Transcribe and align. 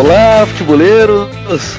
Olá, 0.00 0.46
futeboleiros! 0.46 1.28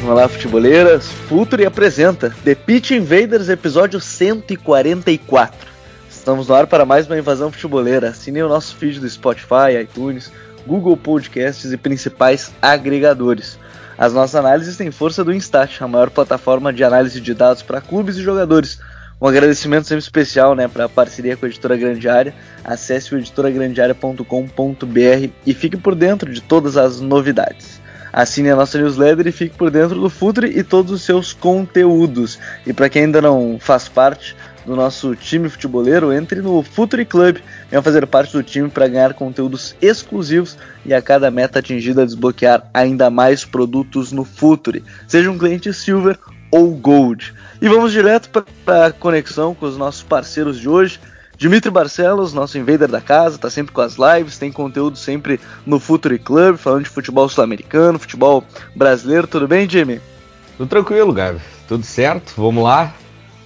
Olá, 0.04 0.30
futeboleiras! 0.30 1.08
Futuri 1.28 1.66
apresenta 1.66 2.32
The 2.44 2.54
Pitch 2.54 2.92
Invaders, 2.92 3.50
episódio 3.50 4.00
144. 4.00 5.68
Estamos 6.08 6.48
no 6.48 6.54
ar 6.54 6.68
para 6.68 6.86
mais 6.86 7.08
uma 7.08 7.18
invasão 7.18 7.52
futeboleira. 7.52 8.10
Assine 8.10 8.44
o 8.44 8.48
nosso 8.48 8.76
feed 8.76 9.00
do 9.00 9.10
Spotify, 9.10 9.82
iTunes, 9.82 10.32
Google 10.68 10.96
Podcasts 10.96 11.74
e 11.74 11.78
principais 11.78 12.52
agregadores. 12.62 13.58
As 13.98 14.14
nossas 14.14 14.36
análises 14.36 14.78
têm 14.78 14.92
força 14.92 15.24
do 15.24 15.34
Instat, 15.34 15.84
a 15.84 15.88
maior 15.88 16.12
plataforma 16.12 16.72
de 16.72 16.84
análise 16.84 17.20
de 17.20 17.34
dados 17.34 17.64
para 17.64 17.82
clubes 17.82 18.18
e 18.18 18.22
jogadores. 18.22 18.78
Um 19.20 19.26
agradecimento 19.26 19.88
sempre 19.88 20.04
especial 20.04 20.54
né, 20.54 20.68
para 20.68 20.86
a 20.86 20.90
parceria 20.90 21.36
com 21.36 21.48
a 21.48 21.50
Editora 21.50 21.76
Grande 21.76 22.08
Área. 22.08 22.36
Acesse 22.64 23.16
o 23.16 23.18
editoragrandearea.com.br 23.18 25.30
e 25.44 25.54
fique 25.56 25.76
por 25.76 25.96
dentro 25.96 26.32
de 26.32 26.40
todas 26.40 26.78
as 26.78 27.02
novidades. 27.02 27.81
Assine 28.14 28.50
a 28.50 28.56
nossa 28.56 28.78
newsletter 28.78 29.28
e 29.28 29.32
fique 29.32 29.56
por 29.56 29.72
dentro 29.72 30.00
do 30.00 30.10
Futre 30.10 30.48
e 30.48 30.64
todos 30.64 30.92
os 30.92 31.02
seus 31.02 31.34
conteúdos. 31.34 32.38
E 32.66 32.74
para 32.74 32.90
quem 32.90 33.04
ainda 33.04 33.22
não 33.22 33.58
faz 33.60 33.88
parte 33.88 34.36
do 34.66 34.76
nosso 34.76 35.16
time 35.16 35.50
futeboleiro, 35.50 36.14
entre 36.14 36.42
no 36.42 36.62
Futre 36.62 37.06
Club. 37.06 37.38
Venha 37.70 37.82
fazer 37.82 38.06
parte 38.06 38.34
do 38.34 38.44
time 38.44 38.70
para 38.70 38.88
ganhar 38.88 39.14
conteúdos 39.14 39.76
exclusivos 39.82 40.58
e 40.86 40.94
a 40.94 41.02
cada 41.02 41.32
meta 41.32 41.60
atingida 41.60 42.06
desbloquear 42.06 42.70
ainda 42.74 43.10
mais 43.10 43.44
produtos 43.44 44.12
no 44.12 44.24
Futre. 44.24 44.84
Seja 45.08 45.32
um 45.32 45.38
cliente 45.38 45.74
Silver 45.74 46.18
ou 46.52 46.72
Gold. 46.72 47.34
E 47.62 47.68
vamos 47.68 47.92
direto 47.92 48.44
para 48.66 48.88
a 48.88 48.92
conexão 48.92 49.56
com 49.56 49.66
os 49.66 49.78
nossos 49.78 50.04
parceiros 50.04 50.60
de 50.60 50.68
hoje. 50.68 51.00
Dimitri 51.42 51.72
Barcelos, 51.72 52.34
nosso 52.34 52.60
invader 52.60 52.88
da 52.88 53.02
casa, 53.02 53.36
tá 53.36 53.50
sempre 53.50 53.74
com 53.74 53.82
as 53.82 53.96
lives, 53.96 54.38
tem 54.38 54.52
conteúdo 54.52 54.96
sempre 54.96 55.40
no 55.66 55.80
Futuri 55.80 56.20
Club, 56.20 56.56
falando 56.56 56.84
de 56.84 56.90
futebol 56.90 57.28
sul-americano, 57.28 57.98
futebol 57.98 58.44
brasileiro. 58.76 59.26
Tudo 59.26 59.48
bem, 59.48 59.68
Jimmy? 59.68 60.00
Tudo 60.56 60.70
tranquilo, 60.70 61.12
Gabi. 61.12 61.40
Tudo 61.68 61.84
certo, 61.84 62.34
vamos 62.38 62.64
lá. 62.64 62.94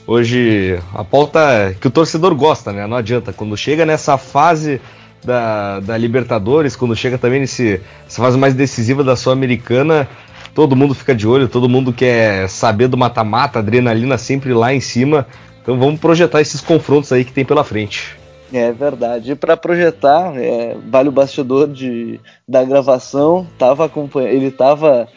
Hoje 0.06 0.78
a 0.94 1.06
pauta 1.06 1.74
que 1.80 1.88
o 1.88 1.90
torcedor 1.90 2.36
gosta, 2.36 2.74
né? 2.74 2.86
Não 2.86 2.98
adianta. 2.98 3.32
Quando 3.32 3.56
chega 3.56 3.86
nessa 3.86 4.18
fase 4.18 4.82
da, 5.24 5.80
da 5.80 5.98
Libertadores, 5.98 6.76
quando 6.76 6.98
chega 6.98 7.18
também 7.18 7.40
nesse, 7.40 7.80
nessa 8.04 8.22
fase 8.22 8.38
mais 8.38 8.54
decisiva 8.54 9.06
da 9.06 9.16
Sul-Americana, 9.16 10.06
todo 10.54 10.76
mundo 10.76 10.94
fica 10.94 11.16
de 11.16 11.26
olho, 11.26 11.48
todo 11.48 11.70
mundo 11.70 11.94
quer 11.94 12.50
saber 12.50 12.90
do 12.90 12.98
mata-mata, 12.98 13.60
adrenalina 13.60 14.18
sempre 14.18 14.54
lá 14.54 14.74
em 14.74 14.82
cima. 14.82 15.26
Então 15.66 15.80
vamos 15.80 16.00
projetar 16.00 16.42
esses 16.42 16.62
confrontos 16.62 17.12
aí 17.12 17.26
que 17.26 17.34
tem 17.34 17.44
pela 17.44 17.64
frente. 17.64 18.16
É 18.54 18.72
verdade. 18.72 19.32
E 19.32 19.36
para 19.36 19.58
projetar, 19.58 20.38
é, 20.38 20.78
vale 20.88 21.10
o 21.10 21.12
bastidor 21.12 21.68
de, 21.68 22.20
da 22.48 22.64
gravação. 22.64 23.48
Tava 23.58 23.92
ele 24.22 24.46
estava 24.46 25.08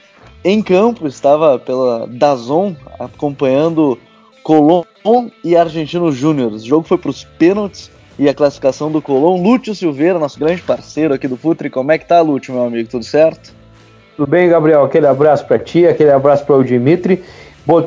em 0.43 0.63
campo, 0.63 1.07
estava 1.07 1.59
pela 1.59 2.07
Dazon 2.07 2.75
acompanhando 2.99 3.99
Colón 4.43 4.85
e 5.45 5.55
Argentino 5.55 6.11
Júnior. 6.11 6.53
O 6.53 6.59
jogo 6.59 6.89
foi 6.89 6.97
para 6.97 7.11
os 7.11 7.25
pênaltis 7.25 7.91
e 8.19 8.27
a 8.27 8.33
classificação 8.33 8.91
do 8.91 9.03
Colón. 9.03 9.43
Lúcio 9.43 9.75
Silveira, 9.75 10.19
nosso 10.19 10.41
grande 10.41 10.63
parceiro 10.63 11.13
aqui 11.13 11.29
do 11.29 11.37
Futre. 11.37 11.69
Como 11.69 11.93
é 11.93 11.99
que 11.99 12.09
tá, 12.09 12.23
Lúcio, 12.23 12.55
meu 12.55 12.65
amigo? 12.65 12.89
Tudo 12.89 13.05
certo? 13.05 13.53
Tudo 14.17 14.27
bem, 14.27 14.49
Gabriel? 14.49 14.83
Aquele 14.83 15.07
abraço 15.07 15.45
para 15.47 15.59
ti, 15.59 15.87
aquele 15.87 16.11
abraço 16.11 16.47
para 16.47 16.57
o 16.57 16.65
Dimitri. 16.65 17.23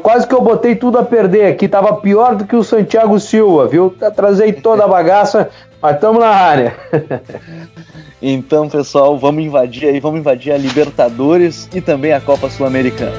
Quase 0.04 0.28
que 0.28 0.36
eu 0.36 0.42
botei 0.44 0.76
tudo 0.76 1.00
a 1.00 1.04
perder 1.04 1.48
aqui, 1.48 1.68
tava 1.68 1.96
pior 1.96 2.36
do 2.36 2.46
que 2.46 2.56
o 2.56 2.64
Santiago 2.64 3.20
Silva, 3.20 3.68
viu? 3.68 3.90
Trazei 4.16 4.54
toda 4.54 4.84
a 4.84 4.88
bagaça, 4.88 5.50
mas 5.82 5.96
estamos 5.96 6.20
na 6.20 6.28
área. 6.28 6.76
então, 8.22 8.70
pessoal, 8.70 9.18
vamos 9.18 9.44
invadir 9.44 9.90
aí, 9.90 10.00
vamos 10.00 10.20
invadir 10.20 10.52
a 10.52 10.58
Libertadores 10.58 11.68
e 11.74 11.82
também 11.82 12.14
a 12.14 12.22
Copa 12.22 12.48
Sul-Americana. 12.48 13.12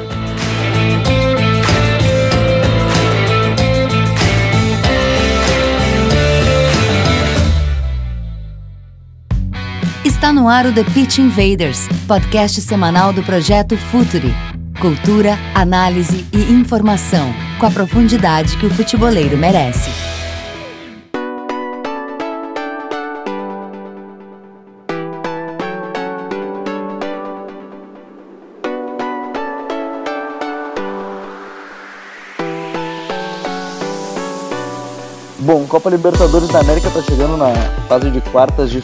Está 10.05 10.33
no 10.33 10.49
ar 10.49 10.67
o 10.67 10.73
The 10.73 10.85
Pitch 10.95 11.19
Invaders, 11.19 11.89
podcast 12.07 12.61
semanal 12.61 13.13
do 13.13 13.25
projeto 13.25 13.77
Futuri 13.77 14.33
Cultura, 14.83 15.39
análise 15.55 16.27
e 16.33 16.53
informação, 16.53 17.33
com 17.61 17.67
a 17.67 17.71
profundidade 17.71 18.57
que 18.57 18.67
o 18.67 18.71
futeboleiro 18.71 19.39
merece. 19.39 19.89
Bom, 35.39 35.65
Copa 35.69 35.91
Libertadores 35.91 36.49
da 36.49 36.59
América 36.59 36.89
está 36.89 37.03
chegando 37.03 37.37
na 37.37 37.55
fase 37.87 38.11
de 38.11 38.21
quartas 38.33 38.69
de 38.69 38.83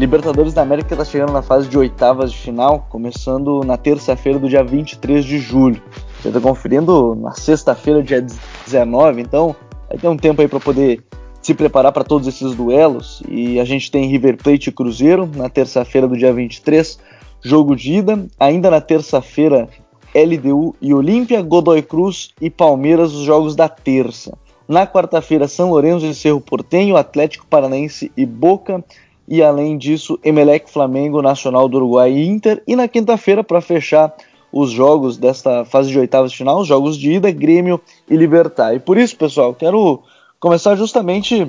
Libertadores 0.00 0.54
da 0.54 0.62
América 0.62 0.94
está 0.94 1.04
chegando 1.04 1.30
na 1.30 1.42
fase 1.42 1.68
de 1.68 1.76
oitavas 1.76 2.32
de 2.32 2.38
final, 2.38 2.86
começando 2.88 3.62
na 3.62 3.76
terça-feira 3.76 4.38
do 4.38 4.48
dia 4.48 4.64
23 4.64 5.22
de 5.22 5.38
julho. 5.38 5.82
Você 6.18 6.28
está 6.28 6.40
conferindo 6.40 7.14
na 7.14 7.32
sexta-feira, 7.32 8.02
dia 8.02 8.24
19, 8.64 9.20
então 9.20 9.54
vai 9.86 9.98
ter 9.98 10.08
um 10.08 10.16
tempo 10.16 10.40
aí 10.40 10.48
para 10.48 10.58
poder 10.58 11.04
se 11.42 11.52
preparar 11.52 11.92
para 11.92 12.02
todos 12.02 12.26
esses 12.26 12.54
duelos. 12.54 13.22
E 13.28 13.60
a 13.60 13.64
gente 13.66 13.90
tem 13.90 14.08
River 14.08 14.38
Plate 14.38 14.70
e 14.70 14.72
Cruzeiro 14.72 15.30
na 15.36 15.50
terça-feira 15.50 16.08
do 16.08 16.16
dia 16.16 16.32
23, 16.32 16.98
jogo 17.42 17.76
de 17.76 17.96
ida. 17.96 18.26
Ainda 18.40 18.70
na 18.70 18.80
terça-feira, 18.80 19.68
LDU 20.14 20.74
e 20.80 20.94
Olímpia, 20.94 21.42
Godoy 21.42 21.82
Cruz 21.82 22.30
e 22.40 22.48
Palmeiras, 22.48 23.12
os 23.12 23.24
jogos 23.24 23.54
da 23.54 23.68
terça. 23.68 24.32
Na 24.66 24.86
quarta-feira, 24.86 25.46
São 25.46 25.68
Lourenço 25.68 26.06
e 26.06 26.14
Cerro 26.14 26.40
Portenho, 26.40 26.96
Atlético 26.96 27.44
Paranaense 27.46 28.10
e 28.16 28.24
Boca 28.24 28.82
e 29.30 29.44
além 29.44 29.78
disso, 29.78 30.18
Emelec, 30.24 30.68
Flamengo, 30.68 31.22
Nacional 31.22 31.68
do 31.68 31.76
Uruguai 31.76 32.10
e 32.10 32.26
Inter. 32.26 32.60
E 32.66 32.74
na 32.74 32.88
quinta-feira, 32.88 33.44
para 33.44 33.60
fechar 33.60 34.12
os 34.52 34.72
jogos 34.72 35.16
desta 35.16 35.64
fase 35.64 35.88
de 35.88 35.96
oitavas 36.00 36.32
de 36.32 36.38
final, 36.38 36.58
os 36.58 36.66
jogos 36.66 36.96
de 36.96 37.12
ida, 37.12 37.30
Grêmio 37.30 37.80
e 38.08 38.16
Libertar. 38.16 38.74
E 38.74 38.80
por 38.80 38.98
isso, 38.98 39.16
pessoal, 39.16 39.54
quero 39.54 40.02
começar 40.40 40.74
justamente 40.74 41.46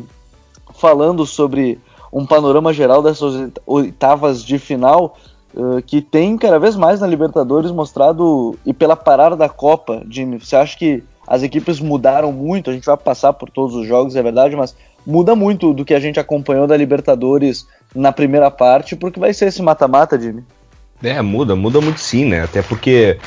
falando 0.75 1.25
sobre 1.25 1.79
um 2.13 2.23
panorama 2.23 2.71
geral 2.71 3.01
dessas 3.01 3.49
oitavas 3.65 4.43
de 4.43 4.59
final 4.59 5.17
uh, 5.55 5.81
que 5.81 6.03
tem 6.03 6.37
cada 6.37 6.59
vez 6.59 6.75
mais 6.75 6.99
na 6.99 7.07
Libertadores 7.07 7.71
mostrado 7.71 8.55
e 8.63 8.73
pela 8.75 8.95
parada 8.95 9.35
da 9.35 9.49
Copa, 9.49 10.03
Jimmy. 10.07 10.39
Você 10.39 10.55
acha 10.55 10.77
que 10.77 11.03
as 11.27 11.41
equipes 11.41 11.79
mudaram 11.79 12.31
muito? 12.31 12.69
A 12.69 12.73
gente 12.73 12.85
vai 12.85 12.97
passar 12.97 13.33
por 13.33 13.49
todos 13.49 13.73
os 13.75 13.87
jogos, 13.87 14.15
é 14.15 14.21
verdade, 14.21 14.55
mas 14.55 14.75
muda 15.05 15.35
muito 15.35 15.73
do 15.73 15.85
que 15.85 15.93
a 15.93 15.99
gente 15.99 16.19
acompanhou 16.19 16.67
da 16.67 16.77
Libertadores 16.77 17.67
na 17.95 18.11
primeira 18.11 18.49
parte, 18.49 18.95
porque 18.95 19.19
vai 19.19 19.33
ser 19.33 19.45
esse 19.45 19.61
mata-mata, 19.61 20.19
Jimmy. 20.19 20.43
É, 21.03 21.21
muda, 21.21 21.55
muda 21.55 21.81
muito 21.81 21.99
sim, 21.99 22.25
né? 22.25 22.43
Até 22.43 22.61
porque 22.61 23.17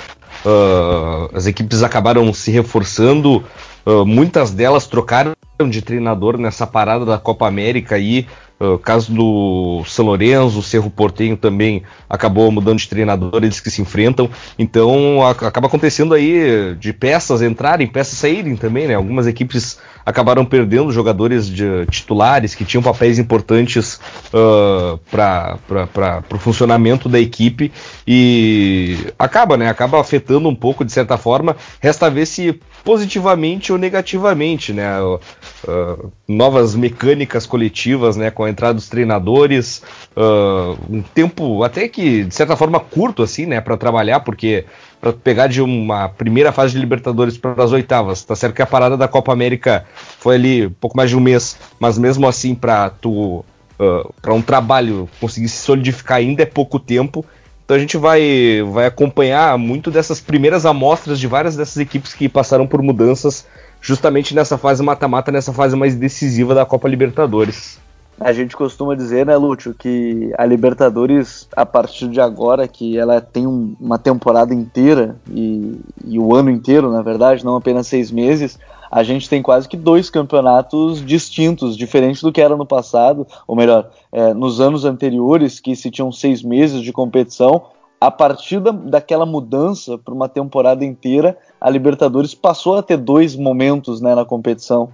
uh, 0.45 1.37
as 1.37 1.47
equipes 1.47 1.83
acabaram 1.83 2.33
se 2.33 2.51
reforçando, 2.51 3.45
uh, 3.85 4.07
muitas 4.07 4.53
delas 4.53 4.87
trocaram 4.87 5.35
de 5.69 5.83
treinador 5.83 6.39
nessa 6.39 6.67
parada 6.67 7.05
da 7.05 7.19
Copa 7.19 7.47
América 7.47 7.97
aí. 7.97 8.27
O 8.61 8.75
uh, 8.75 8.79
caso 8.79 9.13
do 9.13 9.83
São 9.85 10.05
Lourenço, 10.05 10.59
o 10.59 10.63
Cerro 10.63 10.89
Portenho 10.89 11.37
também 11.37 11.83
acabou 12.09 12.51
mudando 12.53 12.79
de 12.79 12.89
treinador, 12.89 13.43
eles 13.43 13.61
que 13.61 13.71
se 13.71 13.83
enfrentam. 13.83 14.31
Então 14.59 15.25
a, 15.25 15.31
acaba 15.31 15.67
acontecendo 15.67 16.15
aí 16.15 16.75
de 16.79 16.93
peças 16.93 17.43
entrarem, 17.43 17.87
peças 17.87 18.19
saírem 18.19 18.57
também, 18.57 18.87
né? 18.87 18.95
Algumas 18.95 19.27
equipes 19.27 19.79
acabaram 20.05 20.45
perdendo 20.45 20.93
jogadores 20.93 21.49
de, 21.49 21.87
titulares 21.87 22.55
que 22.55 22.65
tinham 22.65 22.83
papéis 22.83 23.19
importantes 23.19 24.01
uh, 24.33 24.99
para 25.11 25.59
o 26.33 26.39
funcionamento 26.39 27.09
da 27.09 27.19
equipe 27.19 27.73
e 28.07 28.99
acaba, 29.19 29.57
né? 29.57 29.69
Acaba 29.69 30.01
afetando 30.01 30.49
um 30.49 30.55
pouco 30.55 30.85
de 30.85 30.93
certa 30.93 31.17
forma. 31.17 31.57
Resta 31.81 32.11
ver 32.11 32.27
se 32.27 32.61
positivamente 32.85 33.73
ou 33.73 33.79
negativamente, 33.79 34.73
né? 34.73 34.87
Uh, 35.69 36.13
novas 36.27 36.75
mecânicas 36.75 37.47
coletivas, 37.47 38.17
né, 38.17 38.31
com 38.31 38.45
a 38.45 38.51
entrada 38.51 38.75
dos 38.75 38.89
treinadores, 38.89 39.83
uh, 40.17 40.79
um 40.89 41.03
tempo 41.03 41.63
até 41.63 41.89
que 41.89 42.25
de 42.25 42.35
certa 42.35 42.57
forma 42.57 42.81
curto 42.81 43.23
assim, 43.23 43.47
né, 43.47 43.61
para 43.61 43.77
trabalhar, 43.77 44.21
porque 44.21 44.65
para 45.01 45.13
pegar 45.13 45.47
de 45.47 45.61
uma 45.61 46.09
primeira 46.09 46.53
fase 46.53 46.73
de 46.73 46.79
Libertadores 46.79 47.37
para 47.37 47.63
as 47.63 47.73
oitavas, 47.73 48.23
tá 48.23 48.35
certo 48.35 48.55
que 48.55 48.63
a 48.63 48.67
parada 48.67 48.97
da 48.97 49.09
Copa 49.09 49.33
América 49.33 49.85
foi 50.19 50.37
ali 50.37 50.67
um 50.67 50.73
pouco 50.73 50.97
mais 50.97 51.11
de 51.11 51.17
um 51.17 51.21
mês, 51.21 51.59
mas 51.79 51.99
mesmo 51.99 52.27
assim 52.27 52.55
para 52.55 52.91
tu 52.91 53.45
uh, 53.79 54.13
para 54.21 54.35
um 54.35 54.43
trabalho 54.43 55.09
conseguir 55.21 55.49
se 55.49 55.63
solidificar 55.63 56.19
ainda 56.19 56.43
é 56.43 56.47
pouco 56.47 56.79
tempo. 56.79 57.25
Então 57.65 57.77
a 57.77 57.81
gente 57.81 57.97
vai, 57.97 58.63
vai 58.73 58.85
acompanhar 58.85 59.57
muito 59.57 59.91
dessas 59.91 60.21
primeiras 60.21 60.67
amostras 60.67 61.19
de 61.19 61.27
várias 61.27 61.57
dessas 61.57 61.79
equipes 61.79 62.13
que 62.13 62.29
passaram 62.29 62.67
por 62.67 62.83
mudanças 62.83 63.47
justamente 63.85 64.35
nessa 64.35 64.57
fase 64.57 64.83
mata-mata, 64.83 65.31
nessa 65.31 65.53
fase 65.53 65.77
mais 65.77 65.95
decisiva 65.95 66.55
da 66.55 66.65
Copa 66.65 66.89
Libertadores. 66.89 67.79
A 68.19 68.33
gente 68.33 68.57
costuma 68.57 68.95
dizer, 68.95 69.27
né, 69.27 69.37
Lúcio, 69.37 69.75
que 69.75 70.33
a 70.39 70.47
Libertadores, 70.47 71.47
a 71.55 71.67
partir 71.67 72.09
de 72.09 72.19
agora, 72.19 72.67
que 72.67 72.97
ela 72.97 73.21
tem 73.21 73.47
um, 73.47 73.77
uma 73.79 73.99
temporada 73.99 74.55
inteira 74.55 75.17
e, 75.31 75.79
e, 76.07 76.19
o 76.19 76.35
ano 76.35 76.49
inteiro, 76.49 76.91
na 76.91 77.03
verdade, 77.03 77.45
não 77.45 77.57
apenas 77.57 77.87
seis 77.87 78.11
meses, 78.11 78.59
a 78.91 79.03
gente 79.03 79.29
tem 79.29 79.43
quase 79.43 79.69
que 79.69 79.77
dois 79.77 80.09
campeonatos 80.09 81.05
distintos, 81.05 81.77
diferente 81.77 82.23
do 82.23 82.33
que 82.33 82.41
era 82.41 82.57
no 82.57 82.65
passado, 82.65 83.27
ou 83.47 83.55
melhor, 83.55 83.91
é, 84.11 84.33
nos 84.33 84.61
anos 84.63 84.87
anteriores, 84.87 85.61
que 85.61 85.77
se 85.77 85.91
tinham 85.91 86.11
seis 86.11 86.43
meses 86.43 86.81
de 86.81 86.93
competição, 86.93 87.65
a 88.07 88.11
partir 88.11 88.61
da, 88.61 88.71
daquela 88.71 89.25
mudança 89.25 89.97
para 89.97 90.13
uma 90.13 90.29
temporada 90.29 90.85
inteira, 90.85 91.39
a 91.59 91.71
Libertadores 91.71 92.35
passou 92.35 92.77
a 92.77 92.83
ter 92.83 92.99
dois 92.99 93.35
momentos 93.35 94.03
né, 94.03 94.15
na 94.15 94.27
competição. 94.27 94.91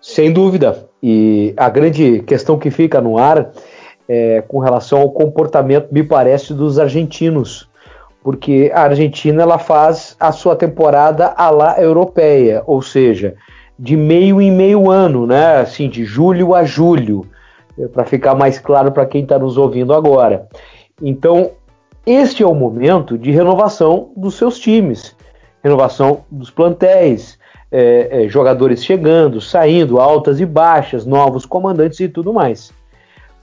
Sem 0.00 0.32
dúvida. 0.32 0.88
E 1.02 1.52
a 1.56 1.68
grande 1.68 2.20
questão 2.22 2.56
que 2.56 2.70
fica 2.70 3.00
no 3.00 3.18
ar 3.18 3.50
é 4.08 4.40
com 4.42 4.60
relação 4.60 5.00
ao 5.00 5.10
comportamento, 5.10 5.88
me 5.90 6.04
parece, 6.04 6.54
dos 6.54 6.78
argentinos. 6.78 7.68
Porque 8.22 8.70
a 8.72 8.82
Argentina 8.82 9.42
ela 9.42 9.58
faz 9.58 10.14
a 10.20 10.30
sua 10.30 10.54
temporada 10.54 11.34
à 11.36 11.50
la 11.50 11.80
europeia, 11.80 12.62
ou 12.64 12.80
seja, 12.80 13.34
de 13.76 13.96
meio 13.96 14.40
em 14.40 14.52
meio 14.52 14.88
ano, 14.88 15.26
né? 15.26 15.56
Assim, 15.56 15.88
de 15.88 16.04
julho 16.04 16.54
a 16.54 16.62
julho, 16.62 17.26
para 17.92 18.04
ficar 18.04 18.36
mais 18.36 18.60
claro 18.60 18.92
para 18.92 19.04
quem 19.04 19.24
está 19.24 19.36
nos 19.36 19.58
ouvindo 19.58 19.92
agora. 19.92 20.46
Então, 21.02 21.52
este 22.06 22.42
é 22.42 22.46
o 22.46 22.54
momento 22.54 23.18
de 23.18 23.30
renovação 23.30 24.10
dos 24.16 24.34
seus 24.36 24.58
times, 24.58 25.14
renovação 25.62 26.24
dos 26.30 26.50
plantéis, 26.50 27.38
é, 27.70 28.24
é, 28.24 28.28
jogadores 28.28 28.84
chegando, 28.84 29.40
saindo, 29.40 30.00
altas 30.00 30.40
e 30.40 30.46
baixas, 30.46 31.04
novos 31.04 31.44
comandantes 31.44 32.00
e 32.00 32.08
tudo 32.08 32.32
mais. 32.32 32.72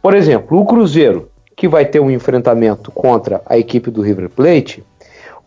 Por 0.01 0.15
exemplo, 0.15 0.59
o 0.59 0.65
Cruzeiro, 0.65 1.29
que 1.55 1.67
vai 1.67 1.85
ter 1.85 1.99
um 1.99 2.11
enfrentamento 2.11 2.91
contra 2.91 3.41
a 3.45 3.57
equipe 3.57 3.91
do 3.91 4.01
River 4.01 4.29
Plate, 4.29 4.83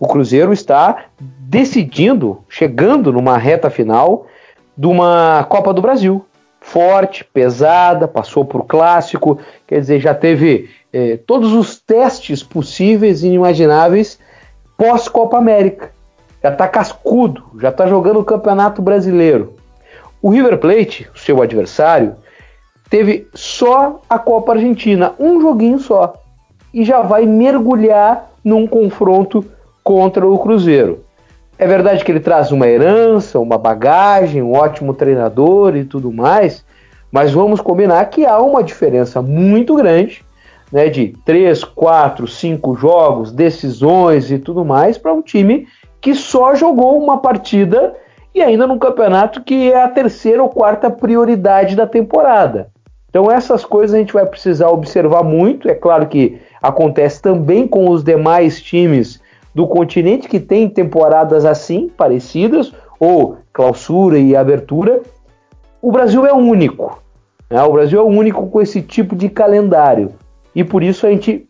o 0.00 0.06
Cruzeiro 0.06 0.52
está 0.52 1.06
decidindo, 1.18 2.38
chegando 2.48 3.12
numa 3.12 3.36
reta 3.36 3.68
final 3.68 4.26
de 4.76 4.86
uma 4.86 5.44
Copa 5.48 5.74
do 5.74 5.82
Brasil. 5.82 6.24
Forte, 6.60 7.24
pesada, 7.24 8.06
passou 8.06 8.44
por 8.44 8.66
clássico, 8.66 9.38
quer 9.66 9.80
dizer, 9.80 10.00
já 10.00 10.14
teve 10.14 10.70
é, 10.92 11.16
todos 11.16 11.52
os 11.52 11.80
testes 11.80 12.42
possíveis 12.42 13.22
e 13.22 13.28
inimagináveis 13.28 14.18
pós-Copa 14.76 15.38
América. 15.38 15.90
Já 16.42 16.50
está 16.52 16.68
cascudo, 16.68 17.44
já 17.60 17.70
está 17.70 17.86
jogando 17.86 18.20
o 18.20 18.24
Campeonato 18.24 18.80
Brasileiro. 18.80 19.54
O 20.22 20.30
River 20.30 20.58
Plate, 20.58 21.08
seu 21.14 21.42
adversário, 21.42 22.16
teve 22.88 23.28
só 23.34 24.00
a 24.08 24.18
Copa 24.18 24.52
Argentina, 24.52 25.14
um 25.18 25.40
joguinho 25.40 25.78
só, 25.78 26.14
e 26.72 26.84
já 26.84 27.02
vai 27.02 27.26
mergulhar 27.26 28.30
num 28.44 28.66
confronto 28.66 29.44
contra 29.82 30.26
o 30.26 30.38
Cruzeiro. 30.38 31.04
É 31.58 31.66
verdade 31.66 32.04
que 32.04 32.12
ele 32.12 32.20
traz 32.20 32.52
uma 32.52 32.68
herança, 32.68 33.40
uma 33.40 33.58
bagagem, 33.58 34.40
um 34.40 34.52
ótimo 34.52 34.94
treinador 34.94 35.74
e 35.74 35.84
tudo 35.84 36.12
mais, 36.12 36.64
mas 37.10 37.32
vamos 37.32 37.60
combinar 37.60 38.04
que 38.06 38.24
há 38.24 38.38
uma 38.38 38.62
diferença 38.62 39.20
muito 39.20 39.74
grande 39.74 40.24
né, 40.70 40.88
de 40.88 41.14
3, 41.24 41.64
4, 41.64 42.28
5 42.28 42.76
jogos, 42.76 43.32
decisões 43.32 44.30
e 44.30 44.38
tudo 44.38 44.64
mais 44.64 44.96
para 44.96 45.12
um 45.12 45.20
time 45.20 45.66
que 46.00 46.14
só 46.14 46.54
jogou 46.54 46.96
uma 47.02 47.18
partida 47.18 47.94
e 48.32 48.40
ainda 48.40 48.64
num 48.64 48.78
campeonato 48.78 49.42
que 49.42 49.72
é 49.72 49.82
a 49.82 49.88
terceira 49.88 50.40
ou 50.40 50.48
quarta 50.48 50.88
prioridade 50.88 51.74
da 51.74 51.88
temporada. 51.88 52.68
Então 53.10 53.28
essas 53.28 53.64
coisas 53.64 53.94
a 53.94 53.98
gente 53.98 54.12
vai 54.12 54.26
precisar 54.26 54.68
observar 54.68 55.24
muito. 55.24 55.68
É 55.68 55.74
claro 55.74 56.06
que 56.06 56.38
acontece 56.62 57.20
também 57.20 57.66
com 57.66 57.90
os 57.90 58.04
demais 58.04 58.62
times 58.62 59.20
do 59.58 59.66
continente 59.66 60.28
que 60.28 60.38
tem 60.38 60.68
temporadas 60.68 61.44
assim, 61.44 61.88
parecidas, 61.88 62.72
ou 63.00 63.38
clausura 63.52 64.16
e 64.16 64.36
abertura. 64.36 65.02
O 65.82 65.90
Brasil 65.90 66.24
é 66.24 66.32
único. 66.32 67.02
Né? 67.50 67.60
O 67.64 67.72
Brasil 67.72 67.98
é 67.98 68.04
único 68.04 68.46
com 68.50 68.62
esse 68.62 68.80
tipo 68.80 69.16
de 69.16 69.28
calendário 69.28 70.12
e 70.54 70.62
por 70.62 70.80
isso 70.80 71.04
a 71.04 71.10
gente 71.10 71.44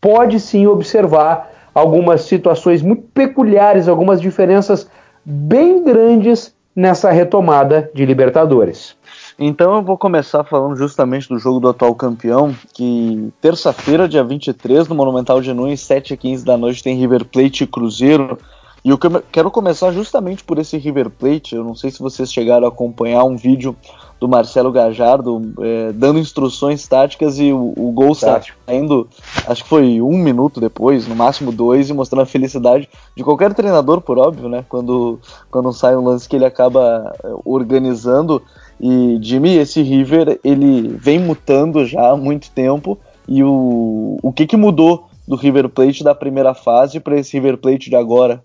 pode 0.00 0.40
sim 0.40 0.66
observar 0.66 1.52
algumas 1.72 2.22
situações 2.22 2.82
muito 2.82 3.04
peculiares, 3.14 3.86
algumas 3.86 4.20
diferenças 4.20 4.90
bem 5.24 5.84
grandes 5.84 6.52
nessa 6.74 7.12
retomada 7.12 7.88
de 7.94 8.04
Libertadores. 8.04 8.96
Então 9.44 9.74
eu 9.74 9.82
vou 9.82 9.98
começar 9.98 10.44
falando 10.44 10.76
justamente 10.76 11.28
do 11.28 11.36
jogo 11.36 11.58
do 11.58 11.68
atual 11.68 11.96
campeão, 11.96 12.54
que 12.72 13.32
terça-feira, 13.40 14.08
dia 14.08 14.22
23, 14.22 14.86
no 14.86 14.94
Monumental 14.94 15.40
de 15.40 15.52
Nunes, 15.52 15.80
7 15.80 16.12
h 16.12 16.22
15 16.22 16.44
da 16.44 16.56
noite, 16.56 16.80
tem 16.80 16.96
River 16.96 17.24
Plate 17.24 17.64
e 17.64 17.66
Cruzeiro. 17.66 18.38
E 18.84 18.90
eu 18.90 18.98
quero 19.32 19.50
começar 19.50 19.90
justamente 19.90 20.44
por 20.44 20.60
esse 20.60 20.78
River 20.78 21.10
Plate. 21.10 21.56
Eu 21.56 21.64
não 21.64 21.74
sei 21.74 21.90
se 21.90 21.98
vocês 21.98 22.32
chegaram 22.32 22.66
a 22.66 22.68
acompanhar 22.68 23.24
um 23.24 23.36
vídeo 23.36 23.76
do 24.20 24.28
Marcelo 24.28 24.70
Gajardo 24.70 25.52
é, 25.60 25.92
dando 25.92 26.20
instruções 26.20 26.86
táticas 26.86 27.40
e 27.40 27.52
o, 27.52 27.72
o 27.76 27.90
gol 27.90 28.14
saindo, 28.14 29.08
acho 29.48 29.64
que 29.64 29.68
foi 29.68 30.00
um 30.00 30.16
minuto 30.16 30.60
depois, 30.60 31.08
no 31.08 31.16
máximo 31.16 31.50
dois, 31.50 31.90
e 31.90 31.92
mostrando 31.92 32.22
a 32.22 32.26
felicidade 32.26 32.88
de 33.16 33.24
qualquer 33.24 33.52
treinador, 33.52 34.00
por 34.00 34.18
óbvio, 34.18 34.48
né? 34.48 34.64
Quando, 34.68 35.18
quando 35.50 35.72
sai 35.72 35.96
um 35.96 36.04
lance 36.04 36.28
que 36.28 36.36
ele 36.36 36.44
acaba 36.44 37.12
é, 37.24 37.28
organizando. 37.44 38.40
E 38.82 39.18
Jimmy, 39.22 39.56
esse 39.56 39.80
River, 39.80 40.40
ele 40.42 40.88
vem 40.88 41.20
mutando 41.20 41.86
já 41.86 42.10
há 42.10 42.16
muito 42.16 42.50
tempo. 42.50 42.98
E 43.28 43.42
o, 43.44 44.18
o 44.20 44.32
que, 44.32 44.46
que 44.46 44.56
mudou 44.56 45.08
do 45.26 45.36
River 45.36 45.68
Plate 45.68 46.02
da 46.02 46.14
primeira 46.14 46.52
fase 46.52 46.98
para 46.98 47.16
esse 47.16 47.32
River 47.38 47.58
Plate 47.58 47.88
de 47.88 47.94
agora? 47.94 48.44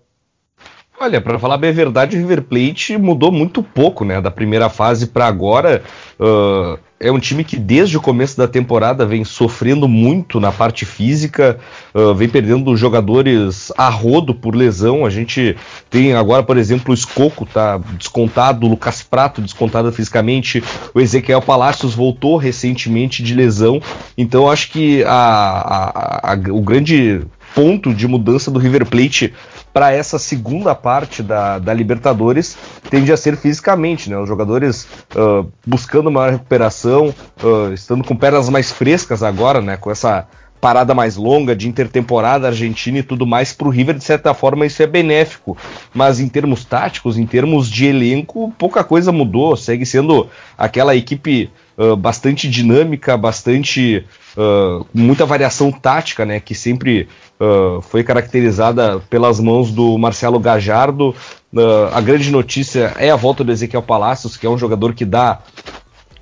Olha, 1.00 1.20
para 1.20 1.38
falar 1.38 1.56
bem 1.58 1.70
a 1.70 1.72
verdade, 1.72 2.16
o 2.16 2.18
River 2.18 2.42
Plate 2.42 2.98
mudou 2.98 3.30
muito 3.30 3.62
pouco, 3.62 4.04
né? 4.04 4.20
Da 4.20 4.32
primeira 4.32 4.68
fase 4.68 5.06
para 5.06 5.26
agora. 5.26 5.80
Uh, 6.18 6.76
é 6.98 7.12
um 7.12 7.20
time 7.20 7.44
que 7.44 7.56
desde 7.56 7.96
o 7.96 8.00
começo 8.00 8.36
da 8.36 8.48
temporada 8.48 9.06
vem 9.06 9.24
sofrendo 9.24 9.86
muito 9.86 10.40
na 10.40 10.50
parte 10.50 10.84
física, 10.84 11.56
uh, 11.94 12.12
vem 12.16 12.28
perdendo 12.28 12.76
jogadores 12.76 13.72
a 13.78 13.88
rodo 13.88 14.34
por 14.34 14.56
lesão. 14.56 15.06
A 15.06 15.10
gente 15.10 15.56
tem 15.88 16.14
agora, 16.14 16.42
por 16.42 16.56
exemplo, 16.56 16.90
o 16.90 16.94
Escoco 16.94 17.46
tá 17.46 17.78
descontado, 17.96 18.66
o 18.66 18.70
Lucas 18.70 19.00
Prato 19.00 19.40
descontado 19.40 19.92
fisicamente, 19.92 20.64
o 20.92 21.00
Ezequiel 21.00 21.40
Palacios 21.40 21.94
voltou 21.94 22.36
recentemente 22.36 23.22
de 23.22 23.34
lesão. 23.34 23.80
Então 24.16 24.50
acho 24.50 24.72
que 24.72 25.04
a, 25.04 25.12
a, 25.12 26.32
a, 26.32 26.34
o 26.50 26.60
grande 26.60 27.20
ponto 27.54 27.94
de 27.94 28.06
mudança 28.06 28.50
do 28.50 28.58
River 28.58 28.86
Plate 28.86 29.32
para 29.78 29.92
essa 29.92 30.18
segunda 30.18 30.74
parte 30.74 31.22
da, 31.22 31.60
da 31.60 31.72
Libertadores 31.72 32.58
tende 32.90 33.12
a 33.12 33.16
ser 33.16 33.36
fisicamente, 33.36 34.10
né? 34.10 34.18
Os 34.18 34.26
jogadores 34.26 34.88
uh, 35.14 35.48
buscando 35.64 36.08
uma 36.08 36.32
recuperação, 36.32 37.14
uh, 37.40 37.72
estando 37.72 38.02
com 38.02 38.16
pernas 38.16 38.48
mais 38.48 38.72
frescas 38.72 39.22
agora, 39.22 39.60
né? 39.60 39.76
Com 39.76 39.88
essa 39.88 40.26
parada 40.60 40.94
mais 40.94 41.14
longa 41.14 41.54
de 41.54 41.68
intertemporada 41.68 42.48
argentina 42.48 42.98
e 42.98 43.04
tudo 43.04 43.24
mais 43.24 43.52
para 43.52 43.68
o 43.68 43.70
River 43.70 43.94
de 43.94 44.02
certa 44.02 44.34
forma 44.34 44.66
isso 44.66 44.82
é 44.82 44.88
benéfico 44.88 45.56
mas 45.94 46.18
em 46.18 46.28
termos 46.28 46.64
táticos 46.64 47.16
em 47.16 47.24
termos 47.24 47.70
de 47.70 47.86
elenco 47.86 48.52
pouca 48.58 48.82
coisa 48.82 49.12
mudou 49.12 49.56
segue 49.56 49.86
sendo 49.86 50.28
aquela 50.56 50.96
equipe 50.96 51.48
uh, 51.76 51.94
bastante 51.94 52.50
dinâmica 52.50 53.16
bastante 53.16 54.04
uh, 54.36 54.84
muita 54.92 55.24
variação 55.24 55.70
tática 55.70 56.26
né 56.26 56.40
que 56.40 56.56
sempre 56.56 57.06
uh, 57.40 57.80
foi 57.82 58.02
caracterizada 58.02 59.00
pelas 59.10 59.40
mãos 59.40 59.70
do 59.70 59.96
Marcelo 59.98 60.38
Gajardo. 60.38 61.14
Uh, 61.52 61.92
a 61.92 62.00
grande 62.00 62.30
notícia 62.30 62.94
é 62.98 63.10
a 63.10 63.16
volta 63.16 63.42
do 63.42 63.52
Ezequiel 63.52 63.82
Palacios, 63.82 64.36
que 64.36 64.46
é 64.46 64.50
um 64.50 64.58
jogador 64.58 64.94
que 64.94 65.04
dá 65.04 65.40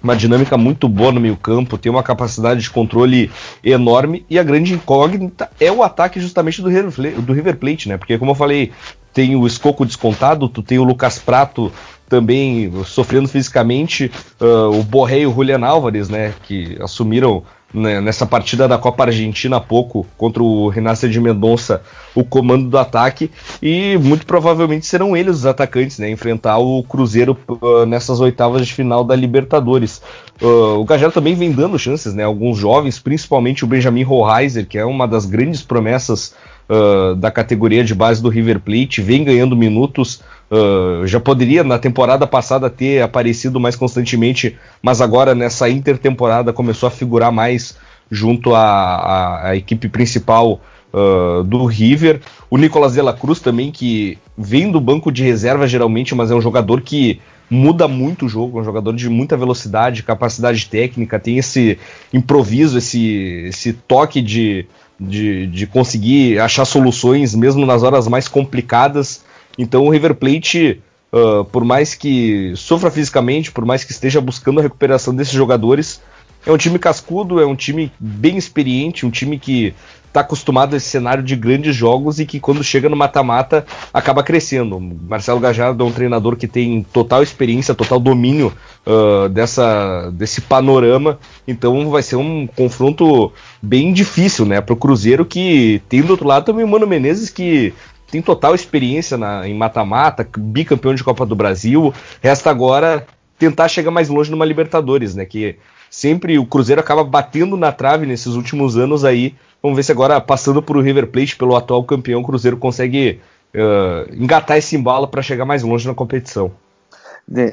uma 0.02 0.14
dinâmica 0.14 0.56
muito 0.56 0.88
boa 0.88 1.10
no 1.10 1.20
meio-campo, 1.20 1.76
tem 1.76 1.90
uma 1.90 2.02
capacidade 2.02 2.60
de 2.60 2.70
controle 2.70 3.30
enorme 3.64 4.24
e 4.30 4.38
a 4.38 4.42
grande 4.42 4.72
incógnita 4.72 5.50
é 5.58 5.72
o 5.72 5.82
ataque 5.82 6.20
justamente 6.20 6.62
do 6.62 6.68
River, 6.68 7.20
do 7.20 7.32
River 7.32 7.56
Plate, 7.56 7.88
né? 7.88 7.96
Porque 7.96 8.16
como 8.16 8.30
eu 8.30 8.34
falei, 8.34 8.72
tem 9.12 9.34
o 9.34 9.46
Escoco 9.46 9.84
descontado, 9.84 10.48
tu 10.48 10.62
tem 10.62 10.78
o 10.78 10.84
Lucas 10.84 11.18
Prato 11.18 11.72
também 12.08 12.70
sofrendo 12.84 13.28
fisicamente, 13.28 14.10
uh, 14.40 14.78
o 14.78 14.82
Borré 14.84 15.20
e 15.20 15.26
o 15.26 15.34
Julian 15.34 15.66
Álvares, 15.66 16.08
né, 16.08 16.34
que 16.44 16.76
assumiram 16.80 17.42
né, 17.72 18.00
nessa 18.00 18.24
partida 18.24 18.68
da 18.68 18.78
Copa 18.78 19.04
Argentina 19.04 19.56
há 19.56 19.60
pouco 19.60 20.06
contra 20.16 20.42
o 20.42 20.68
Renato 20.68 21.08
de 21.08 21.20
Mendonça 21.20 21.82
o 22.14 22.24
comando 22.24 22.70
do 22.70 22.78
ataque 22.78 23.30
e 23.60 23.98
muito 23.98 24.24
provavelmente 24.24 24.86
serão 24.86 25.16
eles 25.16 25.36
os 25.36 25.46
atacantes, 25.46 25.98
né, 25.98 26.10
enfrentar 26.10 26.58
o 26.58 26.82
Cruzeiro 26.82 27.36
uh, 27.48 27.84
nessas 27.84 28.20
oitavas 28.20 28.66
de 28.66 28.72
final 28.72 29.04
da 29.04 29.14
Libertadores. 29.14 30.00
Uh, 30.40 30.78
o 30.78 30.84
Gajardo 30.84 31.14
também 31.14 31.34
vem 31.34 31.52
dando 31.52 31.78
chances, 31.78 32.14
né, 32.14 32.24
alguns 32.24 32.56
jovens, 32.58 32.98
principalmente 32.98 33.64
o 33.64 33.66
Benjamin 33.66 34.02
Rohreiser, 34.02 34.66
que 34.66 34.78
é 34.78 34.84
uma 34.84 35.06
das 35.06 35.26
grandes 35.26 35.62
promessas 35.62 36.34
uh, 36.68 37.14
da 37.16 37.30
categoria 37.30 37.84
de 37.84 37.94
base 37.94 38.22
do 38.22 38.28
River 38.28 38.60
Plate, 38.60 39.02
vem 39.02 39.24
ganhando 39.24 39.56
minutos. 39.56 40.22
Uh, 40.48 41.04
já 41.06 41.18
poderia 41.18 41.64
na 41.64 41.76
temporada 41.76 42.24
passada 42.24 42.70
ter 42.70 43.02
aparecido 43.02 43.58
mais 43.58 43.74
constantemente, 43.74 44.56
mas 44.80 45.00
agora 45.00 45.34
nessa 45.34 45.68
intertemporada 45.68 46.52
começou 46.52 46.86
a 46.86 46.90
figurar 46.90 47.32
mais 47.32 47.76
junto 48.08 48.54
à, 48.54 49.52
equipe 49.56 49.88
principal 49.88 50.60
uh, 50.92 51.42
do 51.42 51.64
River. 51.64 52.20
O 52.48 52.56
Nicolas 52.56 52.92
de 52.92 53.02
la 53.02 53.12
Cruz 53.12 53.40
também, 53.40 53.72
que 53.72 54.18
vem 54.38 54.70
do 54.70 54.80
banco 54.80 55.10
de 55.10 55.24
reserva 55.24 55.66
geralmente, 55.66 56.14
mas 56.14 56.30
é 56.30 56.34
um 56.34 56.40
jogador 56.40 56.80
que 56.80 57.20
muda 57.50 57.86
muito 57.88 58.26
o 58.26 58.28
jogo, 58.28 58.58
é 58.58 58.62
um 58.62 58.64
jogador 58.64 58.94
de 58.94 59.08
muita 59.08 59.36
velocidade, 59.36 60.02
capacidade 60.02 60.66
técnica, 60.66 61.18
tem 61.18 61.38
esse 61.38 61.78
improviso, 62.12 62.78
esse, 62.78 63.46
esse 63.48 63.72
toque 63.72 64.20
de, 64.20 64.66
de, 64.98 65.46
de 65.46 65.66
conseguir 65.66 66.40
achar 66.40 66.64
soluções 66.64 67.34
mesmo 67.34 67.64
nas 67.64 67.82
horas 67.82 68.08
mais 68.08 68.28
complicadas. 68.28 69.24
Então 69.58 69.84
o 69.86 69.90
River 69.90 70.14
Plate, 70.14 70.80
uh, 71.12 71.44
por 71.44 71.64
mais 71.64 71.94
que 71.94 72.52
sofra 72.56 72.90
fisicamente, 72.90 73.52
por 73.52 73.64
mais 73.64 73.84
que 73.84 73.92
esteja 73.92 74.20
buscando 74.20 74.60
a 74.60 74.62
recuperação 74.62 75.14
desses 75.14 75.34
jogadores, 75.34 76.00
é 76.44 76.52
um 76.52 76.56
time 76.56 76.78
cascudo, 76.78 77.40
é 77.40 77.46
um 77.46 77.56
time 77.56 77.90
bem 77.98 78.36
experiente, 78.36 79.04
um 79.04 79.10
time 79.10 79.38
que 79.38 79.74
está 80.06 80.20
acostumado 80.20 80.72
a 80.72 80.76
esse 80.78 80.88
cenário 80.88 81.22
de 81.22 81.36
grandes 81.36 81.76
jogos 81.76 82.18
e 82.18 82.24
que 82.24 82.40
quando 82.40 82.64
chega 82.64 82.88
no 82.88 82.96
mata-mata 82.96 83.66
acaba 83.92 84.22
crescendo. 84.22 84.80
Marcelo 84.80 85.40
Gajardo 85.40 85.84
é 85.84 85.86
um 85.86 85.92
treinador 85.92 86.36
que 86.36 86.48
tem 86.48 86.86
total 86.90 87.22
experiência, 87.22 87.74
total 87.74 88.00
domínio 88.00 88.52
uh, 88.86 89.28
dessa, 89.28 90.10
desse 90.12 90.40
panorama, 90.40 91.18
então 91.46 91.90
vai 91.90 92.02
ser 92.02 92.16
um 92.16 92.46
confronto 92.46 93.30
bem 93.60 93.92
difícil 93.92 94.46
né, 94.46 94.60
para 94.60 94.72
o 94.72 94.76
Cruzeiro, 94.76 95.26
que 95.26 95.82
tem 95.88 96.00
do 96.00 96.12
outro 96.12 96.26
lado 96.26 96.46
também 96.46 96.64
o 96.64 96.68
Mano 96.68 96.86
Menezes, 96.86 97.28
que 97.28 97.74
tem 98.10 98.22
total 98.22 98.54
experiência 98.54 99.16
na, 99.16 99.46
em 99.48 99.54
mata-mata, 99.54 100.26
bicampeão 100.38 100.94
de 100.94 101.04
Copa 101.04 101.26
do 101.26 101.34
Brasil. 101.34 101.92
Resta 102.22 102.50
agora 102.50 103.06
tentar 103.38 103.68
chegar 103.68 103.90
mais 103.90 104.08
longe 104.08 104.30
numa 104.30 104.44
Libertadores, 104.44 105.14
né? 105.14 105.24
Que 105.24 105.56
sempre 105.90 106.38
o 106.38 106.46
Cruzeiro 106.46 106.80
acaba 106.80 107.04
batendo 107.04 107.56
na 107.56 107.72
trave 107.72 108.06
nesses 108.06 108.34
últimos 108.34 108.76
anos 108.76 109.04
aí 109.04 109.34
Vamos 109.66 109.76
ver 109.76 109.82
se 109.82 109.90
agora, 109.90 110.20
passando 110.20 110.62
por 110.62 110.76
o 110.76 110.80
River 110.80 111.08
Plate, 111.08 111.36
pelo 111.36 111.56
atual 111.56 111.82
campeão, 111.82 112.20
o 112.20 112.24
Cruzeiro 112.24 112.56
consegue 112.56 113.20
uh, 113.52 114.14
engatar 114.14 114.56
esse 114.56 114.76
embalo 114.76 115.08
para 115.08 115.22
chegar 115.22 115.44
mais 115.44 115.64
longe 115.64 115.88
na 115.88 115.94
competição. 115.94 116.52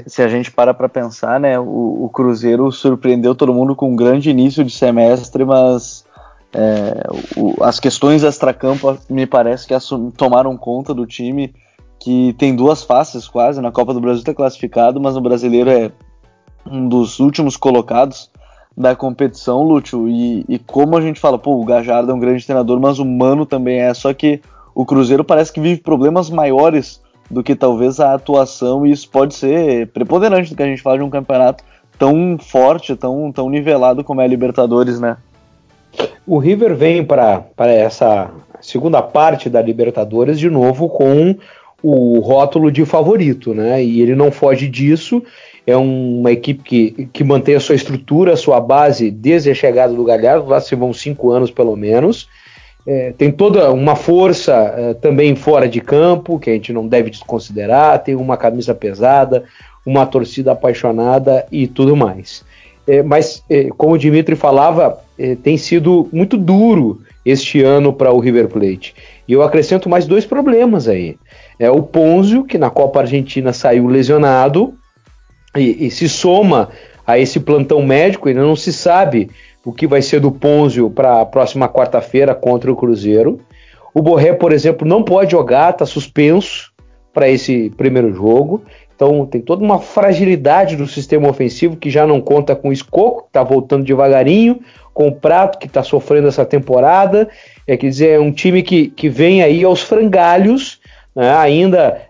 Se 0.06 0.22
a 0.22 0.28
gente 0.28 0.52
para 0.52 0.76
para 0.76 0.88
pensar, 0.88 1.40
né, 1.40 1.60
o, 1.60 2.04
o, 2.04 2.10
Cruzeiro 2.14 2.72
surpreendeu 2.72 3.34
todo 3.34 3.52
mundo 3.52 3.76
com 3.76 3.92
um 3.92 3.96
grande 3.96 4.30
início 4.30 4.64
de 4.64 4.72
semestre, 4.72 5.44
mas 5.44 6.03
é, 6.54 7.04
o, 7.36 7.64
as 7.64 7.80
questões 7.80 8.24
extra-campo 8.24 8.98
me 9.10 9.26
parece 9.26 9.68
que 9.68 9.74
tomaram 10.16 10.56
conta 10.56 10.94
do 10.94 11.06
time, 11.06 11.54
que 12.00 12.34
tem 12.38 12.56
duas 12.56 12.84
faces 12.84 13.28
quase. 13.28 13.62
Na 13.62 13.72
Copa 13.72 13.94
do 13.94 14.02
Brasil 14.02 14.20
está 14.20 14.34
classificado, 14.34 15.00
mas 15.02 15.16
no 15.16 15.22
brasileiro 15.22 15.70
é 15.70 15.92
um 16.66 16.88
dos 16.88 17.20
últimos 17.20 17.58
colocados 17.58 18.30
da 18.76 18.96
competição, 18.96 19.64
Lúcio. 19.64 20.08
E, 20.08 20.46
e, 20.48 20.60
como 20.60 20.98
a 20.98 21.02
gente 21.02 21.20
fala, 21.20 21.38
pô, 21.38 21.60
o 21.60 21.66
Gajardo 21.66 22.12
é 22.12 22.14
um 22.14 22.20
grande 22.20 22.46
treinador, 22.46 22.80
mas 22.80 23.00
o 23.00 23.06
Mano 23.06 23.46
também 23.46 23.80
é. 23.80 23.94
Só 23.94 24.14
que 24.14 24.42
o 24.76 24.86
Cruzeiro 24.86 25.24
parece 25.24 25.52
que 25.52 25.60
vive 25.60 25.82
problemas 25.82 26.30
maiores 26.30 27.02
do 27.30 27.44
que 27.44 27.56
talvez 27.56 28.00
a 28.00 28.14
atuação, 28.14 28.86
e 28.86 28.92
isso 28.92 29.10
pode 29.10 29.34
ser 29.34 29.88
preponderante 29.88 30.50
do 30.52 30.56
que 30.56 30.64
a 30.64 30.68
gente 30.68 30.82
fala 30.82 30.98
de 30.98 31.04
um 31.04 31.10
campeonato 31.10 31.64
tão 31.98 32.38
forte, 32.38 32.96
tão, 32.96 33.32
tão 33.32 33.50
nivelado 33.50 34.04
como 34.04 34.22
é 34.22 34.26
a 34.26 34.28
Libertadores, 34.28 35.00
né? 35.00 35.18
O 36.26 36.38
River 36.38 36.76
vem 36.76 37.04
para 37.04 37.46
essa 37.60 38.32
segunda 38.62 39.02
parte 39.02 39.50
da 39.50 39.62
Libertadores 39.62 40.40
de 40.40 40.50
novo 40.50 40.90
com 40.90 41.36
o 41.82 42.20
rótulo 42.20 42.72
de 42.72 42.86
favorito, 42.86 43.54
né? 43.54 43.84
E 43.84 44.02
ele 44.02 44.16
não 44.16 44.32
foge 44.32 44.70
disso 44.70 45.22
é 45.66 45.76
uma 45.78 46.32
equipe 46.32 46.64
que, 46.64 47.10
que 47.12 47.24
mantém 47.24 47.56
a 47.56 47.60
sua 47.60 47.76
estrutura, 47.76 48.34
a 48.34 48.38
sua 48.38 48.60
base 48.60 49.10
desde 49.10 49.50
a 49.50 49.56
chegada 49.56 49.94
do 49.94 50.04
Galhardo, 50.04 50.48
lá 50.48 50.60
se 50.60 50.76
vão 50.76 50.94
cinco 50.94 51.32
anos 51.32 51.50
pelo 51.50 51.76
menos. 51.76 52.28
É, 52.86 53.14
tem 53.18 53.32
toda 53.32 53.72
uma 53.72 53.96
força 53.96 54.54
é, 54.54 54.94
também 54.94 55.36
fora 55.36 55.70
de 55.70 55.80
campo, 55.80 56.38
que 56.38 56.50
a 56.50 56.54
gente 56.54 56.74
não 56.74 56.86
deve 56.86 57.10
desconsiderar, 57.10 58.04
tem 58.04 58.14
uma 58.14 58.36
camisa 58.36 58.76
pesada, 58.76 59.46
uma 59.86 60.06
torcida 60.06 60.52
apaixonada 60.52 61.46
e 61.50 61.66
tudo 61.66 61.96
mais. 61.96 62.44
É, 62.88 63.02
mas, 63.02 63.44
é, 63.50 63.70
como 63.78 63.94
o 63.94 63.98
Dimitri 63.98 64.36
falava, 64.36 65.00
é, 65.18 65.36
tem 65.36 65.58
sido 65.58 66.08
muito 66.12 66.38
duro 66.38 67.02
este 67.26 67.62
ano 67.62 67.94
para 67.94 68.12
o 68.12 68.20
River 68.20 68.50
Plate. 68.50 68.94
E 69.28 69.34
eu 69.34 69.42
acrescento 69.42 69.90
mais 69.90 70.06
dois 70.06 70.26
problemas 70.26 70.88
aí. 70.88 71.18
É 71.58 71.70
o 71.70 71.82
Ponzio, 71.82 72.44
que 72.44 72.58
na 72.58 72.70
Copa 72.70 73.00
Argentina 73.00 73.54
saiu 73.54 73.88
lesionado, 73.88 74.74
e, 75.56 75.88
e 75.88 75.92
se 75.92 76.10
soma 76.10 76.70
a 77.06 77.18
esse 77.20 77.40
plantão 77.40 77.82
médico, 77.86 78.28
ainda 78.28 78.42
não 78.42 78.56
se 78.56 78.74
sabe 78.74 79.30
o 79.66 79.72
que 79.72 79.88
vai 79.88 80.02
ser 80.02 80.20
do 80.20 80.32
Ponzio 80.32 80.90
para 80.90 81.22
a 81.22 81.26
próxima 81.26 81.70
quarta-feira 81.70 82.36
contra 82.36 82.72
o 82.72 82.76
Cruzeiro. 82.76 83.40
O 83.94 84.02
Borré, 84.02 84.34
por 84.34 84.52
exemplo, 84.52 84.88
não 84.88 85.04
pode 85.04 85.32
jogar, 85.32 85.72
está 85.72 85.86
suspenso 85.86 86.72
para 87.14 87.30
esse 87.30 87.70
primeiro 87.78 88.14
jogo. 88.14 88.64
Então 89.04 89.26
tem 89.26 89.42
toda 89.42 89.62
uma 89.62 89.80
fragilidade 89.80 90.78
do 90.78 90.88
sistema 90.88 91.30
ofensivo 91.30 91.76
que 91.76 91.90
já 91.90 92.08
não 92.08 92.22
conta 92.22 92.56
com 92.56 92.70
o 92.70 92.74
Escoco, 92.74 93.24
que 93.24 93.28
está 93.28 93.44
voltando 93.44 93.84
devagarinho, 93.84 94.62
com 94.94 95.10
o 95.10 95.12
Prato, 95.12 95.60
que 95.60 95.68
está 95.68 95.84
sofrendo 95.84 96.30
essa 96.30 96.46
temporada. 96.46 97.28
É, 97.68 97.76
quer 97.76 97.90
dizer, 97.90 98.10
é 98.12 98.20
um 98.20 98.32
time 98.32 98.64
que, 98.64 98.88
que 98.88 99.10
vem 99.10 99.44
aí 99.44 99.62
aos 99.66 99.82
frangalhos, 99.82 100.80
né, 101.14 101.36
ainda 101.36 102.02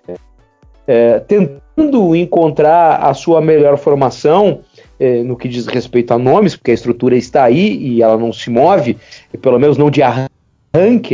é, 0.85 1.19
tentando 1.21 2.15
encontrar 2.15 2.97
a 2.97 3.11
sua 3.15 3.41
melhor 3.41 3.75
formação 3.77 4.59
é, 4.99 5.23
no 5.23 5.35
que 5.35 5.49
diz 5.49 5.65
respeito 5.65 6.13
a 6.13 6.19
nomes, 6.19 6.55
porque 6.55 6.69
a 6.69 6.75
estrutura 6.75 7.15
está 7.15 7.43
aí 7.43 7.75
e 7.75 8.03
ela 8.03 8.17
não 8.17 8.31
se 8.31 8.51
move, 8.51 8.97
pelo 9.41 9.57
menos 9.57 9.79
não 9.79 9.89
de 9.89 10.03
arranque, 10.03 10.32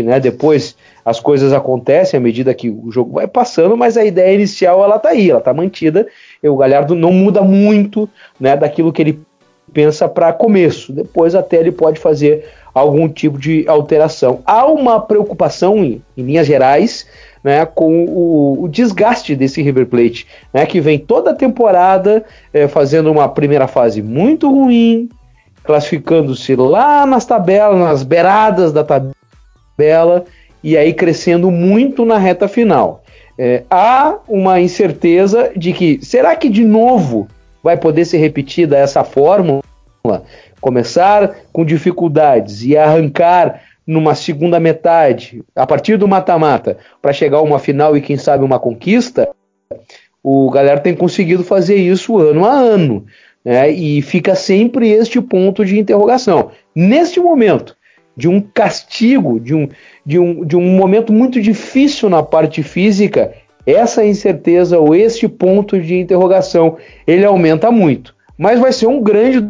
né? 0.01 0.21
Depois 0.21 0.73
as 1.03 1.19
coisas 1.19 1.51
acontecem 1.51 2.17
à 2.17 2.21
medida 2.21 2.53
que 2.53 2.69
o 2.69 2.89
jogo 2.89 3.15
vai 3.15 3.27
passando, 3.27 3.75
mas 3.75 3.97
a 3.97 4.05
ideia 4.05 4.33
inicial 4.33 4.81
ela 4.81 4.95
está 4.95 5.09
aí, 5.09 5.29
ela 5.29 5.39
está 5.39 5.53
mantida. 5.53 6.07
E 6.41 6.47
o 6.47 6.55
Galhardo 6.55 6.95
não 6.95 7.11
muda 7.11 7.41
muito, 7.41 8.09
né, 8.39 8.55
daquilo 8.55 8.93
que 8.93 9.01
ele 9.01 9.21
pensa 9.73 10.07
para 10.07 10.31
começo. 10.31 10.93
Depois 10.93 11.35
até 11.35 11.57
ele 11.57 11.73
pode 11.73 11.99
fazer 11.99 12.45
algum 12.73 13.09
tipo 13.09 13.37
de 13.37 13.65
alteração. 13.67 14.39
Há 14.45 14.65
uma 14.65 14.97
preocupação 15.01 15.83
em, 15.83 16.01
em 16.15 16.23
linhas 16.23 16.47
gerais 16.47 17.05
né, 17.43 17.65
com 17.65 18.05
o, 18.05 18.63
o, 18.63 18.69
desgaste 18.69 19.35
desse 19.35 19.61
River 19.61 19.87
Plate, 19.87 20.25
né, 20.53 20.65
que 20.65 20.79
vem 20.79 20.97
toda 20.97 21.31
a 21.31 21.35
temporada 21.35 22.23
é, 22.53 22.65
fazendo 22.67 23.11
uma 23.11 23.27
primeira 23.27 23.67
fase 23.67 24.01
muito 24.01 24.49
ruim, 24.49 25.09
classificando-se 25.65 26.55
lá 26.55 27.05
nas 27.05 27.25
tabelas, 27.25 27.77
nas 27.77 28.03
beiradas 28.03 28.71
da 28.71 28.83
tabela, 28.85 29.18
e 30.63 30.77
aí 30.77 30.93
crescendo 30.93 31.50
muito 31.50 32.05
na 32.05 32.17
reta 32.17 32.48
final. 32.48 33.03
É, 33.38 33.63
há 33.69 34.17
uma 34.27 34.59
incerteza 34.59 35.51
de 35.55 35.71
que 35.71 36.00
será 36.03 36.36
que 36.36 36.50
de 36.50 36.65
novo 36.65 37.27
vai 37.63 37.77
poder 37.77 38.05
ser 38.05 38.17
repetida 38.17 38.77
essa 38.77 39.03
fórmula? 39.03 39.63
Começar 40.59 41.36
com 41.53 41.63
dificuldades 41.63 42.63
e 42.63 42.75
arrancar 42.75 43.62
numa 43.88 44.13
segunda 44.13 44.59
metade, 44.59 45.41
a 45.55 45.65
partir 45.65 45.98
do 45.98 46.07
mata-mata, 46.07 46.77
para 47.01 47.13
chegar 47.13 47.38
a 47.38 47.41
uma 47.41 47.57
final 47.57 47.98
e 47.98 48.01
quem 48.01 48.17
sabe 48.17 48.43
uma 48.43 48.59
conquista, 48.59 49.29
o 50.21 50.50
galera 50.51 50.79
tem 50.79 50.93
conseguido 50.93 51.43
fazer 51.43 51.75
isso 51.75 52.17
ano 52.19 52.45
a 52.45 52.51
ano. 52.51 53.05
Né? 53.43 53.71
E 53.71 54.01
fica 54.01 54.36
sempre 54.36 54.89
este 54.89 55.19
ponto 55.21 55.65
de 55.65 55.79
interrogação. 55.79 56.51
Neste 56.75 57.19
momento, 57.19 57.75
de 58.19 58.27
um 58.27 58.41
castigo, 58.41 59.39
de 59.39 59.55
um, 59.55 59.69
de 60.05 60.19
um, 60.19 60.45
de 60.45 60.57
um 60.57 60.75
momento 60.75 61.13
muito 61.13 61.41
difícil 61.41 62.09
na 62.09 62.21
parte 62.21 62.61
física, 62.61 63.33
essa 63.65 64.05
incerteza 64.05 64.77
ou 64.77 64.93
este 64.93 65.25
ponto 65.27 65.79
de 65.79 65.97
interrogação 65.97 66.75
ele 67.07 67.23
aumenta 67.23 67.71
muito. 67.71 68.13
Mas 68.38 68.59
vai 68.59 68.73
ser 68.73 68.88
um 68.88 69.01
grande 69.01 69.47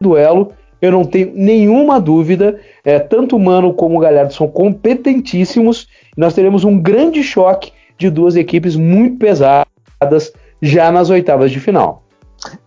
duelo 0.00 0.52
eu 0.80 0.92
não 0.92 1.04
tenho 1.04 1.32
nenhuma 1.34 2.00
dúvida. 2.00 2.60
É, 2.84 2.98
tanto 2.98 3.38
Mano 3.38 3.74
como 3.74 3.96
o 3.96 4.00
Galhardo 4.00 4.32
são 4.32 4.46
competentíssimos. 4.46 5.88
nós 6.16 6.34
teremos 6.34 6.64
um 6.64 6.78
grande 6.78 7.24
choque 7.24 7.72
de 7.98 8.08
duas 8.08 8.36
equipes 8.36 8.76
muito 8.76 9.18
pesadas 9.18 10.32
já 10.62 10.92
nas 10.92 11.10
oitavas 11.10 11.50
de 11.50 11.58
final. 11.58 12.04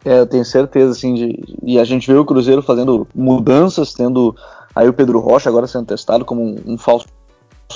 É, 0.04 0.20
eu 0.20 0.26
tenho 0.26 0.44
certeza, 0.44 0.92
assim, 0.92 1.14
de, 1.14 1.40
e 1.64 1.80
a 1.80 1.84
gente 1.84 2.12
vê 2.12 2.18
o 2.18 2.26
Cruzeiro 2.26 2.62
fazendo 2.62 3.08
mudanças, 3.14 3.94
tendo 3.94 4.36
aí 4.80 4.88
o 4.88 4.94
Pedro 4.94 5.20
Rocha 5.20 5.50
agora 5.50 5.68
sendo 5.68 5.86
testado 5.86 6.24
como 6.24 6.42
um, 6.42 6.56
um 6.66 6.78
falso 6.78 7.06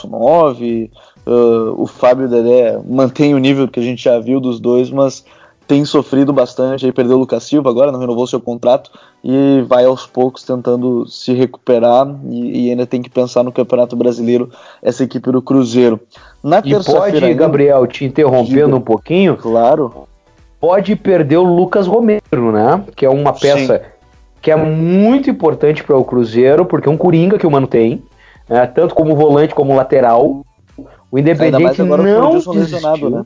9, 0.07 0.89
uh, 1.27 1.81
o 1.81 1.85
Fábio 1.85 2.27
Dedé 2.27 2.79
mantém 2.85 3.35
o 3.35 3.37
nível 3.37 3.67
que 3.67 3.79
a 3.79 3.83
gente 3.83 4.03
já 4.03 4.19
viu 4.19 4.39
dos 4.39 4.59
dois, 4.59 4.89
mas 4.89 5.23
tem 5.67 5.85
sofrido 5.85 6.33
bastante, 6.33 6.85
aí 6.85 6.91
perdeu 6.91 7.15
o 7.15 7.19
Lucas 7.19 7.43
Silva 7.43 7.69
agora, 7.69 7.91
não 7.91 7.99
renovou 7.99 8.25
seu 8.25 8.39
contrato 8.39 8.91
e 9.23 9.63
vai 9.67 9.85
aos 9.85 10.05
poucos 10.05 10.43
tentando 10.43 11.07
se 11.07 11.33
recuperar 11.33 12.07
e, 12.29 12.67
e 12.67 12.69
ainda 12.69 12.85
tem 12.85 13.01
que 13.01 13.09
pensar 13.09 13.43
no 13.43 13.51
Campeonato 13.51 13.95
Brasileiro 13.95 14.49
essa 14.81 15.03
equipe 15.03 15.31
do 15.31 15.41
Cruzeiro. 15.41 15.99
Na 16.41 16.61
e 16.63 16.83
pode, 16.83 17.23
ainda, 17.23 17.33
Gabriel, 17.33 17.85
te 17.87 18.03
interrompendo 18.03 18.65
diga, 18.65 18.75
um 18.75 18.81
pouquinho? 18.81 19.37
Claro. 19.37 20.07
Pode 20.59 20.95
perder 20.95 21.37
o 21.37 21.43
Lucas 21.43 21.87
Romero, 21.87 22.51
né? 22.51 22.83
Que 22.95 23.05
é 23.05 23.09
uma 23.09 23.33
peça 23.33 23.77
Sim. 23.77 23.92
Que 24.43 24.51
é 24.51 24.55
muito 24.57 25.29
importante 25.29 25.81
para 25.81 25.95
o 25.95 26.03
Cruzeiro, 26.03 26.65
porque 26.65 26.89
é 26.89 26.91
um 26.91 26.97
coringa 26.97 27.39
que 27.39 27.47
o 27.47 27.49
Mano 27.49 27.65
tem, 27.65 28.03
né? 28.47 28.67
tanto 28.67 28.93
como 28.93 29.15
volante 29.15 29.55
como 29.55 29.73
lateral. 29.73 30.45
O 31.09 31.17
Independente 31.17 31.81
não 31.81 32.37
desistiu. 32.37 33.09
Né? 33.09 33.25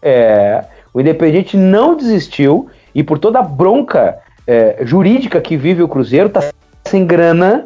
É, 0.00 0.64
o 0.94 1.00
Independente 1.00 1.56
não 1.56 1.96
desistiu 1.96 2.68
e 2.94 3.02
por 3.02 3.18
toda 3.18 3.40
a 3.40 3.42
bronca 3.42 4.18
é, 4.46 4.78
jurídica 4.82 5.40
que 5.40 5.56
vive 5.56 5.82
o 5.82 5.88
Cruzeiro, 5.88 6.28
tá 6.28 6.52
sem 6.86 7.04
grana. 7.04 7.64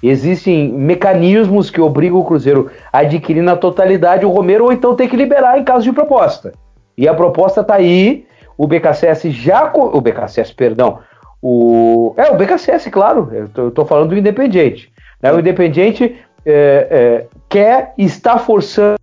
Existem 0.00 0.72
mecanismos 0.72 1.68
que 1.68 1.80
obrigam 1.80 2.20
o 2.20 2.24
Cruzeiro 2.24 2.70
a 2.92 2.98
adquirir 2.98 3.42
na 3.42 3.56
totalidade 3.56 4.24
o 4.24 4.30
Romero 4.30 4.66
ou 4.66 4.72
então 4.72 4.94
ter 4.94 5.08
que 5.08 5.16
liberar 5.16 5.58
em 5.58 5.64
caso 5.64 5.82
de 5.82 5.92
proposta. 5.92 6.52
E 6.96 7.08
a 7.08 7.14
proposta 7.14 7.64
tá 7.64 7.74
aí. 7.74 8.24
O 8.56 8.68
BKSS 8.68 9.32
já. 9.32 9.70
O 9.74 10.00
BKSS, 10.00 10.54
perdão. 10.54 11.00
O, 11.48 12.12
é, 12.16 12.28
o 12.28 12.36
BKSS, 12.36 12.90
claro. 12.90 13.30
Eu 13.32 13.48
tô, 13.48 13.62
eu 13.62 13.70
tô 13.70 13.84
falando 13.84 14.08
do 14.08 14.18
Independente. 14.18 14.92
Né? 15.22 15.32
O 15.32 15.38
Independente 15.38 16.16
é, 16.44 16.88
é, 16.90 17.26
quer, 17.48 17.94
está 17.96 18.36
forçando 18.36 18.98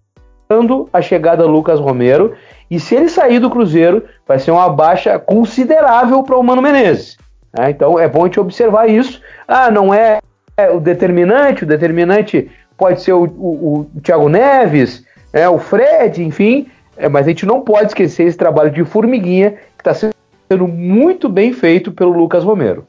a 0.92 1.02
chegada 1.02 1.44
do 1.44 1.50
Lucas 1.50 1.80
Romero 1.80 2.34
e 2.70 2.82
se 2.82 2.96
ele 2.96 3.08
sair 3.08 3.40
do 3.40 3.50
Cruzeiro, 3.50 4.04
vai 4.28 4.40
ser 4.40 4.52
uma 4.52 4.68
baixa 4.68 5.18
considerável 5.18 6.22
para 6.22 6.38
o 6.38 6.44
Mano 6.44 6.62
Menezes. 6.62 7.18
Né? 7.58 7.70
Então 7.70 7.98
é 7.98 8.10
bom 8.10 8.24
a 8.24 8.26
gente 8.26 8.42
observar 8.42 8.90
isso. 8.90 9.22
Ah, 9.48 9.72
não 9.72 9.94
é, 9.94 10.20
é 10.58 10.70
o 10.70 10.82
determinante, 10.82 11.64
o 11.64 11.68
determinante 11.68 12.52
pode 12.78 13.02
ser 13.04 13.14
o, 13.14 13.24
o, 13.24 13.88
o 13.96 14.02
Thiago 14.02 14.28
Neves, 14.28 15.06
é, 15.32 15.48
o 15.48 15.60
Fred, 15.60 16.22
enfim, 16.22 16.68
é, 16.98 17.08
mas 17.08 17.26
a 17.26 17.30
gente 17.30 17.46
não 17.46 17.62
pode 17.62 17.88
esquecer 17.88 18.28
esse 18.28 18.38
trabalho 18.38 18.70
de 18.70 18.84
formiguinha 18.84 19.52
que 19.52 19.80
está 19.80 19.94
sendo 19.94 20.13
muito 20.60 21.28
bem 21.30 21.54
feito 21.54 21.92
pelo 21.92 22.12
Lucas 22.12 22.44
Romero. 22.44 22.88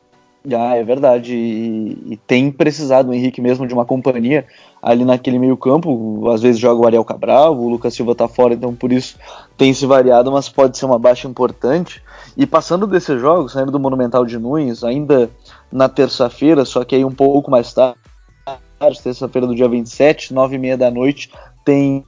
Ah, 0.52 0.76
é 0.76 0.84
verdade. 0.84 1.34
E, 1.34 2.12
e, 2.12 2.16
tem 2.26 2.50
precisado 2.50 3.10
o 3.10 3.14
Henrique 3.14 3.40
mesmo 3.40 3.66
de 3.66 3.72
uma 3.72 3.86
companhia 3.86 4.46
ali 4.82 5.04
naquele 5.04 5.38
meio 5.38 5.56
campo. 5.56 6.28
Às 6.30 6.42
vezes 6.42 6.60
joga 6.60 6.82
o 6.82 6.86
Ariel 6.86 7.04
Cabral, 7.04 7.56
o 7.56 7.68
Lucas 7.68 7.94
Silva 7.94 8.14
tá 8.14 8.28
fora, 8.28 8.52
então 8.52 8.74
por 8.74 8.92
isso 8.92 9.16
tem 9.56 9.72
se 9.72 9.86
variado, 9.86 10.30
mas 10.30 10.48
pode 10.48 10.76
ser 10.76 10.84
uma 10.84 10.98
baixa 10.98 11.26
importante. 11.26 12.02
E 12.36 12.46
passando 12.46 12.86
desses 12.86 13.18
jogos, 13.18 13.52
saindo 13.52 13.72
do 13.72 13.80
Monumental 13.80 14.26
de 14.26 14.38
Nunes, 14.38 14.84
ainda 14.84 15.30
na 15.72 15.88
terça-feira, 15.88 16.64
só 16.64 16.84
que 16.84 16.94
aí 16.94 17.04
um 17.04 17.14
pouco 17.14 17.50
mais 17.50 17.72
tarde, 17.72 17.96
terça-feira 19.02 19.46
do 19.46 19.54
dia 19.54 19.68
27, 19.68 20.34
nove 20.34 20.56
e 20.56 20.58
meia 20.58 20.76
da 20.76 20.90
noite, 20.90 21.30
tem 21.64 22.04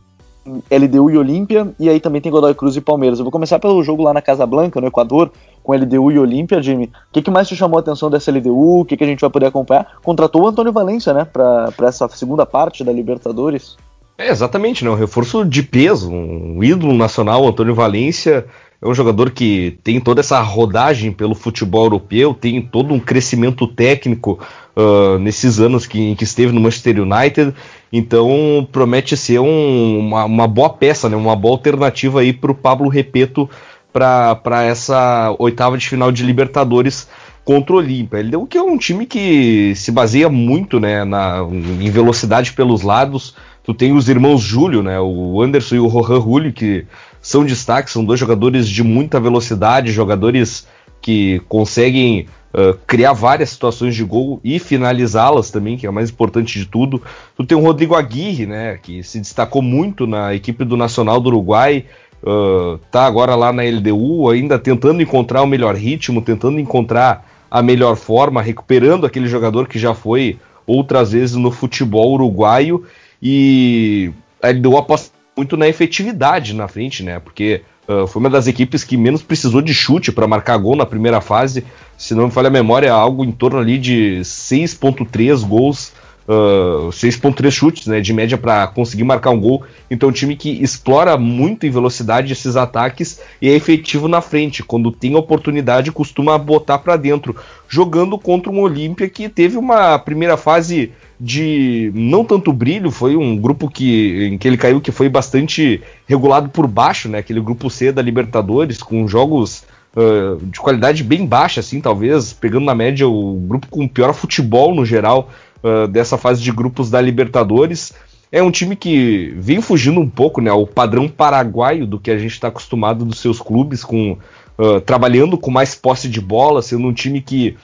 LDU 0.71 1.11
e 1.11 1.19
Olímpia, 1.19 1.69
e 1.79 1.89
aí 1.89 2.01
também 2.01 2.21
tem 2.21 2.31
Godoy 2.31 2.55
Cruz 2.55 2.77
e 2.77 2.81
Palmeiras. 2.81 3.19
Eu 3.19 3.25
vou 3.25 3.33
começar 3.33 3.59
pelo 3.59 3.83
jogo 3.83 4.03
lá 4.03 4.15
na 4.15 4.23
Casa 4.23 4.47
Blanca, 4.47 4.81
no 4.81 4.87
Equador, 4.87 5.31
com 5.63 5.75
LDU 5.75 6.13
e 6.13 6.19
Olímpia, 6.19 6.63
Jimmy. 6.63 6.87
O 6.87 7.13
que, 7.13 7.23
que, 7.23 7.31
mais 7.31 7.49
te 7.49 7.57
chamou 7.57 7.77
a 7.79 7.81
atenção 7.81 8.09
dessa 8.09 8.31
LDU? 8.31 8.81
O 8.81 8.85
que, 8.85 8.97
que 8.97 9.05
a 9.05 9.07
gente 9.07 9.21
vai 9.21 9.31
poder 9.31 9.47
acompanhar? 9.47 9.97
Contratou 10.03 10.43
o 10.45 10.49
Antônio 10.49 10.73
Valência, 10.73 11.13
né, 11.13 11.25
para 11.25 11.73
essa 11.83 12.09
segunda 12.09 12.47
parte 12.47 12.85
da 12.85 12.93
Libertadores. 12.93 13.77
É, 14.19 14.31
exatamente, 14.31 14.83
né? 14.83 14.91
Um 14.91 14.95
reforço 14.95 15.45
de 15.45 15.63
peso, 15.63 16.11
um 16.11 16.65
ídolo 16.65 16.95
nacional, 16.95 17.47
Antônio 17.47 17.75
Valência. 17.75 18.47
É 18.81 18.87
um 18.87 18.95
jogador 18.95 19.31
que 19.31 19.79
tem 19.83 20.01
toda 20.01 20.21
essa 20.21 20.41
rodagem 20.41 21.11
pelo 21.11 21.35
futebol 21.35 21.85
europeu, 21.85 22.35
tem 22.35 22.61
todo 22.61 22.93
um 22.93 23.01
crescimento 23.01 23.67
técnico 23.67 24.39
uh, 24.77 25.19
nesses 25.19 25.59
anos 25.59 25.87
que, 25.87 26.15
que 26.15 26.25
esteve 26.25 26.53
no 26.53 26.61
Manchester 26.61 27.01
United. 27.01 27.55
Então 27.93 28.67
promete 28.73 29.17
ser 29.17 29.39
um, 29.39 29.99
uma, 29.99 30.25
uma, 30.25 30.47
boa 30.47 30.71
peça, 30.71 31.09
né? 31.09 31.17
uma 31.17 31.37
boa 31.37 31.55
alternativa 31.55 32.21
aí 32.21 32.33
para 32.33 32.51
o 32.51 32.55
Pablo 32.55 32.89
Repeto 32.89 33.49
para 33.93 34.63
essa 34.65 35.35
oitava 35.39 35.79
de 35.79 35.89
final 35.89 36.13
de 36.13 36.23
Libertadores 36.23 37.09
contra 37.45 37.75
o 37.75 37.79
Olímpia. 37.79 38.19
Ele 38.19 38.31
deu 38.31 38.47
que 38.47 38.59
é 38.59 38.63
um 38.63 38.77
time 38.77 39.07
que 39.07 39.73
se 39.75 39.91
baseia 39.91 40.29
muito 40.29 40.79
né, 40.79 41.05
na, 41.05 41.39
em 41.81 41.91
velocidade 41.91 42.53
pelos 42.53 42.83
lados. 42.83 43.35
Tu 43.63 43.73
tem 43.73 43.93
os 43.93 44.09
irmãos 44.09 44.43
Júlio, 44.43 44.83
né, 44.83 45.01
o 45.01 45.41
Anderson 45.41 45.77
e 45.77 45.79
o 45.79 45.87
Rohan 45.87 46.21
Julio, 46.21 46.53
que 46.53 46.85
são 47.23 47.45
destaques, 47.45 47.93
são 47.93 48.05
dois 48.05 48.21
jogadores 48.21 48.69
de 48.69 48.83
muita 48.83 49.19
velocidade, 49.19 49.93
jogadores 49.93 50.67
que 51.01 51.41
conseguem 51.49 52.27
uh, 52.57 52.79
criar 52.87 53.13
várias 53.13 53.51
situações 53.51 53.95
de 53.95 54.03
gol 54.03 54.41
e 54.43 54.59
finalizá-las 54.59 55.51
também, 55.51 55.77
que 55.77 55.87
é 55.87 55.91
o 55.91 55.93
mais 55.93 56.11
importante 56.11 56.59
de 56.59 56.65
tudo. 56.65 57.03
Tu 57.37 57.45
tem 57.45 57.57
o 57.57 57.61
Rodrigo 57.61 57.95
Aguirre, 57.95 58.47
né, 58.47 58.79
que 58.83 59.03
se 59.03 59.21
destacou 59.21 59.61
muito 59.61 60.07
na 60.07 60.35
equipe 60.35 60.65
do 60.65 60.77
Nacional 60.77 61.21
do 61.21 61.29
Uruguai, 61.29 61.85
uh, 62.23 62.79
tá 62.91 63.05
agora 63.05 63.35
lá 63.35 63.53
na 63.53 63.63
LDU, 63.63 64.31
ainda 64.31 64.59
tentando 64.59 65.03
encontrar 65.03 65.43
o 65.43 65.47
melhor 65.47 65.75
ritmo, 65.75 66.23
tentando 66.23 66.59
encontrar 66.59 67.29
a 67.51 67.63
melhor 67.63 67.97
forma, 67.97 68.41
recuperando 68.43 69.07
aquele 69.07 69.29
jogador 69.29 69.69
que 69.69 69.79
já 69.79 69.95
foi 69.95 70.39
outras 70.67 71.13
vezes 71.13 71.37
no 71.37 71.53
futebol 71.53 72.13
uruguaio 72.15 72.85
e 73.23 74.11
a 74.43 74.51
LDU 74.51 74.77
aposta 74.77 75.15
muito 75.37 75.57
na 75.57 75.69
efetividade 75.69 76.55
na 76.55 76.67
frente, 76.67 77.03
né? 77.03 77.21
Porque 77.21 77.63
uh, 77.89 78.07
foi 78.07 78.21
uma 78.21 78.31
das 78.31 78.47
equipes 78.47 78.85
que 78.85 78.97
menos 78.97 79.23
precisou 79.23 79.61
de 79.61 79.75
chute 79.75 80.13
para 80.13 80.27
marcar 80.27 80.57
gol 80.59 80.77
na 80.77 80.87
primeira 80.87 81.21
fase. 81.21 81.65
Se 81.97 82.15
não 82.15 82.27
me 82.27 82.31
falha 82.31 82.49
a 82.49 82.51
memória, 82.51 82.93
algo 82.93 83.25
em 83.25 83.33
torno 83.33 83.59
ali 83.59 83.79
de 83.79 84.21
6.3 84.23 85.47
gols 85.47 85.93
uh, 86.29 86.89
ah, 86.89 86.91
6.3 86.91 87.51
chutes, 87.51 87.87
né, 87.87 88.01
de 88.01 88.13
média 88.13 88.37
para 88.37 88.67
conseguir 88.67 89.05
marcar 89.05 89.31
um 89.31 89.41
gol. 89.41 89.65
Então, 89.91 90.09
é 90.09 90.11
um 90.11 90.15
time 90.15 90.37
que 90.37 90.51
explora 90.63 91.17
muito 91.17 91.67
em 91.67 91.71
velocidade 91.71 92.33
esses 92.33 92.57
ataques 92.57 93.21
e 93.41 93.49
é 93.49 93.55
efetivo 93.55 94.09
na 94.09 94.21
frente. 94.21 94.63
Quando 94.63 94.91
tem 94.91 95.15
oportunidade, 95.15 95.93
costuma 95.93 96.37
botar 96.39 96.79
para 96.79 96.97
dentro, 96.97 97.37
jogando 97.69 98.19
contra 98.19 98.51
um 98.51 98.61
Olímpia 98.61 99.09
que 99.09 99.29
teve 99.29 99.57
uma 99.57 99.99
primeira 99.99 100.37
fase 100.37 100.93
de 101.19 101.91
não 101.95 102.25
tanto 102.25 102.53
brilho, 102.53 102.91
foi 102.91 103.17
um 103.17 103.37
grupo 103.37 103.71
que, 103.71 104.27
em 104.27 104.39
que 104.39 104.47
ele 104.47 104.59
caiu 104.59 104.81
que 104.81 104.93
foi 104.93 105.09
bastante 105.09 105.83
regulado 106.07 106.51
por 106.51 106.67
baixo, 106.67 107.09
né? 107.09 107.19
Aquele 107.19 107.41
grupo 107.41 107.71
C 107.71 107.91
da 107.91 108.03
Libertadores, 108.03 108.83
com 108.83 109.09
jogos 109.09 109.65
uh, 109.97 110.37
de 110.45 110.61
qualidade 110.61 111.03
bem 111.03 111.27
baixa, 111.27 111.61
assim, 111.61 111.81
talvez, 111.81 112.35
pegando 112.35 112.67
na 112.67 112.75
média 112.75 113.09
o 113.09 113.35
grupo 113.49 113.67
com 113.69 113.89
pior 113.89 114.13
futebol 114.13 114.75
no 114.75 114.85
geral 114.85 115.31
uh, 115.63 115.89
dessa 115.89 116.17
fase 116.17 116.43
de 116.43 116.53
grupos 116.53 116.91
da 116.91 117.01
Libertadores. 117.01 117.93
É 118.31 118.43
um 118.43 118.51
time 118.51 118.75
que 118.75 119.33
vem 119.37 119.61
fugindo 119.61 120.01
um 120.01 120.09
pouco, 120.09 120.41
né, 120.41 120.51
ao 120.51 120.67
padrão 120.67 121.09
paraguaio 121.09 121.87
do 121.87 121.99
que 121.99 122.11
a 122.11 122.19
gente 122.19 122.33
está 122.33 122.49
acostumado 122.49 123.05
dos 123.05 123.21
seus 123.21 123.41
clubes, 123.41 123.85
com 123.85 124.19
uh, 124.59 124.81
trabalhando 124.81 125.39
com 125.39 125.51
mais 125.51 125.75
posse 125.75 126.09
de 126.09 126.21
bola, 126.21 126.61
sendo 126.61 126.87
um 126.87 126.93
time 126.93 127.21
que 127.21 127.57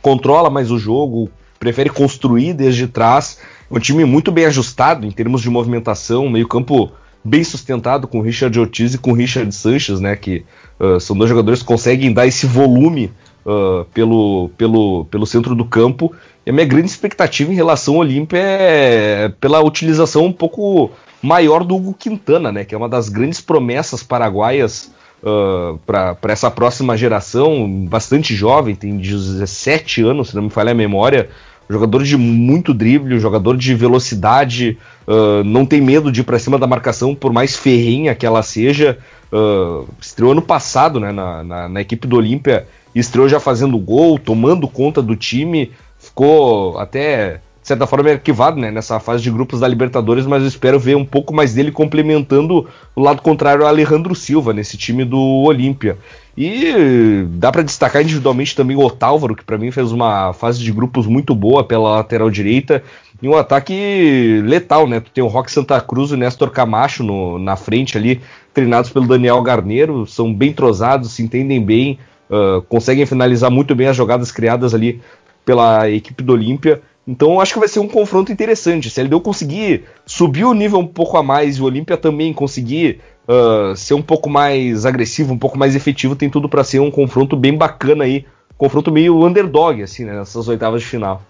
controla 0.00 0.48
mais 0.48 0.70
o 0.70 0.78
jogo, 0.78 1.28
prefere 1.58 1.90
construir 1.90 2.54
desde 2.54 2.86
trás. 2.86 3.38
É 3.70 3.74
um 3.74 3.80
time 3.80 4.04
muito 4.04 4.30
bem 4.30 4.46
ajustado 4.46 5.06
em 5.06 5.10
termos 5.10 5.42
de 5.42 5.50
movimentação, 5.50 6.28
meio 6.28 6.46
campo 6.46 6.92
bem 7.22 7.44
sustentado 7.44 8.08
com 8.08 8.20
Richard 8.20 8.58
Ortiz 8.58 8.94
e 8.94 8.98
com 8.98 9.12
Richard 9.12 9.54
Sanches, 9.54 10.00
né, 10.00 10.16
que 10.16 10.44
uh, 10.78 10.98
são 10.98 11.16
dois 11.16 11.28
jogadores 11.28 11.60
que 11.60 11.66
conseguem 11.66 12.12
dar 12.12 12.26
esse 12.26 12.46
volume 12.46 13.12
uh, 13.50 13.84
pelo, 13.92 14.50
pelo, 14.56 15.04
pelo 15.06 15.26
centro 15.26 15.54
do 15.54 15.64
campo. 15.64 16.14
E 16.46 16.50
a 16.50 16.52
minha 16.52 16.66
grande 16.66 16.88
expectativa 16.88 17.52
em 17.52 17.56
relação 17.56 17.94
ao 17.94 18.00
Olímpia 18.00 18.38
é 18.38 19.32
pela 19.40 19.60
utilização 19.60 20.26
um 20.26 20.32
pouco 20.32 20.90
maior 21.22 21.64
do 21.64 21.76
Hugo 21.76 21.94
Quintana, 21.94 22.50
né, 22.50 22.64
que 22.64 22.74
é 22.74 22.78
uma 22.78 22.88
das 22.88 23.08
grandes 23.08 23.40
promessas 23.40 24.02
paraguaias 24.02 24.90
uh, 25.22 25.78
para 25.86 26.16
essa 26.28 26.50
próxima 26.50 26.96
geração, 26.96 27.86
bastante 27.86 28.34
jovem, 28.34 28.74
tem 28.74 28.96
17 28.96 30.02
anos, 30.02 30.30
se 30.30 30.36
não 30.36 30.44
me 30.44 30.50
falha 30.50 30.72
a 30.72 30.74
memória, 30.74 31.28
jogador 31.68 32.02
de 32.02 32.16
muito 32.16 32.72
drible, 32.72 33.20
jogador 33.20 33.56
de 33.56 33.74
velocidade, 33.74 34.78
uh, 35.06 35.44
não 35.44 35.66
tem 35.66 35.80
medo 35.80 36.10
de 36.10 36.22
ir 36.22 36.24
para 36.24 36.38
cima 36.38 36.58
da 36.58 36.66
marcação, 36.66 37.14
por 37.14 37.34
mais 37.34 37.54
ferrenha 37.54 38.14
que 38.14 38.24
ela 38.24 38.42
seja. 38.42 38.98
Uh, 39.30 39.86
estreou 40.00 40.32
ano 40.32 40.42
passado 40.42 40.98
né, 40.98 41.12
na, 41.12 41.44
na, 41.44 41.68
na 41.68 41.80
equipe 41.80 42.08
do 42.08 42.16
Olímpia 42.16 42.66
estreou 42.94 43.28
já 43.28 43.38
fazendo 43.38 43.78
gol, 43.78 44.18
tomando 44.18 44.66
conta 44.66 45.00
do 45.00 45.14
time, 45.16 45.72
ficou 45.98 46.78
até 46.78 47.40
de 47.62 47.68
certa 47.68 47.86
forma, 47.86 48.10
arquivado 48.10 48.58
né, 48.58 48.70
nessa 48.70 48.98
fase 48.98 49.22
de 49.22 49.30
grupos 49.30 49.60
da 49.60 49.68
Libertadores, 49.68 50.24
mas 50.24 50.42
eu 50.42 50.48
espero 50.48 50.80
ver 50.80 50.96
um 50.96 51.04
pouco 51.04 51.34
mais 51.34 51.52
dele 51.52 51.70
complementando 51.70 52.66
o 52.96 53.02
lado 53.02 53.20
contrário 53.20 53.62
ao 53.62 53.68
Alejandro 53.68 54.14
Silva 54.14 54.54
nesse 54.54 54.78
time 54.78 55.04
do 55.04 55.18
Olímpia. 55.18 55.98
E 56.36 57.26
dá 57.32 57.52
para 57.52 57.62
destacar 57.62 58.00
individualmente 58.00 58.56
também 58.56 58.76
o 58.76 58.80
Otálvaro, 58.80 59.36
que 59.36 59.44
para 59.44 59.58
mim 59.58 59.70
fez 59.70 59.92
uma 59.92 60.32
fase 60.32 60.60
de 60.60 60.72
grupos 60.72 61.06
muito 61.06 61.34
boa 61.34 61.62
pela 61.62 61.96
lateral 61.96 62.30
direita 62.30 62.82
e 63.20 63.28
um 63.28 63.36
ataque 63.36 64.40
letal, 64.42 64.86
né? 64.86 65.00
Tu 65.00 65.10
tem 65.10 65.22
o 65.22 65.26
Rock 65.26 65.52
Santa 65.52 65.78
Cruz 65.82 66.10
e 66.10 66.14
o 66.14 66.16
Néstor 66.16 66.50
Camacho 66.50 67.02
no, 67.02 67.38
na 67.38 67.56
frente 67.56 67.98
ali, 67.98 68.22
treinados 68.54 68.88
pelo 68.90 69.06
Daniel 69.06 69.42
Garneiro, 69.42 70.06
são 70.06 70.32
bem 70.32 70.54
trozados, 70.54 71.12
se 71.12 71.22
entendem 71.22 71.62
bem, 71.62 71.98
uh, 72.30 72.62
conseguem 72.62 73.04
finalizar 73.04 73.50
muito 73.50 73.74
bem 73.74 73.88
as 73.88 73.96
jogadas 73.96 74.30
criadas 74.30 74.74
ali 74.74 75.00
pela 75.44 75.90
equipe 75.90 76.22
do 76.22 76.32
Olímpia. 76.32 76.80
Então 77.06 77.40
acho 77.40 77.54
que 77.54 77.58
vai 77.58 77.68
ser 77.68 77.80
um 77.80 77.88
confronto 77.88 78.30
interessante. 78.30 78.88
Se 78.88 79.00
ele 79.00 79.08
deu 79.08 79.20
conseguir 79.20 79.84
subir 80.06 80.44
o 80.44 80.54
nível 80.54 80.78
um 80.78 80.86
pouco 80.86 81.16
a 81.16 81.22
mais 81.22 81.56
e 81.56 81.62
o 81.62 81.64
Olímpia 81.64 81.96
também 81.96 82.32
conseguir 82.32 83.00
uh, 83.26 83.74
ser 83.74 83.94
um 83.94 84.02
pouco 84.02 84.30
mais 84.30 84.86
agressivo, 84.86 85.32
um 85.32 85.38
pouco 85.38 85.58
mais 85.58 85.74
efetivo, 85.74 86.14
tem 86.14 86.30
tudo 86.30 86.48
para 86.48 86.62
ser 86.62 86.78
um 86.78 86.90
confronto 86.90 87.36
bem 87.36 87.56
bacana 87.56 88.04
aí. 88.04 88.24
Confronto 88.56 88.92
meio 88.92 89.24
underdog, 89.24 89.82
assim, 89.82 90.04
né, 90.04 90.14
nessas 90.14 90.46
oitavas 90.46 90.82
de 90.82 90.86
final. 90.86 91.22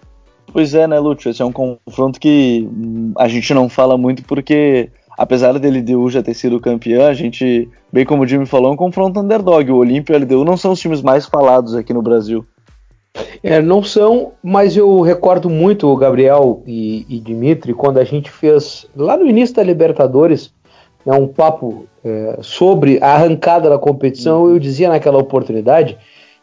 Pois 0.51 0.73
é, 0.73 0.85
né, 0.85 0.99
Lúcio? 0.99 1.31
Esse 1.31 1.41
é 1.41 1.45
um 1.45 1.51
confronto 1.51 2.19
que 2.19 2.67
hum, 2.69 3.13
a 3.17 3.27
gente 3.27 3.53
não 3.53 3.69
fala 3.69 3.97
muito 3.97 4.23
porque, 4.23 4.89
apesar 5.21 5.57
dele 5.59 5.81
LDU 5.81 6.09
já 6.09 6.23
ter 6.23 6.33
sido 6.33 6.59
campeão, 6.59 7.05
a 7.05 7.13
gente, 7.13 7.69
bem 7.93 8.03
como 8.03 8.23
o 8.23 8.27
Jimmy 8.27 8.47
falou, 8.47 8.71
é 8.71 8.73
um 8.73 8.77
confronto 8.77 9.19
underdog. 9.19 9.71
O 9.71 9.77
Olímpia 9.77 10.15
e 10.15 10.17
o 10.17 10.19
LDU 10.19 10.43
não 10.43 10.57
são 10.57 10.71
os 10.71 10.79
times 10.79 10.99
mais 10.99 11.27
falados 11.27 11.75
aqui 11.75 11.93
no 11.93 12.01
Brasil. 12.01 12.43
É, 13.43 13.61
não 13.61 13.83
são, 13.83 14.31
mas 14.41 14.75
eu 14.75 15.01
recordo 15.01 15.47
muito 15.47 15.87
o 15.87 15.95
Gabriel 15.95 16.63
e, 16.65 17.05
e 17.07 17.19
Dimitri 17.19 17.71
quando 17.71 17.99
a 17.99 18.03
gente 18.03 18.31
fez 18.31 18.87
lá 18.95 19.15
no 19.15 19.27
início 19.27 19.55
da 19.55 19.61
Libertadores 19.61 20.51
né, 21.05 21.13
um 21.13 21.27
papo 21.27 21.85
é, 22.03 22.39
sobre 22.41 22.97
a 22.99 23.13
arrancada 23.13 23.69
da 23.69 23.77
competição. 23.77 24.49
Eu 24.49 24.57
dizia 24.57 24.89
naquela 24.89 25.19
oportunidade 25.19 25.99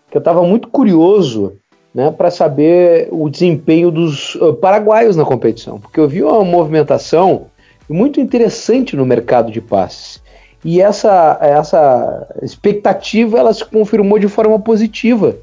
que 0.09 0.17
eu 0.17 0.21
estava 0.21 0.43
muito 0.45 0.69
curioso 0.69 1.55
né, 1.93 2.12
para 2.12 2.31
saber 2.31 3.09
o 3.11 3.29
desempenho 3.29 3.91
dos 3.91 4.37
uh, 4.37 4.55
paraguaios 4.55 5.17
na 5.17 5.25
competição, 5.25 5.81
porque 5.81 5.99
eu 5.99 6.09
vi 6.09 6.23
uma 6.23 6.45
movimentação 6.45 7.47
muito 7.88 8.20
interessante 8.20 8.96
no 8.96 9.07
mercado 9.07 9.51
de 9.51 9.61
passes. 9.61 10.22
E 10.64 10.81
essa, 10.81 11.38
essa 11.40 12.27
expectativa 12.42 13.38
ela 13.38 13.53
se 13.53 13.64
confirmou 13.64 14.18
de 14.18 14.29
forma 14.29 14.59
positiva 14.59 15.37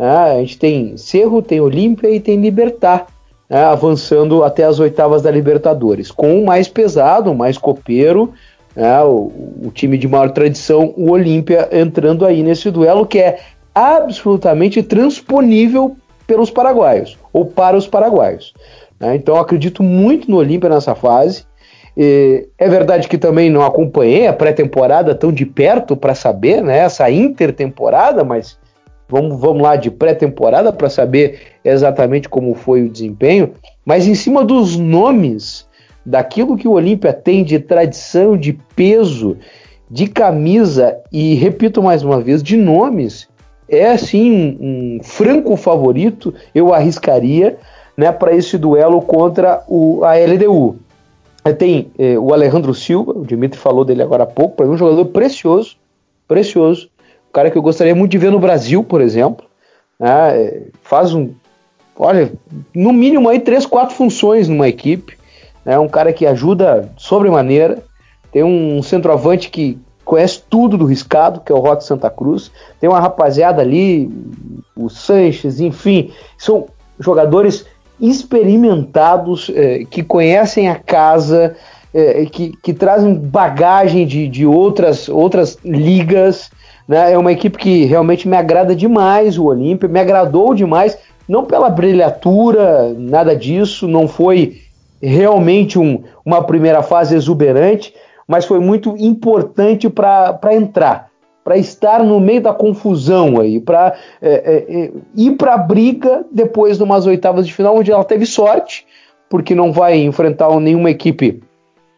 né? 0.00 0.08
A 0.08 0.34
gente 0.36 0.58
tem 0.58 0.96
Cerro, 0.96 1.42
tem 1.42 1.60
Olímpia 1.60 2.08
e 2.08 2.18
tem 2.18 2.40
Libertar, 2.40 3.06
né? 3.50 3.62
avançando 3.64 4.42
até 4.42 4.64
as 4.64 4.80
oitavas 4.80 5.20
da 5.20 5.30
Libertadores, 5.30 6.10
com 6.10 6.40
o 6.40 6.46
mais 6.46 6.68
pesado, 6.68 7.30
o 7.30 7.36
mais 7.36 7.58
copeiro, 7.58 8.32
né? 8.74 9.02
o, 9.02 9.30
o 9.64 9.70
time 9.74 9.98
de 9.98 10.08
maior 10.08 10.30
tradição, 10.30 10.94
o 10.96 11.10
Olímpia, 11.10 11.68
entrando 11.70 12.24
aí 12.24 12.42
nesse 12.42 12.70
duelo 12.70 13.04
que 13.04 13.18
é 13.18 13.40
absolutamente 13.74 14.82
transponível 14.82 15.94
pelos 16.26 16.50
paraguaios, 16.50 17.18
ou 17.30 17.44
para 17.44 17.76
os 17.76 17.86
paraguaios. 17.86 18.54
Né? 18.98 19.16
Então 19.16 19.36
acredito 19.36 19.82
muito 19.82 20.30
no 20.30 20.38
Olímpia 20.38 20.70
nessa 20.70 20.94
fase. 20.94 21.44
É 22.58 22.68
verdade 22.68 23.08
que 23.08 23.18
também 23.18 23.50
não 23.50 23.62
acompanhei 23.62 24.26
a 24.26 24.32
pré-temporada 24.32 25.14
tão 25.14 25.32
de 25.32 25.44
perto 25.44 25.96
para 25.96 26.14
saber 26.14 26.62
né, 26.62 26.78
essa 26.78 27.10
intertemporada, 27.10 28.24
mas 28.24 28.58
Vamos, 29.10 29.40
vamos 29.40 29.60
lá 29.60 29.74
de 29.74 29.90
pré-temporada 29.90 30.72
para 30.72 30.88
saber 30.88 31.40
exatamente 31.64 32.28
como 32.28 32.54
foi 32.54 32.84
o 32.84 32.88
desempenho, 32.88 33.54
mas 33.84 34.06
em 34.06 34.14
cima 34.14 34.44
dos 34.44 34.76
nomes, 34.76 35.66
daquilo 36.06 36.56
que 36.56 36.68
o 36.68 36.72
Olímpia 36.72 37.12
tem 37.12 37.42
de 37.42 37.58
tradição, 37.58 38.36
de 38.36 38.56
peso, 38.76 39.36
de 39.90 40.06
camisa 40.06 40.96
e, 41.12 41.34
repito 41.34 41.82
mais 41.82 42.04
uma 42.04 42.20
vez, 42.20 42.40
de 42.40 42.56
nomes, 42.56 43.28
é 43.68 43.90
assim 43.90 44.56
um, 44.60 45.00
franco 45.02 45.56
favorito, 45.56 46.32
eu 46.54 46.72
arriscaria, 46.72 47.58
né, 47.96 48.12
para 48.12 48.32
esse 48.32 48.56
duelo 48.56 49.02
contra 49.02 49.64
o, 49.66 50.04
a 50.04 50.14
LDU. 50.14 50.78
Tem 51.58 51.90
eh, 51.98 52.18
o 52.18 52.34
Alejandro 52.34 52.74
Silva, 52.74 53.12
o 53.12 53.24
Dimitri 53.24 53.58
falou 53.58 53.84
dele 53.84 54.02
agora 54.02 54.24
há 54.24 54.26
pouco, 54.26 54.56
para 54.56 54.66
mim 54.66 54.74
um 54.74 54.76
jogador 54.76 55.06
precioso, 55.06 55.76
precioso, 56.28 56.90
um 57.28 57.32
cara 57.32 57.50
que 57.50 57.56
eu 57.56 57.62
gostaria 57.62 57.94
muito 57.94 58.10
de 58.10 58.18
ver 58.18 58.30
no 58.30 58.38
Brasil, 58.38 58.84
por 58.84 59.00
exemplo. 59.00 59.46
Né? 59.98 60.64
Faz 60.82 61.14
um. 61.14 61.30
Olha, 61.96 62.32
no 62.74 62.92
mínimo 62.92 63.28
aí 63.28 63.40
três, 63.40 63.64
quatro 63.64 63.94
funções 63.94 64.48
numa 64.48 64.68
equipe. 64.68 65.16
É 65.64 65.70
né? 65.70 65.78
um 65.78 65.88
cara 65.88 66.12
que 66.12 66.26
ajuda 66.26 66.90
sobremaneira. 66.96 67.82
Tem 68.32 68.42
um 68.42 68.82
centroavante 68.82 69.50
que 69.50 69.78
conhece 70.04 70.42
tudo 70.48 70.76
do 70.76 70.86
riscado, 70.86 71.40
que 71.40 71.52
é 71.52 71.54
o 71.54 71.60
Rock 71.60 71.84
Santa 71.84 72.10
Cruz. 72.10 72.50
Tem 72.80 72.88
uma 72.88 73.00
rapaziada 73.00 73.62
ali, 73.62 74.10
o 74.74 74.88
Sanches, 74.88 75.60
enfim, 75.60 76.12
são 76.36 76.66
jogadores 76.98 77.64
experimentados, 78.00 79.50
eh, 79.54 79.84
que 79.90 80.02
conhecem 80.02 80.68
a 80.68 80.74
casa, 80.74 81.56
eh, 81.92 82.26
que, 82.30 82.52
que 82.62 82.72
trazem 82.72 83.14
bagagem 83.14 84.06
de, 84.06 84.28
de 84.28 84.46
outras, 84.46 85.08
outras 85.08 85.58
ligas. 85.64 86.50
Né? 86.88 87.12
É 87.12 87.18
uma 87.18 87.32
equipe 87.32 87.58
que 87.58 87.84
realmente 87.84 88.28
me 88.28 88.36
agrada 88.36 88.74
demais, 88.74 89.38
o 89.38 89.44
Olímpia, 89.44 89.88
me 89.88 90.00
agradou 90.00 90.54
demais, 90.54 90.96
não 91.28 91.44
pela 91.44 91.68
brilhatura, 91.68 92.94
nada 92.96 93.36
disso, 93.36 93.86
não 93.86 94.08
foi 94.08 94.62
realmente 95.00 95.78
um, 95.78 96.02
uma 96.24 96.42
primeira 96.42 96.82
fase 96.82 97.14
exuberante, 97.14 97.94
mas 98.26 98.44
foi 98.44 98.60
muito 98.60 98.96
importante 98.98 99.88
para 99.88 100.54
entrar, 100.54 101.09
para 101.44 101.56
estar 101.56 102.04
no 102.04 102.20
meio 102.20 102.42
da 102.42 102.52
confusão 102.52 103.40
aí, 103.40 103.60
para 103.60 103.94
é, 104.20 104.30
é, 104.30 104.84
é, 104.84 104.90
ir 105.16 105.32
para 105.32 105.54
a 105.54 105.58
briga 105.58 106.24
depois 106.30 106.76
de 106.76 106.82
umas 106.82 107.06
oitavas 107.06 107.46
de 107.46 107.54
final, 107.54 107.76
onde 107.76 107.90
ela 107.90 108.04
teve 108.04 108.26
sorte, 108.26 108.86
porque 109.28 109.54
não 109.54 109.72
vai 109.72 109.98
enfrentar 109.98 110.48
nenhuma 110.60 110.90
equipe 110.90 111.42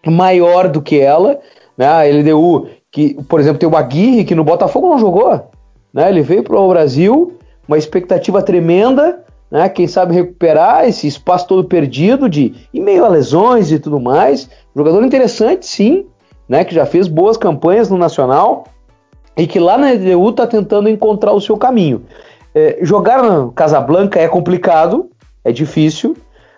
maior 0.07 0.69
do 0.69 0.81
que 0.81 1.01
ela. 1.01 1.41
Né? 1.77 1.87
A 1.87 2.03
LDU 2.05 2.69
que, 2.93 3.15
por 3.25 3.41
exemplo, 3.41 3.59
tem 3.59 3.69
o 3.69 3.77
Aguirre, 3.77 4.25
que 4.25 4.35
no 4.35 4.45
Botafogo 4.45 4.91
não 4.91 4.99
jogou, 4.99 5.51
né? 5.93 6.11
Ele 6.11 6.21
veio 6.21 6.43
para 6.43 6.61
o 6.61 6.69
Brasil, 6.69 7.39
uma 7.67 7.79
expectativa 7.79 8.43
tremenda, 8.43 9.25
né? 9.51 9.67
Quem 9.71 9.89
sabe 9.89 10.15
recuperar 10.15 10.87
esse 10.87 11.07
espaço 11.07 11.49
todo 11.49 11.65
perdido 11.65 12.29
de 12.29 12.55
em 12.73 12.83
meio 12.83 13.05
a 13.05 13.09
lesões 13.09 13.73
e 13.73 13.79
tudo 13.79 13.99
mais. 13.99 14.49
Jogador 14.77 15.03
interessante, 15.03 15.67
sim, 15.67 16.05
né? 16.47 16.65
Que 16.65 16.75
já 16.75 16.85
fez 16.85 17.09
boas 17.09 17.39
campanhas 17.39 17.89
no 17.89 17.97
Nacional 17.97 18.65
e 19.37 19.47
que 19.47 19.59
lá 19.59 19.79
na 19.79 19.95
EDU 19.95 20.31
está 20.31 20.47
tentando 20.47 20.89
encontrar 20.89 21.33
o 21.33 21.41
seu 21.41 21.57
caminho. 21.57 22.03
É, 22.55 22.79
jogar 22.83 23.23
na 23.23 23.51
Casablanca 23.55 24.21
é 24.21 24.29
complicado, 24.29 25.11
é 25.45 25.53
difícil. 25.53 26.17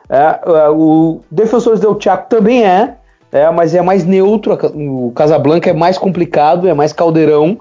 É, 0.09 0.41
é 0.45 0.69
o 0.69 1.21
Defensores 1.31 1.81
del 1.81 1.99
Chaco 2.01 2.29
também 2.29 2.65
é, 2.65 2.95
é, 3.31 3.51
mas 3.51 3.75
é 3.75 3.83
mais 3.83 4.05
neutro. 4.05 4.57
O 4.75 5.13
Casablanca 5.15 5.71
é 5.71 5.73
mais 5.73 5.99
complicado, 5.99 6.69
é 6.69 6.75
mais 6.75 6.93
caldeirão. 6.93 7.59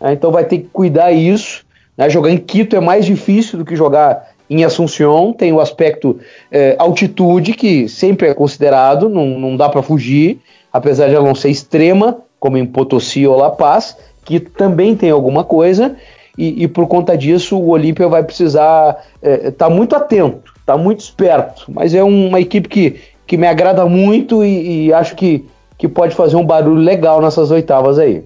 É, 0.00 0.12
então 0.12 0.30
vai 0.30 0.44
ter 0.44 0.58
que 0.58 0.68
cuidar 0.72 1.12
isso. 1.12 1.64
Né? 1.96 2.10
Jogar 2.10 2.30
em 2.30 2.38
Quito 2.38 2.76
é 2.76 2.80
mais 2.80 3.06
difícil 3.06 3.58
do 3.58 3.64
que 3.64 3.74
jogar 3.74 4.28
em 4.48 4.64
Assunção. 4.64 5.32
Tem 5.32 5.52
o 5.52 5.60
aspecto 5.60 6.18
é, 6.50 6.76
altitude, 6.78 7.54
que 7.54 7.88
sempre 7.88 8.28
é 8.28 8.34
considerado, 8.34 9.08
não, 9.08 9.26
não 9.26 9.56
dá 9.56 9.68
para 9.68 9.82
fugir, 9.82 10.40
apesar 10.72 11.08
de 11.08 11.14
ela 11.14 11.26
não 11.26 11.34
ser 11.34 11.50
extrema, 11.50 12.18
como 12.38 12.56
em 12.56 12.66
Potosí 12.66 13.26
ou 13.26 13.36
La 13.36 13.50
Paz, 13.50 13.96
que 14.26 14.38
também 14.38 14.94
tem 14.94 15.10
alguma 15.10 15.42
coisa. 15.42 15.96
E, 16.36 16.64
e 16.64 16.68
por 16.68 16.86
conta 16.86 17.16
disso, 17.16 17.56
o 17.56 17.70
Olímpia 17.70 18.06
vai 18.08 18.22
precisar 18.22 19.02
estar 19.22 19.46
é, 19.46 19.50
tá 19.50 19.70
muito 19.70 19.96
atento, 19.96 20.52
tá 20.66 20.76
muito 20.76 21.00
esperto. 21.00 21.64
Mas 21.68 21.94
é 21.94 22.02
uma 22.02 22.38
equipe 22.38 22.68
que 22.68 23.00
que 23.26 23.36
me 23.36 23.46
agrada 23.46 23.84
muito 23.86 24.44
e, 24.44 24.86
e 24.86 24.92
acho 24.92 25.16
que, 25.16 25.44
que 25.76 25.88
pode 25.88 26.14
fazer 26.14 26.36
um 26.36 26.46
barulho 26.46 26.80
legal 26.80 27.20
nessas 27.20 27.50
oitavas 27.50 27.98
aí. 27.98 28.24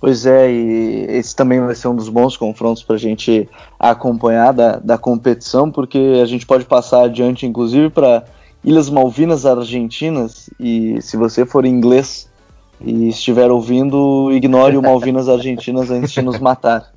Pois 0.00 0.24
é, 0.24 0.50
e 0.50 1.06
esse 1.10 1.36
também 1.36 1.60
vai 1.60 1.74
ser 1.74 1.88
um 1.88 1.94
dos 1.94 2.08
bons 2.08 2.36
confrontos 2.36 2.82
para 2.82 2.96
a 2.96 2.98
gente 2.98 3.48
acompanhar 3.78 4.52
da, 4.52 4.76
da 4.78 4.96
competição, 4.96 5.70
porque 5.70 6.18
a 6.22 6.24
gente 6.24 6.46
pode 6.46 6.64
passar 6.64 7.04
adiante, 7.04 7.46
inclusive, 7.46 7.90
para 7.90 8.24
Ilhas 8.64 8.88
Malvinas 8.88 9.44
Argentinas, 9.44 10.48
e 10.58 11.00
se 11.02 11.18
você 11.18 11.44
for 11.44 11.66
inglês 11.66 12.29
e 12.82 13.08
estiver 13.08 13.50
ouvindo, 13.50 14.30
ignore 14.32 14.76
o 14.76 14.82
Malvinas 14.82 15.28
Argentinas 15.28 15.90
antes 15.90 16.12
de 16.12 16.22
nos 16.22 16.38
matar. 16.38 16.92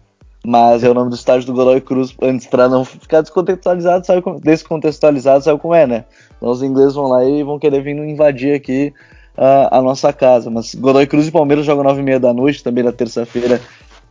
Mas 0.45 0.83
é 0.83 0.89
o 0.89 0.93
nome 0.93 1.09
do 1.09 1.15
estádio 1.15 1.47
do 1.47 1.53
Godoy 1.53 1.79
Cruz, 1.79 2.13
antes 2.21 2.47
para 2.47 2.67
não 2.67 2.83
ficar 2.83 3.21
descontextualizado, 3.21 4.05
sabe 4.05 4.21
como, 4.21 4.41
descontextualizado, 4.41 5.43
sabe 5.43 5.59
como 5.59 5.73
é, 5.73 5.87
né? 5.87 6.05
Então 6.35 6.49
os 6.49 6.61
ingleses 6.61 6.95
vão 6.95 7.07
lá 7.07 7.23
e 7.23 7.43
vão 7.43 7.57
querer 7.57 7.81
vir 7.81 7.95
invadir 7.95 8.53
aqui 8.53 8.93
uh, 9.37 9.69
a 9.71 9.81
nossa 9.81 10.11
casa. 10.11 10.49
Mas 10.49 10.75
Godoy 10.75 11.07
Cruz 11.07 11.27
e 11.27 11.31
Palmeiras 11.31 11.65
jogam 11.65 11.83
9 11.83 12.01
e 12.01 12.03
meia 12.03 12.19
da 12.19 12.33
noite, 12.33 12.61
também 12.61 12.83
na 12.83 12.91
terça-feira, 12.91 13.61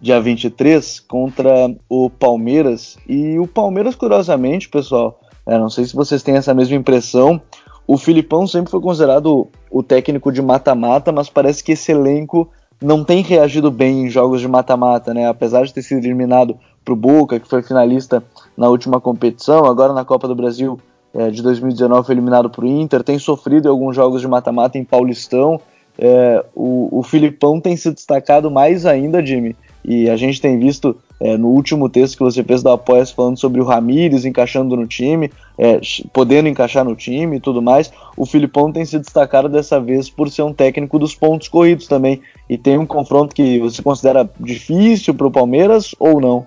dia 0.01 0.21
23, 0.21 1.01
contra 1.01 1.75
o 1.87 2.09
Palmeiras. 2.09 2.97
E 3.07 3.39
o 3.39 3.47
Palmeiras, 3.47 3.95
curiosamente, 3.95 4.69
pessoal, 4.69 5.21
É, 5.45 5.59
não 5.59 5.69
sei 5.69 5.85
se 5.85 5.95
vocês 5.95 6.23
têm 6.23 6.37
essa 6.37 6.55
mesma 6.55 6.77
impressão. 6.77 7.43
O 7.87 7.97
Filipão 7.97 8.47
sempre 8.47 8.71
foi 8.71 8.81
considerado 8.81 9.49
o 9.71 9.83
técnico 9.83 10.31
de 10.33 10.41
mata-mata, 10.41 11.11
mas 11.13 11.29
parece 11.29 11.63
que 11.63 11.73
esse 11.73 11.93
elenco 11.93 12.49
não 12.81 13.05
tem 13.05 13.23
reagido 13.23 13.71
bem 13.71 14.05
em 14.05 14.11
jogos 14.11 14.41
de 14.41 14.49
mata-mata, 14.49 15.15
né? 15.15 15.29
Apesar 15.29 15.65
de 15.65 15.73
ter 15.73 15.83
sido 15.83 16.05
eliminado 16.05 16.57
para 16.85 16.93
o 16.95 16.97
Boca, 16.97 17.39
que 17.39 17.49
foi 17.49 17.63
finalista 17.63 18.23
na 18.57 18.69
última 18.69 19.01
competição, 19.01 19.65
agora 19.65 19.93
na 19.93 20.05
Copa 20.05 20.27
do 20.27 20.35
Brasil 20.35 20.79
é, 21.15 21.31
de 21.31 21.43
2019 21.43 22.07
foi 22.07 22.15
eliminado 22.15 22.51
para 22.51 22.65
o 22.65 22.69
Inter, 22.69 23.03
tem 23.03 23.19
sofrido 23.19 23.67
em 23.67 23.71
alguns 23.71 23.95
jogos 23.95 24.21
de 24.21 24.29
mata-mata 24.29 24.79
em 24.79 24.85
Paulistão. 24.85 25.61
É, 25.99 26.45
o, 26.55 26.89
o 26.99 27.03
Filipão 27.03 27.61
tem 27.61 27.77
se 27.77 27.91
destacado 27.93 28.51
mais 28.51 28.87
ainda, 28.87 29.25
Jimmy, 29.25 29.55
e 29.85 30.09
a 30.09 30.17
gente 30.17 30.41
tem 30.41 30.59
visto 30.59 30.97
é, 31.21 31.37
no 31.37 31.49
último 31.49 31.89
texto 31.89 32.17
que 32.17 32.23
você 32.23 32.43
fez 32.43 32.63
da 32.63 32.75
Apoias 32.75 33.11
falando 33.11 33.39
sobre 33.39 33.61
o 33.61 33.65
Ramires 33.65 34.25
encaixando 34.25 34.77
no 34.77 34.87
time, 34.87 35.31
é, 35.59 35.81
podendo 36.13 36.49
encaixar 36.49 36.85
no 36.85 36.97
time 36.97 37.37
e 37.37 37.41
tudo 37.41 37.63
mais, 37.63 37.93
o 38.17 38.27
Filipão 38.27 38.73
tem 38.73 38.85
se 38.85 38.99
destacado 38.99 39.49
dessa 39.49 39.81
vez 39.81 40.11
por 40.11 40.31
ser 40.31 40.43
um 40.43 40.53
técnico 40.53 40.99
dos 40.99 41.15
pontos 41.15 41.49
corridos 41.49 41.87
também. 41.87 42.21
E 42.49 42.59
tem 42.59 42.79
um 42.79 42.87
confronto 42.87 43.35
que 43.35 43.59
você 43.59 43.83
considera 43.83 44.29
difícil 44.39 45.15
para 45.15 45.27
o 45.27 45.31
Palmeiras 45.31 45.95
ou 45.99 46.21
não? 46.21 46.47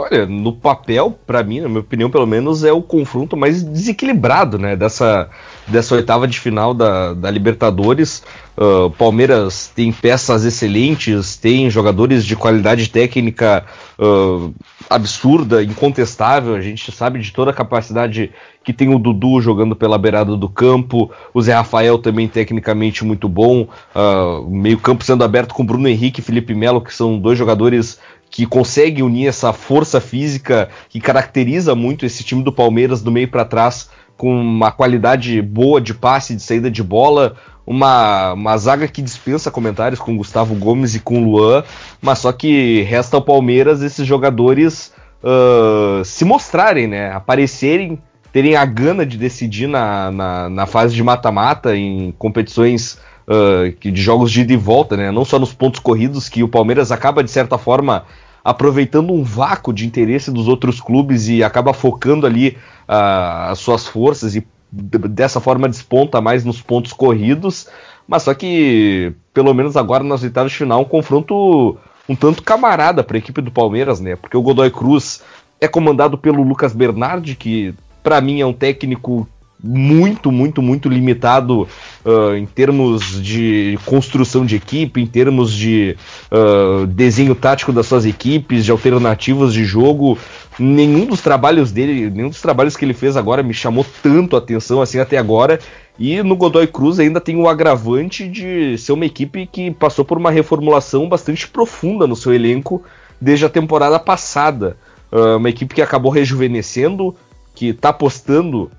Olha, 0.00 0.24
no 0.24 0.52
papel, 0.52 1.18
para 1.26 1.42
mim, 1.42 1.60
na 1.60 1.68
minha 1.68 1.80
opinião, 1.80 2.10
pelo 2.10 2.26
menos, 2.26 2.64
é 2.64 2.72
o 2.72 2.80
confronto 2.80 3.36
mais 3.36 3.62
desequilibrado, 3.62 4.58
né? 4.58 4.74
Dessa, 4.74 5.28
dessa 5.68 5.94
oitava 5.94 6.26
de 6.26 6.40
final 6.40 6.72
da, 6.72 7.12
da 7.12 7.30
Libertadores. 7.30 8.22
Uh, 8.56 8.90
Palmeiras 8.90 9.70
tem 9.74 9.92
peças 9.92 10.44
excelentes, 10.44 11.36
tem 11.36 11.68
jogadores 11.68 12.24
de 12.24 12.34
qualidade 12.34 12.88
técnica 12.88 13.64
uh, 13.98 14.54
absurda, 14.88 15.62
incontestável. 15.62 16.54
A 16.54 16.60
gente 16.62 16.90
sabe 16.92 17.18
de 17.18 17.30
toda 17.30 17.50
a 17.50 17.54
capacidade 17.54 18.30
que 18.64 18.72
tem 18.72 18.94
o 18.94 18.98
Dudu 18.98 19.40
jogando 19.40 19.74
pela 19.76 19.98
beirada 19.98 20.36
do 20.36 20.48
campo, 20.48 21.10
o 21.32 21.40
Zé 21.40 21.54
Rafael 21.54 21.98
também 21.98 22.28
tecnicamente 22.28 23.04
muito 23.04 23.28
bom, 23.28 23.68
uh, 23.94 24.48
meio 24.50 24.78
campo 24.78 25.04
sendo 25.04 25.24
aberto 25.24 25.54
com 25.54 25.64
Bruno 25.64 25.88
Henrique 25.88 26.20
e 26.20 26.24
Felipe 26.24 26.54
Melo, 26.54 26.80
que 26.80 26.94
são 26.94 27.18
dois 27.18 27.38
jogadores 27.38 27.98
que 28.30 28.46
consegue 28.46 29.02
unir 29.02 29.26
essa 29.26 29.52
força 29.52 30.00
física 30.00 30.68
que 30.88 31.00
caracteriza 31.00 31.74
muito 31.74 32.06
esse 32.06 32.22
time 32.22 32.42
do 32.42 32.52
Palmeiras 32.52 33.02
do 33.02 33.10
meio 33.10 33.28
para 33.28 33.44
trás, 33.44 33.90
com 34.16 34.32
uma 34.40 34.70
qualidade 34.70 35.42
boa 35.42 35.80
de 35.80 35.92
passe, 35.92 36.36
de 36.36 36.42
saída 36.42 36.70
de 36.70 36.82
bola, 36.82 37.36
uma, 37.66 38.32
uma 38.34 38.56
zaga 38.56 38.86
que 38.86 39.02
dispensa 39.02 39.50
comentários 39.50 40.00
com 40.00 40.16
Gustavo 40.16 40.54
Gomes 40.54 40.94
e 40.94 41.00
com 41.00 41.24
Luan, 41.24 41.64
mas 42.00 42.18
só 42.20 42.30
que 42.32 42.82
resta 42.82 43.16
ao 43.16 43.22
Palmeiras 43.22 43.82
esses 43.82 44.06
jogadores 44.06 44.92
uh, 45.22 46.04
se 46.04 46.24
mostrarem, 46.24 46.86
né? 46.86 47.12
Aparecerem, 47.12 47.98
terem 48.32 48.56
a 48.56 48.64
gana 48.64 49.04
de 49.04 49.16
decidir 49.16 49.66
na, 49.66 50.10
na, 50.10 50.48
na 50.48 50.66
fase 50.66 50.94
de 50.94 51.02
mata-mata 51.02 51.76
em 51.76 52.12
competições 52.18 52.98
uh, 53.30 53.90
de 53.90 54.02
jogos 54.02 54.32
de 54.32 54.40
ida 54.40 54.52
e 54.52 54.56
volta, 54.56 54.96
né? 54.96 55.10
Não 55.10 55.24
só 55.24 55.38
nos 55.38 55.54
pontos 55.54 55.78
corridos, 55.80 56.28
que 56.28 56.42
o 56.42 56.48
Palmeiras 56.48 56.90
acaba, 56.90 57.22
de 57.22 57.30
certa 57.30 57.56
forma, 57.56 58.04
aproveitando 58.44 59.12
um 59.12 59.22
vácuo 59.22 59.72
de 59.72 59.86
interesse 59.86 60.30
dos 60.30 60.48
outros 60.48 60.80
clubes 60.80 61.28
e 61.28 61.44
acaba 61.44 61.72
focando 61.72 62.26
ali 62.26 62.56
uh, 62.88 63.50
as 63.50 63.58
suas 63.60 63.86
forças 63.86 64.34
e 64.34 64.44
dessa 64.72 65.40
forma 65.40 65.68
desponta 65.68 66.20
mais 66.20 66.44
nos 66.44 66.60
pontos 66.60 66.92
corridos. 66.92 67.68
Mas 68.06 68.24
só 68.24 68.34
que, 68.34 69.12
pelo 69.32 69.54
menos 69.54 69.76
agora 69.76 70.02
nas 70.02 70.22
oitavas 70.22 70.50
de 70.50 70.58
final, 70.58 70.80
um 70.80 70.84
confronto 70.84 71.78
um 72.08 72.16
tanto 72.16 72.42
camarada 72.42 73.04
para 73.04 73.16
a 73.16 73.18
equipe 73.18 73.40
do 73.40 73.52
Palmeiras, 73.52 74.00
né? 74.00 74.16
Porque 74.16 74.36
o 74.36 74.42
Godoy 74.42 74.68
Cruz 74.68 75.22
é 75.60 75.68
comandado 75.68 76.18
pelo 76.18 76.42
Lucas 76.42 76.72
Bernardi, 76.72 77.36
que 77.36 77.72
para 78.02 78.20
mim 78.20 78.40
é 78.40 78.46
um 78.46 78.52
técnico 78.52 79.28
muito, 79.62 80.32
muito, 80.32 80.62
muito 80.62 80.88
limitado 80.88 81.68
uh, 82.04 82.34
em 82.34 82.46
termos 82.46 83.22
de 83.22 83.78
construção 83.84 84.44
de 84.44 84.56
equipe, 84.56 85.00
em 85.00 85.06
termos 85.06 85.52
de 85.52 85.96
uh, 86.30 86.86
desenho 86.86 87.34
tático 87.34 87.72
das 87.72 87.86
suas 87.86 88.06
equipes, 88.06 88.64
de 88.64 88.70
alternativas 88.70 89.52
de 89.52 89.64
jogo. 89.64 90.18
Nenhum 90.58 91.06
dos 91.06 91.20
trabalhos 91.20 91.72
dele, 91.72 92.10
nenhum 92.10 92.28
dos 92.28 92.40
trabalhos 92.40 92.76
que 92.76 92.84
ele 92.84 92.94
fez 92.94 93.16
agora 93.16 93.42
me 93.42 93.54
chamou 93.54 93.84
tanto 94.02 94.36
a 94.36 94.38
atenção 94.38 94.80
assim 94.80 94.98
até 94.98 95.16
agora. 95.16 95.58
E 95.98 96.22
no 96.22 96.34
Godoy 96.36 96.66
Cruz 96.66 96.98
ainda 96.98 97.20
tem 97.20 97.36
o 97.36 97.48
agravante 97.48 98.26
de 98.26 98.78
ser 98.78 98.92
uma 98.92 99.04
equipe 99.04 99.46
que 99.46 99.70
passou 99.70 100.04
por 100.04 100.16
uma 100.16 100.30
reformulação 100.30 101.08
bastante 101.08 101.46
profunda 101.46 102.06
no 102.06 102.16
seu 102.16 102.32
elenco 102.32 102.82
desde 103.20 103.44
a 103.44 103.50
temporada 103.50 103.98
passada. 103.98 104.76
Uh, 105.12 105.36
uma 105.36 105.50
equipe 105.50 105.74
que 105.74 105.82
acabou 105.82 106.10
rejuvenescendo, 106.10 107.14
que 107.54 107.68
está 107.68 107.90
apostando 107.90 108.70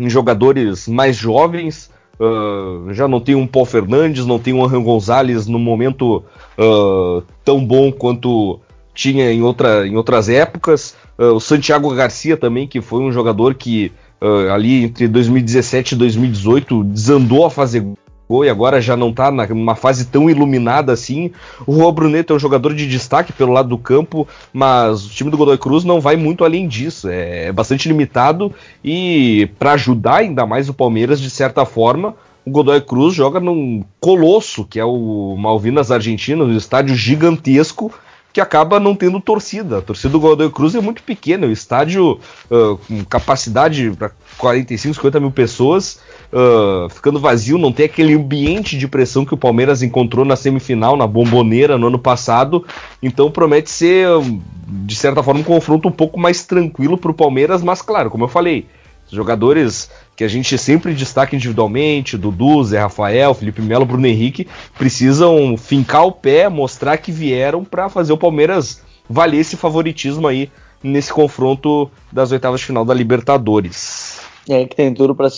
em 0.00 0.08
jogadores 0.08 0.88
mais 0.88 1.14
jovens. 1.14 1.90
Uh, 2.18 2.92
já 2.92 3.06
não 3.06 3.20
tem 3.20 3.34
um 3.34 3.46
Paul 3.46 3.64
Fernandes, 3.64 4.26
não 4.26 4.38
tem 4.38 4.52
um 4.52 4.64
Arran 4.64 4.82
Gonzalez 4.82 5.46
no 5.46 5.58
momento 5.58 6.22
uh, 6.58 7.22
tão 7.44 7.64
bom 7.64 7.92
quanto 7.92 8.60
tinha 8.94 9.32
em, 9.32 9.42
outra, 9.42 9.86
em 9.86 9.96
outras 9.96 10.28
épocas. 10.28 10.96
Uh, 11.18 11.34
o 11.34 11.40
Santiago 11.40 11.94
Garcia 11.94 12.36
também, 12.36 12.66
que 12.66 12.80
foi 12.80 13.00
um 13.00 13.12
jogador 13.12 13.54
que 13.54 13.92
ali 14.52 14.84
entre 14.84 15.08
2017 15.08 15.94
e 15.94 15.96
2018 15.96 16.84
desandou 16.84 17.46
a 17.46 17.50
fazer 17.50 17.82
e 18.44 18.48
agora 18.48 18.80
já 18.80 18.96
não 18.96 19.10
está 19.10 19.30
numa 19.30 19.74
fase 19.74 20.06
tão 20.06 20.30
iluminada 20.30 20.92
assim. 20.92 21.30
O 21.66 21.74
Juan 21.74 21.92
Bruneto 21.92 22.32
é 22.32 22.36
um 22.36 22.38
jogador 22.38 22.74
de 22.74 22.86
destaque 22.86 23.32
pelo 23.32 23.52
lado 23.52 23.68
do 23.68 23.78
campo, 23.78 24.26
mas 24.52 25.04
o 25.04 25.10
time 25.10 25.30
do 25.30 25.36
Godoy 25.36 25.58
Cruz 25.58 25.84
não 25.84 26.00
vai 26.00 26.16
muito 26.16 26.44
além 26.44 26.68
disso. 26.68 27.08
É, 27.08 27.46
é 27.46 27.52
bastante 27.52 27.88
limitado 27.88 28.52
e 28.84 29.50
para 29.58 29.72
ajudar 29.72 30.18
ainda 30.18 30.46
mais 30.46 30.68
o 30.68 30.74
Palmeiras, 30.74 31.20
de 31.20 31.30
certa 31.30 31.64
forma, 31.64 32.14
o 32.44 32.50
Godoy 32.50 32.80
Cruz 32.80 33.14
joga 33.14 33.40
num 33.40 33.84
colosso, 34.00 34.64
que 34.64 34.78
é 34.78 34.84
o 34.84 35.36
Malvinas 35.36 35.90
Argentina, 35.90 36.44
um 36.44 36.56
estádio 36.56 36.94
gigantesco 36.94 37.92
que 38.32 38.40
acaba 38.40 38.78
não 38.78 38.94
tendo 38.94 39.20
torcida. 39.20 39.78
A 39.78 39.82
torcida 39.82 40.10
do 40.10 40.20
Godoy 40.20 40.50
Cruz 40.50 40.74
é 40.74 40.80
muito 40.80 41.02
pequena, 41.02 41.46
o 41.46 41.52
estádio 41.52 42.20
uh, 42.50 42.78
com 42.86 43.04
capacidade 43.04 43.90
para 43.98 44.12
45, 44.38 44.94
50 44.94 45.20
mil 45.20 45.30
pessoas, 45.30 46.00
uh, 46.32 46.88
ficando 46.88 47.20
vazio, 47.20 47.58
não 47.58 47.72
tem 47.72 47.86
aquele 47.86 48.14
ambiente 48.14 48.76
de 48.76 48.88
pressão 48.88 49.24
que 49.24 49.34
o 49.34 49.38
Palmeiras 49.38 49.82
encontrou 49.82 50.24
na 50.24 50.36
semifinal, 50.36 50.96
na 50.96 51.06
bomboneira 51.06 51.78
no 51.78 51.88
ano 51.88 51.98
passado. 51.98 52.64
Então 53.02 53.30
promete 53.30 53.70
ser, 53.70 54.08
de 54.66 54.94
certa 54.94 55.22
forma, 55.22 55.40
um 55.40 55.44
confronto 55.44 55.88
um 55.88 55.92
pouco 55.92 56.18
mais 56.18 56.44
tranquilo 56.44 56.96
para 56.96 57.10
o 57.10 57.14
Palmeiras, 57.14 57.62
mas 57.62 57.82
claro, 57.82 58.10
como 58.10 58.24
eu 58.24 58.28
falei, 58.28 58.66
jogadores 59.10 59.90
que 60.16 60.24
a 60.24 60.28
gente 60.28 60.56
sempre 60.58 60.94
destaca 60.94 61.34
individualmente, 61.34 62.16
Dudu, 62.16 62.62
Zé 62.64 62.78
Rafael, 62.78 63.34
Felipe 63.34 63.62
Melo, 63.62 63.86
Bruno 63.86 64.06
Henrique, 64.06 64.46
precisam 64.76 65.56
fincar 65.56 66.06
o 66.06 66.12
pé, 66.12 66.48
mostrar 66.48 66.98
que 66.98 67.10
vieram 67.10 67.64
para 67.64 67.88
fazer 67.88 68.12
o 68.12 68.18
Palmeiras 68.18 68.82
valer 69.08 69.40
esse 69.40 69.56
favoritismo 69.56 70.28
aí 70.28 70.50
nesse 70.82 71.12
confronto 71.12 71.90
das 72.12 72.32
oitavas 72.32 72.60
de 72.60 72.66
final 72.66 72.84
da 72.84 72.94
Libertadores. 72.94 74.20
É 74.48 74.64
que 74.64 74.76
tem 74.76 74.94
tudo 74.94 75.14
para 75.14 75.28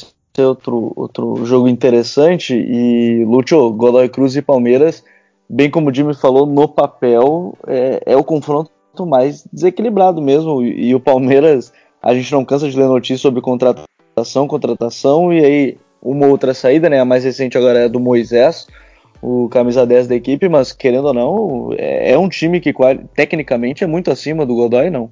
outro, 0.40 0.92
outro 0.96 1.44
jogo 1.44 1.68
interessante 1.68 2.54
e 2.54 3.24
Lúcio, 3.24 3.70
Godoy 3.72 4.08
Cruz 4.08 4.34
e 4.36 4.42
Palmeiras, 4.42 5.04
bem 5.48 5.70
como 5.70 5.90
o 5.90 5.94
Jimmy 5.94 6.14
falou, 6.14 6.46
no 6.46 6.66
papel 6.66 7.54
é, 7.66 8.02
é 8.06 8.16
o 8.16 8.24
confronto 8.24 8.70
mais 9.06 9.46
desequilibrado 9.52 10.22
mesmo 10.22 10.62
e, 10.62 10.88
e 10.88 10.94
o 10.94 11.00
Palmeiras 11.00 11.72
a 12.02 12.14
gente 12.14 12.32
não 12.32 12.44
cansa 12.44 12.68
de 12.68 12.76
ler 12.76 12.88
notícias 12.88 13.20
sobre 13.20 13.40
contratação, 13.40 14.48
contratação, 14.48 15.32
e 15.32 15.44
aí 15.44 15.78
uma 16.02 16.26
outra 16.26 16.52
saída, 16.52 16.90
né? 16.90 16.98
A 16.98 17.04
mais 17.04 17.22
recente 17.22 17.56
agora 17.56 17.80
é 17.80 17.88
do 17.88 18.00
Moisés, 18.00 18.66
o 19.22 19.48
camisa 19.48 19.86
10 19.86 20.08
da 20.08 20.16
equipe, 20.16 20.48
mas 20.48 20.72
querendo 20.72 21.06
ou 21.06 21.14
não, 21.14 21.72
é, 21.78 22.10
é 22.10 22.18
um 22.18 22.28
time 22.28 22.58
que 22.58 22.74
tecnicamente 23.14 23.84
é 23.84 23.86
muito 23.86 24.10
acima 24.10 24.44
do 24.44 24.56
Godoy, 24.56 24.90
não. 24.90 25.10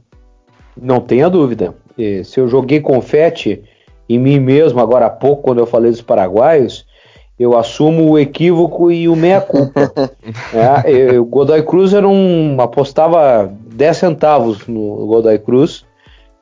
Não 0.77 1.01
tenha 1.01 1.29
dúvida. 1.29 1.75
Se 2.25 2.41
eu 2.41 2.49
joguei 2.49 2.81
confete 2.81 3.63
em 4.15 4.19
mim 4.19 4.41
mesmo 4.41 4.81
agora 4.81 5.07
há 5.07 5.11
pouco, 5.11 5.43
quando 5.43 5.59
eu 5.59 5.67
falei 5.67 5.91
dos 5.91 6.03
paraguaios, 6.03 6.87
eu 7.39 7.57
assumo 7.57 8.11
o 8.11 8.19
equívoco 8.19 8.91
e 8.91 9.09
o 9.09 9.17
meia-culpa. 9.17 9.93
é, 10.85 11.19
o 11.19 11.25
Godoy 11.25 11.63
Cruz 11.63 11.95
era 11.95 12.07
um. 12.07 12.61
apostava 12.61 13.51
10 13.75 13.97
centavos 13.97 14.67
no 14.67 15.07
Godoy 15.07 15.39
Cruz 15.39 15.85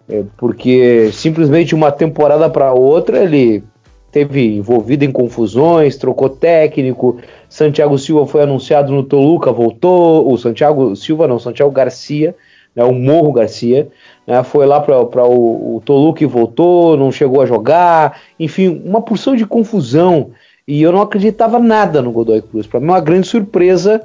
é, 0.08 0.24
porque 0.36 1.10
simplesmente 1.12 1.74
uma 1.74 1.92
temporada 1.92 2.48
para 2.48 2.72
outra 2.72 3.22
ele 3.22 3.62
teve 4.10 4.56
envolvido 4.56 5.04
em 5.04 5.12
confusões, 5.12 5.96
trocou 5.96 6.30
técnico. 6.30 7.18
Santiago 7.48 7.98
Silva 7.98 8.26
foi 8.26 8.42
anunciado 8.42 8.90
no 8.90 9.02
Toluca, 9.02 9.52
voltou. 9.52 10.32
O 10.32 10.38
Santiago 10.38 10.96
Silva, 10.96 11.28
não, 11.28 11.38
Santiago 11.38 11.70
Garcia, 11.70 12.34
né, 12.74 12.82
o 12.84 12.94
Morro 12.94 13.32
Garcia, 13.32 13.88
né, 14.28 14.42
foi 14.42 14.66
lá 14.66 14.78
para 14.78 15.24
o, 15.24 15.76
o 15.76 15.82
Toluca 15.82 16.22
e 16.22 16.26
voltou, 16.26 16.98
não 16.98 17.10
chegou 17.10 17.40
a 17.40 17.46
jogar. 17.46 18.20
Enfim, 18.38 18.82
uma 18.84 19.00
porção 19.00 19.34
de 19.34 19.46
confusão. 19.46 20.32
E 20.66 20.82
eu 20.82 20.92
não 20.92 21.00
acreditava 21.00 21.58
nada 21.58 22.02
no 22.02 22.12
Godoy 22.12 22.42
Cruz. 22.42 22.66
Para 22.66 22.78
mim, 22.78 22.88
é 22.88 22.90
uma 22.90 23.00
grande 23.00 23.26
surpresa 23.26 24.02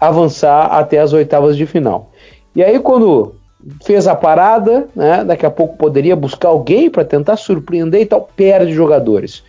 avançar 0.00 0.68
até 0.72 0.98
as 0.98 1.12
oitavas 1.12 1.58
de 1.58 1.66
final. 1.66 2.10
E 2.54 2.64
aí, 2.64 2.78
quando 2.78 3.34
fez 3.84 4.08
a 4.08 4.14
parada, 4.14 4.88
né? 4.96 5.22
Daqui 5.22 5.44
a 5.44 5.50
pouco 5.50 5.76
poderia 5.76 6.16
buscar 6.16 6.48
alguém 6.48 6.88
para 6.88 7.04
tentar 7.04 7.36
surpreender 7.36 8.00
e 8.00 8.06
tal, 8.06 8.30
perde 8.34 8.72
jogadores. 8.72 9.42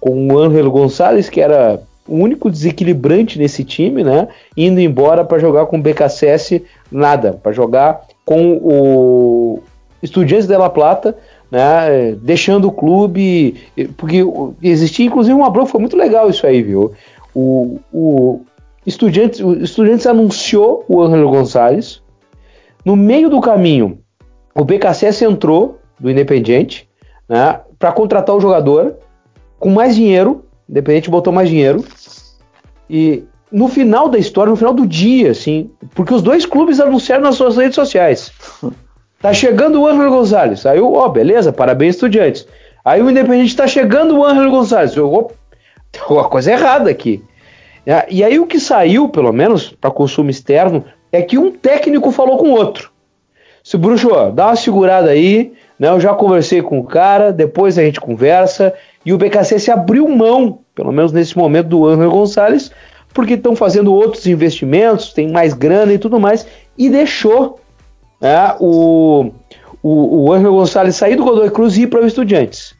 Com 0.00 0.26
o 0.26 0.36
Ângelo 0.36 0.72
Gonçalves, 0.72 1.28
que 1.28 1.40
era 1.40 1.80
o 2.04 2.16
único 2.16 2.50
desequilibrante 2.50 3.38
nesse 3.38 3.62
time, 3.62 4.02
né? 4.02 4.26
Indo 4.56 4.80
embora 4.80 5.24
para 5.24 5.38
jogar 5.38 5.66
com 5.66 5.76
o 5.76 5.82
BKSS, 5.82 6.64
nada, 6.90 7.38
para 7.40 7.52
jogar 7.52 8.00
com 8.28 8.58
o 8.62 9.62
Estudiantes 10.02 10.46
de 10.46 10.54
La 10.54 10.68
Plata, 10.68 11.16
né? 11.50 12.14
Deixando 12.20 12.68
o 12.68 12.72
clube, 12.72 13.56
porque 13.96 14.18
existia 14.62 15.06
inclusive 15.06 15.34
uma 15.34 15.48
bronca, 15.48 15.70
foi 15.70 15.80
muito 15.80 15.96
legal 15.96 16.28
isso 16.28 16.46
aí, 16.46 16.62
viu? 16.62 16.92
O, 17.34 17.78
o 17.90 18.40
Estudiantes, 18.84 19.40
o 19.40 19.54
Estudiantes 19.54 20.06
anunciou 20.06 20.84
o 20.86 21.00
Ângelo 21.00 21.30
Gonçalves. 21.30 22.02
No 22.84 22.94
meio 22.96 23.30
do 23.30 23.40
caminho, 23.40 23.98
o 24.54 24.62
BKSS 24.62 25.24
entrou 25.24 25.78
do 25.98 26.10
Independiente, 26.10 26.86
né? 27.26 27.60
Para 27.78 27.92
contratar 27.92 28.36
o 28.36 28.40
jogador 28.40 28.96
com 29.58 29.70
mais 29.70 29.94
dinheiro 29.96 30.44
Independente 30.68 31.08
botou 31.08 31.32
mais 31.32 31.48
dinheiro. 31.48 31.82
E 32.90 33.24
no 33.50 33.68
final 33.68 34.08
da 34.08 34.18
história, 34.18 34.50
no 34.50 34.56
final 34.56 34.74
do 34.74 34.86
dia, 34.86 35.30
assim, 35.30 35.70
porque 35.94 36.12
os 36.12 36.22
dois 36.22 36.44
clubes 36.44 36.80
anunciaram 36.80 37.24
nas 37.24 37.36
suas 37.36 37.56
redes 37.56 37.74
sociais. 37.74 38.32
Tá 39.20 39.32
chegando 39.32 39.80
o 39.80 39.86
Ângelo 39.88 40.10
Gonzalez. 40.10 40.64
Aí, 40.64 40.80
ó, 40.80 40.86
oh, 40.86 41.08
beleza, 41.08 41.52
parabéns, 41.52 41.96
estudiantes. 41.96 42.46
Aí 42.84 43.02
o 43.02 43.10
Independente 43.10 43.56
tá 43.56 43.66
chegando 43.66 44.16
o 44.16 44.24
Ângelo 44.24 44.48
Gonzalez. 44.48 44.94
Eu, 44.94 45.12
oh, 45.12 45.24
tem 45.90 46.00
alguma 46.02 46.28
coisa 46.28 46.52
errada 46.52 46.88
aqui. 46.88 47.20
E 48.10 48.22
aí 48.22 48.38
o 48.38 48.46
que 48.46 48.60
saiu, 48.60 49.08
pelo 49.08 49.32
menos, 49.32 49.70
para 49.70 49.90
consumo 49.90 50.30
externo, 50.30 50.84
é 51.10 51.22
que 51.22 51.36
um 51.36 51.50
técnico 51.50 52.12
falou 52.12 52.36
com 52.36 52.50
o 52.50 52.52
outro. 52.52 52.92
Se 53.64 53.76
bruxo, 53.76 54.10
ó, 54.12 54.30
dá 54.30 54.46
uma 54.46 54.56
segurada 54.56 55.10
aí, 55.10 55.52
né? 55.78 55.88
Eu 55.88 55.98
já 55.98 56.14
conversei 56.14 56.62
com 56.62 56.78
o 56.78 56.84
cara, 56.84 57.32
depois 57.32 57.78
a 57.78 57.82
gente 57.82 58.00
conversa. 58.00 58.74
E 59.04 59.12
o 59.12 59.18
BKC 59.18 59.58
se 59.58 59.70
abriu 59.70 60.06
mão, 60.08 60.60
pelo 60.74 60.92
menos 60.92 61.12
nesse 61.12 61.36
momento, 61.36 61.68
do 61.68 61.86
Angel 61.86 62.10
Gonçalves, 62.10 62.70
porque 63.18 63.34
estão 63.34 63.56
fazendo 63.56 63.92
outros 63.92 64.28
investimentos, 64.28 65.12
tem 65.12 65.28
mais 65.28 65.52
grana 65.52 65.92
e 65.92 65.98
tudo 65.98 66.20
mais, 66.20 66.46
e 66.78 66.88
deixou 66.88 67.58
né, 68.20 68.54
o, 68.60 69.32
o, 69.82 70.26
o 70.26 70.32
Angel 70.32 70.52
Gonçalves 70.52 70.94
sair 70.94 71.16
do 71.16 71.24
Godoy 71.24 71.50
Cruz 71.50 71.76
e 71.76 71.82
ir 71.82 71.86
para 71.88 72.00
o 72.00 72.06
Estudiantes. 72.06 72.76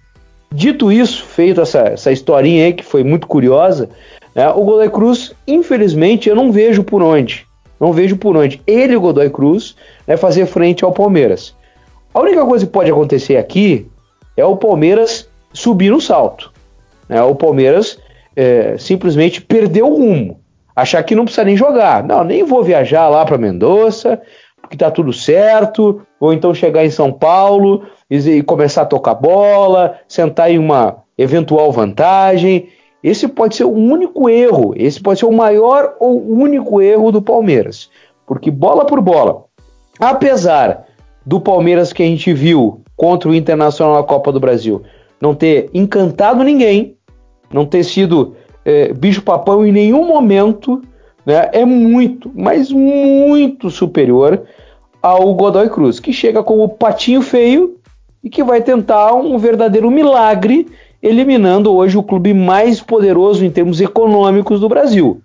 Dito 0.52 0.92
isso, 0.92 1.24
feito 1.24 1.60
essa, 1.60 1.80
essa 1.80 2.12
historinha 2.12 2.66
aí 2.66 2.72
que 2.72 2.84
foi 2.84 3.02
muito 3.02 3.26
curiosa, 3.26 3.90
né, 4.32 4.48
o 4.50 4.62
Godoy 4.62 4.88
Cruz, 4.90 5.34
infelizmente, 5.44 6.28
eu 6.28 6.36
não 6.36 6.52
vejo 6.52 6.84
por 6.84 7.02
onde. 7.02 7.44
Não 7.80 7.92
vejo 7.92 8.16
por 8.16 8.36
onde 8.36 8.62
ele, 8.64 8.94
o 8.94 9.00
Godoy 9.00 9.30
Cruz, 9.30 9.74
né, 10.06 10.16
fazer 10.16 10.46
frente 10.46 10.84
ao 10.84 10.92
Palmeiras. 10.92 11.52
A 12.14 12.20
única 12.20 12.46
coisa 12.46 12.64
que 12.64 12.70
pode 12.70 12.92
acontecer 12.92 13.38
aqui 13.38 13.88
é 14.36 14.44
o 14.44 14.56
Palmeiras 14.56 15.28
subir 15.52 15.90
no 15.90 16.00
salto. 16.00 16.52
Né? 17.08 17.20
O 17.24 17.34
Palmeiras 17.34 17.98
é, 18.38 18.78
simplesmente 18.78 19.42
perdeu 19.42 19.88
o 19.88 19.96
rumo. 19.96 20.38
Achar 20.76 21.02
que 21.02 21.16
não 21.16 21.24
precisa 21.24 21.44
nem 21.44 21.56
jogar. 21.56 22.04
Não, 22.04 22.22
nem 22.22 22.44
vou 22.44 22.62
viajar 22.62 23.08
lá 23.08 23.24
para 23.24 23.36
Mendoza, 23.36 24.22
porque 24.62 24.76
tá 24.76 24.92
tudo 24.92 25.12
certo. 25.12 26.02
Vou 26.20 26.32
então 26.32 26.54
chegar 26.54 26.86
em 26.86 26.90
São 26.90 27.12
Paulo 27.12 27.82
e, 28.08 28.16
e 28.16 28.42
começar 28.44 28.82
a 28.82 28.86
tocar 28.86 29.14
bola, 29.14 29.98
sentar 30.06 30.52
em 30.52 30.56
uma 30.56 30.98
eventual 31.18 31.72
vantagem. 31.72 32.68
Esse 33.02 33.26
pode 33.26 33.56
ser 33.56 33.64
o 33.64 33.72
único 33.72 34.28
erro, 34.28 34.72
esse 34.76 35.00
pode 35.00 35.18
ser 35.18 35.26
o 35.26 35.32
maior 35.32 35.96
ou 35.98 36.24
único 36.24 36.80
erro 36.80 37.10
do 37.10 37.20
Palmeiras. 37.20 37.90
Porque 38.24 38.52
bola 38.52 38.84
por 38.84 39.00
bola, 39.00 39.46
apesar 39.98 40.86
do 41.26 41.40
Palmeiras 41.40 41.92
que 41.92 42.04
a 42.04 42.06
gente 42.06 42.32
viu 42.32 42.82
contra 42.96 43.28
o 43.28 43.34
Internacional 43.34 43.96
na 43.96 44.02
Copa 44.04 44.30
do 44.30 44.38
Brasil 44.38 44.82
não 45.20 45.34
ter 45.34 45.70
encantado 45.74 46.44
ninguém, 46.44 46.97
não 47.52 47.64
ter 47.64 47.84
sido 47.84 48.36
é, 48.64 48.92
bicho-papão 48.92 49.66
em 49.66 49.72
nenhum 49.72 50.06
momento, 50.06 50.82
né, 51.24 51.48
é 51.52 51.64
muito, 51.64 52.30
mas 52.34 52.70
muito 52.70 53.70
superior 53.70 54.42
ao 55.02 55.34
Godoy 55.34 55.68
Cruz, 55.68 56.00
que 56.00 56.12
chega 56.12 56.42
como 56.42 56.68
patinho 56.68 57.22
feio 57.22 57.76
e 58.22 58.28
que 58.28 58.42
vai 58.42 58.60
tentar 58.60 59.14
um 59.14 59.38
verdadeiro 59.38 59.90
milagre, 59.90 60.66
eliminando 61.02 61.72
hoje 61.72 61.96
o 61.96 62.02
clube 62.02 62.34
mais 62.34 62.80
poderoso 62.80 63.44
em 63.44 63.50
termos 63.50 63.80
econômicos 63.80 64.60
do 64.60 64.68
Brasil. 64.68 65.20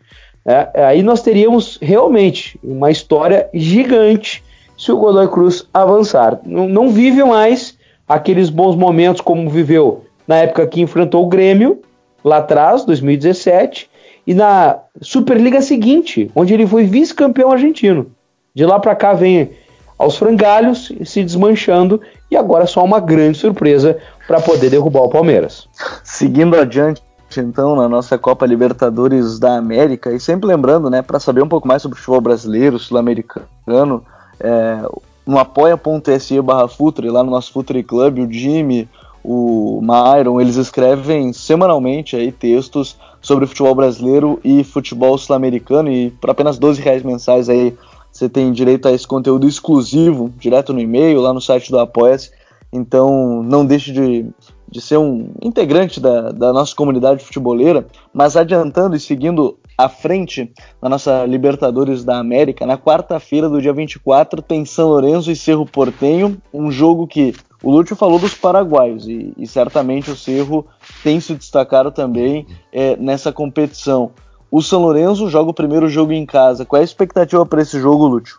É, 0.45 0.86
aí 0.86 1.01
nós 1.01 1.21
teríamos 1.21 1.79
realmente 1.81 2.59
uma 2.63 2.91
história 2.91 3.49
gigante 3.53 4.43
se 4.77 4.91
o 4.91 4.97
Godoy 4.97 5.27
Cruz 5.27 5.67
avançar. 5.73 6.39
Não, 6.45 6.67
não 6.67 6.89
vive 6.89 7.23
mais 7.23 7.77
aqueles 8.07 8.49
bons 8.49 8.75
momentos 8.75 9.21
como 9.21 9.49
viveu 9.49 10.03
na 10.27 10.38
época 10.38 10.67
que 10.67 10.81
enfrentou 10.81 11.23
o 11.23 11.29
Grêmio, 11.29 11.81
lá 12.23 12.38
atrás, 12.38 12.86
2017, 12.86 13.89
e 14.25 14.33
na 14.33 14.79
Superliga 15.01 15.62
seguinte, 15.62 16.31
onde 16.36 16.53
ele 16.53 16.65
foi 16.65 16.86
vice-campeão 16.86 17.51
argentino. 17.51 18.07
De 18.55 18.65
lá 18.65 18.79
para 18.79 18.95
cá 18.95 19.13
vem 19.13 19.51
aos 19.97 20.17
frangalhos, 20.17 20.91
se 21.03 21.23
desmanchando, 21.23 22.01
e 22.29 22.38
agora 22.38 22.65
só 22.65 22.83
uma 22.83 22.99
grande 22.99 23.38
surpresa 23.38 23.97
para 24.27 24.39
poder 24.39 24.69
derrubar 24.69 25.01
o 25.01 25.09
Palmeiras. 25.09 25.67
Seguindo 26.03 26.57
adiante, 26.57 27.01
então, 27.38 27.75
na 27.75 27.89
nossa 27.89 28.17
Copa 28.17 28.45
Libertadores 28.45 29.39
da 29.39 29.55
América, 29.55 30.12
e 30.12 30.19
sempre 30.19 30.47
lembrando, 30.47 30.89
né, 30.89 31.01
para 31.01 31.19
saber 31.19 31.41
um 31.41 31.47
pouco 31.47 31.67
mais 31.67 31.81
sobre 31.81 31.97
o 31.97 31.99
futebol 31.99 32.21
brasileiro, 32.21 32.77
sul-americano, 32.77 34.03
é, 34.39 34.79
no 35.25 35.39
apoia.se 35.39 36.39
barra 36.41 36.67
Futre, 36.67 37.09
lá 37.09 37.23
no 37.23 37.31
nosso 37.31 37.51
Futre 37.51 37.81
Club, 37.81 38.19
o 38.19 38.31
Jimmy, 38.31 38.88
o 39.23 39.79
Myron, 39.81 40.41
eles 40.41 40.57
escrevem 40.57 41.31
semanalmente 41.31 42.15
aí 42.15 42.31
textos 42.31 42.97
sobre 43.21 43.45
futebol 43.45 43.73
brasileiro 43.73 44.39
e 44.43 44.63
futebol 44.63 45.17
sul-americano 45.17 45.89
e 45.89 46.12
por 46.12 46.29
apenas 46.29 46.59
12 46.59 46.81
reais 46.81 47.03
mensais 47.03 47.47
aí 47.47 47.73
você 48.12 48.29
tem 48.29 48.51
direito 48.51 48.88
a 48.88 48.91
esse 48.91 49.07
conteúdo 49.07 49.47
exclusivo, 49.47 50.31
direto 50.38 50.71
no 50.71 50.79
e-mail, 50.79 51.19
lá 51.19 51.33
no 51.33 51.41
site 51.41 51.71
do 51.71 51.79
Apoia-se. 51.79 52.31
Então 52.71 53.41
não 53.41 53.65
deixe 53.65 53.91
de, 53.91 54.25
de 54.69 54.81
ser 54.81 54.97
um 54.97 55.31
integrante 55.41 55.99
da, 55.99 56.31
da 56.31 56.53
nossa 56.53 56.75
comunidade 56.75 57.23
futeboleira, 57.23 57.88
mas 58.13 58.36
adiantando 58.36 58.95
e 58.95 58.99
seguindo 58.99 59.57
à 59.77 59.89
frente 59.89 60.51
na 60.81 60.89
nossa 60.89 61.25
Libertadores 61.25 62.03
da 62.03 62.19
América. 62.19 62.65
Na 62.65 62.77
quarta-feira 62.77 63.49
do 63.49 63.62
dia 63.62 63.73
24 63.73 64.41
tem 64.41 64.65
São 64.65 64.89
Lourenço 64.89 65.31
e 65.31 65.36
Cerro 65.36 65.65
Portenho, 65.65 66.38
um 66.53 66.69
jogo 66.69 67.07
que 67.07 67.33
o 67.63 67.71
Lúcio 67.71 67.95
falou 67.95 68.19
dos 68.19 68.36
paraguaios 68.36 69.08
e, 69.08 69.34
e 69.38 69.47
certamente 69.47 70.12
o 70.12 70.15
Cerro 70.15 70.67
tem 71.02 71.19
se 71.21 71.34
destacado 71.34 71.91
também 71.91 72.45
é, 72.71 72.97
nessa 72.97 73.32
competição. 73.32 74.12
O 74.52 74.62
São 74.62 74.82
Lourenço 74.82 75.30
joga 75.30 75.49
o 75.49 75.54
primeiro 75.54 75.88
jogo 75.88 76.12
em 76.12 76.26
casa. 76.26 76.65
Qual 76.65 76.78
é 76.78 76.82
a 76.82 76.86
expectativa 76.86 77.45
para 77.45 77.62
esse 77.62 77.80
jogo, 77.80 78.06
Lúcio? 78.06 78.38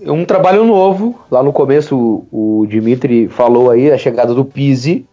É 0.00 0.10
um 0.10 0.24
trabalho 0.24 0.64
novo. 0.64 1.20
Lá 1.30 1.42
no 1.42 1.52
começo 1.52 2.26
o, 2.32 2.60
o 2.62 2.66
Dimitri 2.66 3.28
falou 3.28 3.70
aí 3.70 3.92
a 3.92 3.98
chegada 3.98 4.34
do 4.34 4.46
Pise, 4.46 5.06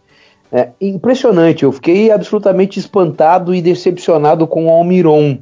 é 0.50 0.70
impressionante, 0.80 1.62
eu 1.62 1.72
fiquei 1.72 2.10
absolutamente 2.10 2.78
espantado 2.78 3.54
e 3.54 3.60
decepcionado 3.60 4.46
com 4.46 4.66
o 4.66 4.70
Almiron, 4.70 5.38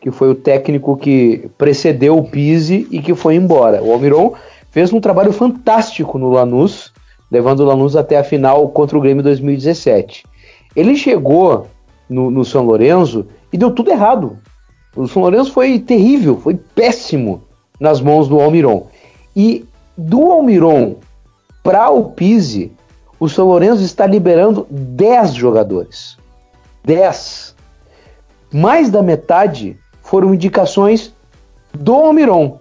que 0.00 0.10
foi 0.10 0.28
o 0.30 0.34
técnico 0.34 0.96
que 0.96 1.48
precedeu 1.56 2.18
o 2.18 2.28
Pise 2.28 2.88
e 2.90 3.00
que 3.00 3.14
foi 3.14 3.36
embora. 3.36 3.80
O 3.80 3.92
Almiron 3.92 4.34
fez 4.70 4.92
um 4.92 5.00
trabalho 5.00 5.32
fantástico 5.32 6.18
no 6.18 6.30
Lanús, 6.30 6.92
levando 7.30 7.60
o 7.60 7.64
Lanús 7.64 7.96
até 7.96 8.18
a 8.18 8.24
final 8.24 8.68
contra 8.68 8.96
o 8.96 9.00
Grêmio 9.00 9.22
2017. 9.22 10.24
Ele 10.74 10.96
chegou 10.96 11.66
no, 12.08 12.30
no 12.30 12.44
São 12.44 12.64
Lourenço 12.64 13.26
e 13.52 13.58
deu 13.58 13.70
tudo 13.70 13.90
errado. 13.90 14.38
O 14.96 15.06
São 15.06 15.22
Lourenço 15.22 15.52
foi 15.52 15.78
terrível, 15.78 16.38
foi 16.38 16.54
péssimo 16.54 17.42
nas 17.78 18.00
mãos 18.00 18.28
do 18.28 18.40
Almiron. 18.40 18.86
E 19.36 19.64
do 19.96 20.30
Almiron 20.30 20.96
para 21.62 21.90
o 21.90 22.10
Pise, 22.12 22.72
o 23.20 23.28
São 23.28 23.46
Lourenço 23.46 23.82
está 23.82 24.06
liberando 24.06 24.66
10 24.70 25.34
jogadores. 25.34 26.16
10. 26.84 27.54
Mais 28.52 28.90
da 28.90 29.02
metade 29.02 29.78
foram 30.02 30.32
indicações 30.32 31.12
do 31.74 31.94
Almiron. 31.94 32.60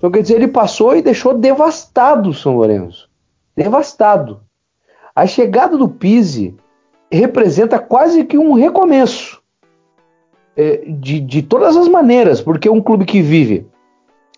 Então, 0.00 0.10
quer 0.10 0.22
dizer, 0.22 0.36
ele 0.36 0.48
passou 0.48 0.96
e 0.96 1.02
deixou 1.02 1.36
devastado 1.36 2.30
o 2.30 2.34
São 2.34 2.56
Lourenço. 2.56 3.06
Devastado. 3.54 4.40
A 5.14 5.26
chegada 5.26 5.76
do 5.76 5.90
Pise 5.90 6.56
representa 7.12 7.78
quase 7.78 8.24
que 8.24 8.38
um 8.38 8.54
recomeço. 8.54 9.42
É, 10.56 10.84
de, 10.86 11.20
de 11.20 11.42
todas 11.42 11.76
as 11.76 11.86
maneiras, 11.86 12.40
porque 12.40 12.66
é 12.66 12.72
um 12.72 12.80
clube 12.80 13.04
que 13.04 13.20
vive 13.20 13.66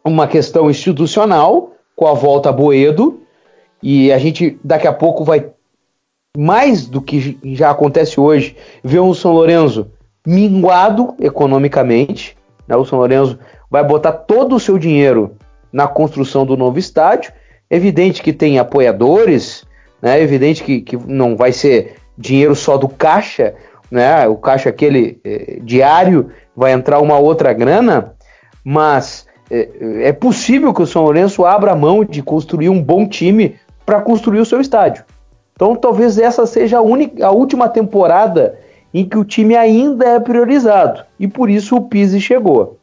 uma 0.04 0.26
questão 0.26 0.68
institucional, 0.68 1.74
com 1.94 2.08
a 2.08 2.12
volta 2.12 2.48
a 2.48 2.52
Boedo, 2.52 3.20
e 3.80 4.12
a 4.12 4.18
gente 4.18 4.58
daqui 4.64 4.88
a 4.88 4.92
pouco 4.92 5.24
vai, 5.24 5.52
mais 6.36 6.86
do 6.86 7.00
que 7.00 7.38
já 7.54 7.70
acontece 7.70 8.18
hoje, 8.18 8.56
ver 8.82 8.98
um 8.98 9.14
São 9.14 9.32
Lourenço 9.32 9.92
minguado 10.26 11.14
economicamente. 11.20 12.36
Né? 12.66 12.76
O 12.76 12.84
São 12.84 12.98
Lourenço 12.98 13.38
vai 13.70 13.84
botar 13.84 14.12
todo 14.12 14.56
o 14.56 14.60
seu 14.60 14.76
dinheiro 14.76 15.36
na 15.72 15.86
construção 15.86 16.44
do 16.44 16.56
novo 16.56 16.78
estádio. 16.78 17.32
Evidente 17.70 18.22
que 18.22 18.32
tem 18.32 18.58
apoiadores, 18.58 19.64
né? 20.00 20.20
Evidente 20.20 20.62
que, 20.62 20.80
que 20.80 20.96
não 20.96 21.36
vai 21.36 21.52
ser 21.52 21.96
dinheiro 22.18 22.54
só 22.54 22.76
do 22.76 22.88
caixa, 22.88 23.54
né? 23.90 24.26
O 24.28 24.36
caixa 24.36 24.68
aquele 24.68 25.20
eh, 25.24 25.58
diário 25.62 26.30
vai 26.54 26.72
entrar 26.72 27.00
uma 27.00 27.18
outra 27.18 27.52
grana, 27.52 28.14
mas 28.64 29.26
é, 29.50 30.08
é 30.08 30.12
possível 30.12 30.72
que 30.72 30.82
o 30.82 30.86
São 30.86 31.02
Lourenço 31.02 31.44
abra 31.44 31.74
mão 31.74 32.04
de 32.04 32.22
construir 32.22 32.68
um 32.68 32.82
bom 32.82 33.06
time 33.06 33.56
para 33.84 34.00
construir 34.00 34.40
o 34.40 34.46
seu 34.46 34.60
estádio. 34.60 35.04
Então 35.54 35.76
talvez 35.76 36.18
essa 36.18 36.46
seja 36.46 36.78
a, 36.78 36.82
única, 36.82 37.26
a 37.26 37.30
última 37.30 37.68
temporada 37.68 38.58
em 38.92 39.08
que 39.08 39.16
o 39.16 39.24
time 39.24 39.56
ainda 39.56 40.06
é 40.06 40.20
priorizado. 40.20 41.04
E 41.18 41.26
por 41.26 41.48
isso 41.48 41.76
o 41.76 41.82
Pise 41.82 42.20
chegou. 42.20 42.78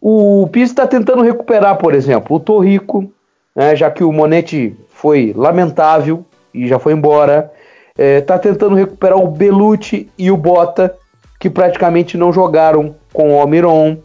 O 0.00 0.48
Pise 0.52 0.72
está 0.72 0.86
tentando 0.86 1.22
recuperar, 1.22 1.76
por 1.76 1.94
exemplo, 1.94 2.36
o 2.36 2.40
Torrico, 2.40 3.10
né, 3.54 3.74
já 3.74 3.90
que 3.90 4.04
o 4.04 4.12
Monete 4.12 4.76
foi 4.88 5.32
lamentável 5.36 6.24
e 6.54 6.66
já 6.68 6.78
foi 6.78 6.92
embora. 6.92 7.52
Está 7.96 8.34
é, 8.34 8.38
tentando 8.38 8.76
recuperar 8.76 9.18
o 9.18 9.26
Belucci 9.26 10.08
e 10.16 10.30
o 10.30 10.36
Bota, 10.36 10.94
que 11.40 11.50
praticamente 11.50 12.16
não 12.16 12.32
jogaram 12.32 12.94
com 13.12 13.34
o 13.34 13.40
Almiron. 13.40 13.96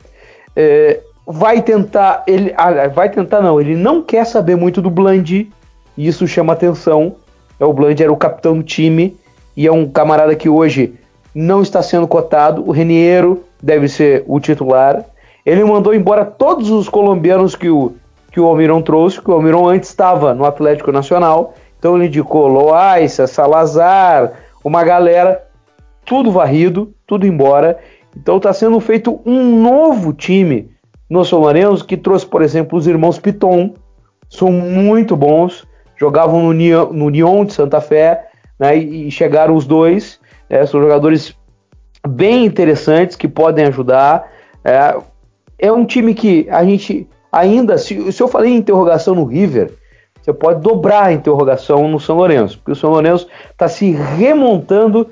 É, 0.56 1.00
vai 1.26 1.62
tentar, 1.62 2.24
ele 2.28 2.54
ah, 2.58 2.88
vai 2.88 3.10
tentar 3.10 3.41
não, 3.41 3.62
ele 3.62 3.76
não 3.76 4.02
quer 4.02 4.26
saber 4.26 4.56
muito 4.56 4.82
do 4.82 4.89
Bland, 4.89 5.52
e 5.98 6.08
isso 6.08 6.28
chama 6.28 6.54
atenção. 6.54 7.16
É, 7.60 7.66
o 7.66 7.74
Bland 7.74 8.02
era 8.02 8.12
o 8.12 8.18
capitão 8.18 8.58
do 8.58 8.64
time 8.64 9.16
e 9.56 9.68
é 9.68 9.72
um 9.72 9.88
camarada 9.88 10.36
que 10.36 10.50
hoje 10.50 10.96
não 11.34 11.62
está 11.62 11.82
sendo 11.82 12.08
cotado. 12.08 12.68
O 12.68 12.72
Reniero 12.72 13.44
deve 13.62 13.88
ser 13.88 14.24
o 14.28 14.39
titular. 14.39 15.06
Ele 15.46 15.64
mandou 15.64 15.94
embora 15.94 16.26
todos 16.26 16.70
os 16.70 16.88
colombianos 16.88 17.56
que 17.56 17.70
o, 17.70 17.94
que 18.32 18.39
o 18.39 18.46
Almiron 18.46 18.82
trouxe, 18.82 19.22
que 19.22 19.30
o 19.30 19.34
Almiron 19.34 19.68
antes 19.68 19.89
estava 19.89 20.34
no 20.34 20.46
Atlético 20.46 20.91
Nacional. 20.91 21.54
Então 21.78 21.96
ele 21.96 22.08
indicou 22.08 22.48
Loaiza, 22.48 23.28
Salazar, 23.28 24.34
uma 24.64 24.84
galera, 24.84 25.44
tudo 26.06 26.32
varrido, 26.32 26.94
tudo 27.06 27.28
embora. 27.28 27.78
Então 28.16 28.38
está 28.38 28.54
sendo 28.54 28.80
feito 28.80 29.20
um 29.26 29.62
novo 29.62 30.14
time 30.14 30.72
no 31.10 31.26
São 31.26 31.39
Lourenço 31.39 31.86
que 31.86 31.98
trouxe, 31.98 32.26
por 32.26 32.41
exemplo, 32.41 32.78
os 32.78 32.88
irmãos 32.88 33.20
Piton, 33.20 33.74
são 34.30 34.52
muito 34.52 35.16
bons, 35.16 35.68
jogavam 35.96 36.41
no 36.41 36.54
Nyon, 36.54 36.91
no 36.91 37.12
de 37.46 37.54
Santa 37.54 37.80
Fé, 37.80 38.30
né, 38.60 38.76
e 38.76 39.12
chegaram 39.12 39.56
os 39.56 39.66
dois, 39.66 40.20
é, 40.50 40.66
são 40.66 40.82
jogadores 40.82 41.36
bem 42.08 42.46
interessantes 42.46 43.16
que 43.16 43.28
podem 43.28 43.66
ajudar. 43.66 44.28
É, 44.64 44.96
é 45.58 45.72
um 45.72 45.86
time 45.86 46.14
que 46.14 46.47
a 46.49 46.64
gente 46.64 47.08
ainda, 47.32 47.78
se, 47.78 48.12
se 48.12 48.22
eu 48.22 48.28
falei 48.28 48.54
em 48.54 48.58
interrogação 48.58 49.16
no 49.16 49.26
River, 49.26 49.72
você 50.22 50.32
pode 50.32 50.62
dobrar 50.62 51.08
a 51.08 51.14
interrogação 51.14 51.88
no 51.88 51.99
São 51.99 52.18
Lourenço, 52.18 52.58
porque 52.58 52.72
o 52.72 52.76
São 52.76 52.91
Lourenço 52.91 53.28
está 53.51 53.68
se 53.68 53.91
remontando 53.91 55.10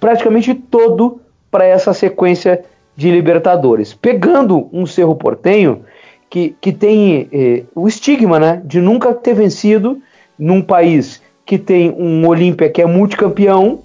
praticamente 0.00 0.54
todo 0.54 1.20
para 1.50 1.64
essa 1.64 1.92
sequência 1.92 2.64
de 2.96 3.10
Libertadores, 3.10 3.94
pegando 3.94 4.68
um 4.72 4.86
Cerro 4.86 5.14
Portenho 5.14 5.84
que, 6.28 6.56
que 6.60 6.72
tem 6.72 7.28
eh, 7.32 7.64
o 7.74 7.86
estigma 7.86 8.38
né, 8.38 8.62
de 8.64 8.80
nunca 8.80 9.14
ter 9.14 9.34
vencido 9.34 10.00
num 10.38 10.62
país 10.62 11.22
que 11.44 11.58
tem 11.58 11.90
um 11.90 12.26
Olímpia 12.26 12.68
que 12.68 12.80
é 12.80 12.86
multicampeão, 12.86 13.80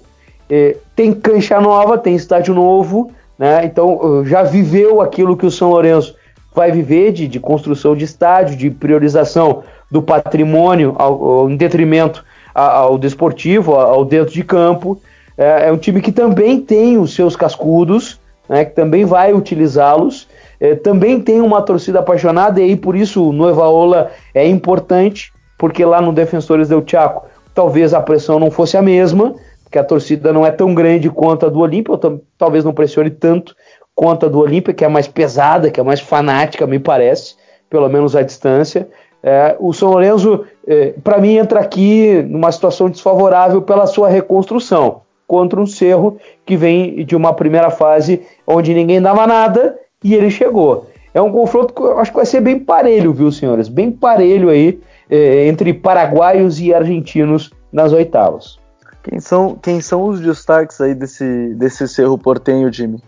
eh, 0.48 0.76
tem 0.94 1.12
cancha 1.12 1.60
nova, 1.60 1.98
tem 1.98 2.14
estádio 2.14 2.54
novo, 2.54 3.10
né, 3.38 3.64
então 3.64 4.24
já 4.24 4.42
viveu 4.42 5.00
aquilo 5.00 5.36
que 5.36 5.46
o 5.46 5.50
São 5.50 5.70
Lourenço 5.70 6.14
vai 6.54 6.72
viver 6.72 7.12
de, 7.12 7.28
de 7.28 7.38
construção 7.38 7.94
de 7.94 8.04
estádio, 8.04 8.56
de 8.56 8.70
priorização 8.70 9.62
do 9.90 10.00
patrimônio 10.00 10.94
ao, 10.98 11.24
ao, 11.24 11.50
em 11.50 11.56
detrimento 11.56 12.24
ao, 12.54 12.96
desportivo, 12.96 13.74
ao, 13.74 14.04
dentro 14.06 14.32
de 14.32 14.42
campo. 14.42 14.98
É, 15.36 15.68
é, 15.68 15.72
um 15.72 15.76
time 15.76 16.00
que 16.00 16.10
também 16.10 16.58
tem 16.58 16.96
os 16.96 17.14
seus 17.14 17.36
cascudos, 17.36 18.18
né, 18.48 18.64
que 18.64 18.74
também 18.74 19.04
vai 19.04 19.34
utilizá-los. 19.34 20.26
É, 20.58 20.74
também 20.74 21.20
tem 21.20 21.42
uma 21.42 21.60
torcida 21.60 21.98
apaixonada, 21.98 22.58
e 22.58 22.64
aí 22.64 22.76
por 22.76 22.96
isso 22.96 23.28
o 23.28 23.32
Noivaola 23.32 24.10
é 24.32 24.48
importante, 24.48 25.30
porque 25.58 25.84
lá 25.84 26.00
no 26.00 26.12
Defensores 26.12 26.70
del 26.70 26.82
Chaco 26.86 27.26
talvez 27.54 27.92
a 27.92 28.00
pressão 28.00 28.38
não 28.38 28.50
fosse 28.50 28.76
a 28.76 28.82
mesma, 28.82 29.34
porque 29.66 29.80
a 29.80 29.84
torcida 29.84 30.32
não 30.32 30.46
é 30.46 30.52
tão 30.52 30.72
grande 30.72 31.10
quanto 31.10 31.44
a 31.44 31.48
do 31.48 31.58
Olímpia, 31.58 31.98
talvez 32.38 32.64
não 32.64 32.72
pressione 32.72 33.10
tanto 33.10 33.54
quanto 33.96 34.26
a 34.26 34.28
do 34.28 34.38
Olímpia, 34.38 34.72
que 34.72 34.84
é 34.84 34.88
mais 34.88 35.08
pesada, 35.08 35.72
que 35.72 35.80
é 35.80 35.82
mais 35.82 35.98
fanática, 35.98 36.68
me 36.68 36.78
parece, 36.78 37.34
pelo 37.68 37.88
menos 37.88 38.14
à 38.14 38.22
distância. 38.22 38.88
É, 39.20 39.56
o 39.58 39.72
São 39.72 39.90
Lourenço, 39.90 40.44
é, 40.68 40.94
para 41.02 41.18
mim, 41.18 41.34
entra 41.34 41.58
aqui 41.58 42.22
numa 42.28 42.52
situação 42.52 42.88
desfavorável 42.88 43.60
pela 43.60 43.88
sua 43.88 44.08
reconstrução 44.08 45.00
contra 45.26 45.60
um 45.60 45.66
Cerro 45.66 46.16
que 46.44 46.56
vem 46.56 47.04
de 47.04 47.16
uma 47.16 47.34
primeira 47.34 47.68
fase 47.68 48.22
onde 48.46 48.72
ninguém 48.72 49.02
dava 49.02 49.26
nada 49.26 49.76
e 50.04 50.14
ele 50.14 50.30
chegou. 50.30 50.86
É 51.12 51.20
um 51.20 51.32
confronto 51.32 51.74
que 51.74 51.80
eu 51.80 51.98
acho 51.98 52.12
que 52.12 52.18
vai 52.18 52.26
ser 52.26 52.40
bem 52.40 52.60
parelho, 52.60 53.12
viu, 53.12 53.32
senhores? 53.32 53.68
Bem 53.68 53.90
parelho 53.90 54.48
aí 54.48 54.78
é, 55.10 55.48
entre 55.48 55.74
paraguaios 55.74 56.60
e 56.60 56.72
argentinos 56.72 57.50
nas 57.72 57.92
oitavas. 57.92 58.64
Quem 59.08 59.20
são, 59.20 59.54
quem 59.54 59.80
são 59.80 60.08
os 60.08 60.20
destaques 60.20 60.80
aí 60.80 60.92
desse, 60.92 61.54
desse 61.54 61.86
Cerro 61.86 62.18
Portenho, 62.18 62.72
Jimmy? 62.72 63.00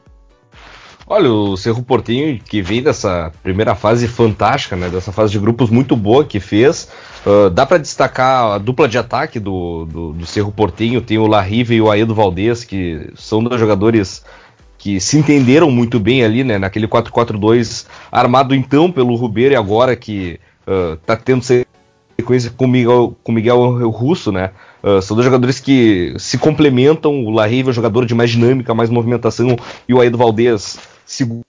Olha, 1.05 1.29
o 1.33 1.57
Cerro 1.57 1.83
Portinho, 1.83 2.39
que 2.39 2.63
vem 2.63 2.83
dessa 2.83 3.33
primeira 3.43 3.75
fase 3.75 4.07
fantástica, 4.07 4.77
né? 4.77 4.89
Dessa 4.89 5.11
fase 5.11 5.33
de 5.33 5.41
grupos 5.41 5.71
muito 5.71 5.97
boa 5.97 6.25
que 6.25 6.39
fez. 6.39 6.89
Uh, 7.27 7.51
dá 7.51 7.67
para 7.67 7.79
destacar 7.79 8.53
a 8.53 8.59
dupla 8.59 8.87
de 8.87 8.97
ataque 8.97 9.41
do, 9.41 9.87
do, 9.87 10.13
do 10.13 10.27
Cerro 10.27 10.53
Portinho. 10.53 11.01
Tem 11.01 11.19
o 11.19 11.27
Larrive 11.27 11.75
e 11.75 11.81
o 11.81 11.91
Aedo 11.91 12.15
Valdez, 12.15 12.63
que 12.63 13.11
são 13.17 13.43
dois 13.43 13.59
jogadores 13.59 14.25
que 14.77 15.01
se 15.01 15.19
entenderam 15.19 15.69
muito 15.69 15.99
bem 15.99 16.23
ali, 16.23 16.45
né? 16.45 16.59
Naquele 16.59 16.87
4-4-2 16.87 17.87
armado 18.13 18.55
então 18.55 18.93
pelo 18.93 19.17
Rubeiro 19.17 19.55
e 19.55 19.57
agora 19.57 19.97
que 19.97 20.39
uh, 20.65 20.97
tá 20.99 21.17
tendo 21.17 21.43
sequência 21.43 22.53
com 22.57 22.69
Miguel, 22.69 23.17
com 23.25 23.33
Miguel 23.33 23.91
Russo, 23.91 24.31
né? 24.31 24.51
Uh, 24.83 25.03
são 25.03 25.17
dois 25.17 25.25
jogadores 25.25 25.61
que 25.61 26.15
se 26.19 26.39
complementam. 26.39 27.25
O 27.25 27.31
Larrive 27.31 27.69
é 27.69 27.71
um 27.71 27.75
jogador 27.75 28.07
de 28.07 28.15
mais 28.15 28.31
dinâmica, 28.31 28.75
mais 28.75 28.91
movimentação, 28.91 29.57
e 29.89 29.95
o 29.95 30.01
Aedo 30.01 30.19
Valdez 30.19 30.79
segura 31.05 31.45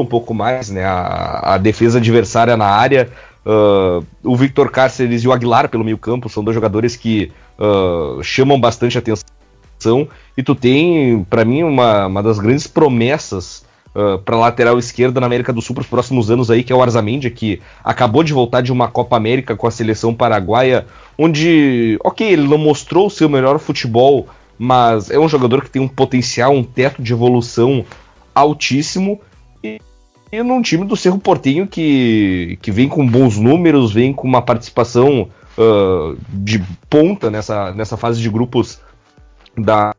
um 0.00 0.06
pouco 0.06 0.32
mais 0.32 0.70
né, 0.70 0.84
a, 0.84 1.54
a 1.54 1.58
defesa 1.58 1.98
adversária 1.98 2.56
na 2.56 2.66
área. 2.66 3.10
Uh, 3.44 4.04
o 4.22 4.34
Victor 4.34 4.70
Cáceres 4.70 5.22
e 5.22 5.28
o 5.28 5.32
Aguilar 5.32 5.68
pelo 5.68 5.84
meio 5.84 5.98
campo 5.98 6.30
são 6.30 6.42
dois 6.42 6.54
jogadores 6.54 6.96
que 6.96 7.30
uh, 7.58 8.22
chamam 8.22 8.58
bastante 8.58 8.96
atenção. 8.96 10.08
E 10.36 10.42
tu 10.42 10.54
tem, 10.54 11.24
para 11.28 11.44
mim, 11.44 11.62
uma, 11.62 12.06
uma 12.06 12.22
das 12.22 12.38
grandes 12.38 12.66
promessas 12.66 13.64
uh, 13.94 14.18
para 14.18 14.36
lateral 14.36 14.78
esquerda 14.78 15.20
na 15.20 15.26
América 15.26 15.52
do 15.52 15.62
Sul 15.62 15.74
para 15.74 15.82
os 15.82 15.88
próximos 15.88 16.30
anos 16.30 16.50
aí, 16.50 16.62
que 16.62 16.72
é 16.72 16.76
o 16.76 16.82
Arzamendi, 16.82 17.30
que 17.30 17.60
acabou 17.82 18.22
de 18.22 18.32
voltar 18.32 18.60
de 18.60 18.72
uma 18.72 18.88
Copa 18.88 19.16
América 19.16 19.56
com 19.56 19.66
a 19.66 19.70
seleção 19.70 20.14
paraguaia, 20.14 20.86
onde, 21.16 21.98
ok, 22.02 22.26
ele 22.26 22.48
não 22.48 22.58
mostrou 22.58 23.06
o 23.06 23.10
seu 23.10 23.28
melhor 23.28 23.58
futebol, 23.58 24.26
mas 24.58 25.10
é 25.10 25.18
um 25.18 25.28
jogador 25.28 25.62
que 25.62 25.70
tem 25.70 25.80
um 25.80 25.88
potencial, 25.88 26.52
um 26.52 26.62
teto 26.62 27.02
de 27.02 27.12
evolução 27.12 27.84
altíssimo 28.34 29.20
e, 29.62 29.80
e 30.32 30.42
num 30.42 30.60
time 30.60 30.84
do 30.84 30.96
Cerro 30.96 31.18
Portinho 31.18 31.66
que, 31.66 32.58
que 32.60 32.70
vem 32.70 32.88
com 32.88 33.06
bons 33.06 33.38
números, 33.38 33.92
vem 33.92 34.12
com 34.12 34.26
uma 34.26 34.42
participação 34.42 35.28
uh, 35.56 36.16
de 36.28 36.62
ponta 36.90 37.30
nessa, 37.30 37.72
nessa 37.72 37.96
fase 37.96 38.20
de 38.20 38.28
grupos 38.28 38.80
da, 39.56 39.94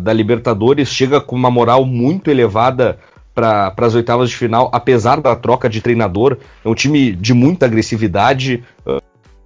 da 0.00 0.12
Libertadores, 0.12 0.88
chega 0.88 1.20
com 1.20 1.34
uma 1.34 1.50
moral 1.50 1.86
muito 1.86 2.30
elevada 2.30 2.98
para 3.34 3.74
as 3.78 3.94
oitavas 3.94 4.30
de 4.30 4.36
final, 4.36 4.70
apesar 4.72 5.20
da 5.20 5.34
troca 5.34 5.68
de 5.68 5.80
treinador. 5.80 6.38
É 6.64 6.68
um 6.68 6.74
time 6.74 7.12
de 7.12 7.34
muita 7.34 7.66
agressividade. 7.66 8.62
Uh, 8.86 8.98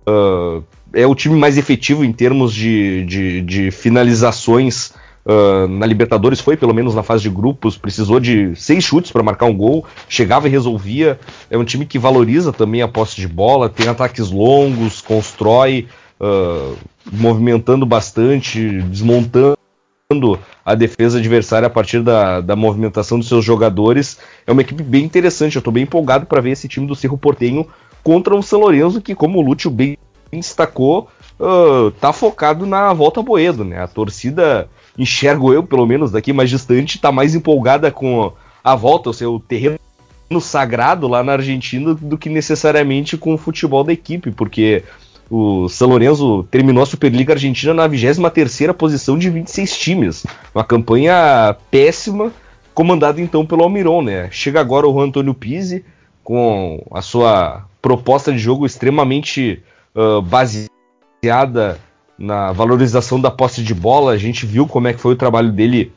uh, 0.09 0.65
é 0.93 1.07
o 1.07 1.15
time 1.15 1.39
mais 1.39 1.57
efetivo 1.57 2.05
em 2.05 2.13
termos 2.13 2.55
de, 2.55 3.05
de, 3.05 3.41
de 3.43 3.71
finalizações 3.71 4.93
uh, 5.25 5.69
na 5.69 5.87
Libertadores 5.87 6.41
foi, 6.41 6.57
pelo 6.57 6.75
menos 6.75 6.95
na 6.95 7.03
fase 7.03 7.23
de 7.23 7.31
grupos, 7.31 7.77
precisou 7.77 8.19
de 8.19 8.55
seis 8.57 8.85
chutes 8.85 9.11
para 9.11 9.23
marcar 9.23 9.47
um 9.47 9.57
gol, 9.57 9.85
chegava 10.09 10.49
e 10.49 10.51
resolvia. 10.51 11.19
É 11.51 11.57
um 11.57 11.65
time 11.65 11.87
que 11.87 11.99
valoriza 11.99 12.53
também 12.53 12.83
a 12.83 12.89
posse 12.89 13.17
de 13.17 13.29
bola, 13.29 13.69
tem 13.69 13.89
ataques 13.89 14.31
longos, 14.31 15.01
constrói, 15.01 15.87
uh, 16.21 16.77
movimentando 17.13 17.85
bastante, 17.85 18.83
desmontando 18.83 19.59
a 20.65 20.75
defesa 20.75 21.19
adversária 21.19 21.67
a 21.67 21.71
partir 21.71 22.03
da, 22.03 22.41
da 22.41 22.57
movimentação 22.57 23.19
dos 23.19 23.29
seus 23.29 23.45
jogadores. 23.45 24.19
É 24.47 24.53
uma 24.53 24.63
equipe 24.63 24.83
bem 24.83 25.05
interessante. 25.05 25.57
Eu 25.57 25.61
estou 25.61 25.71
bem 25.71 25.83
empolgado 25.83 26.25
para 26.25 26.41
ver 26.41 26.53
esse 26.53 26.67
time 26.67 26.87
do 26.87 26.97
Cerro 26.97 27.19
Portenho 27.19 27.67
contra 28.03 28.35
o 28.35 28.43
São 28.43 28.61
Lourenço, 28.61 29.03
que, 29.03 29.15
como 29.15 29.39
o 29.39 29.43
Lúcio 29.43 29.71
bem 29.71 29.99
destacou, 30.33 31.11
uh, 31.39 31.91
tá 32.01 32.11
focado 32.11 32.65
na 32.65 32.91
volta 32.95 33.23
Boedo, 33.23 33.67
né? 33.67 33.83
A 33.83 33.87
torcida 33.87 34.67
enxergo 34.97 35.53
eu, 35.53 35.63
pelo 35.63 35.85
menos 35.85 36.11
daqui 36.11 36.33
mais 36.33 36.49
distante, 36.49 36.97
está 36.97 37.13
mais 37.13 37.35
empolgada 37.35 37.91
com 37.91 38.33
a 38.65 38.75
volta 38.75 39.11
ao 39.11 39.13
seu 39.13 39.39
terreno 39.39 39.79
sagrado 40.41 41.07
lá 41.07 41.23
na 41.23 41.33
Argentina 41.33 41.93
do 41.93 42.17
que 42.17 42.31
necessariamente 42.31 43.19
com 43.19 43.35
o 43.35 43.39
futebol 43.39 43.85
da 43.85 43.93
equipe, 43.93 44.31
porque 44.31 44.85
o 45.31 45.69
São 45.69 45.89
Lourenço 45.89 46.45
terminou 46.51 46.83
a 46.83 46.87
Superliga 46.87 47.35
Argentina 47.35 47.75
na 47.75 47.89
23ª 47.89 48.73
posição 48.73 49.19
de 49.19 49.29
26 49.29 49.77
times. 49.77 50.27
Uma 50.55 50.65
campanha 50.65 51.55
péssima, 51.71 52.33
comandada 52.73 53.21
então 53.21 53.45
pelo 53.45 53.63
Almiron, 53.63 54.03
né? 54.03 54.29
Chega 54.31 54.61
agora 54.61 54.89
o 54.89 55.01
Antônio 55.01 55.35
Pizzi 55.35 55.85
com 56.25 56.83
a 56.91 57.03
sua 57.03 57.65
proposta 57.83 58.33
de 58.33 58.39
jogo 58.39 58.65
extremamente 58.65 59.63
uh, 59.95 60.23
baseada 60.23 61.79
na 62.19 62.53
valorização 62.53 63.21
da 63.21 63.31
posse 63.31 63.63
de 63.63 63.75
bola. 63.75 64.13
A 64.13 64.19
gente 64.19 64.47
viu 64.47 64.67
como 64.67 64.89
é 64.89 64.93
que 64.93 65.01
foi 65.01 65.13
o 65.13 65.17
trabalho 65.17 65.53
dele 65.53 65.93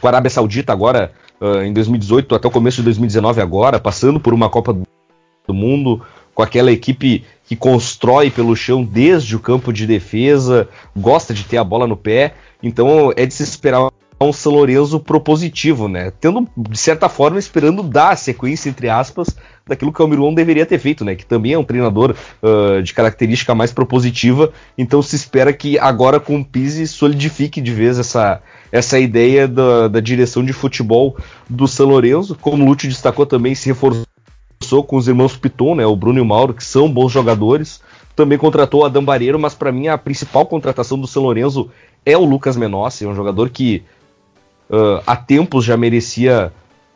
com 0.00 0.06
a 0.06 0.10
Arábia 0.10 0.30
Saudita 0.30 0.72
agora 0.72 1.12
uh, 1.40 1.62
em 1.62 1.72
2018 1.72 2.34
até 2.34 2.46
o 2.46 2.50
começo 2.50 2.78
de 2.78 2.84
2019 2.84 3.40
agora, 3.40 3.80
passando 3.80 4.20
por 4.20 4.32
uma 4.32 4.48
Copa 4.48 4.72
do 4.72 5.54
Mundo 5.54 6.02
com 6.34 6.42
aquela 6.42 6.70
equipe 6.70 7.24
que 7.46 7.56
constrói 7.56 8.30
pelo 8.30 8.56
chão 8.56 8.84
desde 8.84 9.36
o 9.36 9.40
campo 9.40 9.72
de 9.72 9.86
defesa, 9.86 10.68
gosta 10.94 11.32
de 11.32 11.44
ter 11.44 11.56
a 11.56 11.64
bola 11.64 11.86
no 11.86 11.96
pé, 11.96 12.34
então 12.62 13.12
é 13.16 13.24
de 13.24 13.32
se 13.32 13.44
esperar 13.44 13.88
um 14.20 14.32
São 14.32 14.52
Lourenço 14.52 14.98
propositivo, 14.98 15.88
né? 15.88 16.10
Tendo, 16.20 16.48
de 16.56 16.78
certa 16.78 17.08
forma, 17.08 17.38
esperando 17.38 17.82
dar 17.82 18.10
a 18.10 18.16
sequência, 18.16 18.68
entre 18.68 18.88
aspas, 18.88 19.36
daquilo 19.66 19.92
que 19.92 20.00
o 20.00 20.04
Almiron 20.04 20.32
deveria 20.32 20.64
ter 20.64 20.78
feito, 20.78 21.04
né? 21.04 21.14
Que 21.14 21.26
também 21.26 21.52
é 21.52 21.58
um 21.58 21.64
treinador 21.64 22.14
uh, 22.42 22.82
de 22.82 22.94
característica 22.94 23.54
mais 23.54 23.72
propositiva, 23.72 24.52
então 24.76 25.02
se 25.02 25.14
espera 25.16 25.52
que 25.52 25.78
agora 25.78 26.18
com 26.18 26.40
o 26.40 26.44
Pise 26.44 26.88
solidifique 26.88 27.60
de 27.60 27.72
vez 27.72 27.98
essa, 27.98 28.40
essa 28.72 28.98
ideia 28.98 29.46
da, 29.46 29.88
da 29.88 30.00
direção 30.00 30.44
de 30.44 30.52
futebol 30.52 31.16
do 31.48 31.68
São 31.68 31.86
Lourenço, 31.86 32.36
como 32.40 32.64
o 32.64 32.66
Lúcio 32.66 32.88
destacou 32.88 33.26
também, 33.26 33.54
se 33.54 33.68
reforçou 33.68 34.06
com 34.82 34.96
os 34.96 35.08
irmãos 35.08 35.36
Piton, 35.36 35.74
né, 35.74 35.86
o 35.86 35.96
Bruno 35.96 36.18
e 36.18 36.22
o 36.22 36.24
Mauro, 36.24 36.54
que 36.54 36.64
são 36.64 36.90
bons 36.90 37.12
jogadores. 37.12 37.80
Também 38.14 38.38
contratou 38.38 38.80
o 38.80 38.84
Adam 38.84 39.04
Bareiro, 39.04 39.38
mas 39.38 39.54
para 39.54 39.70
mim 39.70 39.88
a 39.88 39.98
principal 39.98 40.46
contratação 40.46 40.98
do 40.98 41.06
São 41.06 41.22
Lourenço 41.22 41.68
é 42.04 42.16
o 42.16 42.24
Lucas 42.24 42.56
Menossi, 42.56 43.04
é 43.04 43.08
um 43.08 43.14
jogador 43.14 43.50
que 43.50 43.82
uh, 44.70 45.02
há 45.06 45.16
tempos 45.16 45.64
já 45.64 45.76
merecia 45.76 46.52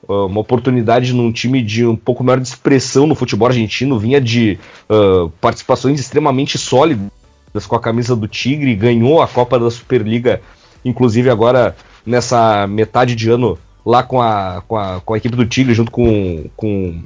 uh, 0.08 0.26
uma 0.26 0.40
oportunidade 0.40 1.12
num 1.12 1.30
time 1.30 1.60
de 1.62 1.84
um 1.84 1.96
pouco 1.96 2.24
maior 2.24 2.40
de 2.40 2.48
expressão 2.48 3.06
no 3.06 3.14
futebol 3.14 3.48
argentino, 3.48 3.98
vinha 3.98 4.20
de 4.20 4.58
uh, 4.88 5.28
participações 5.40 6.00
extremamente 6.00 6.56
sólidas 6.56 7.66
com 7.66 7.76
a 7.76 7.80
camisa 7.80 8.14
do 8.14 8.28
Tigre, 8.28 8.74
ganhou 8.74 9.20
a 9.20 9.28
Copa 9.28 9.58
da 9.58 9.70
Superliga, 9.70 10.40
inclusive 10.84 11.28
agora 11.28 11.76
nessa 12.06 12.66
metade 12.66 13.14
de 13.14 13.28
ano 13.28 13.58
lá 13.84 14.02
com 14.02 14.20
a, 14.20 14.62
com 14.66 14.76
a, 14.76 15.00
com 15.00 15.14
a 15.14 15.18
equipe 15.18 15.36
do 15.36 15.46
Tigre, 15.46 15.74
junto 15.74 15.90
com, 15.90 16.44
com 16.56 17.02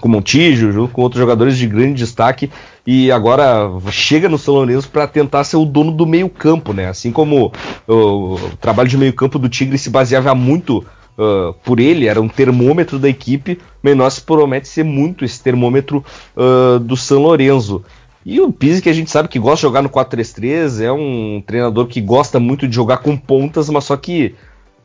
com 0.00 0.08
Montijo, 0.08 0.72
junto 0.72 0.92
com 0.92 1.02
outros 1.02 1.20
jogadores 1.20 1.56
de 1.56 1.66
grande 1.66 1.94
destaque, 1.94 2.50
e 2.86 3.10
agora 3.10 3.70
chega 3.90 4.28
no 4.28 4.38
São 4.38 4.54
Lourenço 4.54 4.88
para 4.88 5.06
tentar 5.06 5.44
ser 5.44 5.56
o 5.56 5.64
dono 5.64 5.90
do 5.90 6.06
meio-campo, 6.06 6.72
né? 6.72 6.88
Assim 6.88 7.10
como 7.10 7.52
o, 7.86 8.34
o 8.34 8.38
trabalho 8.60 8.88
de 8.88 8.96
meio-campo 8.96 9.38
do 9.38 9.48
Tigre 9.48 9.78
se 9.78 9.90
baseava 9.90 10.34
muito 10.34 10.84
uh, 11.18 11.52
por 11.64 11.80
ele, 11.80 12.06
era 12.06 12.20
um 12.20 12.28
termômetro 12.28 12.98
da 12.98 13.08
equipe, 13.08 13.58
Menossi 13.82 14.22
promete 14.22 14.68
ser 14.68 14.84
muito 14.84 15.24
esse 15.24 15.42
termômetro 15.42 16.04
uh, 16.36 16.78
do 16.78 16.96
São 16.96 17.22
Lourenço. 17.22 17.82
E 18.24 18.40
o 18.40 18.52
Pizzi, 18.52 18.82
que 18.82 18.88
a 18.88 18.92
gente 18.92 19.08
sabe 19.08 19.28
que 19.28 19.38
gosta 19.38 19.58
de 19.58 19.62
jogar 19.62 19.82
no 19.82 19.88
4-3-3, 19.88 20.82
é 20.82 20.90
um 20.90 21.40
treinador 21.46 21.86
que 21.86 22.00
gosta 22.00 22.40
muito 22.40 22.66
de 22.66 22.74
jogar 22.74 22.98
com 22.98 23.16
pontas, 23.16 23.70
mas 23.70 23.84
só 23.84 23.96
que 23.96 24.34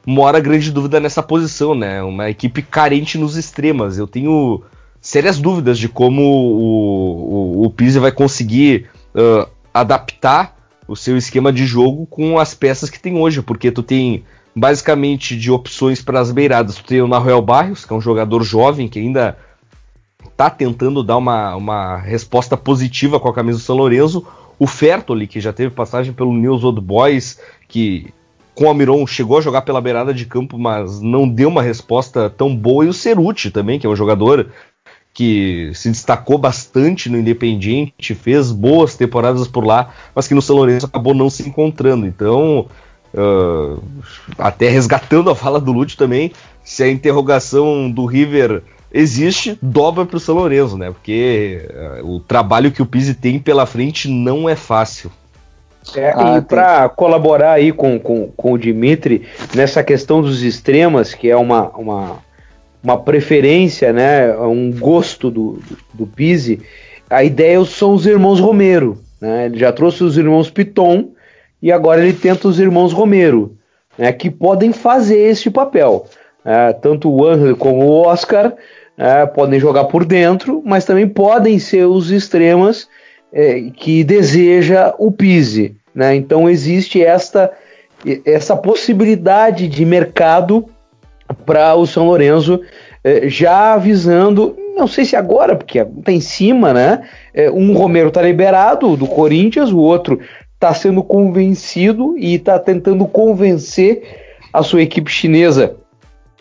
mora 0.05 0.39
grande 0.39 0.71
dúvida 0.71 0.99
nessa 0.99 1.23
posição, 1.23 1.73
né? 1.73 2.03
Uma 2.03 2.29
equipe 2.29 2.61
carente 2.61 3.17
nos 3.17 3.37
extremas. 3.37 3.97
Eu 3.97 4.05
tenho 4.05 4.61
sérias 5.01 5.39
dúvidas 5.39 5.79
de 5.79 5.89
como 5.89 6.21
o, 6.21 7.63
o, 7.63 7.65
o 7.65 7.69
Pizzi 7.71 7.97
vai 7.97 8.11
conseguir 8.11 8.87
uh, 9.15 9.49
adaptar 9.73 10.55
o 10.87 10.95
seu 10.95 11.17
esquema 11.17 11.51
de 11.51 11.65
jogo 11.65 12.05
com 12.05 12.37
as 12.37 12.53
peças 12.53 12.89
que 12.89 12.99
tem 12.99 13.17
hoje, 13.17 13.41
porque 13.41 13.71
tu 13.71 13.81
tem 13.81 14.23
basicamente 14.55 15.37
de 15.37 15.49
opções 15.49 16.01
para 16.01 16.19
as 16.19 16.31
beiradas. 16.31 16.75
Tu 16.75 16.83
tem 16.83 17.01
o 17.01 17.07
Naruel 17.07 17.41
Barrios, 17.41 17.85
que 17.85 17.93
é 17.93 17.95
um 17.95 18.01
jogador 18.01 18.43
jovem 18.43 18.87
que 18.87 18.99
ainda 18.99 19.37
está 20.29 20.49
tentando 20.49 21.03
dar 21.03 21.17
uma, 21.17 21.55
uma 21.55 21.97
resposta 21.97 22.55
positiva 22.55 23.19
com 23.19 23.29
a 23.29 23.33
camisa 23.33 23.57
do 23.57 23.63
São 23.63 23.77
Lourenço. 23.77 24.25
O 24.59 24.67
Fertoli, 24.67 25.27
que 25.27 25.39
já 25.39 25.51
teve 25.51 25.73
passagem 25.73 26.13
pelo 26.13 26.33
News 26.33 26.63
Old 26.63 26.81
Boys, 26.81 27.39
que 27.67 28.13
com 28.53 28.65
o 28.65 28.67
Almiron 28.67 29.07
chegou 29.07 29.37
a 29.37 29.41
jogar 29.41 29.61
pela 29.61 29.81
beirada 29.81 30.13
de 30.13 30.25
campo, 30.25 30.59
mas 30.59 31.01
não 31.01 31.27
deu 31.27 31.47
uma 31.47 31.61
resposta 31.61 32.29
tão 32.29 32.55
boa. 32.55 32.85
E 32.85 32.89
o 32.89 32.93
Ceruti 32.93 33.49
também, 33.49 33.79
que 33.79 33.87
é 33.87 33.89
um 33.89 33.95
jogador 33.95 34.51
que 35.13 35.71
se 35.73 35.89
destacou 35.89 36.37
bastante 36.37 37.09
no 37.09 37.17
Independiente, 37.17 38.15
fez 38.15 38.51
boas 38.51 38.95
temporadas 38.95 39.47
por 39.47 39.65
lá, 39.65 39.89
mas 40.15 40.27
que 40.27 40.33
no 40.33 40.41
São 40.41 40.55
Lourenço 40.55 40.85
acabou 40.85 41.13
não 41.13 41.29
se 41.29 41.47
encontrando. 41.47 42.05
Então, 42.05 42.67
uh, 43.13 43.83
até 44.37 44.69
resgatando 44.69 45.29
a 45.29 45.35
fala 45.35 45.59
do 45.59 45.71
Lúcio 45.71 45.97
também, 45.97 46.31
se 46.63 46.83
a 46.83 46.89
interrogação 46.89 47.91
do 47.91 48.05
River 48.05 48.63
existe, 48.93 49.57
dobra 49.61 50.05
para 50.05 50.17
o 50.17 50.19
São 50.19 50.35
Lourenço, 50.35 50.77
né? 50.77 50.91
Porque 50.91 51.69
uh, 52.01 52.15
o 52.15 52.19
trabalho 52.19 52.71
que 52.71 52.81
o 52.81 52.85
Pizzi 52.85 53.13
tem 53.13 53.37
pela 53.37 53.65
frente 53.65 54.07
não 54.07 54.47
é 54.47 54.55
fácil. 54.55 55.11
É, 55.95 56.13
ah, 56.15 56.37
e 56.37 56.41
para 56.41 56.87
colaborar 56.89 57.53
aí 57.53 57.71
com, 57.71 57.99
com, 57.99 58.27
com 58.27 58.53
o 58.53 58.57
Dimitri 58.57 59.27
nessa 59.55 59.83
questão 59.83 60.21
dos 60.21 60.43
extremas, 60.43 61.13
que 61.15 61.27
é 61.27 61.35
uma, 61.35 61.69
uma 61.69 62.19
uma 62.83 62.97
preferência, 62.97 63.93
né, 63.93 64.35
um 64.37 64.71
gosto 64.71 65.29
do, 65.29 65.59
do, 65.93 66.07
Pise, 66.07 66.59
a 67.09 67.23
ideia 67.23 67.63
são 67.65 67.93
os 67.93 68.05
irmãos 68.05 68.39
Romero. 68.39 68.97
Né? 69.19 69.45
Ele 69.45 69.59
já 69.59 69.71
trouxe 69.71 70.03
os 70.03 70.17
irmãos 70.17 70.49
Piton 70.49 71.09
e 71.61 71.71
agora 71.71 72.01
ele 72.01 72.13
tenta 72.13 72.47
os 72.47 72.59
irmãos 72.59 72.91
Romero, 72.91 73.55
né, 73.97 74.11
que 74.11 74.31
podem 74.31 74.73
fazer 74.73 75.19
este 75.19 75.49
papel. 75.49 76.07
É, 76.43 76.73
tanto 76.73 77.09
o 77.09 77.27
Angel 77.27 77.55
como 77.55 77.85
o 77.85 78.01
Oscar 78.01 78.53
é, 78.97 79.25
podem 79.27 79.59
jogar 79.59 79.85
por 79.85 80.03
dentro, 80.03 80.61
mas 80.65 80.85
também 80.85 81.07
podem 81.07 81.59
ser 81.59 81.85
os 81.85 82.09
extremas 82.09 82.87
é, 83.31 83.69
que 83.75 84.03
deseja 84.03 84.93
o 84.97 85.11
Pise. 85.11 85.75
Né? 85.93 86.15
Então 86.15 86.49
existe 86.49 87.03
esta, 87.03 87.51
essa 88.25 88.55
possibilidade 88.55 89.67
de 89.67 89.85
mercado 89.85 90.65
para 91.45 91.75
o 91.75 91.85
São 91.85 92.05
Lourenço, 92.05 92.59
eh, 93.03 93.27
já 93.27 93.73
avisando, 93.73 94.55
não 94.75 94.87
sei 94.87 95.05
se 95.05 95.15
agora, 95.15 95.55
porque 95.55 95.83
tá 95.83 96.11
em 96.11 96.21
cima, 96.21 96.73
né? 96.73 97.03
Eh, 97.33 97.49
um 97.49 97.73
Romero 97.73 98.11
tá 98.11 98.21
liberado 98.21 98.95
do 98.95 99.07
Corinthians, 99.07 99.71
o 99.71 99.79
outro 99.79 100.19
tá 100.59 100.73
sendo 100.73 101.03
convencido 101.03 102.15
e 102.17 102.37
tá 102.37 102.59
tentando 102.59 103.05
convencer 103.05 104.03
a 104.53 104.61
sua 104.61 104.81
equipe 104.81 105.09
chinesa, 105.09 105.75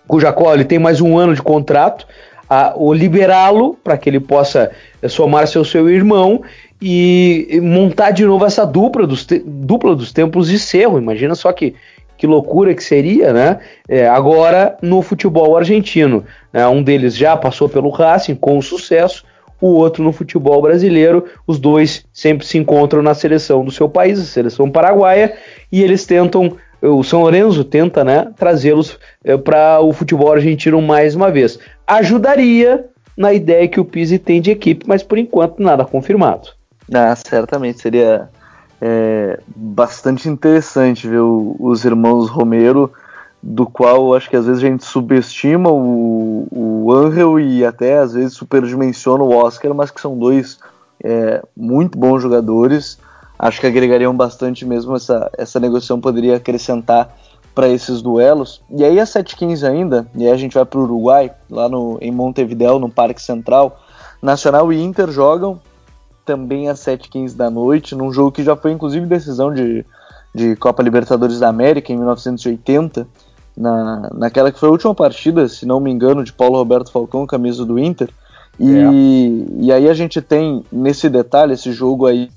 cuja 0.07 0.32
qual 0.32 0.55
ele 0.55 0.64
tem 0.64 0.78
mais 0.78 1.01
um 1.01 1.16
ano 1.16 1.34
de 1.34 1.43
contrato, 1.43 2.07
a, 2.49 2.74
liberá-lo 2.93 3.78
para 3.82 3.97
que 3.97 4.11
ele 4.11 4.20
possa 4.20 4.70
eh, 5.01 5.09
somar-se 5.09 5.57
ao 5.57 5.64
seu 5.64 5.88
irmão 5.88 6.43
e 6.82 7.61
montar 7.62 8.11
de 8.11 8.24
novo 8.24 8.45
essa 8.45 8.66
dupla 8.66 9.07
dos, 9.07 9.26
dupla 9.45 9.95
dos 9.95 10.12
tempos 10.12 10.49
de 10.49 10.59
Cerro. 10.59 10.99
Imagina 10.99 11.34
só 11.34 11.53
que 11.53 11.74
que 12.21 12.27
loucura 12.27 12.75
que 12.75 12.85
seria, 12.85 13.33
né? 13.33 13.61
É, 13.89 14.07
agora 14.07 14.77
no 14.83 15.01
futebol 15.01 15.57
argentino, 15.57 16.23
né? 16.53 16.68
um 16.68 16.83
deles 16.83 17.16
já 17.16 17.35
passou 17.35 17.66
pelo 17.66 17.89
Racing 17.89 18.35
com 18.35 18.61
sucesso, 18.61 19.25
o 19.59 19.68
outro 19.68 20.05
no 20.05 20.12
futebol 20.12 20.61
brasileiro. 20.61 21.25
Os 21.47 21.59
dois 21.59 22.05
sempre 22.12 22.47
se 22.47 22.59
encontram 22.59 23.01
na 23.01 23.14
seleção 23.14 23.64
do 23.64 23.71
seu 23.71 23.89
país, 23.89 24.21
a 24.21 24.25
seleção 24.25 24.71
paraguaia, 24.71 25.35
e 25.73 25.83
eles 25.83 26.05
tentam, 26.05 26.59
o 26.83 27.03
São 27.03 27.23
Lourenço 27.23 27.64
tenta, 27.64 28.05
né, 28.05 28.31
trazê-los 28.37 28.99
é, 29.25 29.39
para 29.39 29.81
o 29.81 29.91
futebol 29.91 30.31
argentino 30.31 30.83
mais 30.83 31.14
uma 31.14 31.31
vez. 31.31 31.59
Ajudaria 31.87 32.85
na 33.16 33.33
ideia 33.33 33.66
que 33.66 33.81
o 33.81 33.85
Pizzi 33.85 34.18
tem 34.18 34.43
de 34.43 34.51
equipe, 34.51 34.85
mas 34.87 35.03
por 35.03 35.16
enquanto 35.16 35.62
nada 35.62 35.87
confirmado. 35.87 36.51
Ah, 36.93 37.16
certamente 37.16 37.81
seria 37.81 38.29
é 38.81 39.41
bastante 39.55 40.28
interessante 40.28 41.07
ver 41.07 41.20
o, 41.20 41.57
os 41.59 41.85
irmãos 41.85 42.28
Romero, 42.28 42.91
do 43.43 43.66
qual 43.66 44.14
acho 44.14 44.28
que 44.28 44.37
às 44.37 44.47
vezes 44.47 44.62
a 44.62 44.66
gente 44.66 44.85
subestima 44.85 45.70
o, 45.70 46.47
o 46.51 46.93
Angel 46.93 47.39
e 47.41 47.64
até 47.64 47.99
às 47.99 48.14
vezes 48.14 48.35
superdimensiona 48.35 49.22
o 49.22 49.35
Oscar, 49.35 49.74
mas 49.74 49.91
que 49.91 50.01
são 50.01 50.18
dois 50.18 50.59
é, 51.03 51.43
muito 51.57 51.99
bons 51.99 52.22
jogadores. 52.22 52.99
Acho 53.39 53.61
que 53.61 53.66
agregariam 53.66 54.14
bastante 54.14 54.66
mesmo 54.66 54.97
essa, 54.97 55.31
essa 55.37 55.59
negociação, 55.59 56.01
poderia 56.01 56.37
acrescentar 56.37 57.16
para 57.55 57.68
esses 57.68 58.03
duelos. 58.03 58.62
E 58.70 58.85
aí 58.85 59.01
a 59.01 59.05
7-15 59.05 59.68
ainda, 59.68 60.07
e 60.14 60.26
aí 60.26 60.31
a 60.31 60.37
gente 60.37 60.55
vai 60.55 60.64
para 60.64 60.78
o 60.78 60.85
Uruguai, 60.85 61.33
lá 61.51 61.68
no, 61.68 61.99
em 62.01 62.12
Montevideo, 62.12 62.78
no 62.78 62.91
Parque 62.91 63.20
Central. 63.20 63.81
Nacional 64.22 64.70
e 64.70 64.83
Inter 64.83 65.11
jogam 65.11 65.59
também 66.31 66.68
às 66.68 66.78
7h15 66.78 67.35
da 67.35 67.51
noite, 67.51 67.97
num 67.97 68.12
jogo 68.12 68.31
que 68.31 68.45
já 68.45 68.55
foi 68.55 68.70
inclusive 68.70 69.05
decisão 69.05 69.53
de, 69.53 69.85
de 70.33 70.55
Copa 70.55 70.81
Libertadores 70.81 71.41
da 71.41 71.49
América 71.49 71.93
em 71.93 71.97
1980. 71.97 73.05
na, 73.57 74.09
naquela 74.14 74.53
que 74.53 74.61
foi 74.61 74.68
a 74.68 74.72
última 74.72 74.95
partida, 74.95 75.49
se 75.49 75.66
não 75.66 75.81
me 75.81 75.91
engano, 75.91 76.22
de 76.22 76.33
Paulo 76.33 76.57
Roberto 76.57 76.93
Falcão, 76.93 77.26
camisa 77.26 77.64
do 77.64 77.81
Inter. 77.81 78.11
E, 78.61 78.76
é. 78.76 79.64
e 79.64 79.72
aí 79.72 79.89
a 79.89 79.95
gente 79.95 80.22
tem 80.22 80.64
nesse 80.70 81.09
detalhe, 81.09 81.55
esse 81.55 81.72
jogo 81.72 82.07
aí, 82.07 82.31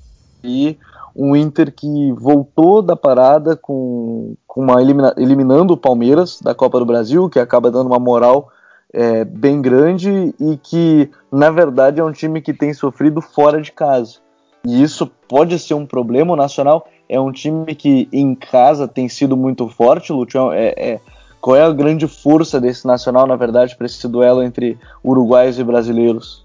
um 1.14 1.36
Inter 1.36 1.72
que 1.72 2.12
voltou 2.14 2.82
da 2.82 2.96
parada 2.96 3.54
com, 3.54 4.34
com 4.44 4.60
uma 4.62 4.82
elimina, 4.82 5.14
eliminando 5.16 5.72
o 5.72 5.76
Palmeiras 5.76 6.40
da 6.42 6.52
Copa 6.52 6.80
do 6.80 6.84
Brasil, 6.84 7.30
que 7.30 7.38
acaba 7.38 7.70
dando 7.70 7.86
uma 7.86 8.00
moral 8.00 8.50
é, 8.94 9.24
bem 9.24 9.60
grande 9.60 10.32
e 10.40 10.56
que, 10.56 11.10
na 11.30 11.50
verdade, 11.50 12.00
é 12.00 12.04
um 12.04 12.12
time 12.12 12.40
que 12.40 12.54
tem 12.54 12.72
sofrido 12.72 13.20
fora 13.20 13.60
de 13.60 13.72
casa. 13.72 14.18
E 14.64 14.82
isso 14.82 15.10
pode 15.28 15.58
ser 15.58 15.74
um 15.74 15.84
problema. 15.84 16.32
O 16.32 16.36
Nacional 16.36 16.86
é 17.08 17.20
um 17.20 17.32
time 17.32 17.74
que 17.74 18.08
em 18.12 18.34
casa 18.34 18.86
tem 18.86 19.08
sido 19.08 19.36
muito 19.36 19.68
forte, 19.68 20.12
Lúcio. 20.12 20.52
É, 20.52 20.74
é, 20.76 21.00
qual 21.40 21.56
é 21.56 21.62
a 21.62 21.72
grande 21.72 22.06
força 22.06 22.60
desse 22.60 22.86
Nacional, 22.86 23.26
na 23.26 23.36
verdade, 23.36 23.76
para 23.76 23.86
esse 23.86 24.08
duelo 24.08 24.42
entre 24.42 24.78
uruguaios 25.04 25.58
e 25.58 25.64
brasileiros? 25.64 26.44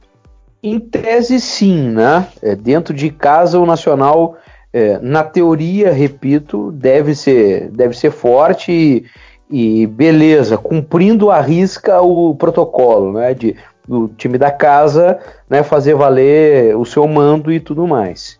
Em 0.62 0.80
tese, 0.80 1.40
sim, 1.40 1.90
né? 1.90 2.28
É, 2.42 2.56
dentro 2.56 2.94
de 2.94 3.10
casa, 3.10 3.60
o 3.60 3.66
Nacional, 3.66 4.36
é, 4.74 4.98
na 5.00 5.24
teoria, 5.24 5.94
repito, 5.94 6.72
deve 6.74 7.16
ser, 7.16 7.70
deve 7.72 7.96
ser 7.96 8.12
forte 8.12 8.72
e, 8.72 9.06
e 9.50 9.88
beleza, 9.88 10.58
cumprindo 10.58 11.32
a 11.32 11.42
risca 11.42 12.02
o 12.02 12.36
protocolo, 12.36 13.14
né? 13.14 13.34
De 13.34 13.56
do 13.88 14.08
time 14.10 14.38
da 14.38 14.52
casa, 14.52 15.18
né? 15.50 15.64
Fazer 15.64 15.96
valer 15.96 16.78
o 16.78 16.86
seu 16.86 17.08
mando 17.08 17.52
e 17.52 17.60
tudo 17.60 17.88
mais. 17.88 18.40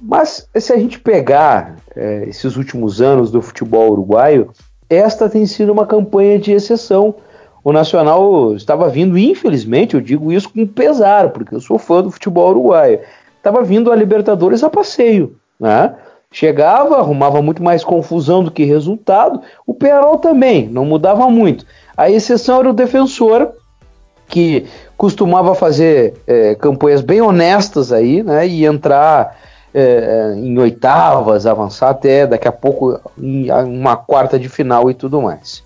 Mas 0.00 0.48
se 0.56 0.72
a 0.72 0.78
gente 0.78 0.98
pegar 0.98 1.76
é, 1.94 2.24
esses 2.26 2.56
últimos 2.56 3.02
anos 3.02 3.30
do 3.30 3.42
futebol 3.42 3.92
uruguaio, 3.92 4.50
esta 4.88 5.28
tem 5.28 5.44
sido 5.44 5.70
uma 5.70 5.86
campanha 5.86 6.38
de 6.38 6.52
exceção. 6.52 7.14
O 7.62 7.72
Nacional 7.72 8.54
estava 8.54 8.88
vindo, 8.88 9.18
infelizmente, 9.18 9.94
eu 9.94 10.00
digo 10.00 10.32
isso 10.32 10.48
com 10.48 10.66
pesar, 10.66 11.28
porque 11.28 11.54
eu 11.54 11.60
sou 11.60 11.78
fã 11.78 12.02
do 12.02 12.10
futebol 12.10 12.48
uruguaio, 12.48 13.00
estava 13.36 13.62
vindo 13.62 13.92
a 13.92 13.96
Libertadores 13.96 14.64
a 14.64 14.70
passeio. 14.70 15.36
Né? 15.60 15.94
Chegava, 16.32 16.98
arrumava 16.98 17.42
muito 17.42 17.62
mais 17.62 17.82
confusão 17.82 18.44
do 18.44 18.50
que 18.50 18.64
resultado. 18.64 19.40
O 19.66 19.74
Penarol 19.74 20.18
também, 20.18 20.68
não 20.68 20.84
mudava 20.84 21.28
muito. 21.28 21.66
A 21.96 22.08
exceção 22.08 22.60
era 22.60 22.70
o 22.70 22.74
defensor, 22.74 23.52
que 24.28 24.66
costumava 24.96 25.54
fazer 25.54 26.14
é, 26.26 26.54
campanhas 26.54 27.00
bem 27.00 27.20
honestas 27.20 27.92
aí, 27.92 28.22
né? 28.22 28.46
E 28.46 28.64
entrar 28.64 29.36
é, 29.74 30.34
em 30.36 30.56
oitavas, 30.58 31.46
avançar 31.46 31.90
até 31.90 32.26
daqui 32.26 32.46
a 32.46 32.52
pouco 32.52 32.98
em 33.18 33.50
uma 33.50 33.96
quarta 33.96 34.38
de 34.38 34.48
final 34.48 34.90
e 34.90 34.94
tudo 34.94 35.20
mais. 35.20 35.62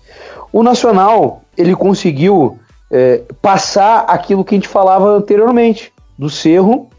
O 0.51 0.63
Nacional 0.63 1.41
ele 1.57 1.75
conseguiu 1.75 2.59
é, 2.91 3.21
passar 3.41 4.05
aquilo 4.07 4.43
que 4.43 4.55
a 4.55 4.57
gente 4.57 4.67
falava 4.67 5.09
anteriormente 5.09 5.93
do 6.17 6.29
Cerro 6.29 6.89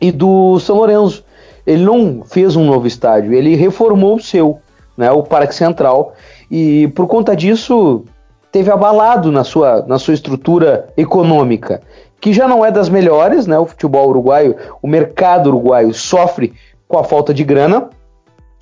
e 0.00 0.10
do 0.10 0.58
São 0.60 0.76
Lourenço. 0.76 1.24
Ele 1.70 1.84
não 1.84 2.22
fez 2.24 2.56
um 2.56 2.64
novo 2.64 2.86
estádio, 2.86 3.32
ele 3.32 3.54
reformou 3.54 4.16
o 4.16 4.22
seu, 4.22 4.58
né, 4.96 5.10
o 5.10 5.22
Parque 5.22 5.54
Central, 5.54 6.14
e 6.50 6.88
por 6.88 7.06
conta 7.06 7.36
disso 7.36 8.04
teve 8.50 8.70
abalado 8.70 9.30
na 9.30 9.44
sua, 9.44 9.84
na 9.86 9.98
sua 9.98 10.14
estrutura 10.14 10.88
econômica 10.96 11.80
que 12.20 12.32
já 12.32 12.46
não 12.46 12.64
é 12.64 12.70
das 12.70 12.88
melhores, 12.88 13.46
né? 13.46 13.58
O 13.58 13.64
futebol 13.64 14.08
uruguaio, 14.08 14.54
o 14.82 14.86
mercado 14.86 15.46
uruguaio 15.46 15.94
sofre 15.94 16.52
com 16.86 16.98
a 16.98 17.04
falta 17.04 17.32
de 17.32 17.42
grana. 17.42 17.88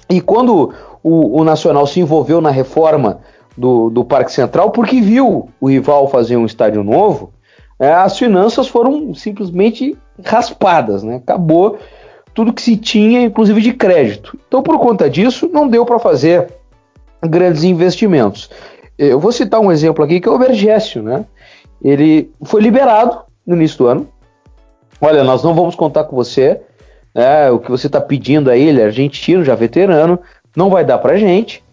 E 0.08 0.20
quando 0.20 0.72
o, 1.02 1.40
o 1.40 1.44
Nacional 1.44 1.86
se 1.86 2.00
envolveu 2.00 2.40
na 2.40 2.50
reforma 2.50 3.20
do, 3.56 3.90
do 3.90 4.04
Parque 4.04 4.32
Central, 4.32 4.70
porque 4.70 5.00
viu 5.00 5.48
o 5.60 5.68
rival 5.68 6.08
fazer 6.08 6.36
um 6.36 6.46
estádio 6.46 6.84
novo, 6.84 7.32
é, 7.80 7.92
as 7.92 8.16
finanças 8.16 8.68
foram 8.68 9.12
simplesmente 9.14 9.98
raspadas, 10.24 11.02
né? 11.02 11.16
Acabou 11.16 11.78
tudo 12.38 12.52
que 12.52 12.62
se 12.62 12.76
tinha, 12.76 13.22
inclusive 13.22 13.60
de 13.60 13.72
crédito. 13.72 14.38
Então, 14.46 14.62
por 14.62 14.78
conta 14.78 15.10
disso, 15.10 15.50
não 15.52 15.66
deu 15.66 15.84
para 15.84 15.98
fazer 15.98 16.46
grandes 17.20 17.64
investimentos. 17.64 18.48
Eu 18.96 19.18
vou 19.18 19.32
citar 19.32 19.58
um 19.58 19.72
exemplo 19.72 20.04
aqui 20.04 20.20
que 20.20 20.28
é 20.28 20.30
o 20.30 20.38
Bergésio, 20.38 21.02
né? 21.02 21.24
Ele 21.82 22.30
foi 22.44 22.60
liberado 22.60 23.22
no 23.44 23.56
início 23.56 23.78
do 23.78 23.86
ano. 23.88 24.08
Olha, 25.00 25.24
nós 25.24 25.42
não 25.42 25.52
vamos 25.52 25.74
contar 25.74 26.04
com 26.04 26.14
você. 26.14 26.60
Né, 27.12 27.50
o 27.50 27.58
que 27.58 27.72
você 27.72 27.88
está 27.88 28.00
pedindo 28.00 28.52
a 28.52 28.56
ele, 28.56 28.84
argentino, 28.84 29.42
já 29.44 29.56
veterano, 29.56 30.20
não 30.54 30.70
vai 30.70 30.84
dar 30.84 30.98
para 30.98 31.16
gente. 31.16 31.64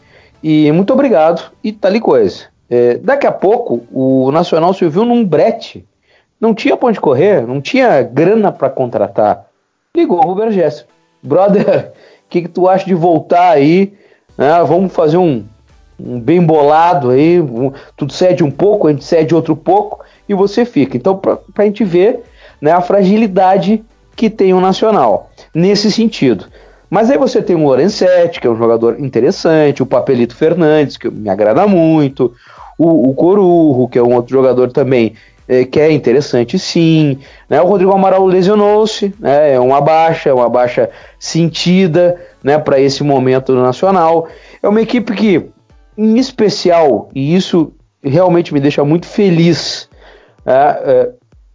E 0.41 0.71
muito 0.71 0.91
obrigado. 0.93 1.51
E 1.63 1.71
tá 1.71 1.89
ali 1.89 1.99
coisa. 1.99 2.45
É, 2.67 2.97
daqui 2.97 3.27
a 3.27 3.31
pouco, 3.31 3.85
o 3.91 4.31
Nacional 4.31 4.73
se 4.73 4.89
viu 4.89 5.05
num 5.05 5.23
brete. 5.23 5.85
Não 6.41 6.55
tinha 6.55 6.75
ponto 6.75 6.93
de 6.93 6.99
correr, 6.99 7.45
não 7.45 7.61
tinha 7.61 8.01
grana 8.01 8.51
para 8.51 8.67
contratar. 8.67 9.45
Ligou 9.95 10.19
o 10.19 10.21
Ruber 10.21 10.51
Gerson. 10.51 10.85
Brother, 11.23 11.91
o 11.91 11.91
que, 12.29 12.43
que 12.43 12.47
tu 12.47 12.67
acha 12.67 12.85
de 12.85 12.93
voltar 12.93 13.51
aí? 13.51 13.93
Né, 14.37 14.51
vamos 14.67 14.91
fazer 14.91 15.17
um, 15.17 15.43
um 15.99 16.19
bem 16.19 16.41
bolado 16.41 17.11
aí. 17.11 17.39
Um, 17.39 17.71
tu 17.95 18.11
cede 18.11 18.43
um 18.43 18.51
pouco, 18.51 18.87
a 18.87 18.91
gente 18.91 19.05
cede 19.05 19.33
outro 19.33 19.55
pouco 19.55 20.03
e 20.27 20.33
você 20.33 20.65
fica. 20.65 20.97
Então, 20.97 21.17
para 21.17 21.39
a 21.57 21.63
gente 21.63 21.83
ver 21.83 22.23
né, 22.61 22.71
a 22.71 22.81
fragilidade 22.81 23.83
que 24.15 24.29
tem 24.29 24.53
o 24.53 24.61
Nacional 24.61 25.29
nesse 25.53 25.91
sentido. 25.91 26.45
Mas 26.89 27.09
aí 27.09 27.17
você 27.17 27.41
tem 27.41 27.55
o 27.55 27.65
Lorenzetti, 27.65 28.39
que 28.39 28.47
é 28.47 28.49
um 28.49 28.57
jogador 28.57 28.99
interessante, 28.99 29.81
o 29.81 29.85
Papelito 29.85 30.35
Fernandes, 30.35 30.97
que 30.97 31.09
me 31.09 31.29
agrada 31.29 31.65
muito, 31.67 32.33
o, 32.77 33.09
o 33.09 33.13
Corurro, 33.13 33.89
que 33.89 33.97
é 33.97 34.03
um 34.03 34.13
outro 34.13 34.31
jogador 34.31 34.71
também 34.71 35.13
que 35.71 35.79
é 35.79 35.91
interessante 35.91 36.57
sim. 36.57 37.19
Né? 37.49 37.61
O 37.61 37.67
Rodrigo 37.67 37.91
Amaral 37.91 38.25
lesionou-se, 38.25 39.13
né? 39.19 39.53
é 39.53 39.59
uma 39.59 39.79
baixa, 39.79 40.33
uma 40.33 40.49
baixa 40.49 40.89
sentida 41.19 42.19
né, 42.43 42.57
para 42.57 42.79
esse 42.79 43.03
momento 43.03 43.53
nacional. 43.53 44.27
É 44.61 44.67
uma 44.67 44.81
equipe 44.81 45.13
que, 45.13 45.45
em 45.97 46.17
especial, 46.17 47.09
e 47.13 47.35
isso 47.35 47.73
realmente 48.03 48.53
me 48.53 48.59
deixa 48.59 48.83
muito 48.83 49.07
feliz, 49.07 49.89
é, 50.45 50.51
é, 50.51 51.11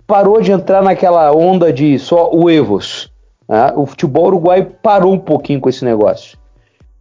parou 0.06 0.40
de 0.40 0.50
entrar 0.50 0.82
naquela 0.82 1.32
onda 1.32 1.72
de 1.72 1.98
só 1.98 2.30
o 2.32 2.50
Evos. 2.50 3.10
É, 3.48 3.72
o 3.76 3.86
futebol 3.86 4.26
uruguai 4.26 4.66
parou 4.82 5.12
um 5.12 5.18
pouquinho 5.18 5.60
com 5.60 5.68
esse 5.68 5.84
negócio. 5.84 6.38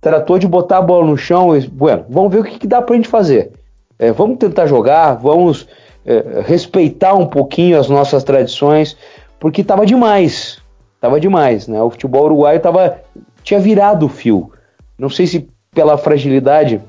Tratou 0.01 0.39
de 0.39 0.47
botar 0.47 0.77
a 0.77 0.81
bola 0.81 1.05
no 1.05 1.17
chão 1.17 1.55
e, 1.55 1.67
bueno, 1.67 2.05
vamos 2.09 2.31
ver 2.31 2.39
o 2.39 2.43
que, 2.43 2.57
que 2.57 2.67
dá 2.67 2.81
pra 2.81 2.95
gente 2.95 3.07
fazer. 3.07 3.51
É, 3.97 4.11
vamos 4.11 4.37
tentar 4.37 4.65
jogar, 4.65 5.15
vamos 5.15 5.67
é, 6.05 6.41
respeitar 6.45 7.13
um 7.13 7.25
pouquinho 7.25 7.79
as 7.79 7.89
nossas 7.89 8.23
tradições, 8.23 8.97
porque 9.39 9.63
tava 9.63 9.85
demais. 9.85 10.59
Tava 10.99 11.19
demais, 11.19 11.67
né? 11.67 11.81
O 11.81 11.89
futebol 11.89 12.25
uruguaio 12.25 12.59
tava, 12.59 12.99
tinha 13.43 13.59
virado 13.59 14.05
o 14.05 14.09
fio. 14.09 14.51
Não 14.97 15.09
sei 15.09 15.27
se 15.27 15.47
pela 15.73 15.97
fragilidade 15.97 16.81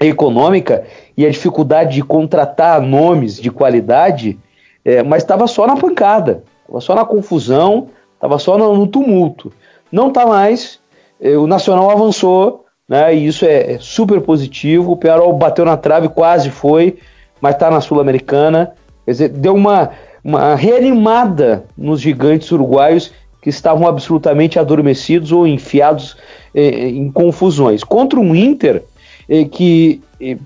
econômica 0.00 0.84
e 1.16 1.26
a 1.26 1.30
dificuldade 1.30 1.94
de 1.94 2.02
contratar 2.02 2.80
nomes 2.80 3.40
de 3.40 3.50
qualidade, 3.50 4.38
é, 4.84 5.02
mas 5.02 5.22
estava 5.22 5.46
só 5.46 5.66
na 5.66 5.76
pancada, 5.76 6.42
estava 6.62 6.80
só 6.80 6.94
na 6.94 7.04
confusão, 7.04 7.88
estava 8.14 8.38
só 8.38 8.56
no, 8.56 8.76
no, 8.76 8.86
tumulto. 8.86 9.52
Não 9.90 10.08
está 10.08 10.26
mais, 10.26 10.80
é, 11.20 11.36
o 11.36 11.46
Nacional 11.46 11.90
avançou, 11.90 12.64
né, 12.88 13.14
e 13.14 13.26
isso 13.26 13.44
é, 13.44 13.74
é 13.74 13.78
super 13.78 14.20
positivo. 14.20 14.92
O 14.92 14.96
Penarol 14.96 15.32
bateu 15.32 15.64
na 15.64 15.76
trave, 15.76 16.08
quase 16.08 16.50
foi, 16.50 16.98
mas 17.42 17.56
está 17.56 17.68
na 17.70 17.80
Sul-Americana. 17.80 18.72
Quer 19.04 19.10
dizer, 19.10 19.28
deu 19.30 19.54
uma, 19.54 19.90
uma 20.24 20.54
reanimada 20.54 21.64
nos 21.76 22.00
gigantes 22.00 22.50
uruguaios 22.52 23.12
que 23.42 23.50
estavam 23.50 23.88
absolutamente 23.88 24.60
adormecidos 24.60 25.32
ou 25.32 25.44
enfiados 25.44 26.16
é, 26.54 26.88
em 26.88 27.10
confusões. 27.10 27.82
Contra 27.82 28.20
um 28.20 28.34
Inter 28.34 28.84
é, 29.28 29.44
que 29.44 30.00
é, 30.20 30.36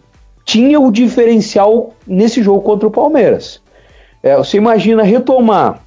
tinha 0.44 0.80
o 0.80 0.90
diferencial 0.90 1.92
nesse 2.06 2.42
jogo 2.42 2.62
contra 2.62 2.88
o 2.88 2.90
Palmeiras. 2.90 3.60
É, 4.22 4.34
você 4.34 4.56
imagina 4.56 5.02
retomar 5.02 5.82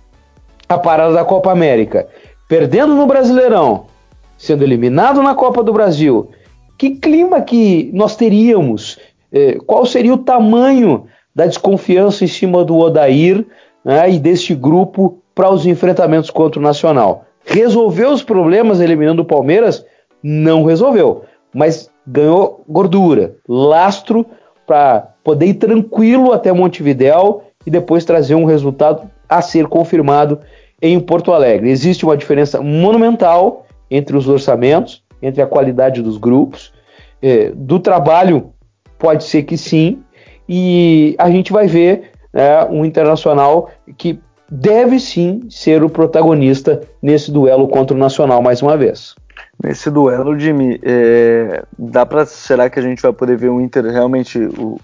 a 0.67 0.77
parada 0.77 1.13
da 1.13 1.25
Copa 1.25 1.51
América, 1.51 2.07
perdendo 2.47 2.93
no 2.93 3.07
Brasileirão, 3.07 3.87
sendo 4.37 4.63
eliminado 4.63 5.23
na 5.23 5.33
Copa 5.33 5.63
do 5.63 5.73
Brasil. 5.73 6.29
Que 6.77 6.91
clima 6.91 7.41
que 7.41 7.89
nós 7.93 8.15
teríamos? 8.15 8.99
É, 9.31 9.57
qual 9.65 9.85
seria 9.85 10.13
o 10.13 10.17
tamanho 10.17 11.05
da 11.35 11.45
desconfiança 11.45 12.23
em 12.23 12.27
cima 12.27 12.63
do 12.63 12.77
Odair 12.77 13.45
né, 13.83 14.09
e 14.09 14.19
deste 14.19 14.55
grupo 14.55 15.19
para 15.35 15.51
os 15.51 15.65
enfrentamentos 15.65 16.29
contra 16.29 16.59
o 16.59 16.63
Nacional? 16.63 17.25
Resolveu 17.45 18.11
os 18.11 18.23
problemas 18.23 18.79
eliminando 18.79 19.21
o 19.21 19.25
Palmeiras? 19.25 19.85
Não 20.21 20.65
resolveu, 20.65 21.23
mas 21.53 21.89
ganhou 22.05 22.63
gordura, 22.67 23.35
lastro 23.47 24.25
para 24.65 25.13
poder 25.23 25.47
ir 25.47 25.53
tranquilo 25.55 26.31
até 26.33 26.51
Montevidéu 26.51 27.43
e 27.65 27.71
depois 27.71 28.05
trazer 28.05 28.35
um 28.35 28.45
resultado 28.45 29.09
a 29.27 29.41
ser 29.41 29.67
confirmado 29.67 30.39
em 30.81 30.99
Porto 30.99 31.31
Alegre. 31.31 31.69
Existe 31.69 32.05
uma 32.05 32.17
diferença 32.17 32.61
monumental 32.61 33.65
entre 33.89 34.15
os 34.15 34.27
orçamentos, 34.27 35.03
entre 35.21 35.41
a 35.41 35.47
qualidade 35.47 36.01
dos 36.01 36.17
grupos, 36.17 36.73
eh, 37.21 37.51
do 37.53 37.79
trabalho 37.79 38.53
pode 38.99 39.23
ser 39.23 39.43
que 39.43 39.57
sim, 39.57 40.03
e 40.47 41.15
a 41.17 41.31
gente 41.31 41.51
vai 41.51 41.65
ver 41.65 42.11
né, 42.33 42.65
um 42.65 42.83
internacional 42.83 43.71
que 43.97 44.19
deve 44.51 44.99
sim 44.99 45.47
ser 45.49 45.83
o 45.83 45.89
protagonista 45.89 46.81
nesse 47.01 47.31
duelo 47.31 47.67
contra 47.67 47.95
o 47.95 47.99
Nacional 47.99 48.41
mais 48.41 48.61
uma 48.61 48.75
vez. 48.75 49.15
Nesse 49.63 49.89
duelo, 49.91 50.37
Jimmy, 50.37 50.79
é, 50.83 51.63
dá 51.77 52.05
para 52.05 52.25
será 52.25 52.69
que 52.69 52.79
a 52.79 52.81
gente 52.81 53.01
vai 53.01 53.13
poder 53.13 53.37
ver 53.37 53.49
o 53.49 53.61
Inter 53.61 53.85
realmente 53.85 54.39
o, 54.39 54.79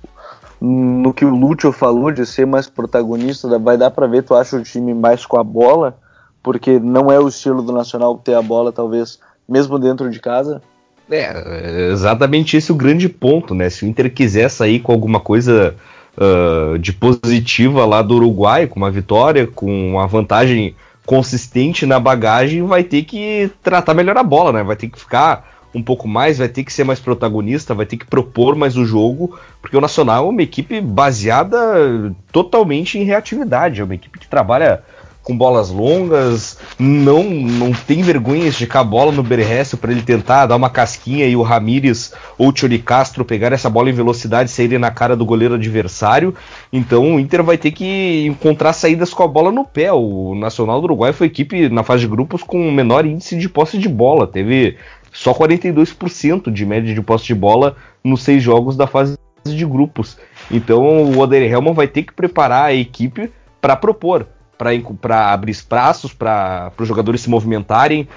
no 0.62 1.14
que 1.14 1.26
o 1.26 1.30
Lúcio 1.30 1.72
falou 1.72 2.12
de 2.12 2.26
ser 2.26 2.46
mais 2.46 2.68
protagonista? 2.68 3.58
Vai 3.58 3.78
dar 3.78 3.92
para 3.92 4.08
ver, 4.08 4.24
tu 4.24 4.36
acha 4.36 4.56
o 4.56 4.64
time 4.64 4.94
mais 4.94 5.26
com 5.26 5.38
a 5.38 5.44
bola? 5.44 5.98
Porque 6.44 6.80
não 6.80 7.12
é 7.12 7.20
o 7.20 7.28
estilo 7.28 7.62
do 7.62 7.74
Nacional 7.74 8.18
ter 8.18 8.36
a 8.36 8.42
bola, 8.42 8.72
talvez, 8.72 9.20
mesmo 9.48 9.80
dentro 9.80 10.10
de 10.10 10.20
casa? 10.20 10.62
É, 11.10 11.90
exatamente 11.92 12.58
esse 12.58 12.72
é 12.72 12.74
o 12.74 12.78
grande 12.78 13.08
ponto, 13.08 13.54
né? 13.54 13.70
Se 13.70 13.86
o 13.86 13.88
Inter 13.88 14.12
quiser 14.12 14.50
sair 14.50 14.80
com 14.80 14.92
alguma 14.92 15.20
coisa 15.20 15.76
uh, 16.18 16.78
de 16.80 16.92
positiva 16.94 17.86
lá 17.86 18.02
do 18.02 18.16
Uruguai, 18.16 18.68
com 18.68 18.78
uma 18.78 18.90
vitória, 18.90 19.46
com 19.46 19.92
uma 19.92 20.08
vantagem 20.08 20.76
consistente 21.06 21.86
na 21.86 22.00
bagagem, 22.00 22.64
vai 22.64 22.84
ter 22.84 23.04
que 23.04 23.52
tratar 23.62 23.94
melhor 23.94 24.18
a 24.18 24.24
bola, 24.24 24.52
né? 24.52 24.64
Vai 24.64 24.76
ter 24.76 24.90
que 24.90 25.00
ficar 25.00 25.54
um 25.76 25.84
pouco 25.84 26.08
mais, 26.08 26.38
vai 26.38 26.48
ter 26.48 26.64
que 26.64 26.72
ser 26.72 26.86
mais 26.86 27.00
protagonista, 27.00 27.76
vai 27.76 27.86
ter 27.86 27.98
que 27.98 28.06
propor 28.06 28.56
mais 28.56 28.78
o 28.78 28.86
jogo, 28.86 29.38
porque 29.62 29.76
o 29.76 29.82
Nacional 29.82 30.26
é 30.26 30.30
uma 30.30 30.42
equipe 30.42 30.80
baseada 30.80 32.16
totalmente 32.32 32.98
em 32.98 33.04
reatividade, 33.04 33.82
é 33.82 33.84
uma 33.84 33.94
equipe 33.94 34.18
que 34.18 34.28
trabalha 34.28 34.82
com 35.26 35.36
bolas 35.36 35.72
longas, 35.72 36.58
não 36.78 37.24
não 37.24 37.72
tem 37.74 38.04
vergonha 38.04 38.44
de 38.44 38.50
esticar 38.50 38.84
a 38.84 38.86
bola 38.86 39.12
no 39.12 39.24
Berresso 39.24 39.76
para 39.76 39.92
ele 39.92 40.04
tentar 40.04 40.46
dar 40.46 40.56
uma 40.56 40.70
casquinha 40.70 41.26
e 41.26 41.36
o 41.36 41.42
Ramires 41.42 42.14
ou 42.38 42.50
o 42.50 42.54
Tchori 42.54 42.78
Castro 42.78 43.26
pegar 43.26 43.52
essa 43.52 43.68
bola 43.68 43.90
em 43.90 43.94
velocidade 43.94 44.52
e 44.52 44.54
saírem 44.54 44.78
na 44.78 44.92
cara 44.92 45.16
do 45.16 45.26
goleiro 45.26 45.56
adversário. 45.56 46.36
Então 46.72 47.16
o 47.16 47.20
Inter 47.20 47.44
vai 47.44 47.58
ter 47.58 47.72
que 47.72 48.28
encontrar 48.28 48.72
saídas 48.72 49.16
com 49.16 49.24
a 49.24 49.28
bola 49.28 49.52
no 49.52 49.66
pé. 49.66 49.92
O 49.92 50.36
Nacional 50.36 50.80
do 50.80 50.86
Uruguai 50.86 51.12
foi 51.12 51.26
equipe 51.26 51.70
na 51.70 51.82
fase 51.82 52.02
de 52.02 52.08
grupos 52.08 52.44
com 52.44 52.70
o 52.70 52.72
menor 52.72 53.04
índice 53.04 53.36
de 53.36 53.50
posse 53.50 53.80
de 53.80 53.90
bola. 53.90 54.28
Teve 54.28 54.78
só 55.12 55.34
42% 55.34 56.52
de 56.52 56.66
média 56.68 56.94
de 56.94 57.02
posse 57.02 57.26
de 57.26 57.34
bola 57.34 57.76
nos 58.04 58.22
seis 58.22 58.44
jogos 58.44 58.78
da 58.78 58.86
fase 58.86 59.18
de 59.44 59.66
grupos. 59.66 60.20
Então 60.52 60.84
o 60.86 61.18
Oder 61.18 61.42
Helman 61.42 61.74
vai 61.74 61.88
ter 61.88 62.04
que 62.04 62.14
preparar 62.14 62.66
a 62.66 62.74
equipe 62.76 63.32
para 63.60 63.76
propor 63.76 64.28
para 64.58 65.32
abrir 65.32 65.52
espaços 65.52 66.14
para 66.14 66.72
os 66.78 66.88
jogadores 66.88 67.22
se 67.22 67.30
movimentarem, 67.30 68.08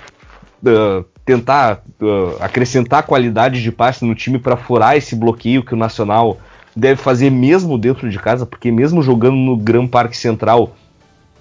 uh, 0.63 1.05
tentar 1.25 1.83
uh, 2.01 2.37
acrescentar 2.41 3.03
qualidade 3.03 3.63
de 3.63 3.71
passe 3.71 4.05
no 4.05 4.15
time 4.15 4.39
para 4.39 4.57
furar 4.57 4.97
esse 4.97 5.15
bloqueio 5.15 5.65
que 5.65 5.75
o 5.75 5.77
Nacional 5.77 6.39
deve 6.75 7.01
fazer 7.01 7.31
mesmo 7.31 7.77
dentro 7.77 8.09
de 8.09 8.19
casa, 8.19 8.47
porque 8.47 8.71
mesmo 8.71 9.03
jogando 9.03 9.37
no 9.37 9.57
Gran 9.57 9.87
Parque 9.87 10.17
Central, 10.17 10.75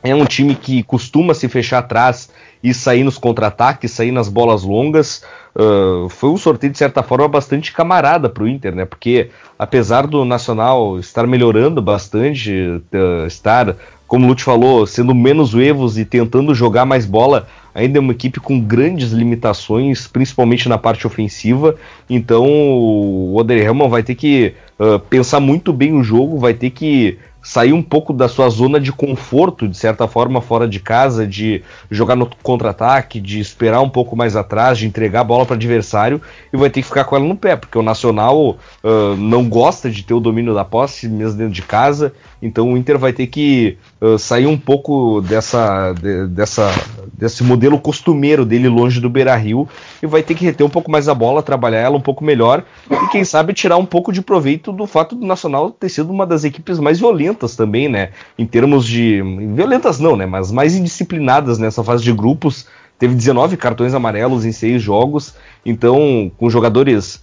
é 0.04 0.14
um 0.14 0.26
time 0.26 0.56
que 0.56 0.84
costuma 0.84 1.34
se 1.34 1.48
fechar 1.48 1.80
atrás 1.80 2.30
e 2.64 2.74
sair 2.74 3.04
nos 3.04 3.18
contra-ataques, 3.18 3.91
sair 3.91 4.12
nas 4.12 4.30
bolas 4.30 4.64
longas. 4.64 5.24
Uh, 5.56 6.08
foi 6.10 6.30
um 6.30 6.38
sorteio, 6.38 6.72
de 6.72 6.78
certa 6.78 7.02
forma, 7.04 7.28
bastante 7.28 7.74
camarada 7.74 8.30
para 8.30 8.43
o 8.43 8.48
Inter, 8.48 8.76
né? 8.76 8.86
Porque 8.86 9.30
apesar 9.58 10.06
do 10.08 10.24
Nacional 10.24 11.00
estar 11.00 11.26
melhorando 11.26 11.82
bastante, 11.82 12.52
uh, 12.52 13.26
estar 13.26 13.76
como 14.08 14.26
o 14.26 14.30
Lute 14.30 14.43
falou, 14.43 14.88
sendo 14.88 15.14
menos 15.14 15.53
evos 15.53 15.97
e 15.97 16.05
tentando 16.05 16.55
jogar 16.55 16.86
mais 16.86 17.05
bola, 17.05 17.47
ainda 17.76 17.99
é 17.99 18.01
uma 18.01 18.14
equipe 18.14 18.39
com 18.39 18.60
grandes 18.60 19.12
limitações, 19.12 20.08
principalmente 20.08 20.70
na 20.70 20.78
parte 20.78 21.05
ofensiva. 21.05 21.76
Então 22.10 22.45
o 22.45 23.36
Oder 23.36 23.58
Helman 23.58 23.89
vai 23.89 24.01
ter 24.01 24.16
que 24.16 24.53
uh, 24.80 24.97
pensar 24.99 25.39
muito 25.39 25.74
bem 25.74 25.93
o 25.93 26.03
jogo, 26.03 26.39
vai 26.39 26.53
ter 26.53 26.70
que 26.70 27.20
sair 27.47 27.72
um 27.72 27.82
pouco 27.82 28.12
da 28.12 28.28
sua 28.28 28.49
zona 28.49 28.78
de 28.78 28.91
conforto, 28.91 29.70
de 29.70 29.78
certa 29.78 30.05
forma, 30.05 30.41
fora 30.41 30.68
de 30.68 30.82
casa, 30.82 31.26
de 31.26 31.64
jogar 31.89 32.14
no 32.14 32.30
contra-ataque, 32.43 33.22
de 33.22 33.39
esperar 33.39 33.80
um 33.80 33.89
pouco 33.89 34.18
mais 34.18 34.36
atrás, 34.36 34.78
de 34.78 34.86
entregar 34.86 35.22
a 35.22 35.24
bola 35.24 35.45
para 35.45 35.53
o 35.53 35.55
adversário 35.55 36.22
e 36.51 36.58
vai 36.58 36.70
ter 36.70 36.82
que 36.82 36.88
ficar 36.88 37.05
com 37.05 37.16
ela 37.16 37.24
no 37.24 37.38
pé, 37.38 37.55
porque 37.55 37.78
o 37.78 37.82
Nacional 37.82 38.58
uh, 38.84 39.16
não 39.18 39.47
gosta 39.47 39.89
de 39.89 40.03
ter 40.03 40.14
o 40.14 40.20
domínio 40.20 40.53
da 40.53 40.66
posse, 40.66 41.08
mesmo 41.08 41.38
dentro 41.38 41.53
de 41.53 41.62
casa, 41.62 42.14
então 42.42 42.72
o 42.72 42.78
Inter 42.78 42.98
vai 42.98 43.12
ter 43.12 43.28
que 43.28 43.78
uh, 44.00 44.18
sair 44.18 44.46
um 44.46 44.58
pouco 44.58 45.22
dessa, 45.22 45.94
de, 45.94 46.28
dessa, 46.28 46.70
desse 47.14 47.44
modelo 47.44 47.80
costumeiro 47.80 48.46
dele 48.46 48.68
longe 48.68 49.00
do 49.02 49.10
Beira 49.10 49.36
Rio 49.36 49.68
e 50.02 50.08
vai 50.08 50.22
ter 50.22 50.36
que 50.36 50.46
reter 50.46 50.66
um 50.66 50.70
pouco 50.70 50.92
mais 50.92 51.10
a 51.10 51.16
bola, 51.16 51.42
trabalhar 51.42 51.80
ela 51.80 51.98
um 51.98 52.02
pouco 52.02 52.24
melhor 52.24 52.64
e 52.90 53.08
quem 53.08 53.24
sabe 53.24 53.54
tirar 53.54 53.78
um 53.78 53.86
pouco 53.86 54.12
de 54.12 54.22
proveito 54.22 54.72
do 54.72 54.86
fato 54.86 55.16
do 55.16 55.26
Nacional 55.26 55.72
ter 55.72 55.90
sido 55.90 56.12
uma 56.12 56.26
das 56.26 56.44
equipes 56.44 56.80
mais 56.80 57.00
violentas 57.00 57.56
também, 57.56 57.90
né? 57.90 58.10
Em 58.38 58.46
termos 58.46 58.86
de. 58.86 59.22
Violentas 59.54 60.00
não, 60.00 60.16
né? 60.16 60.26
Mas 60.26 60.52
mais 60.52 60.76
indisciplinadas 60.76 61.58
nessa 61.58 61.84
fase 61.84 62.04
de 62.04 62.14
grupos. 62.14 62.68
Teve 63.00 63.14
19 63.14 63.58
cartões 63.58 63.94
amarelos 63.94 64.44
em 64.44 64.52
seis 64.52 64.82
jogos, 64.82 65.36
então 65.64 66.32
com 66.36 66.50
jogadores 66.50 67.22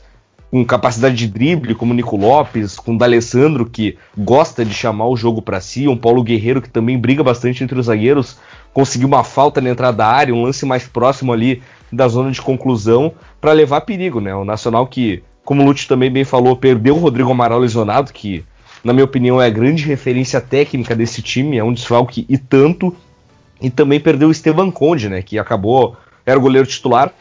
com 0.54 0.64
capacidade 0.64 1.16
de 1.16 1.26
drible, 1.26 1.74
como 1.74 1.92
o 1.92 1.96
Nico 1.96 2.16
Lopes, 2.16 2.76
com 2.76 2.94
o 2.94 2.96
D'Alessandro, 2.96 3.66
que 3.66 3.98
gosta 4.16 4.64
de 4.64 4.72
chamar 4.72 5.08
o 5.08 5.16
jogo 5.16 5.42
para 5.42 5.60
si, 5.60 5.88
um 5.88 5.96
Paulo 5.96 6.22
Guerreiro, 6.22 6.62
que 6.62 6.70
também 6.70 6.96
briga 6.96 7.24
bastante 7.24 7.64
entre 7.64 7.76
os 7.76 7.86
zagueiros, 7.86 8.38
conseguiu 8.72 9.08
uma 9.08 9.24
falta 9.24 9.60
na 9.60 9.70
entrada 9.70 9.96
da 9.96 10.06
área, 10.06 10.32
um 10.32 10.44
lance 10.44 10.64
mais 10.64 10.86
próximo 10.86 11.32
ali 11.32 11.60
da 11.90 12.06
zona 12.06 12.30
de 12.30 12.40
conclusão, 12.40 13.12
para 13.40 13.50
levar 13.50 13.80
perigo, 13.80 14.20
né? 14.20 14.32
O 14.32 14.44
Nacional 14.44 14.86
que, 14.86 15.24
como 15.44 15.60
o 15.60 15.64
Lute 15.64 15.88
também 15.88 16.08
bem 16.08 16.22
falou, 16.22 16.54
perdeu 16.54 16.94
o 16.94 17.00
Rodrigo 17.00 17.32
Amaral 17.32 17.58
lesionado, 17.58 18.12
que, 18.12 18.44
na 18.84 18.92
minha 18.92 19.06
opinião, 19.06 19.42
é 19.42 19.46
a 19.46 19.50
grande 19.50 19.84
referência 19.84 20.40
técnica 20.40 20.94
desse 20.94 21.20
time, 21.20 21.58
é 21.58 21.64
um 21.64 21.72
desfalque 21.72 22.24
e 22.28 22.38
tanto, 22.38 22.94
e 23.60 23.70
também 23.70 23.98
perdeu 23.98 24.28
o 24.28 24.30
Esteban 24.30 24.70
Conde, 24.70 25.08
né? 25.08 25.20
Que 25.20 25.36
acabou, 25.36 25.96
era 26.24 26.38
o 26.38 26.42
goleiro 26.42 26.68
titular, 26.68 27.12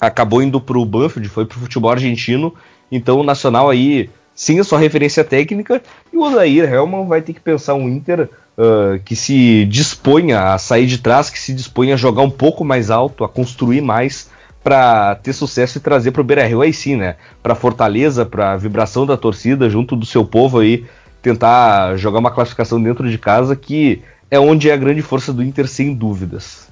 acabou 0.00 0.42
indo 0.42 0.60
para 0.60 0.78
o 0.78 0.84
Banfield, 0.84 1.28
foi 1.28 1.46
para 1.46 1.56
o 1.56 1.60
futebol 1.60 1.90
argentino. 1.90 2.54
Então 2.90 3.20
o 3.20 3.24
Nacional 3.24 3.68
aí, 3.70 4.10
sim, 4.34 4.58
a 4.60 4.64
sua 4.64 4.78
referência 4.78 5.24
técnica. 5.24 5.82
E 6.12 6.16
o 6.16 6.22
Odair 6.22 6.72
Helman 6.72 7.06
vai 7.06 7.22
ter 7.22 7.32
que 7.32 7.40
pensar 7.40 7.74
um 7.74 7.88
Inter 7.88 8.28
uh, 8.56 8.98
que 9.04 9.16
se 9.16 9.64
disponha 9.66 10.52
a 10.52 10.58
sair 10.58 10.86
de 10.86 10.98
trás, 10.98 11.30
que 11.30 11.38
se 11.38 11.52
disponha 11.52 11.94
a 11.94 11.98
jogar 11.98 12.22
um 12.22 12.30
pouco 12.30 12.64
mais 12.64 12.90
alto, 12.90 13.24
a 13.24 13.28
construir 13.28 13.80
mais 13.80 14.30
para 14.62 15.14
ter 15.16 15.32
sucesso 15.32 15.78
e 15.78 15.80
trazer 15.80 16.10
para 16.10 16.20
o 16.20 16.24
Beira 16.24 16.44
Rio 16.44 16.60
aí 16.60 16.72
sim, 16.72 16.96
né? 16.96 17.16
Para 17.42 17.54
Fortaleza, 17.54 18.26
para 18.26 18.52
a 18.52 18.56
vibração 18.56 19.06
da 19.06 19.16
torcida 19.16 19.70
junto 19.70 19.94
do 19.94 20.04
seu 20.04 20.24
povo 20.24 20.58
aí, 20.58 20.84
tentar 21.22 21.96
jogar 21.96 22.18
uma 22.18 22.32
classificação 22.32 22.82
dentro 22.82 23.08
de 23.08 23.16
casa 23.16 23.54
que 23.54 24.02
é 24.28 24.40
onde 24.40 24.68
é 24.68 24.72
a 24.72 24.76
grande 24.76 25.02
força 25.02 25.32
do 25.32 25.42
Inter 25.42 25.68
sem 25.68 25.94
dúvidas. 25.94 26.68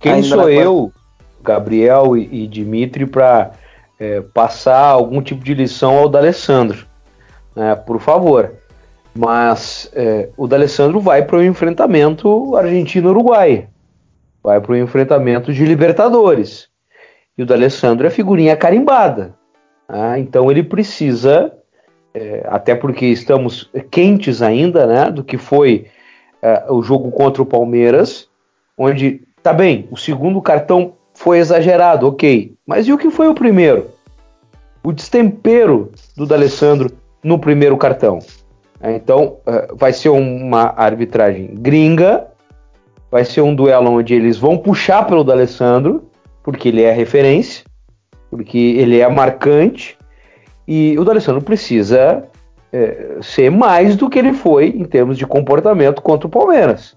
Quem 0.00 0.12
Ainda 0.12 0.26
sou 0.26 0.48
eu 0.48 0.92
Gabriel 1.42 2.16
e, 2.16 2.44
e 2.44 2.46
Dimitri 2.46 3.06
para 3.06 3.52
é, 3.98 4.20
passar 4.20 4.86
algum 4.86 5.20
tipo 5.20 5.44
de 5.44 5.54
lição 5.54 5.98
ao 5.98 6.08
D'Alessandro, 6.08 6.86
né, 7.54 7.74
por 7.74 8.00
favor. 8.00 8.54
Mas 9.14 9.90
é, 9.92 10.30
o 10.36 10.46
D'Alessandro 10.46 11.00
vai 11.00 11.22
para 11.24 11.36
o 11.36 11.44
enfrentamento 11.44 12.56
Argentina-Uruguai, 12.56 13.68
vai 14.42 14.60
para 14.60 14.72
o 14.72 14.76
enfrentamento 14.76 15.52
de 15.52 15.64
Libertadores. 15.64 16.68
E 17.36 17.42
o 17.42 17.46
D'Alessandro 17.46 18.06
é 18.06 18.10
figurinha 18.10 18.56
carimbada. 18.56 19.34
Né, 19.88 20.20
então 20.20 20.50
ele 20.50 20.62
precisa, 20.62 21.52
é, 22.14 22.46
até 22.48 22.74
porque 22.74 23.06
estamos 23.06 23.70
quentes 23.90 24.40
ainda 24.40 24.86
né, 24.86 25.10
do 25.10 25.22
que 25.22 25.36
foi 25.36 25.86
é, 26.40 26.64
o 26.70 26.82
jogo 26.82 27.10
contra 27.10 27.42
o 27.42 27.46
Palmeiras, 27.46 28.28
onde, 28.78 29.22
tá 29.42 29.52
bem, 29.52 29.86
o 29.90 29.96
segundo 29.96 30.40
cartão 30.40 30.94
foi 31.20 31.38
exagerado, 31.38 32.08
ok. 32.08 32.54
Mas 32.66 32.88
e 32.88 32.92
o 32.94 32.98
que 32.98 33.10
foi 33.10 33.28
o 33.28 33.34
primeiro? 33.34 33.90
O 34.82 34.90
destempero 34.90 35.92
do 36.16 36.24
D'Alessandro 36.24 36.90
no 37.22 37.38
primeiro 37.38 37.76
cartão. 37.76 38.20
É, 38.80 38.96
então, 38.96 39.36
é, 39.46 39.68
vai 39.74 39.92
ser 39.92 40.08
uma 40.08 40.72
arbitragem 40.74 41.50
gringa, 41.52 42.26
vai 43.10 43.22
ser 43.26 43.42
um 43.42 43.54
duelo 43.54 43.90
onde 43.90 44.14
eles 44.14 44.38
vão 44.38 44.56
puxar 44.56 45.06
pelo 45.06 45.22
D'Alessandro, 45.22 46.08
porque 46.42 46.68
ele 46.70 46.82
é 46.82 46.90
referência, 46.90 47.66
porque 48.30 48.56
ele 48.78 48.98
é 48.98 49.06
marcante, 49.06 49.98
e 50.66 50.98
o 50.98 51.04
D'Alessandro 51.04 51.42
precisa 51.42 52.24
é, 52.72 53.18
ser 53.20 53.50
mais 53.50 53.94
do 53.94 54.08
que 54.08 54.18
ele 54.18 54.32
foi 54.32 54.68
em 54.68 54.84
termos 54.84 55.18
de 55.18 55.26
comportamento 55.26 56.00
contra 56.00 56.26
o 56.26 56.30
Palmeiras. 56.30 56.96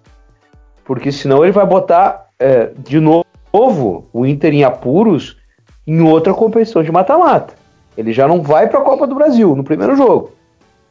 Porque 0.85 1.11
senão 1.11 1.43
ele 1.43 1.51
vai 1.51 1.65
botar 1.65 2.29
é, 2.39 2.71
de 2.77 3.01
novo 3.01 3.22
novo 3.53 4.07
o 4.11 4.25
Inter 4.25 4.53
em 4.53 4.63
apuros 4.63 5.37
em 5.85 6.01
outra 6.01 6.33
competição 6.33 6.81
de 6.81 6.91
mata-mata. 6.91 7.53
Ele 7.95 8.11
já 8.11 8.27
não 8.27 8.41
vai 8.41 8.67
para 8.67 8.79
a 8.79 8.83
Copa 8.83 9.05
do 9.05 9.15
Brasil 9.15 9.55
no 9.55 9.63
primeiro 9.63 9.95
jogo. 9.95 10.31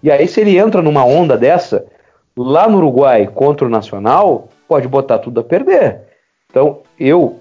E 0.02 0.10
aí, 0.10 0.28
se 0.28 0.40
ele 0.40 0.56
entra 0.56 0.80
numa 0.80 1.04
onda 1.04 1.36
dessa, 1.36 1.84
lá 2.36 2.68
no 2.68 2.78
Uruguai 2.78 3.26
contra 3.26 3.66
o 3.66 3.70
Nacional, 3.70 4.48
pode 4.68 4.86
botar 4.86 5.18
tudo 5.18 5.40
a 5.40 5.44
perder. 5.44 6.00
Então, 6.50 6.78
eu, 6.98 7.40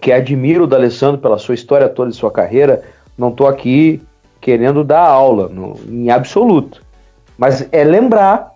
que 0.00 0.12
admiro 0.12 0.64
o 0.64 0.66
D'Alessandro 0.66 1.20
pela 1.20 1.38
sua 1.38 1.54
história 1.54 1.88
toda 1.88 2.10
e 2.10 2.14
sua 2.14 2.30
carreira, 2.30 2.82
não 3.16 3.28
estou 3.28 3.46
aqui 3.46 4.02
querendo 4.40 4.82
dar 4.82 5.06
aula, 5.06 5.48
no, 5.48 5.76
em 5.86 6.10
absoluto. 6.10 6.82
Mas 7.36 7.68
é 7.70 7.84
lembrar 7.84 8.52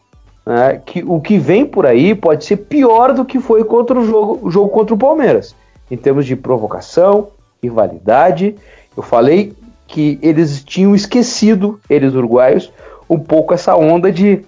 né, 0.46 0.80
que 0.84 1.02
o 1.02 1.20
que 1.20 1.38
vem 1.38 1.66
por 1.66 1.86
aí 1.86 2.14
pode 2.14 2.44
ser 2.44 2.56
pior 2.56 3.12
do 3.12 3.24
que 3.24 3.38
foi 3.38 3.64
contra 3.64 3.98
o 3.98 4.04
jogo, 4.04 4.38
o 4.42 4.50
jogo 4.50 4.68
contra 4.68 4.94
o 4.94 4.98
Palmeiras, 4.98 5.54
em 5.90 5.96
termos 5.96 6.26
de 6.26 6.36
provocação, 6.36 7.28
rivalidade. 7.62 8.56
Eu 8.96 9.02
falei 9.02 9.54
que 9.86 10.18
eles 10.22 10.62
tinham 10.64 10.94
esquecido, 10.94 11.80
eles 11.88 12.14
uruguaios, 12.14 12.72
um 13.08 13.18
pouco 13.18 13.54
essa 13.54 13.76
onda 13.76 14.10
de 14.10 14.44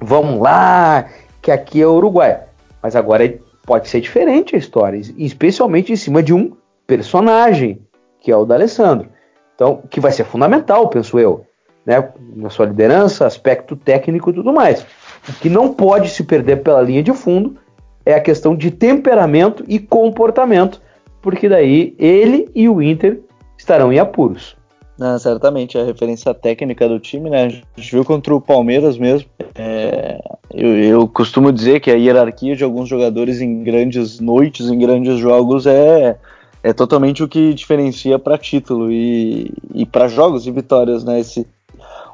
vamos 0.00 0.40
lá, 0.40 1.06
que 1.42 1.50
aqui 1.50 1.80
é 1.82 1.86
Uruguai. 1.86 2.42
Mas 2.82 2.96
agora 2.96 3.38
pode 3.64 3.88
ser 3.88 4.00
diferente 4.00 4.56
a 4.56 4.58
história, 4.58 5.00
especialmente 5.16 5.92
em 5.92 5.96
cima 5.96 6.22
de 6.22 6.32
um 6.32 6.56
personagem, 6.86 7.80
que 8.20 8.30
é 8.30 8.36
o 8.36 8.44
da 8.44 8.54
Alessandro. 8.54 9.08
Então, 9.54 9.82
que 9.90 10.00
vai 10.00 10.10
ser 10.10 10.24
fundamental, 10.24 10.88
penso 10.88 11.18
eu, 11.18 11.44
né, 11.84 12.08
na 12.34 12.48
sua 12.48 12.66
liderança, 12.66 13.26
aspecto 13.26 13.76
técnico 13.76 14.30
e 14.30 14.34
tudo 14.34 14.52
mais. 14.52 14.86
O 15.28 15.32
que 15.34 15.50
não 15.50 15.74
pode 15.74 16.08
se 16.08 16.24
perder 16.24 16.62
pela 16.62 16.80
linha 16.80 17.02
de 17.02 17.12
fundo 17.12 17.56
é 18.04 18.14
a 18.14 18.20
questão 18.20 18.56
de 18.56 18.70
temperamento 18.70 19.64
e 19.68 19.78
comportamento, 19.78 20.80
porque 21.20 21.48
daí 21.48 21.94
ele 21.98 22.48
e 22.54 22.68
o 22.68 22.80
Inter 22.80 23.20
estarão 23.56 23.92
em 23.92 23.98
apuros. 23.98 24.56
Não, 25.00 25.18
certamente, 25.18 25.78
a 25.78 25.84
referência 25.84 26.34
técnica 26.34 26.86
do 26.86 27.00
time, 27.00 27.30
né? 27.30 27.44
A 27.44 27.48
gente 27.48 27.90
viu 27.90 28.04
contra 28.04 28.34
o 28.34 28.40
Palmeiras 28.40 28.98
mesmo. 28.98 29.30
É, 29.54 30.20
eu, 30.52 30.76
eu, 30.76 31.08
costumo 31.08 31.50
dizer 31.50 31.80
que 31.80 31.90
a 31.90 31.94
hierarquia 31.94 32.54
de 32.54 32.62
alguns 32.62 32.86
jogadores 32.86 33.40
em 33.40 33.62
grandes 33.62 34.20
noites, 34.20 34.68
em 34.68 34.78
grandes 34.78 35.18
jogos, 35.18 35.66
é, 35.66 36.18
é 36.62 36.72
totalmente 36.74 37.22
o 37.22 37.28
que 37.28 37.54
diferencia 37.54 38.18
para 38.18 38.36
título 38.36 38.92
e, 38.92 39.50
e 39.74 39.86
para 39.86 40.06
jogos 40.06 40.46
e 40.46 40.50
vitórias, 40.50 41.02
né? 41.02 41.20
Esse, 41.20 41.46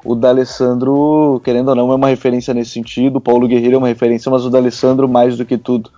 o 0.07 0.15
D'Alessandro, 0.15 1.41
querendo 1.43 1.67
ou 1.67 1.75
não, 1.75 1.91
é 1.91 1.95
uma 1.95 2.07
referência 2.07 2.53
nesse 2.53 2.71
sentido. 2.71 3.17
O 3.17 3.21
Paulo 3.21 3.45
Guerreiro 3.45 3.75
é 3.75 3.77
uma 3.77 3.89
referência, 3.89 4.31
mas 4.31 4.45
o 4.45 4.49
D'Alessandro 4.49 5.05
mais 5.05 5.37
do 5.37 5.45
que 5.45 5.57
tudo 5.57 5.91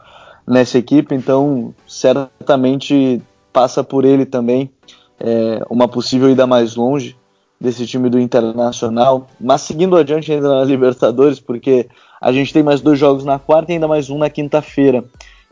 nessa 0.47 0.79
equipe, 0.79 1.13
então 1.13 1.71
certamente 1.87 3.21
passa 3.53 3.83
por 3.83 4.03
ele 4.03 4.25
também 4.25 4.71
é, 5.19 5.61
uma 5.69 5.87
possível 5.87 6.27
ida 6.27 6.47
mais 6.47 6.75
longe 6.75 7.15
desse 7.61 7.85
time 7.85 8.09
do 8.09 8.19
Internacional. 8.19 9.27
Mas 9.39 9.61
seguindo 9.61 9.95
adiante 9.95 10.31
ainda 10.31 10.55
na 10.55 10.63
Libertadores, 10.63 11.39
porque 11.39 11.87
a 12.19 12.31
gente 12.31 12.51
tem 12.51 12.63
mais 12.63 12.81
dois 12.81 12.97
jogos 12.97 13.23
na 13.23 13.37
quarta 13.37 13.71
e 13.71 13.75
ainda 13.75 13.87
mais 13.87 14.09
um 14.09 14.17
na 14.17 14.29
quinta-feira. 14.29 15.03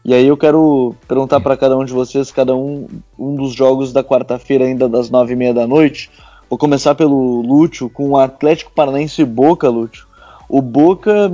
E 0.03 0.15
aí 0.15 0.25
eu 0.25 0.37
quero 0.37 0.95
perguntar 1.07 1.41
para 1.41 1.55
cada 1.55 1.77
um 1.77 1.85
de 1.85 1.93
vocês, 1.93 2.31
cada 2.31 2.55
um, 2.55 2.87
um 3.19 3.35
dos 3.35 3.53
jogos 3.53 3.93
da 3.93 4.03
quarta-feira 4.03 4.65
ainda 4.65 4.89
das 4.89 5.11
nove 5.11 5.33
e 5.33 5.35
meia 5.35 5.53
da 5.53 5.67
noite. 5.67 6.09
Vou 6.49 6.57
começar 6.57 6.95
pelo 6.95 7.41
Lúcio, 7.41 7.89
com 7.89 8.09
o 8.09 8.17
Atlético 8.17 8.71
Paranaense 8.71 9.21
e 9.21 9.25
Boca, 9.25 9.69
Lúcio. 9.69 10.05
O 10.47 10.61
Boca, 10.61 11.31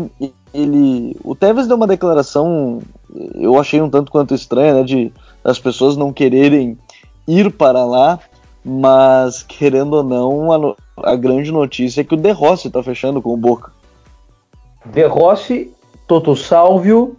ele... 0.54 1.16
O 1.24 1.36
Tevez 1.36 1.68
deu 1.68 1.78
uma 1.78 1.88
declaração, 1.88 2.82
eu 3.36 3.60
achei 3.60 3.82
um 3.82 3.90
tanto 3.90 4.12
quanto 4.12 4.34
estranha, 4.34 4.74
né, 4.74 4.84
de 4.84 5.14
as 5.44 5.60
pessoas 5.60 5.96
não 5.96 6.12
quererem 6.12 6.78
ir 7.28 7.52
para 7.52 7.86
lá, 7.86 8.20
mas 8.64 9.44
querendo 9.44 9.94
ou 9.94 10.04
não, 10.04 10.52
a, 10.52 11.12
a 11.12 11.16
grande 11.16 11.52
notícia 11.52 12.02
é 12.02 12.04
que 12.04 12.14
o 12.14 12.18
De 12.18 12.32
Rossi 12.32 12.68
está 12.68 12.82
fechando 12.82 13.22
com 13.22 13.34
o 13.34 13.38
Boca. 13.38 13.72
De 14.86 15.06
Rossi, 15.06 15.72
Toto 16.08 16.36
Salvio, 16.36 17.18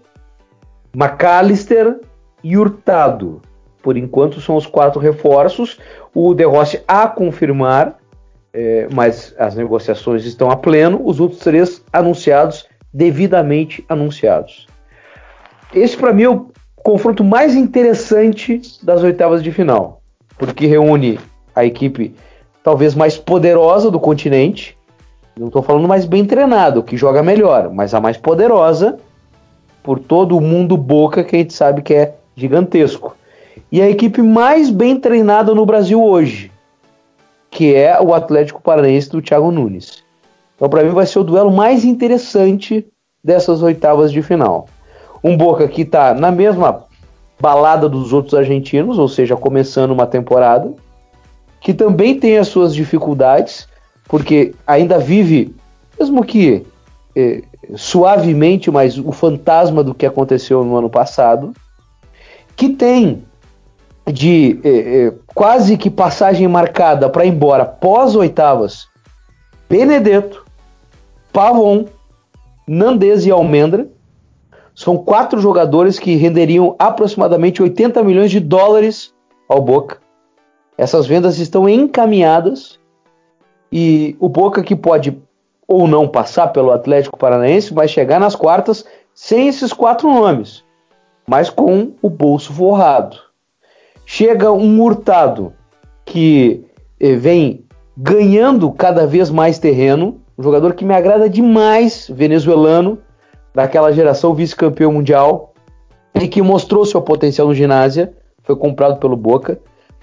McAllister 0.94 2.00
e 2.42 2.56
Hurtado. 2.56 3.40
Por 3.84 3.98
enquanto 3.98 4.40
são 4.40 4.56
os 4.56 4.66
quatro 4.66 4.98
reforços. 4.98 5.78
O 6.14 6.32
De 6.32 6.44
Rossi 6.44 6.80
a 6.88 7.06
confirmar, 7.06 7.98
é, 8.50 8.88
mas 8.90 9.34
as 9.38 9.54
negociações 9.54 10.24
estão 10.24 10.50
a 10.50 10.56
pleno. 10.56 11.02
Os 11.04 11.20
outros 11.20 11.40
três 11.40 11.84
anunciados, 11.92 12.66
devidamente 12.90 13.84
anunciados. 13.86 14.66
Esse 15.74 15.98
para 15.98 16.14
mim 16.14 16.22
é 16.22 16.30
o 16.30 16.46
confronto 16.76 17.22
mais 17.22 17.54
interessante 17.54 18.62
das 18.82 19.02
oitavas 19.02 19.42
de 19.42 19.52
final, 19.52 20.00
porque 20.38 20.66
reúne 20.66 21.20
a 21.54 21.62
equipe 21.66 22.14
talvez 22.62 22.94
mais 22.94 23.18
poderosa 23.18 23.90
do 23.90 24.00
continente. 24.00 24.78
Não 25.38 25.48
estou 25.48 25.62
falando 25.62 25.86
mais 25.86 26.06
bem 26.06 26.24
treinado, 26.24 26.82
que 26.82 26.96
joga 26.96 27.22
melhor, 27.22 27.70
mas 27.70 27.92
a 27.92 28.00
mais 28.00 28.16
poderosa 28.16 28.96
por 29.82 29.98
todo 29.98 30.38
o 30.38 30.40
mundo 30.40 30.74
boca 30.74 31.22
que 31.22 31.36
a 31.36 31.38
gente 31.40 31.52
sabe 31.52 31.82
que 31.82 31.92
é 31.92 32.14
gigantesco. 32.34 33.14
E 33.70 33.80
a 33.80 33.88
equipe 33.88 34.22
mais 34.22 34.70
bem 34.70 34.98
treinada 34.98 35.54
no 35.54 35.66
Brasil 35.66 36.02
hoje, 36.02 36.50
que 37.50 37.74
é 37.74 38.00
o 38.00 38.14
Atlético 38.14 38.62
Paranaense 38.62 39.10
do 39.10 39.22
Thiago 39.22 39.50
Nunes. 39.50 40.02
Então, 40.56 40.68
para 40.68 40.82
mim, 40.82 40.90
vai 40.90 41.06
ser 41.06 41.18
o 41.18 41.24
duelo 41.24 41.50
mais 41.50 41.84
interessante 41.84 42.86
dessas 43.22 43.62
oitavas 43.62 44.12
de 44.12 44.22
final. 44.22 44.66
Um 45.22 45.36
Boca 45.36 45.66
que 45.66 45.82
está 45.82 46.14
na 46.14 46.30
mesma 46.30 46.84
balada 47.40 47.88
dos 47.88 48.12
outros 48.12 48.34
argentinos, 48.34 48.98
ou 48.98 49.08
seja, 49.08 49.36
começando 49.36 49.90
uma 49.90 50.06
temporada, 50.06 50.72
que 51.60 51.72
também 51.72 52.18
tem 52.18 52.38
as 52.38 52.48
suas 52.48 52.74
dificuldades, 52.74 53.68
porque 54.06 54.54
ainda 54.66 54.98
vive, 54.98 55.54
mesmo 55.98 56.24
que 56.24 56.64
é, 57.16 57.42
suavemente, 57.74 58.70
mas 58.70 58.98
o 58.98 59.12
fantasma 59.12 59.82
do 59.82 59.94
que 59.94 60.04
aconteceu 60.04 60.64
no 60.64 60.76
ano 60.76 60.90
passado, 60.90 61.52
que 62.56 62.68
tem 62.68 63.24
de 64.06 64.60
é, 64.62 64.68
é, 65.06 65.14
quase 65.34 65.76
que 65.76 65.90
passagem 65.90 66.46
marcada 66.46 67.08
para 67.08 67.24
ir 67.24 67.30
embora 67.30 67.64
pós 67.64 68.14
oitavas 68.14 68.86
Benedetto, 69.68 70.44
Pavon, 71.32 71.86
Nandez 72.66 73.26
e 73.26 73.30
Almendra, 73.30 73.88
são 74.74 74.96
quatro 74.96 75.40
jogadores 75.40 75.98
que 75.98 76.16
renderiam 76.16 76.76
aproximadamente 76.78 77.62
80 77.62 78.02
milhões 78.02 78.30
de 78.30 78.40
dólares 78.40 79.14
ao 79.48 79.60
Boca. 79.60 79.98
Essas 80.76 81.06
vendas 81.06 81.38
estão 81.38 81.68
encaminhadas 81.68 82.78
e 83.72 84.16
o 84.20 84.28
Boca 84.28 84.62
que 84.62 84.76
pode 84.76 85.20
ou 85.66 85.88
não 85.88 86.06
passar 86.06 86.48
pelo 86.48 86.70
Atlético 86.70 87.18
Paranaense 87.18 87.72
vai 87.72 87.88
chegar 87.88 88.20
nas 88.20 88.36
quartas 88.36 88.84
sem 89.14 89.48
esses 89.48 89.72
quatro 89.72 90.12
nomes, 90.12 90.62
mas 91.26 91.48
com 91.48 91.92
o 92.02 92.10
bolso 92.10 92.52
forrado. 92.52 93.16
Chega 94.04 94.52
um 94.52 94.80
Hurtado 94.80 95.52
que 96.04 96.64
eh, 97.00 97.14
vem 97.14 97.64
ganhando 97.96 98.70
cada 98.72 99.06
vez 99.06 99.30
mais 99.30 99.58
terreno, 99.58 100.20
um 100.36 100.42
jogador 100.42 100.74
que 100.74 100.84
me 100.84 100.94
agrada 100.94 101.28
demais, 101.28 102.10
venezuelano, 102.12 102.98
daquela 103.54 103.92
geração 103.92 104.34
vice-campeão 104.34 104.92
mundial 104.92 105.54
e 106.14 106.28
que 106.28 106.42
mostrou 106.42 106.84
seu 106.84 107.00
potencial 107.00 107.46
no 107.46 107.54
ginásio, 107.54 108.08
foi 108.42 108.56
comprado 108.56 108.98
pelo 108.98 109.16
Boca, 109.16 109.58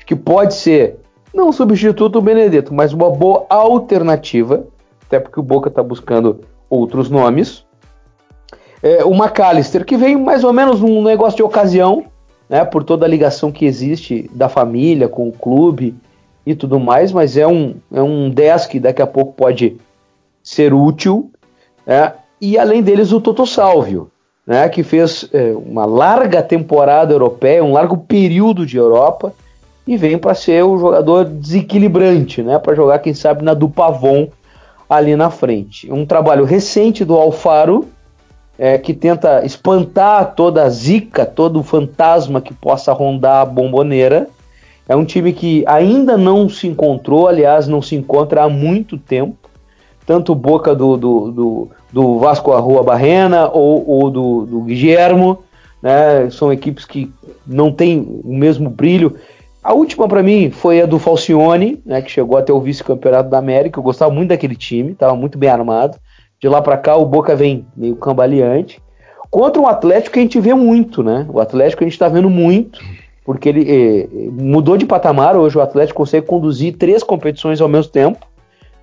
que 0.06 0.16
pode 0.16 0.56
ser 0.56 0.98
não 1.34 1.50
um 1.50 1.52
substituto 1.54 2.10
do 2.10 2.22
Benedetto, 2.22 2.74
mas 2.74 2.92
uma 2.92 3.10
boa 3.10 3.46
alternativa, 3.50 4.66
até 5.06 5.20
porque 5.20 5.40
o 5.40 5.44
Boca 5.44 5.70
está 5.70 5.82
buscando 5.82 6.42
outros 6.70 7.10
nomes. 7.10 7.66
É, 8.84 9.06
o 9.06 9.14
McAllister, 9.14 9.86
que 9.86 9.96
vem 9.96 10.18
mais 10.18 10.44
ou 10.44 10.52
menos 10.52 10.82
num 10.82 11.02
negócio 11.04 11.38
de 11.38 11.44
ocasião, 11.44 12.06
né, 12.52 12.66
por 12.66 12.84
toda 12.84 13.06
a 13.06 13.10
ligação 13.10 13.50
que 13.50 13.64
existe 13.64 14.30
da 14.34 14.50
família 14.50 15.08
com 15.08 15.30
o 15.30 15.32
clube 15.32 15.96
e 16.46 16.54
tudo 16.54 16.82
mais, 16.82 17.14
mas 17.14 17.38
é 17.38 17.48
um, 17.48 17.76
é 17.94 18.02
um 18.02 18.30
10 18.30 18.66
que 18.66 18.78
daqui 18.78 19.02
a 19.02 19.08
pouco 19.08 19.32
pode 19.32 19.78
ser 20.44 20.74
útil. 20.74 21.32
Né? 21.88 22.12
E 22.42 22.58
além 22.58 22.84
deles, 22.84 23.14
o 23.14 23.22
Toto 23.22 23.48
Salvio, 23.48 24.12
né, 24.46 24.68
que 24.68 24.84
fez 24.84 25.30
é, 25.32 25.54
uma 25.54 25.86
larga 25.86 26.44
temporada 26.44 27.14
europeia, 27.14 27.64
um 27.64 27.72
largo 27.72 27.96
período 27.96 28.66
de 28.66 28.76
Europa, 28.76 29.34
e 29.88 29.96
vem 29.96 30.18
para 30.18 30.36
ser 30.36 30.62
o 30.64 30.78
jogador 30.78 31.24
desequilibrante, 31.24 32.44
né, 32.44 32.60
para 32.60 32.76
jogar, 32.76 33.00
quem 33.00 33.14
sabe, 33.14 33.44
na 33.44 33.54
do 33.54 33.70
Pavon 33.70 34.28
ali 34.90 35.16
na 35.16 35.30
frente. 35.30 35.90
Um 35.90 36.06
trabalho 36.06 36.44
recente 36.44 37.06
do 37.06 37.16
Alfaro, 37.16 37.88
é, 38.62 38.78
que 38.78 38.94
tenta 38.94 39.44
espantar 39.44 40.36
toda 40.36 40.62
a 40.62 40.70
zica, 40.70 41.26
todo 41.26 41.60
o 41.60 41.64
fantasma 41.64 42.40
que 42.40 42.54
possa 42.54 42.94
rondar 42.94 43.42
a 43.42 43.46
bomboneira. 43.46 44.28
É 44.88 44.96
um 44.96 45.04
time 45.04 45.34
que 45.34 45.64
ainda 45.66 46.16
não 46.16 46.48
se 46.48 46.68
encontrou, 46.68 47.28
aliás, 47.28 47.68
não 47.68 47.82
se 47.82 47.96
encontra 47.96 48.44
há 48.44 48.50
muito 48.50 49.00
tempo. 49.00 49.50
Tanto 50.06 50.36
Boca 50.36 50.76
do, 50.76 50.96
do, 50.96 51.32
do 51.32 51.72
do 51.92 52.20
Vasco 52.20 52.58
Rua 52.58 52.84
Barrena 52.84 53.50
ou, 53.50 53.88
ou 53.88 54.10
do, 54.10 54.46
do 54.46 54.62
Guillermo, 54.62 55.44
né? 55.82 56.30
São 56.30 56.54
equipes 56.54 56.86
que 56.86 57.12
não 57.46 57.72
têm 57.72 58.22
o 58.24 58.34
mesmo 58.34 58.70
brilho. 58.70 59.18
A 59.64 59.74
última 59.74 60.08
para 60.08 60.24
mim 60.24 60.50
foi 60.50 60.82
a 60.82 60.86
do 60.86 60.98
Falcione, 60.98 61.82
né, 61.86 62.02
que 62.02 62.10
chegou 62.10 62.38
até 62.38 62.52
o 62.52 62.60
vice-campeonato 62.60 63.30
da 63.30 63.38
América. 63.38 63.78
Eu 63.78 63.84
gostava 63.84 64.12
muito 64.12 64.30
daquele 64.30 64.56
time, 64.56 64.94
estava 64.94 65.16
muito 65.16 65.38
bem 65.38 65.50
armado. 65.50 65.98
De 66.42 66.50
lá 66.50 66.60
para 66.60 66.76
cá 66.76 66.98
o 66.98 67.06
Boca 67.06 67.36
vem 67.36 67.68
meio 67.78 67.96
cambaleante. 67.96 68.82
Contra 69.30 69.62
um 69.62 69.68
Atlético 69.68 70.14
que 70.14 70.20
a 70.20 70.24
gente 70.24 70.40
vê 70.40 70.56
muito, 70.56 71.04
né? 71.04 71.28
O 71.30 71.40
Atlético 71.40 71.84
a 71.84 71.86
gente 71.86 71.94
está 71.94 72.10
vendo 72.10 72.30
muito, 72.32 72.82
porque 73.24 73.48
ele 73.48 73.66
eh, 73.70 74.08
mudou 74.32 74.76
de 74.76 74.86
patamar. 74.86 75.38
Hoje 75.38 75.58
o 75.58 75.62
Atlético 75.62 75.98
consegue 75.98 76.26
conduzir 76.26 76.76
três 76.78 77.04
competições 77.04 77.62
ao 77.62 77.70
mesmo 77.70 77.92
tempo. 77.92 78.26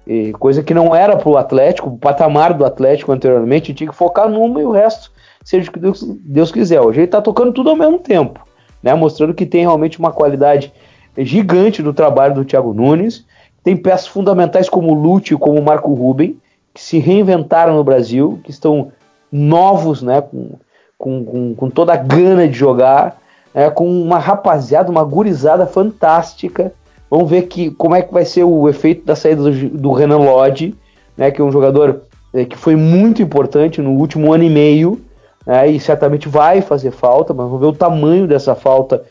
E 0.07 0.33
coisa 0.35 0.63
que 0.63 0.73
não 0.73 0.95
era 0.95 1.17
para 1.17 1.29
o 1.29 1.37
Atlético, 1.37 1.91
o 1.91 1.99
patamar 1.99 2.55
do 2.55 2.65
Atlético 2.65 3.11
anteriormente, 3.11 3.75
tinha 3.75 3.91
que 3.91 3.95
focar 3.95 4.29
numa 4.31 4.61
e 4.61 4.65
o 4.65 4.71
resto, 4.71 5.11
seja 5.45 5.69
o 5.69 5.73
que 5.73 5.81
Deus, 5.81 6.03
Deus 6.03 6.53
quiser. 6.53 6.81
Hoje 6.81 7.01
ele 7.01 7.07
está 7.07 7.21
tocando 7.21 7.53
tudo 7.53 7.71
ao 7.71 7.77
mesmo 7.77 7.99
tempo, 7.99 8.41
né? 8.83 8.95
mostrando 8.95 9.35
que 9.35 9.45
tem 9.45 9.63
realmente 9.63 9.99
uma 9.99 10.13
qualidade 10.13 10.73
gigante 11.19 11.83
do 11.83 11.93
trabalho 11.93 12.37
do 12.37 12.45
Thiago 12.45 12.73
Nunes. 12.73 13.27
Tem 13.63 13.77
peças 13.77 14.07
fundamentais 14.07 14.69
como 14.69 14.95
o 14.95 15.19
e 15.19 15.37
como 15.37 15.59
o 15.59 15.63
Marco 15.63 15.93
Ruben, 15.93 16.39
que 16.75 16.83
se 16.83 16.99
reinventaram 16.99 17.77
no 17.77 17.85
Brasil, 17.85 18.41
que 18.45 18.51
estão 18.51 18.93
novos, 19.31 20.03
né? 20.03 20.21
com, 20.21 20.51
com, 20.97 21.25
com, 21.25 21.55
com 21.55 21.71
toda 21.71 21.93
a 21.93 21.97
gana 21.97 22.47
de 22.47 22.57
jogar, 22.57 23.21
né? 23.55 23.71
com 23.71 23.89
uma 23.89 24.19
rapaziada, 24.19 24.91
uma 24.91 25.05
gurizada 25.05 25.66
fantástica 25.66 26.73
Vamos 27.11 27.31
ver 27.31 27.43
que, 27.43 27.71
como 27.71 27.95
é 27.95 28.03
que 28.03 28.12
vai 28.12 28.25
ser 28.25 28.45
o 28.45 28.69
efeito 28.69 29.05
da 29.05 29.16
saída 29.16 29.43
do, 29.43 29.69
do 29.71 29.93
Renan 29.93 30.19
Lodge, 30.19 30.75
né, 31.16 31.31
que 31.31 31.41
é 31.41 31.45
um 31.45 31.51
jogador 31.51 32.03
é, 32.35 32.45
que 32.45 32.57
foi 32.57 32.77
muito 32.77 33.23
importante 33.23 33.81
no 33.81 33.93
último 33.93 34.33
ano 34.33 34.45
e 34.45 34.51
meio, 34.51 35.01
né, 35.47 35.69
e 35.69 35.81
certamente 35.81 36.29
vai 36.29 36.61
fazer 36.61 36.91
falta, 36.91 37.33
mas 37.33 37.47
vamos 37.47 37.61
ver 37.61 37.66
o 37.66 37.73
tamanho 37.73 38.27
dessa 38.27 38.55
falta 38.55 39.03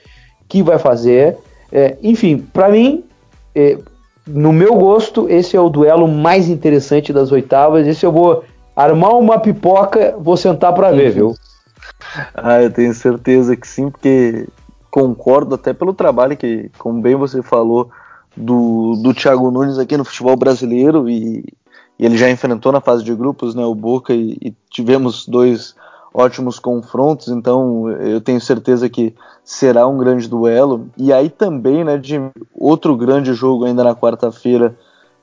que 0.48 0.62
vai 0.62 0.78
fazer. 0.78 1.38
É, 1.72 1.98
enfim, 2.04 2.38
para 2.38 2.70
mim, 2.70 3.04
é, 3.56 3.78
no 4.28 4.52
meu 4.52 4.76
gosto, 4.76 5.30
esse 5.30 5.56
é 5.56 5.62
o 5.62 5.70
duelo 5.70 6.08
mais 6.08 6.50
interessante 6.50 7.14
das 7.14 7.32
oitavas. 7.32 7.88
Esse 7.88 8.06
eu 8.06 8.12
vou 8.12 8.44
armar 8.76 9.18
uma 9.18 9.40
pipoca, 9.40 10.16
vou 10.20 10.38
sentar 10.38 10.74
para 10.74 10.92
ver, 10.92 11.12
viu? 11.12 11.36
Ah, 12.34 12.62
eu 12.62 12.72
tenho 12.72 12.94
certeza 12.94 13.56
que 13.56 13.68
sim, 13.68 13.90
porque 13.90 14.48
concordo 14.90 15.56
até 15.56 15.74
pelo 15.74 15.94
trabalho 15.94 16.38
que, 16.38 16.70
como 16.78 17.02
bem 17.02 17.16
você 17.16 17.42
falou, 17.42 17.90
do, 18.38 18.96
do 19.02 19.14
Thiago 19.14 19.50
Nunes 19.50 19.80
aqui 19.80 19.98
no 19.98 20.06
futebol 20.06 20.36
brasileiro 20.36 21.10
e, 21.10 21.44
e 21.98 22.06
ele 22.06 22.18
já 22.18 22.30
enfrentou 22.30 22.72
na 22.72 22.80
fase 22.80 23.04
de 23.04 23.14
grupos 23.16 23.56
né, 23.56 23.66
o 23.66 23.74
Boca 23.74 24.14
e, 24.14 24.38
e, 24.42 24.56
tivemos 24.70 25.28
dois 25.28 25.76
ótimos 26.14 26.60
confrontos, 26.60 27.28
então 27.30 27.90
eu 27.90 28.22
tenho 28.22 28.40
certeza 28.40 28.90
que 28.90 29.14
será 29.48 29.88
um 29.88 29.98
grande 29.98 30.28
duelo. 30.28 30.90
E 30.98 31.14
aí 31.14 31.30
também, 31.30 31.82
né, 31.82 31.98
de 31.98 32.20
outro 32.54 32.98
grande 32.98 33.34
jogo 33.34 33.64
ainda 33.64 33.82
na 33.82 33.96
quarta-feira, 33.96 34.76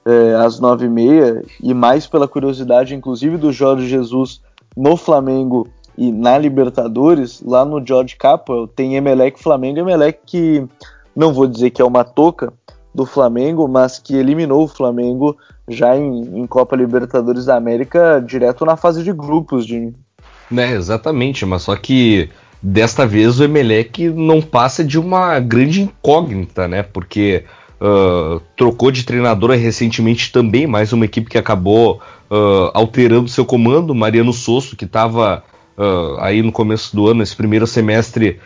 é, 0.02 0.34
às 0.36 0.58
nove 0.58 0.86
e 0.86 0.88
meia, 0.88 1.44
e 1.62 1.74
mais 1.74 2.06
pela 2.06 2.26
curiosidade, 2.26 2.94
inclusive, 2.94 3.36
do 3.36 3.52
Jorge 3.52 3.86
Jesus 3.86 4.40
no 4.74 4.96
Flamengo 4.96 5.68
e 5.96 6.10
na 6.10 6.38
Libertadores, 6.38 7.42
lá 7.42 7.66
no 7.66 7.86
George 7.86 8.16
Capwell, 8.16 8.66
tem 8.66 8.96
Emelec 8.96 9.40
Flamengo. 9.42 9.80
Emelec 9.80 10.20
que 10.24 10.66
não 11.14 11.34
vou 11.34 11.46
dizer 11.46 11.68
que 11.68 11.82
é 11.82 11.84
uma 11.84 12.02
toca 12.02 12.50
do 12.94 13.04
Flamengo, 13.04 13.68
mas 13.68 13.98
que 13.98 14.16
eliminou 14.16 14.64
o 14.64 14.68
Flamengo 14.68 15.36
já 15.68 15.98
em, 15.98 16.40
em 16.40 16.46
Copa 16.46 16.74
Libertadores 16.74 17.44
da 17.44 17.56
América 17.56 18.24
direto 18.26 18.64
na 18.64 18.76
fase 18.76 19.04
de 19.04 19.12
grupos, 19.12 19.66
de 19.66 19.92
né, 20.50 20.72
exatamente, 20.72 21.44
mas 21.46 21.62
só 21.62 21.74
que 21.74 22.30
desta 22.64 23.06
vez 23.06 23.38
o 23.38 23.44
Emelec 23.44 24.08
não 24.08 24.40
passa 24.40 24.82
de 24.82 24.98
uma 24.98 25.38
grande 25.38 25.82
incógnita, 25.82 26.66
né? 26.66 26.82
Porque 26.82 27.44
uh, 27.78 28.40
trocou 28.56 28.90
de 28.90 29.04
treinador 29.04 29.50
recentemente 29.50 30.32
também, 30.32 30.66
mais 30.66 30.90
uma 30.90 31.04
equipe 31.04 31.28
que 31.28 31.36
acabou 31.36 32.00
uh, 32.30 32.70
alterando 32.72 33.28
seu 33.28 33.44
comando, 33.44 33.94
Mariano 33.94 34.32
Sosso, 34.32 34.76
que 34.76 34.86
estava 34.86 35.44
uh, 35.76 36.18
aí 36.20 36.42
no 36.42 36.50
começo 36.50 36.96
do 36.96 37.06
ano, 37.06 37.22
esse 37.22 37.36
primeiro 37.36 37.66
semestre, 37.66 38.40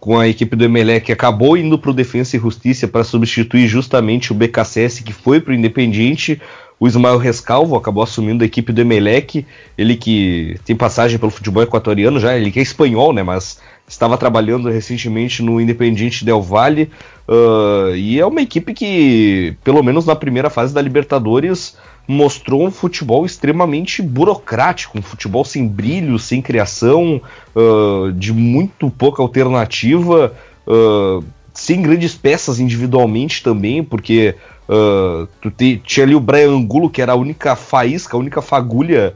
com 0.00 0.18
a 0.18 0.26
equipe 0.26 0.56
do 0.56 0.64
Emelec, 0.64 1.12
acabou 1.12 1.56
indo 1.56 1.78
para 1.78 1.92
o 1.92 1.94
Defensa 1.94 2.36
e 2.36 2.40
Justiça 2.40 2.88
para 2.88 3.04
substituir 3.04 3.68
justamente 3.68 4.32
o 4.32 4.34
BKSS 4.34 5.04
que 5.04 5.12
foi 5.12 5.40
para 5.40 5.52
o 5.52 5.54
Independiente. 5.54 6.42
O 6.82 6.88
Ismael 6.88 7.16
Rescalvo 7.16 7.76
acabou 7.76 8.02
assumindo 8.02 8.42
a 8.42 8.44
equipe 8.44 8.72
do 8.72 8.80
Emelec, 8.80 9.46
ele 9.78 9.94
que 9.94 10.58
tem 10.64 10.74
passagem 10.74 11.16
pelo 11.16 11.30
futebol 11.30 11.62
equatoriano 11.62 12.18
já, 12.18 12.36
ele 12.36 12.50
que 12.50 12.58
é 12.58 12.62
espanhol, 12.62 13.12
né, 13.12 13.22
mas 13.22 13.60
estava 13.86 14.18
trabalhando 14.18 14.68
recentemente 14.68 15.44
no 15.44 15.60
Independiente 15.60 16.24
Del 16.24 16.42
Valle, 16.42 16.90
uh, 17.28 17.94
e 17.94 18.18
é 18.18 18.26
uma 18.26 18.42
equipe 18.42 18.74
que, 18.74 19.54
pelo 19.62 19.80
menos 19.80 20.04
na 20.06 20.16
primeira 20.16 20.50
fase 20.50 20.74
da 20.74 20.82
Libertadores, 20.82 21.76
mostrou 22.08 22.66
um 22.66 22.70
futebol 22.72 23.24
extremamente 23.24 24.02
burocrático, 24.02 24.98
um 24.98 25.02
futebol 25.02 25.44
sem 25.44 25.68
brilho, 25.68 26.18
sem 26.18 26.42
criação, 26.42 27.22
uh, 27.54 28.10
de 28.10 28.32
muito 28.32 28.90
pouca 28.90 29.22
alternativa, 29.22 30.34
uh, 30.66 31.24
sem 31.62 31.80
grandes 31.80 32.14
peças 32.14 32.58
individualmente 32.58 33.42
também, 33.42 33.84
porque 33.84 34.34
uh, 34.68 35.28
tu 35.40 35.50
te, 35.50 35.80
tinha 35.84 36.04
ali 36.04 36.14
o 36.14 36.20
Brian 36.20 36.50
Angulo, 36.50 36.90
que 36.90 37.00
era 37.00 37.12
a 37.12 37.16
única 37.16 37.54
faísca, 37.54 38.16
a 38.16 38.20
única 38.20 38.42
fagulha 38.42 39.14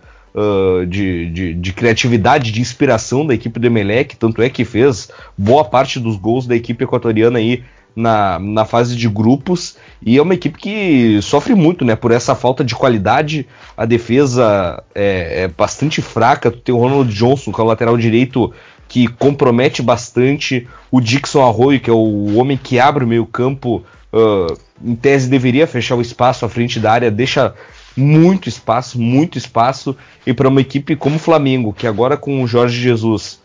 de, 0.86 1.30
de, 1.30 1.54
de, 1.54 1.72
criatividade, 1.72 2.52
de 2.52 2.60
inspiração 2.60 3.26
da 3.26 3.32
equipe 3.32 3.58
do 3.58 3.66
Emelec, 3.66 4.16
tanto 4.16 4.42
é 4.42 4.50
que 4.50 4.66
fez 4.66 5.10
boa 5.36 5.64
parte 5.64 5.98
dos 5.98 6.16
gols 6.16 6.46
da 6.46 6.54
equipe 6.54 6.84
equatoriana 6.84 7.38
aí 7.38 7.64
na, 7.96 8.38
na 8.38 8.66
fase 8.66 8.94
de 8.94 9.08
grupos 9.08 9.78
e 10.04 10.18
é 10.18 10.22
uma 10.22 10.34
equipe 10.34 10.58
que 10.58 11.18
sofre 11.22 11.54
muito 11.54 11.82
né, 11.82 11.96
por 11.96 12.12
essa 12.12 12.34
falta 12.34 12.62
de 12.62 12.74
qualidade. 12.74 13.46
A 13.74 13.86
defesa 13.86 14.84
é, 14.94 15.44
é 15.44 15.48
bastante 15.48 16.02
fraca. 16.02 16.50
Tu 16.50 16.58
tem 16.58 16.74
o 16.74 16.78
Ronald 16.78 17.12
Johnson, 17.12 17.50
que 17.50 17.58
é 17.58 17.64
o 17.64 17.66
lateral 17.66 17.96
direito, 17.96 18.52
que 18.96 19.08
compromete 19.08 19.82
bastante. 19.82 20.66
O 20.90 21.02
Dixon 21.02 21.46
Arroyo, 21.46 21.78
que 21.78 21.90
é 21.90 21.92
o 21.92 22.34
homem 22.36 22.56
que 22.56 22.80
abre 22.80 23.04
o 23.04 23.06
meio-campo, 23.06 23.84
uh, 24.10 24.58
em 24.82 24.94
tese 24.94 25.28
deveria 25.28 25.66
fechar 25.66 25.96
o 25.96 26.00
espaço 26.00 26.46
à 26.46 26.48
frente 26.48 26.80
da 26.80 26.92
área, 26.92 27.10
deixa 27.10 27.52
muito 27.94 28.48
espaço, 28.48 28.98
muito 28.98 29.36
espaço. 29.36 29.94
E 30.26 30.32
para 30.32 30.48
uma 30.48 30.62
equipe 30.62 30.96
como 30.96 31.16
o 31.16 31.18
Flamengo, 31.18 31.74
que 31.74 31.86
agora 31.86 32.16
com 32.16 32.42
o 32.42 32.46
Jorge 32.46 32.80
Jesus 32.80 33.38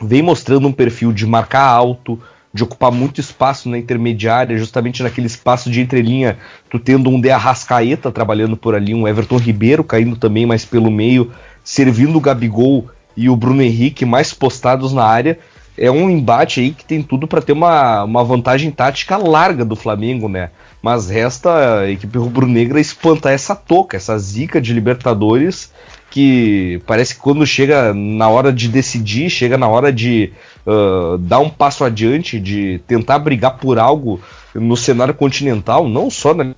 vem 0.00 0.22
mostrando 0.22 0.66
um 0.66 0.72
perfil 0.72 1.12
de 1.12 1.26
marcar 1.26 1.66
alto, 1.66 2.18
de 2.50 2.64
ocupar 2.64 2.90
muito 2.90 3.20
espaço 3.20 3.68
na 3.68 3.76
intermediária, 3.76 4.56
justamente 4.56 5.02
naquele 5.02 5.26
espaço 5.26 5.70
de 5.70 5.82
entrelinha, 5.82 6.38
tu 6.70 6.78
tendo 6.78 7.10
um 7.10 7.20
De 7.20 7.28
Arrascaeta 7.28 8.10
trabalhando 8.10 8.56
por 8.56 8.74
ali, 8.74 8.94
um 8.94 9.06
Everton 9.06 9.36
Ribeiro 9.36 9.84
caindo 9.84 10.16
também 10.16 10.46
mais 10.46 10.64
pelo 10.64 10.90
meio, 10.90 11.30
servindo 11.62 12.16
o 12.16 12.20
Gabigol 12.20 12.88
e 13.20 13.28
o 13.28 13.36
Bruno 13.36 13.62
Henrique 13.62 14.06
mais 14.06 14.32
postados 14.32 14.94
na 14.94 15.04
área. 15.04 15.38
É 15.76 15.90
um 15.90 16.08
embate 16.08 16.60
aí 16.60 16.70
que 16.70 16.84
tem 16.84 17.02
tudo 17.02 17.28
para 17.28 17.42
ter 17.42 17.52
uma, 17.52 18.04
uma 18.04 18.24
vantagem 18.24 18.70
tática 18.70 19.18
larga 19.18 19.64
do 19.64 19.76
Flamengo, 19.76 20.28
né? 20.28 20.50
Mas 20.82 21.10
resta 21.10 21.80
a 21.80 21.90
equipe 21.90 22.16
rubro-negra 22.16 22.80
espantar 22.80 23.32
essa 23.32 23.54
toca, 23.54 23.96
essa 23.96 24.18
zica 24.18 24.60
de 24.60 24.72
Libertadores 24.72 25.70
que 26.10 26.82
parece 26.86 27.14
que 27.14 27.20
quando 27.20 27.46
chega 27.46 27.94
na 27.94 28.28
hora 28.28 28.52
de 28.52 28.68
decidir, 28.68 29.30
chega 29.30 29.56
na 29.56 29.68
hora 29.68 29.92
de 29.92 30.32
uh, 30.66 31.16
dar 31.18 31.38
um 31.38 31.48
passo 31.48 31.84
adiante, 31.84 32.40
de 32.40 32.80
tentar 32.86 33.20
brigar 33.20 33.58
por 33.58 33.78
algo 33.78 34.20
no 34.52 34.76
cenário 34.76 35.14
continental, 35.14 35.88
não 35.88 36.10
só 36.10 36.34
na 36.34 36.52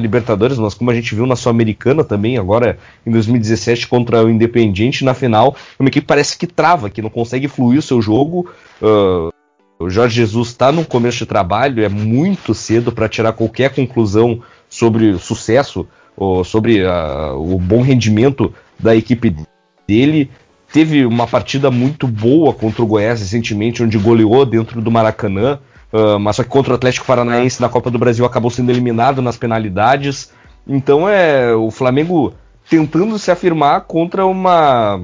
Libertadores, 0.00 0.58
mas 0.58 0.74
como 0.74 0.90
a 0.90 0.94
gente 0.94 1.14
viu 1.14 1.26
na 1.26 1.36
Sul-Americana 1.36 2.02
também, 2.02 2.36
agora 2.36 2.78
em 3.06 3.10
2017 3.10 3.86
contra 3.86 4.24
o 4.24 4.30
Independiente 4.30 5.04
na 5.04 5.14
final, 5.14 5.54
uma 5.78 5.88
equipe 5.88 6.06
parece 6.06 6.36
que 6.36 6.46
trava, 6.46 6.90
que 6.90 7.02
não 7.02 7.10
consegue 7.10 7.48
fluir 7.48 7.78
o 7.78 7.82
seu 7.82 8.00
jogo. 8.02 8.50
Uh, 8.80 9.32
o 9.78 9.88
Jorge 9.88 10.16
Jesus 10.16 10.48
está 10.48 10.70
no 10.70 10.84
começo 10.84 11.18
de 11.18 11.26
trabalho, 11.26 11.82
é 11.82 11.88
muito 11.88 12.54
cedo 12.54 12.92
para 12.92 13.08
tirar 13.08 13.32
qualquer 13.32 13.74
conclusão 13.74 14.42
sobre 14.68 15.10
o 15.10 15.18
sucesso 15.18 15.86
ou 16.16 16.44
sobre 16.44 16.82
uh, 16.84 17.34
o 17.36 17.58
bom 17.58 17.80
rendimento 17.80 18.52
da 18.78 18.94
equipe 18.94 19.34
dele. 19.86 20.30
Teve 20.72 21.04
uma 21.04 21.26
partida 21.26 21.70
muito 21.70 22.06
boa 22.06 22.52
contra 22.52 22.82
o 22.82 22.86
Goiás 22.86 23.20
recentemente, 23.20 23.82
onde 23.82 23.98
goleou 23.98 24.44
dentro 24.44 24.80
do 24.80 24.90
Maracanã, 24.90 25.58
uh, 25.92 26.18
mas 26.18 26.36
só 26.36 26.42
que 26.42 26.48
contra 26.48 26.72
o 26.72 26.76
Atlético 26.76 27.06
Paranaense 27.06 27.60
na 27.60 27.68
Copa 27.68 27.90
do 27.90 27.98
Brasil 27.98 28.24
acabou 28.24 28.50
sendo 28.50 28.70
eliminado 28.70 29.20
nas 29.22 29.36
penalidades. 29.36 30.32
Então 30.66 31.08
é 31.08 31.54
o 31.54 31.70
Flamengo 31.70 32.32
tentando 32.68 33.18
se 33.18 33.30
afirmar 33.30 33.82
contra 33.82 34.24
uma, 34.24 35.00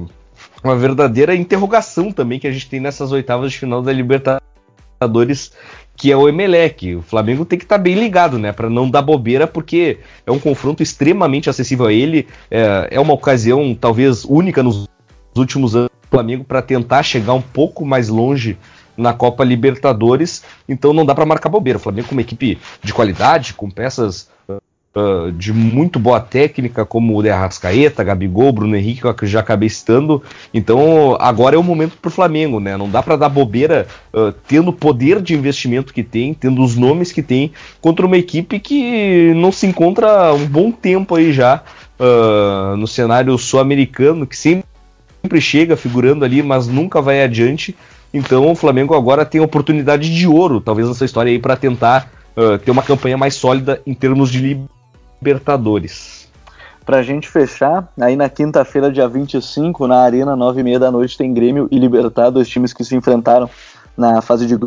uma 0.63 0.75
verdadeira 0.75 1.35
interrogação 1.35 2.11
também 2.11 2.39
que 2.39 2.47
a 2.47 2.51
gente 2.51 2.69
tem 2.69 2.79
nessas 2.79 3.11
oitavas 3.11 3.51
de 3.51 3.59
final 3.59 3.81
da 3.81 3.91
Libertadores, 3.91 5.51
que 5.95 6.11
é 6.11 6.15
o 6.15 6.29
Emelec. 6.29 6.95
O 6.95 7.01
Flamengo 7.01 7.43
tem 7.43 7.59
que 7.59 7.65
estar 7.65 7.77
tá 7.77 7.83
bem 7.83 7.95
ligado, 7.95 8.39
né, 8.39 8.53
para 8.53 8.69
não 8.69 8.89
dar 8.89 9.01
bobeira, 9.01 9.45
porque 9.45 9.97
é 10.25 10.31
um 10.31 10.39
confronto 10.39 10.81
extremamente 10.81 11.49
acessível 11.49 11.87
a 11.87 11.93
ele. 11.93 12.27
É, 12.49 12.87
é 12.91 12.99
uma 12.99 13.13
ocasião 13.13 13.75
talvez 13.75 14.23
única 14.23 14.63
nos 14.63 14.87
últimos 15.35 15.75
anos 15.75 15.89
do 15.89 16.09
Flamengo 16.09 16.45
para 16.45 16.61
tentar 16.61 17.03
chegar 17.03 17.33
um 17.33 17.41
pouco 17.41 17.85
mais 17.85 18.07
longe 18.07 18.57
na 18.97 19.13
Copa 19.13 19.43
Libertadores. 19.43 20.43
Então 20.67 20.91
não 20.93 21.05
dá 21.05 21.13
para 21.13 21.25
marcar 21.25 21.49
bobeira. 21.49 21.77
O 21.77 21.81
Flamengo 21.81 22.07
com 22.07 22.15
uma 22.15 22.21
equipe 22.21 22.57
de 22.83 22.93
qualidade, 22.93 23.53
com 23.53 23.69
peças 23.69 24.29
uh, 24.49 25.31
de 25.31 25.53
muito 25.53 25.99
boa 25.99 26.19
técnica, 26.19 26.85
como 26.85 27.17
o 27.17 27.21
de 27.21 27.29
Arrascaeta, 27.29 28.03
Gabigol, 28.03 28.51
Bruno 28.51 28.75
Henrique, 28.75 29.01
que 29.13 29.23
eu 29.23 29.27
já 29.27 29.39
acabei 29.39 29.69
citando. 29.69 30.23
Então 30.53 31.15
agora 31.19 31.55
é 31.55 31.59
o 31.59 31.63
momento 31.63 31.97
para 31.97 32.09
o 32.09 32.11
Flamengo, 32.11 32.59
né? 32.59 32.75
Não 32.75 32.89
dá 32.89 33.03
para 33.03 33.15
dar 33.15 33.29
bobeira 33.29 33.87
uh, 34.13 34.31
tendo 34.47 34.69
o 34.69 34.73
poder 34.73 35.21
de 35.21 35.35
investimento 35.35 35.93
que 35.93 36.03
tem, 36.03 36.33
tendo 36.33 36.63
os 36.63 36.75
nomes 36.75 37.11
que 37.11 37.21
tem, 37.21 37.51
contra 37.79 38.05
uma 38.05 38.17
equipe 38.17 38.59
que 38.59 39.33
não 39.35 39.51
se 39.51 39.67
encontra 39.67 40.33
um 40.33 40.45
bom 40.45 40.71
tempo 40.71 41.15
aí 41.15 41.31
já 41.31 41.61
uh, 41.99 42.75
no 42.75 42.87
cenário 42.87 43.37
sul-americano, 43.37 44.25
que 44.25 44.37
sempre 44.37 44.65
chega 45.39 45.75
figurando 45.75 46.23
ali, 46.23 46.41
mas 46.41 46.67
nunca 46.67 47.01
vai 47.01 47.23
adiante. 47.23 47.75
Então 48.13 48.51
o 48.51 48.55
Flamengo 48.55 48.95
agora 48.95 49.25
tem 49.25 49.41
oportunidade 49.41 50.13
de 50.13 50.27
ouro, 50.27 50.61
talvez 50.61 50.87
nessa 50.87 51.05
história 51.05 51.31
aí, 51.31 51.39
para 51.39 51.55
tentar 51.55 52.09
uh, 52.35 52.57
ter 52.57 52.71
uma 52.71 52.83
campanha 52.83 53.17
mais 53.17 53.35
sólida 53.35 53.81
em 53.85 53.93
termos 53.93 54.31
de 54.31 54.67
Libertadores. 55.21 56.27
Pra 56.85 57.03
gente 57.03 57.27
fechar, 57.27 57.91
aí 57.99 58.15
na 58.15 58.29
quinta-feira, 58.29 58.89
dia 58.89 59.09
25, 59.09 59.87
na 59.87 59.99
Arena, 59.99 60.37
9 60.37 60.61
e 60.61 60.63
meia 60.63 60.79
da 60.79 60.89
noite, 60.89 61.17
tem 61.17 61.33
Grêmio 61.33 61.67
e 61.69 61.77
Libertar, 61.77 62.29
dois 62.29 62.47
times 62.47 62.71
que 62.71 62.83
se 62.83 62.95
enfrentaram 62.95 63.49
na 63.97 64.21
fase 64.21 64.47
de 64.47 64.57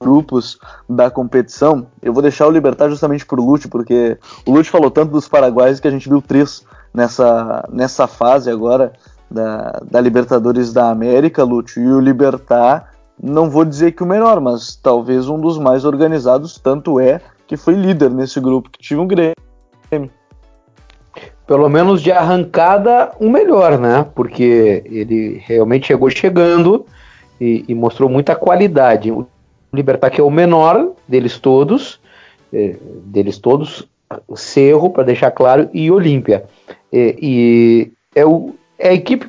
grupos 0.00 0.58
da 0.88 1.08
competição. 1.08 1.86
Eu 2.02 2.12
vou 2.12 2.22
deixar 2.22 2.48
o 2.48 2.50
Libertar 2.50 2.88
justamente 2.88 3.24
pro 3.24 3.44
Lute, 3.44 3.68
porque 3.68 4.18
o 4.44 4.50
Lute 4.50 4.70
falou 4.70 4.90
tanto 4.90 5.12
dos 5.12 5.28
paraguaios 5.28 5.78
que 5.78 5.86
a 5.86 5.90
gente 5.90 6.08
viu 6.08 6.20
três 6.20 6.64
nessa, 6.92 7.68
nessa 7.70 8.06
fase 8.06 8.50
agora 8.50 8.92
da, 9.30 9.80
da 9.88 10.00
Libertadores 10.00 10.72
da 10.72 10.90
América, 10.90 11.44
Lute, 11.44 11.78
e 11.78 11.86
o 11.86 12.00
Libertar, 12.00 12.92
não 13.22 13.48
vou 13.48 13.64
dizer 13.64 13.92
que 13.92 14.02
o 14.02 14.06
melhor, 14.06 14.40
mas 14.40 14.74
talvez 14.76 15.28
um 15.28 15.38
dos 15.38 15.58
mais 15.58 15.84
organizados, 15.84 16.58
tanto 16.58 16.98
é 16.98 17.20
que 17.46 17.56
foi 17.56 17.74
líder 17.74 18.10
nesse 18.10 18.40
grupo 18.40 18.70
que 18.70 18.78
tinha 18.78 19.00
um 19.00 19.06
Grêmio. 19.06 19.34
Pelo 21.46 21.68
menos 21.68 22.00
de 22.00 22.12
arrancada, 22.12 23.12
o 23.18 23.26
um 23.26 23.30
melhor, 23.30 23.78
né? 23.78 24.06
Porque 24.14 24.84
ele 24.86 25.42
realmente 25.44 25.88
chegou 25.88 26.08
chegando 26.08 26.86
e, 27.40 27.64
e, 27.66 27.74
mostrou 27.74 28.08
muita 28.08 28.36
qualidade. 28.36 29.10
O 29.10 29.26
Libertar, 29.72 30.10
que 30.10 30.20
é 30.20 30.24
o 30.24 30.30
menor 30.30 30.92
deles 31.08 31.38
todos, 31.38 32.00
é, 32.52 32.76
deles 33.04 33.38
todos, 33.38 33.88
Cerro, 34.34 34.90
para 34.90 35.04
deixar 35.04 35.30
claro, 35.30 35.68
e 35.72 35.90
Olímpia. 35.90 36.44
É, 36.92 37.16
e 37.20 37.92
é, 38.14 38.24
o, 38.24 38.54
é 38.80 38.88
a 38.88 38.94
equipe 38.94 39.28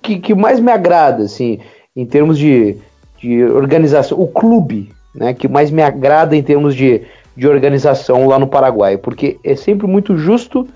que, 0.00 0.18
que 0.18 0.34
mais 0.34 0.60
me 0.60 0.70
agrada, 0.70 1.24
assim, 1.24 1.58
em 1.94 2.06
termos 2.06 2.38
de, 2.38 2.76
de 3.18 3.44
organização. 3.44 4.18
O 4.18 4.28
clube, 4.28 4.90
né, 5.14 5.34
que 5.34 5.48
mais 5.48 5.70
me 5.70 5.82
agrada 5.82 6.36
em 6.36 6.42
termos 6.42 6.74
de, 6.74 7.02
de 7.36 7.46
organização 7.46 8.26
lá 8.26 8.38
no 8.38 8.46
Paraguai, 8.46 8.96
porque 8.96 9.38
é 9.44 9.54
sempre 9.56 9.86
muito 9.86 10.16
justo, 10.16 10.66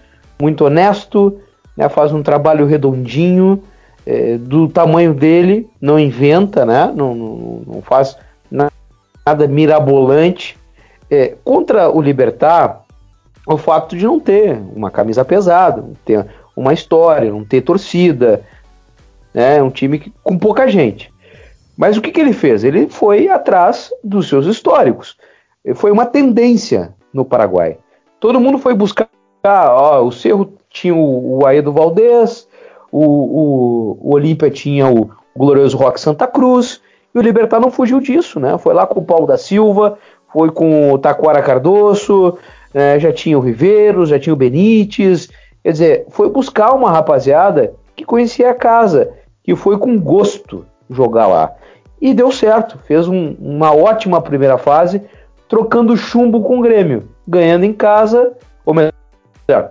muito 0.40 0.64
honesto, 0.64 1.38
né, 1.76 1.88
faz 1.88 2.12
um 2.12 2.22
trabalho 2.22 2.66
redondinho, 2.66 3.62
é, 4.04 4.36
do 4.38 4.68
tamanho 4.68 5.12
dele, 5.14 5.68
não 5.80 5.98
inventa, 5.98 6.64
né, 6.64 6.92
não, 6.94 7.14
não, 7.14 7.62
não 7.66 7.82
faz 7.82 8.16
nada 8.50 9.48
mirabolante. 9.48 10.56
É, 11.08 11.34
contra 11.44 11.88
o 11.88 12.00
Libertar, 12.00 12.84
o 13.46 13.56
fato 13.56 13.96
de 13.96 14.04
não 14.04 14.18
ter 14.18 14.60
uma 14.74 14.90
camisa 14.90 15.24
pesada, 15.24 15.84
ter 16.04 16.26
uma 16.56 16.72
história, 16.72 17.30
não 17.30 17.44
ter 17.44 17.60
torcida, 17.60 18.42
né, 19.32 19.62
um 19.62 19.70
time 19.70 19.98
que, 19.98 20.12
com 20.22 20.38
pouca 20.38 20.66
gente. 20.66 21.12
Mas 21.76 21.96
o 21.96 22.00
que, 22.00 22.10
que 22.10 22.20
ele 22.20 22.32
fez? 22.32 22.64
Ele 22.64 22.88
foi 22.88 23.28
atrás 23.28 23.90
dos 24.02 24.28
seus 24.28 24.46
históricos. 24.46 25.16
Foi 25.74 25.90
uma 25.90 26.06
tendência 26.06 26.94
no 27.12 27.24
Paraguai. 27.24 27.76
Todo 28.18 28.40
mundo 28.40 28.56
foi 28.58 28.74
buscar. 28.74 29.08
Ó, 29.44 30.02
o 30.02 30.10
Cerro 30.10 30.54
tinha 30.70 30.94
o, 30.94 31.38
o 31.38 31.46
Aedo 31.46 31.72
Valdez, 31.72 32.48
o, 32.90 33.04
o, 33.04 33.98
o 34.00 34.14
Olímpia 34.14 34.50
tinha 34.50 34.88
o 34.88 35.10
glorioso 35.36 35.76
Rock 35.76 36.00
Santa 36.00 36.26
Cruz, 36.26 36.80
e 37.14 37.18
o 37.18 37.22
Libertar 37.22 37.60
não 37.60 37.70
fugiu 37.70 38.00
disso, 38.00 38.40
né? 38.40 38.56
Foi 38.58 38.74
lá 38.74 38.86
com 38.86 39.00
o 39.00 39.04
Paulo 39.04 39.26
da 39.26 39.36
Silva, 39.36 39.98
foi 40.32 40.50
com 40.50 40.92
o 40.92 40.98
Taquara 40.98 41.42
Cardoso, 41.42 42.38
né? 42.72 42.98
já 42.98 43.12
tinha 43.12 43.38
o 43.38 43.40
Riveiros, 43.40 44.08
já 44.08 44.18
tinha 44.18 44.32
o 44.32 44.36
Benítez. 44.36 45.28
Quer 45.66 45.72
dizer, 45.72 46.06
foi 46.10 46.30
buscar 46.30 46.72
uma 46.74 46.92
rapaziada 46.92 47.74
que 47.96 48.04
conhecia 48.04 48.50
a 48.50 48.54
casa, 48.54 49.10
que 49.42 49.56
foi 49.56 49.76
com 49.76 49.98
gosto 49.98 50.64
jogar 50.88 51.26
lá. 51.26 51.54
E 52.00 52.14
deu 52.14 52.30
certo, 52.30 52.78
fez 52.84 53.08
um, 53.08 53.34
uma 53.40 53.74
ótima 53.74 54.22
primeira 54.22 54.58
fase, 54.58 55.02
trocando 55.48 55.96
chumbo 55.96 56.44
com 56.44 56.60
o 56.60 56.62
Grêmio, 56.62 57.08
ganhando 57.26 57.64
em 57.64 57.72
casa, 57.72 58.34
ou 58.64 58.72
melhor, 58.72 58.92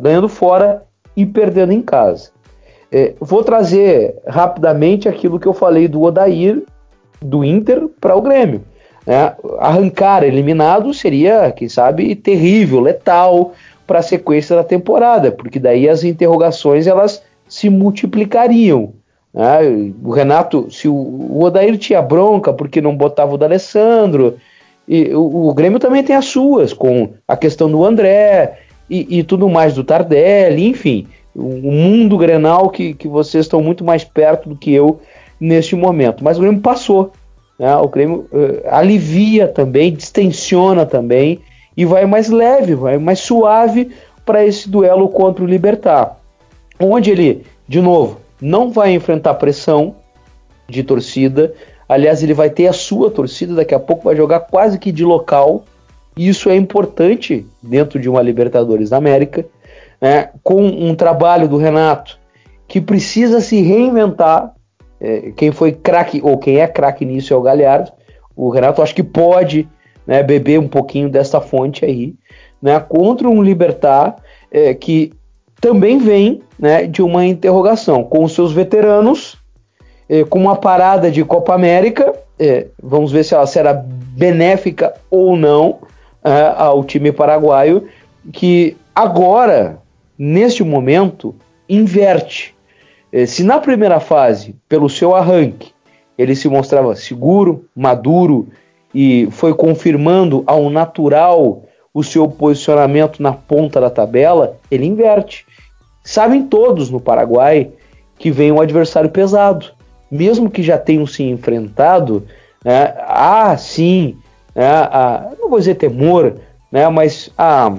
ganhando 0.01 0.27
fora 0.27 0.83
e 1.15 1.25
perdendo 1.25 1.71
em 1.71 1.81
casa. 1.81 2.31
É, 2.91 3.13
vou 3.17 3.41
trazer 3.41 4.17
rapidamente 4.27 5.07
aquilo 5.07 5.39
que 5.39 5.47
eu 5.47 5.53
falei 5.53 5.87
do 5.87 6.01
Odair, 6.01 6.61
do 7.21 7.41
Inter, 7.41 7.87
para 8.01 8.17
o 8.17 8.21
Grêmio. 8.21 8.65
É, 9.07 9.33
arrancar 9.59 10.23
eliminado 10.23 10.93
seria, 10.93 11.53
quem 11.53 11.69
sabe, 11.69 12.13
terrível, 12.17 12.81
letal 12.81 13.53
para 13.85 13.99
a 13.99 14.03
sequência 14.03 14.55
da 14.55 14.63
temporada, 14.63 15.31
porque 15.31 15.59
daí 15.59 15.87
as 15.87 16.03
interrogações 16.03 16.87
elas 16.87 17.23
se 17.47 17.69
multiplicariam. 17.69 18.93
Né? 19.33 19.93
O 20.03 20.11
Renato, 20.11 20.71
se 20.71 20.87
o, 20.87 20.93
o 20.93 21.43
Odair 21.43 21.77
tinha 21.77 22.01
bronca 22.01 22.53
porque 22.53 22.81
não 22.81 22.95
botava 22.95 23.33
o 23.33 23.37
D'Alessandro, 23.37 24.37
e 24.87 25.13
o, 25.13 25.47
o, 25.47 25.53
Grêmio 25.53 25.79
também 25.79 26.03
tem 26.03 26.15
as 26.15 26.25
suas, 26.25 26.71
com 26.71 27.13
a 27.27 27.35
questão 27.35 27.69
do 27.69 27.83
André 27.83 28.59
e, 28.89 29.19
e 29.19 29.23
tudo 29.23 29.49
mais 29.49 29.73
do 29.73 29.83
Tardelli, 29.83 30.67
enfim, 30.67 31.07
o, 31.35 31.71
mundo 31.71 32.17
grenal 32.17 32.69
que, 32.69 32.93
que 32.93 33.07
vocês 33.07 33.45
estão 33.45 33.61
muito 33.61 33.83
mais 33.83 34.03
perto 34.03 34.47
do 34.47 34.55
que 34.55 34.71
eu 34.73 34.99
neste 35.39 35.75
momento. 35.75 36.23
Mas 36.23 36.37
o 36.37 36.41
Grêmio 36.41 36.61
passou. 36.61 37.11
Né? 37.59 37.75
O 37.77 37.87
Grêmio 37.87 38.27
uh, 38.31 38.61
alivia 38.69 39.47
também, 39.47 39.93
distensiona 39.93 40.85
também 40.85 41.39
e 41.75 41.85
vai 41.85 42.05
mais 42.05 42.29
leve, 42.29 42.75
vai 42.75 42.97
mais 42.97 43.19
suave 43.19 43.91
para 44.25 44.45
esse 44.45 44.69
duelo 44.69 45.09
contra 45.09 45.43
o 45.43 45.47
Libertar. 45.47 46.17
Onde 46.79 47.11
ele, 47.11 47.45
de 47.67 47.81
novo, 47.81 48.19
não 48.41 48.71
vai 48.71 48.93
enfrentar 48.93 49.35
pressão 49.35 49.95
de 50.67 50.83
torcida. 50.83 51.53
Aliás, 51.87 52.23
ele 52.23 52.33
vai 52.33 52.49
ter 52.49 52.67
a 52.67 52.73
sua 52.73 53.11
torcida, 53.11 53.53
daqui 53.53 53.75
a 53.75 53.79
pouco 53.79 54.03
vai 54.03 54.15
jogar 54.15 54.41
quase 54.41 54.79
que 54.79 54.91
de 54.91 55.03
local. 55.03 55.63
E 56.17 56.27
isso 56.27 56.49
é 56.49 56.55
importante 56.55 57.45
dentro 57.61 57.99
de 57.99 58.09
uma 58.09 58.21
Libertadores 58.21 58.89
da 58.89 58.97
América, 58.97 59.45
né? 60.01 60.29
com 60.43 60.65
um 60.65 60.95
trabalho 60.95 61.47
do 61.47 61.57
Renato 61.57 62.17
que 62.67 62.81
precisa 62.81 63.41
se 63.41 63.61
reinventar. 63.61 64.53
É, 64.99 65.31
quem 65.35 65.51
foi 65.51 65.73
craque, 65.73 66.21
ou 66.23 66.37
quem 66.37 66.59
é 66.59 66.67
craque 66.67 67.05
nisso 67.05 67.33
é 67.33 67.37
o 67.37 67.41
Galhardo. 67.41 67.91
O 68.35 68.49
Renato 68.49 68.81
acho 68.81 68.95
que 68.95 69.03
pode 69.03 69.67
né, 70.05 70.21
beber 70.23 70.59
um 70.59 70.67
pouquinho 70.67 71.09
dessa 71.09 71.39
fonte 71.41 71.85
aí, 71.85 72.15
né, 72.61 72.79
contra 72.79 73.29
um 73.29 73.41
Libertar 73.41 74.15
é, 74.51 74.73
que 74.73 75.11
também 75.59 75.97
vem 75.97 76.41
né, 76.59 76.85
de 76.85 77.01
uma 77.01 77.25
interrogação 77.25 78.03
com 78.03 78.23
os 78.23 78.33
seus 78.33 78.51
veteranos, 78.51 79.37
eh, 80.07 80.23
com 80.23 80.39
uma 80.39 80.55
parada 80.55 81.09
de 81.09 81.23
Copa 81.23 81.53
América. 81.53 82.13
Eh, 82.37 82.67
vamos 82.81 83.11
ver 83.11 83.23
se 83.23 83.33
ela 83.33 83.47
será 83.47 83.73
benéfica 83.73 84.93
ou 85.09 85.35
não 85.35 85.79
eh, 86.23 86.53
ao 86.55 86.83
time 86.83 87.11
paraguaio, 87.11 87.87
que 88.31 88.77
agora, 88.93 89.79
neste 90.17 90.63
momento, 90.63 91.35
inverte. 91.67 92.53
se 93.27 93.43
na 93.43 93.59
primeira 93.59 93.99
fase, 93.99 94.55
pelo 94.67 94.89
seu 94.89 95.15
arranque, 95.15 95.71
ele 96.17 96.35
se 96.35 96.49
mostrava 96.49 96.95
seguro, 96.95 97.65
maduro 97.75 98.49
e 98.95 99.27
foi 99.29 99.53
confirmando 99.53 100.41
ao 100.47 100.69
natural 100.69 101.63
o 101.93 102.01
seu 102.01 102.29
posicionamento 102.29 103.21
na 103.21 103.33
ponta 103.33 103.81
da 103.81 103.89
tabela, 103.89 104.57
ele 104.71 104.85
inverte. 104.85 105.45
Sabem 106.01 106.43
todos 106.43 106.89
no 106.89 107.01
Paraguai 107.01 107.71
que 108.17 108.31
vem 108.31 108.53
um 108.53 108.61
adversário 108.61 109.09
pesado. 109.09 109.67
Mesmo 110.09 110.49
que 110.49 110.63
já 110.63 110.77
tenham 110.77 111.05
se 111.05 111.23
enfrentado, 111.23 112.25
né, 112.63 112.95
há 113.01 113.57
sim, 113.57 114.17
né, 114.55 114.65
a, 114.65 115.31
não 115.41 115.49
vou 115.49 115.59
dizer 115.59 115.75
temor, 115.75 116.35
né, 116.71 116.87
mas 116.87 117.29
a, 117.37 117.75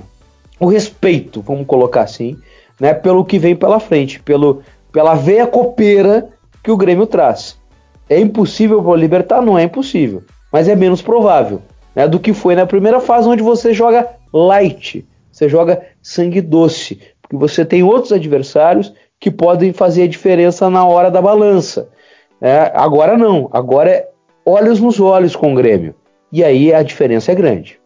o 0.60 0.66
respeito, 0.66 1.40
vamos 1.40 1.66
colocar 1.66 2.02
assim, 2.02 2.36
né, 2.78 2.92
pelo 2.92 3.24
que 3.24 3.38
vem 3.38 3.56
pela 3.56 3.80
frente, 3.80 4.20
pelo, 4.20 4.60
pela 4.92 5.14
veia 5.14 5.46
copeira 5.46 6.28
que 6.62 6.70
o 6.70 6.76
Grêmio 6.76 7.06
traz. 7.06 7.58
É 8.06 8.20
impossível 8.20 8.94
libertar? 8.94 9.40
Não 9.40 9.58
é 9.58 9.62
impossível, 9.62 10.22
mas 10.56 10.68
é 10.68 10.74
menos 10.74 11.02
provável 11.02 11.60
né, 11.94 12.08
do 12.08 12.18
que 12.18 12.32
foi 12.32 12.54
na 12.54 12.64
primeira 12.64 12.98
fase, 12.98 13.28
onde 13.28 13.42
você 13.42 13.74
joga 13.74 14.08
light, 14.32 15.06
você 15.30 15.50
joga 15.50 15.82
sangue 16.00 16.40
doce, 16.40 16.98
porque 17.20 17.36
você 17.36 17.62
tem 17.62 17.82
outros 17.82 18.10
adversários 18.10 18.90
que 19.20 19.30
podem 19.30 19.74
fazer 19.74 20.04
a 20.04 20.08
diferença 20.08 20.70
na 20.70 20.82
hora 20.86 21.10
da 21.10 21.20
balança. 21.20 21.90
É, 22.40 22.72
agora 22.74 23.18
não, 23.18 23.50
agora 23.52 23.90
é 23.90 24.08
olhos 24.46 24.80
nos 24.80 24.98
olhos 24.98 25.36
com 25.36 25.52
o 25.52 25.54
Grêmio. 25.54 25.94
E 26.32 26.42
aí 26.42 26.72
a 26.72 26.82
diferença 26.82 27.32
é 27.32 27.34
grande. 27.34 27.78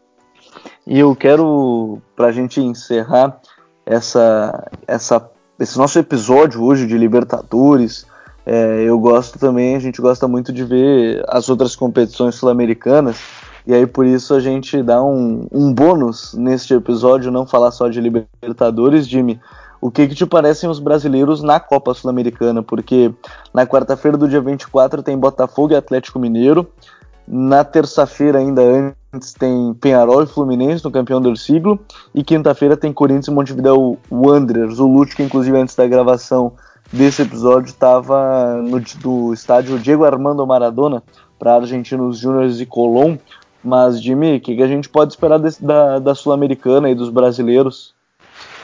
E 0.86 0.96
eu 0.96 1.16
quero, 1.16 1.98
para 2.14 2.28
a 2.28 2.32
gente 2.32 2.60
encerrar 2.60 3.40
essa, 3.84 4.70
essa, 4.86 5.28
esse 5.58 5.76
nosso 5.76 5.98
episódio 5.98 6.62
hoje 6.62 6.86
de 6.86 6.96
Libertadores, 6.96 8.06
é, 8.46 8.82
eu 8.82 8.98
gosto 8.98 9.38
também, 9.38 9.76
a 9.76 9.78
gente 9.78 10.00
gosta 10.00 10.26
muito 10.26 10.52
de 10.52 10.64
ver 10.64 11.22
as 11.28 11.48
outras 11.48 11.76
competições 11.76 12.34
sul-americanas, 12.34 13.18
e 13.66 13.74
aí 13.74 13.86
por 13.86 14.06
isso 14.06 14.34
a 14.34 14.40
gente 14.40 14.82
dá 14.82 15.02
um, 15.02 15.46
um 15.52 15.72
bônus 15.72 16.34
neste 16.34 16.74
episódio, 16.74 17.30
não 17.30 17.46
falar 17.46 17.70
só 17.70 17.88
de 17.88 18.00
Libertadores, 18.00 19.06
Jimmy. 19.06 19.40
O 19.80 19.90
que, 19.90 20.06
que 20.06 20.14
te 20.14 20.26
parecem 20.26 20.68
os 20.68 20.78
brasileiros 20.78 21.42
na 21.42 21.58
Copa 21.58 21.94
Sul-Americana? 21.94 22.62
Porque 22.62 23.12
na 23.52 23.66
quarta-feira 23.66 24.16
do 24.16 24.28
dia 24.28 24.40
24 24.40 25.02
tem 25.02 25.16
Botafogo 25.16 25.72
e 25.72 25.76
Atlético 25.76 26.18
Mineiro. 26.18 26.66
Na 27.26 27.64
terça-feira, 27.64 28.40
ainda 28.40 28.60
antes, 28.60 29.32
tem 29.32 29.72
Penharol 29.80 30.22
e 30.22 30.26
Fluminense 30.26 30.84
no 30.84 30.90
campeão 30.90 31.20
do 31.20 31.34
siglo. 31.34 31.80
E 32.14 32.22
quinta-feira 32.22 32.76
tem 32.76 32.92
Corinthians 32.92 33.28
e 33.28 33.30
Montevideo 33.30 33.96
Wanderers. 34.10 34.78
O 34.78 34.86
Lute, 34.86 35.16
que 35.16 35.22
inclusive 35.22 35.56
antes 35.56 35.74
da 35.74 35.86
gravação 35.86 36.52
desse 36.92 37.22
episódio 37.22 37.68
estava 37.68 38.56
no 38.62 38.80
do 38.80 39.32
estádio 39.32 39.78
Diego 39.78 40.04
Armando 40.04 40.46
Maradona 40.46 41.02
para 41.38 41.54
Argentinos 41.54 42.18
Júniors 42.18 42.60
e 42.60 42.66
Colón. 42.66 43.16
Mas, 43.62 44.02
Jimmy, 44.02 44.36
o 44.36 44.40
que, 44.40 44.56
que, 44.56 44.62
a 44.62 44.66
gente 44.66 44.88
pode 44.88 45.12
esperar 45.12 45.38
desse, 45.38 45.62
da, 45.62 45.98
da 45.98 46.14
Sul-Americana 46.14 46.90
e 46.90 46.94
dos 46.94 47.10
brasileiros? 47.10 47.94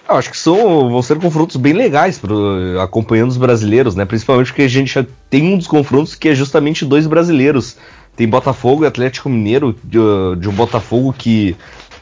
Eu 0.09 0.15
acho 0.15 0.31
que 0.31 0.39
são, 0.39 0.89
vão 0.89 1.03
ser 1.03 1.19
confrontos 1.19 1.57
bem 1.57 1.73
legais 1.73 2.19
pro, 2.19 2.81
acompanhando 2.81 3.31
os 3.31 3.37
brasileiros, 3.37 3.95
né? 3.95 4.05
Principalmente 4.05 4.47
porque 4.49 4.63
a 4.63 4.69
gente 4.69 4.95
já 4.95 5.05
tem 5.29 5.53
um 5.53 5.59
dos 5.59 5.67
confrontos 5.67 6.15
que 6.15 6.29
é 6.29 6.35
justamente 6.35 6.85
dois 6.85 7.07
brasileiros. 7.07 7.77
Tem 8.15 8.27
Botafogo 8.27 8.85
e 8.85 8.87
Atlético 8.87 9.29
Mineiro, 9.29 9.77
de, 9.85 9.99
de 10.39 10.49
um 10.49 10.53
Botafogo 10.53 11.13
que 11.13 11.55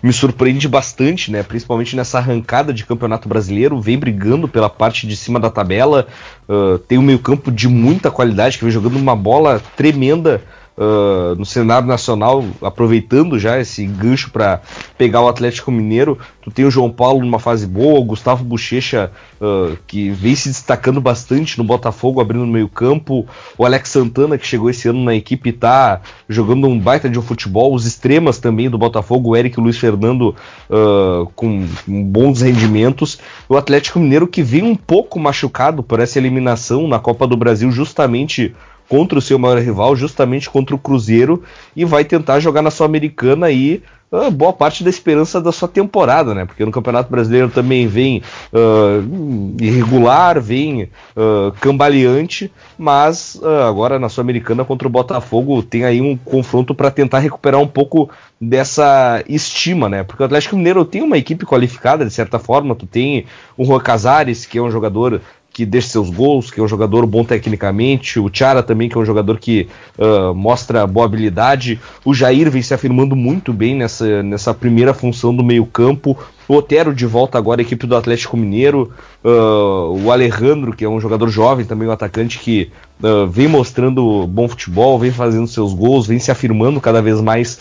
me 0.05 0.13
surpreende 0.13 0.69
bastante, 0.69 1.33
né? 1.33 1.43
Principalmente 1.43 1.97
nessa 1.97 2.19
arrancada 2.19 2.75
de 2.75 2.85
campeonato 2.85 3.27
brasileiro, 3.27 3.81
vem 3.81 3.99
brigando 3.99 4.47
pela 4.47 4.69
parte 4.69 5.07
de 5.07 5.17
cima 5.17 5.41
da 5.41 5.49
tabela, 5.49 6.07
uh, 6.47 6.77
tem 6.77 6.99
um 6.99 7.03
meio-campo 7.03 7.51
de 7.51 7.67
muita 7.69 8.11
qualidade, 8.11 8.59
que 8.59 8.65
vem 8.65 8.71
jogando 8.71 8.97
uma 8.99 9.17
bola 9.17 9.63
tremenda 9.75 10.43
uh, 10.77 11.35
no 11.37 11.45
cenário 11.45 11.87
nacional, 11.87 12.45
aproveitando 12.61 13.39
já 13.39 13.59
esse 13.61 13.85
gancho 13.87 14.31
para 14.31 14.61
pegar 14.99 15.21
o 15.21 15.29
Atlético 15.29 15.71
Mineiro. 15.71 16.19
Tu 16.43 16.51
tem 16.51 16.65
o 16.65 16.71
João 16.71 16.91
Paulo 16.91 17.21
numa 17.21 17.39
fase 17.39 17.67
boa, 17.67 17.99
o 17.99 18.05
Gustavo 18.05 18.45
Bochecha, 18.45 19.11
uh, 19.41 19.77
que 19.87 20.11
vem 20.11 20.35
se 20.35 20.49
destacando 20.49 21.01
bastante 21.01 21.59
no 21.59 21.65
Botafogo, 21.65 22.21
abrindo 22.21 22.47
no 22.47 22.53
meio-campo, 22.53 23.27
o 23.57 23.65
Alex 23.65 23.89
Santana, 23.89 24.37
que 24.37 24.47
chegou 24.47 24.69
esse 24.69 24.89
ano 24.89 25.03
na 25.03 25.15
equipe, 25.15 25.53
tá 25.53 26.01
jogando 26.29 26.67
um 26.67 26.79
baita 26.79 27.09
de 27.09 27.19
um 27.19 27.23
futebol, 27.23 27.75
os 27.75 27.87
extremas 27.87 28.39
também 28.39 28.69
do 28.69 28.79
Botafogo, 28.79 29.31
o 29.31 29.37
Eric 29.37 29.59
e 29.59 29.61
o 29.61 29.65
Luiz 29.65 29.79
Fernando 29.79 30.35
uh, 30.71 31.27
com, 31.35 31.67
com 31.87 32.05
bons 32.05 32.43
rendimentos, 32.43 33.19
o 33.49 33.57
Atlético 33.57 33.99
Mineiro 33.99 34.27
que 34.27 34.43
vem 34.43 34.63
um 34.63 34.77
pouco 34.77 35.19
machucado 35.19 35.83
por 35.83 36.01
essa 36.01 36.19
eliminação 36.19 36.87
na 36.89 36.99
Copa 36.99 37.27
do 37.27 37.37
Brasil, 37.37 37.71
justamente 37.71 38.55
contra 38.89 39.19
o 39.19 39.23
seu 39.23 39.39
maior 39.39 39.59
rival, 39.59 39.97
justamente 39.97 40.51
contra 40.51 40.75
o 40.75 40.79
Cruzeiro, 40.79 41.43
e 41.75 41.85
vai 41.85 42.05
tentar 42.05 42.41
jogar 42.41 42.63
na 42.63 42.71
Sul-Americana 42.71 43.47
aí 43.47 43.83
uh, 44.11 44.31
boa 44.31 44.53
parte 44.53 44.85
da 44.85 44.91
esperança 44.91 45.41
da 45.41 45.51
sua 45.51 45.69
temporada, 45.69 46.35
né? 46.35 46.45
Porque 46.45 46.65
no 46.65 46.71
Campeonato 46.71 47.11
Brasileiro 47.11 47.49
também 47.49 47.87
vem 47.87 48.23
uh, 48.53 49.57
irregular, 49.61 50.41
vem 50.41 50.85
uh, 51.17 51.53
cambaleante, 51.61 52.53
mas 52.79 53.41
agora 53.67 53.99
na 53.99 54.09
Sul-Americana 54.09 54.65
contra 54.65 54.87
o 54.87 54.91
Botafogo 54.91 55.63
tem 55.63 55.85
aí 55.85 56.01
um 56.01 56.17
confronto 56.17 56.75
para 56.75 56.91
tentar 56.91 57.19
recuperar 57.19 57.61
um 57.61 57.67
pouco 57.67 58.11
dessa 58.41 59.23
estima, 59.29 59.89
né? 59.89 60.03
Porque 60.03 60.23
o 60.23 60.27
Atlético 60.27 60.57
Mineiro 60.57 60.85
tem 60.85 61.03
uma 61.03 61.17
equipe 61.17 61.47
qualificada 61.47 62.05
de 62.05 62.13
certa 62.13 62.39
forma, 62.39 62.75
tu 62.75 62.87
tem 62.87 63.25
o 63.57 63.65
Juan 63.65 63.81
Casares, 63.81 64.45
que 64.47 64.59
é 64.59 64.63
um 64.63 64.71
jogador 64.71 65.21
que 65.55 65.65
deixa 65.65 65.87
seus 65.87 66.11
gols, 66.11 66.51
que 66.51 66.59
é 66.59 66.63
um 66.63 66.67
jogador 66.67 67.07
bom 67.07 67.23
tecnicamente, 67.25 68.19
o 68.19 68.29
Chara 68.31 68.61
também, 68.61 68.89
que 68.89 68.99
é 68.99 69.01
um 69.01 69.05
jogador 69.05 69.39
que 69.39 69.69
uh, 69.97 70.35
mostra 70.35 70.85
boa 70.85 71.07
habilidade, 71.07 71.81
o 72.05 72.13
Jair 72.13 72.51
vem 72.51 72.61
se 72.61 72.75
afirmando 72.75 73.15
muito 73.15 73.53
bem 73.53 73.73
nessa, 73.77 74.21
nessa 74.21 74.53
primeira 74.53 74.93
função 74.93 75.35
do 75.35 75.45
meio-campo, 75.45 76.19
o 76.49 76.57
Otero 76.57 76.93
de 76.93 77.07
volta 77.07 77.39
agora 77.39 77.63
equipe 77.63 77.87
do 77.87 77.95
Atlético 77.95 78.37
Mineiro, 78.37 78.93
uh, 79.25 79.97
o 80.05 80.11
Alejandro, 80.11 80.75
que 80.75 80.85
é 80.85 80.89
um 80.89 81.01
jogador 81.01 81.29
jovem, 81.29 81.65
também 81.65 81.87
um 81.87 81.93
atacante 81.93 82.41
que 82.41 82.73
uh, 83.01 83.25
vem 83.29 83.47
mostrando 83.47 84.27
bom 84.27 84.49
futebol, 84.49 84.99
vem 84.99 85.13
fazendo 85.13 85.47
seus 85.47 85.73
gols, 85.73 86.09
vem 86.09 86.19
se 86.19 86.33
afirmando 86.33 86.81
cada 86.81 87.01
vez 87.01 87.21
mais 87.21 87.61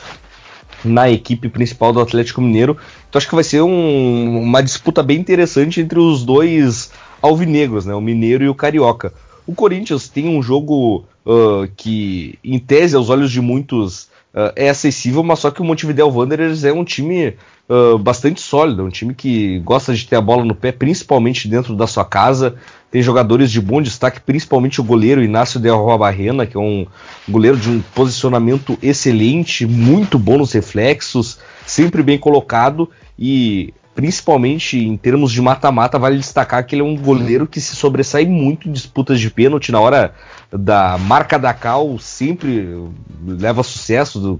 na 0.83 1.11
equipe 1.11 1.47
principal 1.47 1.93
do 1.93 2.01
Atlético 2.01 2.41
Mineiro. 2.41 2.75
Então 3.07 3.19
acho 3.19 3.29
que 3.29 3.35
vai 3.35 3.43
ser 3.43 3.61
um, 3.61 4.41
uma 4.41 4.63
disputa 4.63 5.03
bem 5.03 5.19
interessante 5.19 5.79
entre 5.79 5.99
os 5.99 6.25
dois 6.25 6.91
alvinegros, 7.23 7.85
né? 7.85 7.95
O 7.95 8.01
Mineiro 8.01 8.43
e 8.43 8.49
o 8.49 8.53
Carioca. 8.53 9.13
O 9.47 9.55
Corinthians 9.55 10.09
tem 10.09 10.27
um 10.27 10.43
jogo 10.43 11.05
uh, 11.25 11.67
que, 11.75 12.37
em 12.43 12.59
tese, 12.59 12.95
aos 12.95 13.09
olhos 13.09 13.31
de 13.31 13.41
muitos, 13.41 14.03
uh, 14.33 14.51
é 14.55 14.69
acessível, 14.69 15.23
mas 15.23 15.39
só 15.39 15.49
que 15.49 15.61
o 15.61 15.65
Montevideo 15.65 16.09
Wanderers 16.09 16.65
é 16.65 16.73
um 16.73 16.83
time 16.83 17.35
uh, 17.69 17.97
bastante 17.97 18.41
sólido, 18.41 18.83
um 18.83 18.89
time 18.89 19.13
que 19.13 19.59
gosta 19.59 19.93
de 19.93 20.05
ter 20.05 20.17
a 20.17 20.21
bola 20.21 20.43
no 20.43 20.53
pé, 20.53 20.71
principalmente 20.71 21.47
dentro 21.47 21.75
da 21.75 21.87
sua 21.87 22.05
casa. 22.05 22.55
Tem 22.91 23.01
jogadores 23.01 23.51
de 23.51 23.59
bom 23.59 23.81
destaque, 23.81 24.21
principalmente 24.21 24.79
o 24.79 24.83
goleiro 24.83 25.23
Inácio 25.23 25.59
de 25.59 25.69
Barrena, 25.97 26.45
que 26.45 26.55
é 26.55 26.59
um 26.59 26.85
goleiro 27.27 27.57
de 27.57 27.69
um 27.69 27.81
posicionamento 27.95 28.77
excelente, 28.83 29.65
muito 29.65 30.19
bom 30.19 30.37
nos 30.37 30.51
reflexos, 30.51 31.39
sempre 31.65 32.03
bem 32.03 32.19
colocado 32.19 32.89
e 33.17 33.73
principalmente 33.95 34.77
em 34.77 34.97
termos 34.97 35.31
de 35.31 35.41
mata-mata, 35.41 35.99
vale 35.99 36.17
destacar 36.17 36.65
que 36.65 36.75
ele 36.75 36.81
é 36.81 36.85
um 36.85 36.97
goleiro 36.97 37.47
que 37.47 37.61
se 37.61 37.75
sobressai 37.75 38.25
muito 38.25 38.67
em 38.67 38.71
disputas 38.71 39.19
de 39.19 39.29
pênalti. 39.29 39.71
Na 39.71 39.79
hora 39.79 40.13
da 40.51 40.97
marca 40.97 41.37
da 41.37 41.53
cal, 41.53 41.97
sempre 41.99 42.89
leva 43.25 43.61
sucesso, 43.63 44.39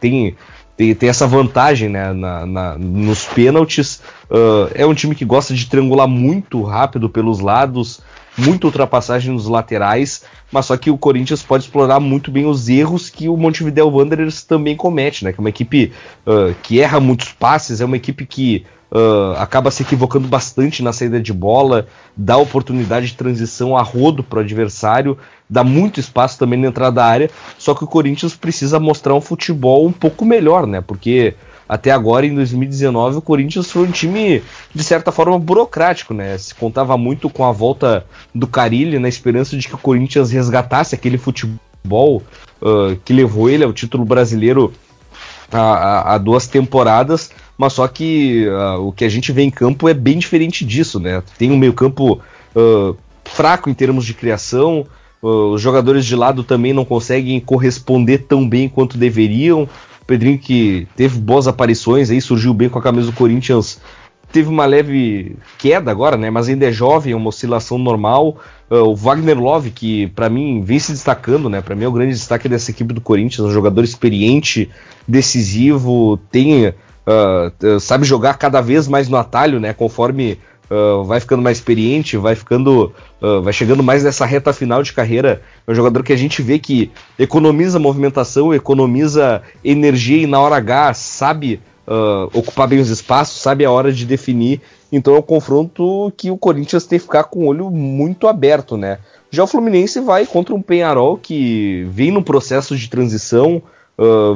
tem, 0.00 0.36
tem, 0.76 0.94
tem 0.94 1.08
essa 1.08 1.26
vantagem 1.26 1.88
né, 1.88 2.12
na, 2.12 2.46
na 2.46 2.78
nos 2.78 3.24
pênaltis. 3.24 4.02
Uh, 4.30 4.70
é 4.74 4.84
um 4.84 4.94
time 4.94 5.14
que 5.14 5.24
gosta 5.24 5.54
de 5.54 5.66
triangular 5.66 6.08
muito 6.08 6.62
rápido 6.62 7.08
pelos 7.08 7.40
lados, 7.40 8.00
muita 8.36 8.66
ultrapassagem 8.66 9.32
nos 9.32 9.46
laterais, 9.46 10.24
mas 10.50 10.66
só 10.66 10.76
que 10.76 10.90
o 10.90 10.98
Corinthians 10.98 11.42
pode 11.42 11.64
explorar 11.64 12.00
muito 12.00 12.30
bem 12.30 12.46
os 12.46 12.68
erros 12.68 13.10
que 13.10 13.28
o 13.28 13.36
Montevideo 13.36 13.88
Wanderers 13.88 14.42
também 14.42 14.76
comete, 14.76 15.24
né? 15.24 15.32
Que 15.32 15.40
é 15.40 15.42
uma 15.42 15.48
equipe 15.48 15.92
uh, 16.26 16.54
que 16.62 16.80
erra 16.80 17.00
muitos 17.00 17.32
passes, 17.32 17.80
é 17.80 17.84
uma 17.84 17.96
equipe 17.96 18.26
que 18.26 18.64
uh, 18.90 19.36
acaba 19.38 19.70
se 19.70 19.82
equivocando 19.82 20.28
bastante 20.28 20.82
na 20.82 20.92
saída 20.92 21.20
de 21.20 21.32
bola, 21.32 21.86
dá 22.16 22.36
oportunidade 22.36 23.06
de 23.06 23.14
transição 23.14 23.76
a 23.76 23.82
rodo 23.82 24.22
para 24.22 24.38
o 24.38 24.42
adversário, 24.42 25.18
dá 25.48 25.64
muito 25.64 26.00
espaço 26.00 26.38
também 26.38 26.58
na 26.58 26.68
entrada 26.68 26.96
da 26.96 27.04
área, 27.04 27.30
só 27.58 27.74
que 27.74 27.84
o 27.84 27.88
Corinthians 27.88 28.34
precisa 28.34 28.78
mostrar 28.78 29.14
um 29.14 29.20
futebol 29.20 29.86
um 29.86 29.92
pouco 29.92 30.24
melhor, 30.24 30.66
né? 30.66 30.80
Porque 30.80 31.34
até 31.68 31.90
agora, 31.90 32.26
em 32.26 32.34
2019, 32.34 33.16
o 33.16 33.22
Corinthians 33.22 33.70
foi 33.70 33.82
um 33.82 33.90
time, 33.90 34.42
de 34.74 34.84
certa 34.84 35.10
forma, 35.10 35.38
burocrático, 35.38 36.12
né? 36.12 36.36
Se 36.36 36.54
contava 36.54 36.96
muito 36.96 37.30
com 37.30 37.44
a 37.44 37.52
volta 37.52 38.04
do 38.34 38.46
Carilli, 38.46 38.98
na 38.98 39.08
esperança 39.08 39.56
de 39.56 39.66
que 39.66 39.74
o 39.74 39.78
Corinthians 39.78 40.30
resgatasse 40.30 40.94
aquele 40.94 41.16
futebol 41.16 42.22
uh, 42.60 42.96
que 43.04 43.12
levou 43.14 43.48
ele 43.48 43.64
ao 43.64 43.72
título 43.72 44.04
brasileiro 44.04 44.72
há, 45.50 46.18
duas 46.18 46.46
temporadas, 46.46 47.30
mas 47.56 47.72
só 47.72 47.88
que 47.88 48.46
uh, 48.46 48.86
o 48.86 48.92
que 48.92 49.04
a 49.04 49.08
gente 49.08 49.32
vê 49.32 49.42
em 49.42 49.50
campo 49.50 49.88
é 49.88 49.94
bem 49.94 50.18
diferente 50.18 50.64
disso, 50.66 51.00
né? 51.00 51.22
Tem 51.38 51.50
um 51.50 51.56
meio 51.56 51.72
campo 51.72 52.20
uh, 52.54 52.96
fraco 53.24 53.70
em 53.70 53.74
termos 53.74 54.04
de 54.04 54.12
criação, 54.12 54.86
os 55.26 55.62
jogadores 55.62 56.04
de 56.04 56.14
lado 56.14 56.44
também 56.44 56.74
não 56.74 56.84
conseguem 56.84 57.40
corresponder 57.40 58.26
tão 58.28 58.46
bem 58.46 58.68
quanto 58.68 58.98
deveriam, 58.98 59.66
Pedrinho 60.06 60.38
que 60.38 60.86
teve 60.96 61.18
boas 61.18 61.48
aparições 61.48 62.10
aí, 62.10 62.20
surgiu 62.20 62.52
bem 62.52 62.68
com 62.68 62.78
a 62.78 62.82
camisa 62.82 63.10
do 63.10 63.16
Corinthians. 63.16 63.80
Teve 64.32 64.48
uma 64.48 64.66
leve 64.66 65.36
queda 65.58 65.90
agora, 65.90 66.16
né? 66.16 66.28
Mas 66.28 66.48
ainda 66.48 66.66
é 66.66 66.72
jovem, 66.72 67.12
é 67.12 67.16
uma 67.16 67.28
oscilação 67.28 67.78
normal. 67.78 68.36
Uh, 68.68 68.78
o 68.78 68.96
Wagner 68.96 69.38
Love, 69.38 69.70
que 69.70 70.08
para 70.08 70.28
mim 70.28 70.62
vem 70.62 70.78
se 70.78 70.92
destacando, 70.92 71.48
né? 71.48 71.60
Para 71.60 71.76
mim 71.76 71.84
é 71.84 71.88
o 71.88 71.92
grande 71.92 72.12
destaque 72.12 72.48
dessa 72.48 72.70
equipe 72.70 72.92
do 72.92 73.00
Corinthians, 73.00 73.46
um 73.46 73.52
jogador 73.52 73.84
experiente, 73.84 74.68
decisivo, 75.06 76.18
tem 76.30 76.68
uh, 76.68 77.80
sabe 77.80 78.04
jogar 78.04 78.34
cada 78.34 78.60
vez 78.60 78.88
mais 78.88 79.08
no 79.08 79.16
atalho, 79.16 79.60
né? 79.60 79.72
Conforme 79.72 80.38
uh, 80.70 81.04
vai 81.04 81.20
ficando 81.20 81.42
mais 81.42 81.58
experiente, 81.58 82.16
vai 82.16 82.34
ficando, 82.34 82.92
uh, 83.20 83.42
vai 83.42 83.52
chegando 83.52 83.82
mais 83.82 84.04
nessa 84.04 84.24
reta 84.24 84.52
final 84.52 84.82
de 84.82 84.92
carreira. 84.92 85.42
É 85.66 85.70
um 85.70 85.74
jogador 85.74 86.02
que 86.02 86.12
a 86.12 86.16
gente 86.16 86.42
vê 86.42 86.58
que 86.58 86.90
economiza 87.18 87.78
movimentação, 87.78 88.54
economiza 88.54 89.42
energia 89.64 90.22
e 90.22 90.26
na 90.26 90.40
hora 90.40 90.56
H 90.56 90.94
sabe 90.94 91.60
uh, 91.86 92.30
ocupar 92.38 92.68
bem 92.68 92.80
os 92.80 92.90
espaços, 92.90 93.40
sabe 93.40 93.64
a 93.64 93.70
hora 93.70 93.92
de 93.92 94.04
definir. 94.04 94.60
Então 94.92 95.14
é 95.14 95.18
um 95.18 95.22
confronto 95.22 96.12
que 96.16 96.30
o 96.30 96.38
Corinthians 96.38 96.86
tem 96.86 96.98
que 96.98 97.04
ficar 97.04 97.24
com 97.24 97.40
o 97.40 97.46
olho 97.46 97.70
muito 97.70 98.28
aberto, 98.28 98.76
né? 98.76 98.98
Já 99.30 99.42
o 99.42 99.48
Fluminense 99.48 99.98
vai 100.00 100.24
contra 100.24 100.54
um 100.54 100.62
Penharol 100.62 101.18
que 101.18 101.84
vem 101.90 102.12
no 102.12 102.22
processo 102.22 102.76
de 102.76 102.88
transição, 102.88 103.60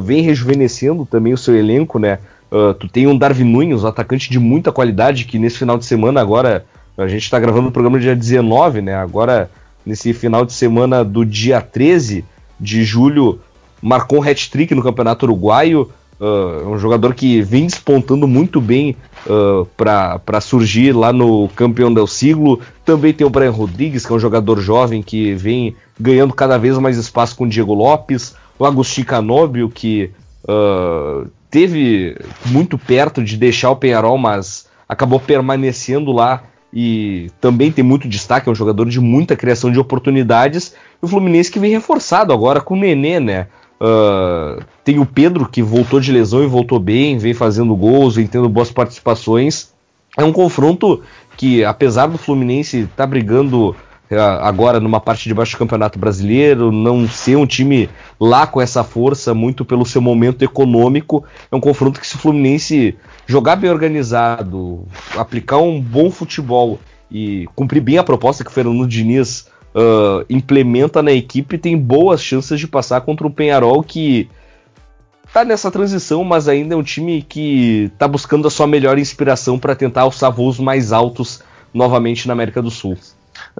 vem 0.02 0.22
rejuvenescendo 0.22 1.06
também 1.06 1.32
o 1.32 1.38
seu 1.38 1.54
elenco, 1.54 2.00
né? 2.00 2.18
Uh, 2.50 2.72
tu 2.74 2.88
tem 2.88 3.06
um 3.06 3.16
Darwin 3.16 3.44
Nunes, 3.44 3.84
um 3.84 3.86
atacante 3.86 4.30
de 4.30 4.38
muita 4.38 4.72
qualidade, 4.72 5.24
que 5.24 5.38
nesse 5.38 5.58
final 5.58 5.76
de 5.76 5.84
semana 5.84 6.20
agora, 6.20 6.64
a 6.96 7.06
gente 7.06 7.22
está 7.22 7.38
gravando 7.38 7.68
o 7.68 7.72
programa 7.72 8.00
dia 8.00 8.16
19, 8.16 8.80
né? 8.80 8.94
Agora, 8.94 9.50
nesse 9.84 10.12
final 10.12 10.44
de 10.44 10.52
semana 10.52 11.04
do 11.04 11.24
dia 11.24 11.60
13 11.60 12.24
de 12.58 12.84
julho, 12.84 13.40
marcou 13.82 14.18
um 14.18 14.22
hat-trick 14.22 14.74
no 14.74 14.82
Campeonato 14.82 15.26
Uruguaio. 15.26 15.90
Uh, 16.20 16.68
um 16.68 16.78
jogador 16.78 17.14
que 17.14 17.40
vem 17.42 17.66
despontando 17.66 18.26
muito 18.26 18.60
bem 18.60 18.96
uh, 19.24 19.64
para 19.76 20.40
surgir 20.40 20.92
lá 20.92 21.12
no 21.12 21.48
campeão 21.54 21.94
del 21.94 22.08
siglo. 22.08 22.60
Também 22.84 23.12
tem 23.12 23.24
o 23.24 23.30
Brian 23.30 23.52
Rodrigues, 23.52 24.04
que 24.04 24.12
é 24.12 24.16
um 24.16 24.18
jogador 24.18 24.60
jovem 24.60 25.00
que 25.00 25.34
vem 25.34 25.76
ganhando 26.00 26.34
cada 26.34 26.58
vez 26.58 26.76
mais 26.78 26.96
espaço 26.96 27.36
com 27.36 27.44
o 27.44 27.48
Diego 27.48 27.72
Lopes. 27.72 28.34
O 28.58 28.64
Agostinho 28.64 29.06
Canóbio, 29.06 29.68
que 29.68 30.10
uh, 30.42 31.28
teve 31.50 32.16
muito 32.46 32.78
perto 32.78 33.22
de 33.22 33.36
deixar 33.36 33.70
o 33.70 33.76
Penharol, 33.76 34.18
mas 34.18 34.66
acabou 34.88 35.20
permanecendo 35.20 36.12
lá 36.12 36.42
e 36.72 37.30
também 37.40 37.72
tem 37.72 37.84
muito 37.84 38.08
destaque, 38.08 38.48
é 38.48 38.52
um 38.52 38.54
jogador 38.54 38.88
de 38.88 39.00
muita 39.00 39.36
criação 39.36 39.72
de 39.72 39.78
oportunidades. 39.78 40.74
E 41.02 41.04
o 41.04 41.08
Fluminense 41.08 41.50
que 41.50 41.58
vem 41.58 41.70
reforçado 41.70 42.32
agora 42.32 42.60
com 42.60 42.74
o 42.74 42.76
Nenê, 42.76 43.18
né? 43.20 43.46
Uh, 43.80 44.62
tem 44.82 44.98
o 44.98 45.06
Pedro 45.06 45.48
que 45.48 45.62
voltou 45.62 46.00
de 46.00 46.10
lesão 46.10 46.42
e 46.42 46.46
voltou 46.46 46.80
bem, 46.80 47.16
vem 47.16 47.32
fazendo 47.32 47.74
gols, 47.76 48.16
vem 48.16 48.26
tendo 48.26 48.48
boas 48.48 48.70
participações. 48.70 49.72
É 50.16 50.24
um 50.24 50.32
confronto 50.32 51.02
que, 51.36 51.64
apesar 51.64 52.08
do 52.08 52.18
Fluminense 52.18 52.80
estar 52.80 52.96
tá 52.96 53.06
brigando 53.06 53.74
agora 54.16 54.80
numa 54.80 55.00
parte 55.00 55.28
de 55.28 55.34
baixo 55.34 55.52
do 55.52 55.58
Campeonato 55.58 55.98
Brasileiro, 55.98 56.72
não 56.72 57.06
ser 57.06 57.36
um 57.36 57.46
time 57.46 57.90
lá 58.18 58.46
com 58.46 58.60
essa 58.60 58.82
força, 58.82 59.34
muito 59.34 59.64
pelo 59.64 59.84
seu 59.84 60.00
momento 60.00 60.42
econômico, 60.42 61.24
é 61.50 61.54
um 61.54 61.60
confronto 61.60 62.00
que 62.00 62.06
se 62.06 62.16
o 62.16 62.18
Fluminense 62.18 62.96
jogar 63.26 63.56
bem 63.56 63.70
organizado, 63.70 64.86
aplicar 65.16 65.58
um 65.58 65.80
bom 65.80 66.10
futebol 66.10 66.78
e 67.10 67.46
cumprir 67.54 67.80
bem 67.80 67.98
a 67.98 68.04
proposta 68.04 68.42
que 68.42 68.50
o 68.50 68.52
Fernando 68.52 68.86
Diniz 68.86 69.46
uh, 69.74 70.24
implementa 70.30 71.02
na 71.02 71.12
equipe, 71.12 71.58
tem 71.58 71.76
boas 71.76 72.22
chances 72.22 72.58
de 72.58 72.66
passar 72.66 73.02
contra 73.02 73.26
o 73.26 73.30
Penharol 73.30 73.82
que 73.82 74.28
tá 75.32 75.44
nessa 75.44 75.70
transição, 75.70 76.24
mas 76.24 76.48
ainda 76.48 76.74
é 76.74 76.76
um 76.76 76.82
time 76.82 77.22
que 77.22 77.90
tá 77.98 78.08
buscando 78.08 78.48
a 78.48 78.50
sua 78.50 78.66
melhor 78.66 78.98
inspiração 78.98 79.58
para 79.58 79.74
tentar 79.74 80.02
alçar 80.02 80.32
voos 80.32 80.58
mais 80.58 80.92
altos 80.92 81.42
novamente 81.72 82.26
na 82.26 82.32
América 82.32 82.62
do 82.62 82.70
Sul. 82.70 82.96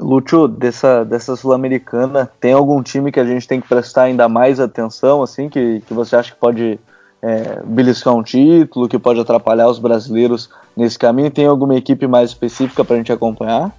Lúcio, 0.01 0.49
dessa, 0.49 1.05
dessa 1.05 1.37
Sul-Americana, 1.37 2.31
tem 2.41 2.53
algum 2.53 2.83
time 2.83 3.13
que 3.13 3.21
a 3.21 3.25
gente 3.25 3.47
tem 3.47 3.61
que 3.61 3.69
prestar 3.69 4.05
ainda 4.05 4.29
mais 4.29 4.61
atenção, 4.61 5.23
assim, 5.23 5.49
que, 5.49 5.83
que 5.87 5.95
você 5.95 6.17
acha 6.17 6.33
que 6.33 6.39
pode 6.39 6.79
é, 7.23 7.61
beliscar 7.65 8.15
um 8.15 8.23
título, 8.23 8.89
que 8.89 8.99
pode 8.99 9.21
atrapalhar 9.21 9.69
os 9.69 9.79
brasileiros 9.79 10.51
nesse 10.77 10.99
caminho? 10.99 11.31
Tem 11.31 11.47
alguma 11.47 11.77
equipe 11.77 12.07
mais 12.07 12.31
específica 12.31 12.85
para 12.85 12.95
a 12.95 12.99
gente 12.99 13.13
acompanhar? 13.13 13.73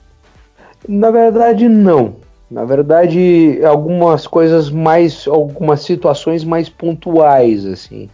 Na 0.88 1.12
verdade, 1.12 1.68
não. 1.68 2.16
Na 2.50 2.66
verdade, 2.66 3.60
algumas 3.64 4.26
coisas 4.26 4.70
mais, 4.70 5.28
algumas 5.28 5.82
situações 5.82 6.44
mais 6.44 6.68
pontuais, 6.68 7.66
assim. 7.66 8.10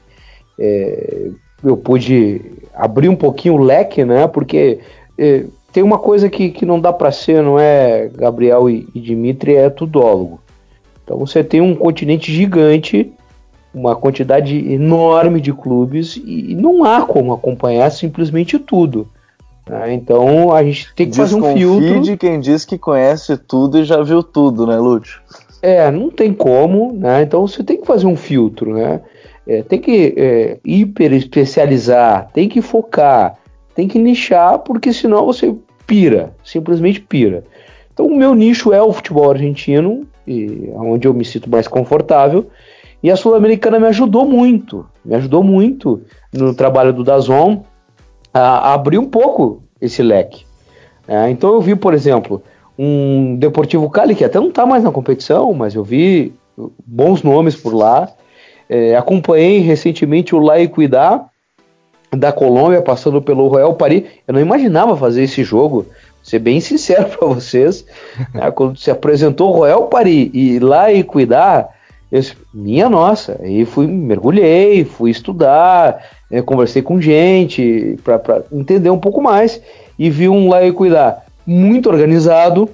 É, 0.60 1.30
eu 1.64 1.78
pude 1.78 2.42
abrir 2.74 3.10
um 3.10 3.16
pouquinho 3.16 3.56
o 3.56 3.64
leque, 3.64 4.04
né? 4.04 4.28
Porque 4.28 4.80
é, 5.18 5.46
tem 5.76 5.84
uma 5.84 6.00
coisa 6.00 6.30
que, 6.30 6.52
que 6.52 6.66
não 6.66 6.80
dá 6.80 6.94
para 6.94 7.12
ser, 7.12 7.44
não 7.44 7.60
é, 7.60 8.08
Gabriel 8.08 8.70
e, 8.70 8.88
e 8.96 9.02
Dimitri, 9.02 9.56
é 9.56 9.70
tudólogo. 9.70 10.40
Então 11.04 11.18
você 11.18 11.44
tem 11.44 11.60
um 11.60 11.76
continente 11.76 12.32
gigante, 12.32 13.12
uma 13.74 13.94
quantidade 13.94 14.56
enorme 14.72 15.42
de 15.42 15.52
clubes 15.52 16.16
e 16.16 16.56
não 16.56 16.86
há 16.86 17.02
como 17.02 17.34
acompanhar 17.34 17.92
simplesmente 17.92 18.58
tudo. 18.58 19.06
Né? 19.68 19.94
Então 19.94 20.54
a 20.54 20.64
gente 20.64 20.96
tem 20.96 21.08
que 21.08 21.18
Desconfie 21.18 21.42
fazer 21.42 21.66
um 21.66 21.82
filtro. 21.82 22.02
de 22.04 22.16
quem 22.16 22.40
diz 22.40 22.64
que 22.64 22.78
conhece 22.78 23.36
tudo 23.36 23.78
e 23.78 23.84
já 23.84 24.02
viu 24.02 24.24
tudo, 24.24 24.66
né, 24.66 24.78
Lúcio? 24.78 25.20
É, 25.62 25.92
não 25.92 26.10
tem 26.10 26.32
como, 26.32 26.94
né? 26.94 27.24
Então 27.24 27.46
você 27.46 27.62
tem 27.66 27.76
que 27.76 27.86
fazer 27.86 28.08
um 28.08 28.16
filtro, 28.16 28.76
né? 28.76 29.02
É, 29.46 29.62
tem 29.62 29.82
que 29.82 30.14
é, 30.16 30.58
hiper 30.64 31.12
especializar, 31.12 32.30
tem 32.32 32.48
que 32.48 32.62
focar, 32.62 33.36
tem 33.76 33.90
que 33.90 34.00
nichar, 34.00 34.60
porque 34.60 34.94
senão 34.94 35.26
você 35.26 35.54
pira, 35.86 36.34
simplesmente 36.44 37.00
pira. 37.00 37.44
Então 37.94 38.08
o 38.08 38.16
meu 38.16 38.36
nicho 38.36 38.74
é 38.74 38.82
o 38.82 38.92
futebol 38.92 39.32
argentino, 39.32 40.06
e 40.28 40.70
onde 40.76 41.08
eu 41.08 41.14
me 41.14 41.24
sinto 41.24 41.50
mais 41.50 41.68
confortável, 41.68 42.48
e 43.02 43.12
a 43.12 43.16
Sul-Americana 43.16 43.80
me 43.80 43.88
ajudou 43.88 44.26
muito, 44.26 44.86
me 45.04 45.16
ajudou 45.16 45.44
muito 45.44 46.02
no 46.34 46.54
trabalho 46.54 46.92
do 46.92 47.04
Dazon, 47.04 47.64
a, 48.34 48.74
abrir 48.74 48.98
um 48.98 49.08
pouco 49.08 49.64
esse 49.80 50.02
leque. 50.02 50.46
É, 51.08 51.30
então 51.30 51.54
eu 51.54 51.62
vi, 51.62 51.76
por 51.76 51.94
exemplo, 51.94 52.42
um 52.78 53.36
Deportivo 53.36 53.90
Cali, 53.90 54.16
que 54.16 54.26
até 54.26 54.40
não 54.40 54.50
está 54.50 54.66
mais 54.66 54.84
na 54.84 54.92
competição, 54.92 55.54
mas 55.54 55.76
eu 55.76 55.84
vi 55.84 56.34
bons 56.86 57.24
nomes 57.24 57.56
por 57.56 57.74
lá. 57.74 58.10
É, 58.68 58.96
acompanhei 58.96 59.60
recentemente 59.60 60.36
o 60.36 60.40
La 60.40 60.60
Equidad 60.60 61.26
da 62.16 62.32
Colômbia, 62.32 62.82
passando 62.82 63.22
pelo 63.22 63.48
Royal 63.48 63.74
Paris. 63.76 64.04
Eu 64.28 64.34
não 64.34 64.42
imaginava 64.42 64.96
fazer 64.96 65.24
esse 65.24 65.44
jogo, 65.44 65.86
ser 66.24 66.40
bem 66.40 66.60
sincero 66.62 67.10
para 67.10 67.28
vocês. 67.28 67.86
né, 68.34 68.50
quando 68.52 68.78
se 68.78 68.92
apresentou 68.92 69.50
o 69.50 69.58
Royal 69.58 69.88
Paris 69.88 70.30
e 70.34 70.60
La 70.60 70.92
Equidad, 70.92 71.68
eu 72.12 72.20
disse, 72.20 72.36
minha 72.54 72.88
nossa, 72.88 73.40
aí 73.42 73.66
fui, 73.66 73.88
mergulhei, 73.88 74.86
fui 74.86 75.12
estudar, 75.12 76.02
é, 76.32 76.42
conversei 76.42 76.82
com 76.82 77.02
gente 77.02 77.98
para 78.04 78.44
entender 78.52 78.90
um 78.90 79.00
pouco 79.00 79.22
mais 79.22 79.62
e 79.98 80.10
vi 80.10 80.30
um 80.30 80.50
lá 80.50 80.64
e 80.64 80.72
cuidar 80.72 81.26
muito 81.46 81.90
organizado, 81.90 82.70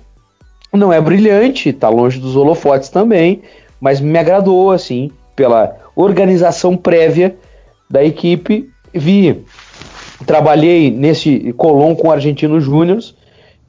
não 0.73 0.91
é 0.91 1.01
brilhante, 1.01 1.73
tá 1.73 1.89
longe 1.89 2.19
dos 2.19 2.35
holofotes 2.35 2.89
também, 2.89 3.41
mas 3.79 3.99
me 3.99 4.17
agradou 4.17 4.71
assim 4.71 5.11
pela 5.35 5.75
organização 5.95 6.77
prévia 6.77 7.35
da 7.89 8.03
equipe. 8.03 8.70
Vi, 8.93 9.45
trabalhei 10.25 10.91
nesse 10.91 11.53
Colón 11.53 11.95
com 11.95 12.11
Argentinos 12.11 12.63
Júniors. 12.63 13.15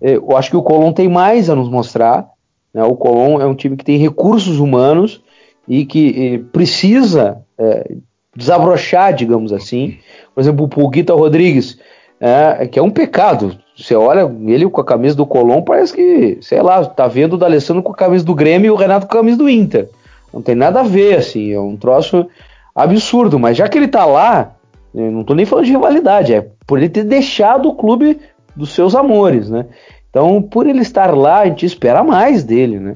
É, 0.01 0.17
eu 0.17 0.37
acho 0.37 0.51
que 0.51 0.57
o 0.57 0.63
Colón 0.63 0.93
tem 0.93 1.09
mais 1.09 1.49
a 1.49 1.55
nos 1.55 1.69
mostrar. 1.69 2.29
Né? 2.75 2.83
O 2.83 2.97
Colón 2.97 3.41
é 3.41 3.47
um 3.47 3.55
time 3.55 3.77
que 3.77 3.85
tem 3.85 3.99
recursos 3.99 4.59
humanos 4.59 5.23
e 5.69 5.85
que 5.85 6.45
precisa 6.53 7.43
é, 7.57 7.95
desabrochar, 8.37 9.15
digamos 9.15 9.53
assim. 9.53 9.99
Por 10.35 10.41
exemplo, 10.41 10.65
o 10.65 10.69
Pulguita 10.69 11.15
Rodrigues, 11.15 11.79
é, 12.21 12.67
que 12.67 12.79
é 12.79 12.83
um 12.83 12.91
pecado. 12.91 13.57
Você 13.77 13.95
olha 13.95 14.31
ele 14.47 14.69
com 14.69 14.81
a 14.81 14.85
camisa 14.85 15.17
do 15.17 15.27
Colom, 15.27 15.63
parece 15.63 15.95
que, 15.95 16.39
sei 16.41 16.61
lá, 16.61 16.85
tá 16.85 17.07
vendo 17.09 17.35
o 17.35 17.39
D'Alessandro 17.39 17.83
com 17.83 17.93
a 17.93 17.97
camisa 17.97 18.25
do 18.25 18.35
Grêmio 18.35 18.69
e 18.69 18.71
o 18.71 18.77
Renato 18.77 19.07
com 19.07 19.15
a 19.15 19.21
camisa 19.21 19.39
do 19.39 19.49
Inter. 19.49 19.89
Não 20.33 20.43
tem 20.43 20.55
nada 20.55 20.81
a 20.81 20.85
ver, 20.85 21.19
assim, 21.19 21.53
é 21.53 21.61
um 21.61 21.77
troço 21.77 22.27
absurdo. 22.75 23.39
Mas 23.39 23.57
já 23.57 23.69
que 23.69 23.77
ele 23.77 23.89
tá 23.89 24.05
lá, 24.05 24.55
não 24.95 25.25
tô 25.25 25.35
nem 25.35 25.47
falando 25.47 25.65
de 25.65 25.73
rivalidade, 25.73 26.35
é 26.35 26.47
por 26.67 26.79
ele 26.79 26.89
ter 26.89 27.05
deixado 27.05 27.69
o 27.69 27.75
clube 27.75 28.19
dos 28.55 28.75
seus 28.75 28.95
amores, 28.95 29.49
né? 29.49 29.67
Então, 30.11 30.43
por 30.43 30.67
ele 30.67 30.81
estar 30.81 31.17
lá, 31.17 31.41
a 31.41 31.47
gente 31.47 31.65
espera 31.65 32.05
mais 32.05 32.45
dele, 32.45 32.79
né? 32.79 32.95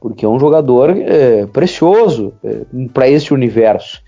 Porque 0.00 0.24
é 0.24 0.28
um 0.28 0.38
jogador 0.38 0.90
é, 0.90 1.46
precioso 1.46 2.32
é, 2.42 2.62
para 2.92 3.08
esse 3.08 3.32
universo. 3.32 4.02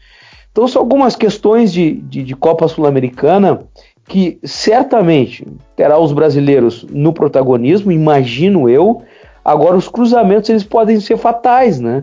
Então 0.50 0.66
são 0.66 0.82
algumas 0.82 1.14
questões 1.14 1.72
de, 1.72 1.92
de, 2.02 2.22
de 2.24 2.34
Copa 2.34 2.66
Sul-Americana 2.66 3.60
que 4.08 4.40
certamente 4.42 5.46
terá 5.76 5.98
os 5.98 6.12
brasileiros 6.12 6.84
no 6.90 7.12
protagonismo, 7.12 7.92
imagino 7.92 8.68
eu. 8.68 9.02
Agora 9.44 9.76
os 9.76 9.86
cruzamentos 9.86 10.50
eles 10.50 10.64
podem 10.64 10.98
ser 10.98 11.16
fatais, 11.16 11.78
né? 11.78 12.02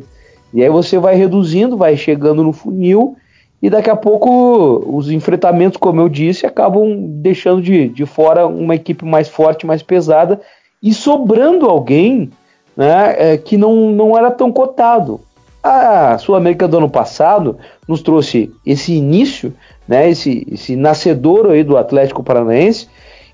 E 0.54 0.64
aí 0.64 0.70
você 0.70 0.98
vai 0.98 1.16
reduzindo, 1.16 1.76
vai 1.76 1.98
chegando 1.98 2.44
no 2.44 2.54
funil 2.54 3.18
e 3.66 3.70
daqui 3.70 3.90
a 3.90 3.96
pouco 3.96 4.86
os 4.96 5.10
enfrentamentos, 5.10 5.78
como 5.78 6.00
eu 6.00 6.08
disse, 6.08 6.46
acabam 6.46 6.96
deixando 7.20 7.64
de, 7.64 7.90
de 7.90 8.06
fora 8.06 8.46
uma 8.46 8.76
equipe 8.76 9.04
mais 9.04 9.28
forte, 9.28 9.66
mais 9.66 9.82
pesada 9.82 10.40
e 10.84 10.94
sobrando 10.94 11.66
alguém 11.66 12.30
né, 12.78 13.16
é, 13.18 13.38
que 13.38 13.58
não, 13.58 13.90
não 13.90 14.16
era 14.16 14.30
tão 14.30 14.52
cotado. 14.52 15.20
A 15.64 16.16
Sul-América 16.20 16.68
do 16.68 16.78
ano 16.78 16.88
passado 16.88 17.58
nos 17.88 18.04
trouxe 18.04 18.52
esse 18.64 18.94
início, 18.94 19.52
né, 19.88 20.12
esse, 20.12 20.46
esse 20.52 20.76
nascedor 20.76 21.50
aí 21.50 21.64
do 21.64 21.76
Atlético 21.76 22.24
Paranaense 22.24 22.88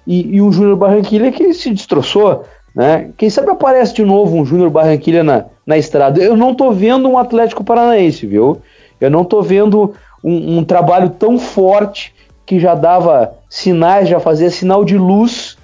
e, 0.08 0.38
e 0.38 0.42
o 0.42 0.50
Júnior 0.50 0.78
Barranquilha 0.78 1.30
que 1.30 1.54
se 1.54 1.72
destroçou. 1.72 2.46
Né? 2.74 3.10
Quem 3.18 3.30
sabe 3.30 3.52
aparece 3.52 3.96
de 3.96 4.06
novo 4.06 4.38
um 4.38 4.46
Júnior 4.46 4.70
Barranquilha 4.70 5.26
na, 5.26 5.44
na 5.68 5.78
estrada. 5.78 6.22
Eu 6.24 6.38
não 6.38 6.54
estou 6.54 6.72
vendo 6.72 7.10
um 7.10 7.18
Atlético 7.18 7.66
Paranaense, 7.66 8.26
viu? 8.26 8.62
Eu 9.02 9.10
não 9.10 9.24
estou 9.24 9.42
vendo 9.42 9.94
um, 10.24 10.60
um, 10.60 10.64
trabalho 10.64 11.10
tão 11.10 11.40
forte 11.40 12.14
que 12.46 12.60
já 12.60 12.76
dava 12.76 13.34
sinais, 13.50 14.10
já 14.10 14.20
fazia 14.20 14.50
sinal 14.50 14.84
de 14.84 14.98
luz 14.98 15.58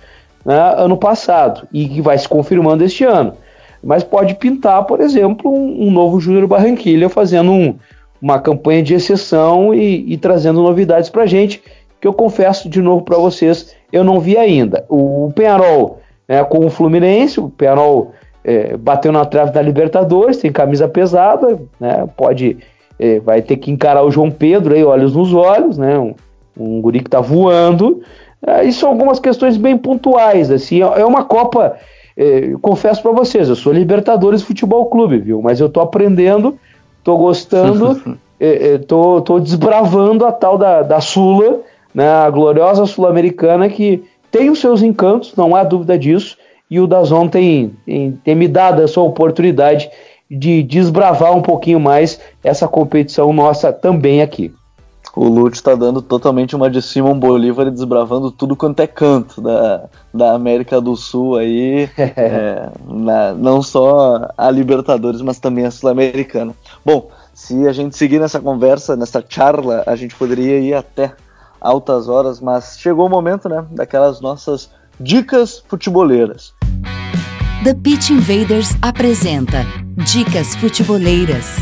né, 0.45 0.75
ano 0.77 0.97
passado 0.97 1.67
e 1.71 1.87
que 1.87 2.01
vai 2.01 2.17
se 2.17 2.27
confirmando 2.27 2.83
este 2.83 3.03
ano 3.03 3.33
mas 3.83 4.03
pode 4.03 4.35
pintar, 4.35 4.83
por 4.85 5.01
exemplo, 5.01 5.51
um, 5.51 5.87
um 5.87 5.91
novo 5.91 6.19
Júnior 6.19 6.47
Barranquilha 6.47 7.09
fazendo 7.09 7.51
um, 7.51 7.75
uma 8.21 8.39
campanha 8.39 8.81
de 8.81 8.93
exceção 8.93 9.73
e, 9.73 10.13
e 10.13 10.17
trazendo 10.17 10.61
novidades 10.61 11.09
para 11.09 11.25
gente, 11.25 11.61
que 11.99 12.07
eu 12.07 12.13
confesso 12.13 12.69
de 12.69 12.81
novo 12.81 13.03
para 13.03 13.17
vocês, 13.17 13.75
eu 13.91 14.03
não 14.03 14.19
vi 14.19 14.37
ainda. 14.37 14.85
O, 14.89 15.31
Penharol 15.33 15.99
né, 16.27 16.43
com 16.43 16.65
o 16.65 16.69
Fluminense, 16.69 17.39
o 17.39 17.49
Penharol 17.49 18.11
é, 18.43 18.75
bateu 18.77 19.11
na 19.11 19.25
trave 19.25 19.51
da 19.51 19.61
Libertadores, 19.61 20.37
tem 20.37 20.51
camisa 20.51 20.87
pesada, 20.87 21.59
né, 21.79 22.07
pode, 22.15 22.57
vai 23.23 23.41
ter 23.41 23.57
que 23.57 23.71
encarar 23.71 24.03
o 24.03 24.11
João 24.11 24.31
Pedro 24.31 24.73
aí, 24.73 24.83
olhos 24.83 25.15
nos 25.15 25.33
olhos, 25.33 25.77
né, 25.77 25.97
um, 25.99 26.15
um 26.57 26.81
guri 26.81 27.01
que 27.01 27.09
tá 27.09 27.21
voando. 27.21 28.01
É, 28.45 28.63
e 28.63 28.71
são 28.71 28.89
algumas 28.89 29.19
questões 29.19 29.57
bem 29.57 29.77
pontuais, 29.77 30.51
assim, 30.51 30.81
é, 30.83 31.01
é 31.01 31.05
uma 31.05 31.23
Copa, 31.23 31.75
é, 32.15 32.53
confesso 32.61 33.01
para 33.01 33.11
vocês, 33.11 33.49
eu 33.49 33.55
sou 33.55 33.73
Libertadores 33.73 34.43
Futebol 34.43 34.85
Clube, 34.87 35.17
viu, 35.17 35.41
mas 35.41 35.59
eu 35.59 35.67
tô 35.67 35.81
aprendendo, 35.81 36.57
tô 37.03 37.17
gostando, 37.17 38.17
é, 38.39 38.73
é, 38.73 38.77
tô, 38.77 39.21
tô 39.21 39.39
desbravando 39.39 40.25
a 40.25 40.31
tal 40.31 40.57
da, 40.57 40.83
da 40.83 41.01
Sula, 41.01 41.61
né, 41.93 42.07
a 42.07 42.29
gloriosa 42.29 42.85
Sul-Americana 42.85 43.69
que 43.69 44.03
tem 44.31 44.51
os 44.51 44.59
seus 44.59 44.83
encantos, 44.83 45.35
não 45.35 45.55
há 45.55 45.63
dúvida 45.63 45.97
disso, 45.97 46.37
e 46.69 46.79
o 46.79 46.85
Dazon 46.85 47.27
tem, 47.27 47.73
tem, 47.85 48.11
tem 48.23 48.35
me 48.35 48.47
dado 48.47 48.83
essa 48.83 49.01
oportunidade 49.01 49.89
de 50.29 50.63
desbravar 50.63 51.35
um 51.35 51.41
pouquinho 51.41 51.79
mais 51.79 52.19
essa 52.43 52.67
competição 52.67 53.31
nossa 53.31 53.71
também 53.71 54.21
aqui. 54.21 54.53
O 55.15 55.27
Lute 55.27 55.55
está 55.55 55.73
dando 55.73 55.99
totalmente 55.99 56.55
uma 56.55 56.69
de 56.69 56.79
Simon 56.79 57.17
Bolívar 57.17 57.65
e 57.65 57.71
desbravando 57.71 58.29
tudo 58.29 58.55
quanto 58.55 58.81
é 58.81 58.85
canto 58.85 59.41
da, 59.41 59.85
da 60.13 60.33
América 60.33 60.79
do 60.79 60.95
Sul 60.95 61.37
aí, 61.37 61.89
é, 61.97 62.69
na, 62.85 63.33
não 63.33 63.63
só 63.63 64.29
a 64.37 64.51
Libertadores, 64.51 65.21
mas 65.21 65.39
também 65.39 65.65
a 65.65 65.71
Sul-Americana. 65.71 66.53
Bom, 66.85 67.09
se 67.33 67.67
a 67.67 67.73
gente 67.73 67.97
seguir 67.97 68.19
nessa 68.19 68.39
conversa, 68.39 68.95
nessa 68.95 69.23
charla, 69.27 69.83
a 69.87 69.95
gente 69.95 70.15
poderia 70.15 70.59
ir 70.59 70.75
até 70.75 71.13
altas 71.59 72.07
horas, 72.07 72.39
mas 72.39 72.77
chegou 72.79 73.07
o 73.07 73.09
momento, 73.09 73.49
né, 73.49 73.65
daquelas 73.71 74.21
nossas 74.21 74.69
dicas 74.99 75.63
futeboleiras. 75.67 76.53
The 77.63 77.73
Pitch 77.73 78.11
Invaders 78.11 78.75
apresenta 78.81 79.65
Dicas 80.05 80.55
Futeboleiras. 80.55 81.55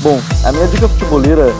Bom, 0.00 0.18
a 0.42 0.52
minha 0.52 0.66
dica 0.68 0.88
futeboleira 0.88 1.52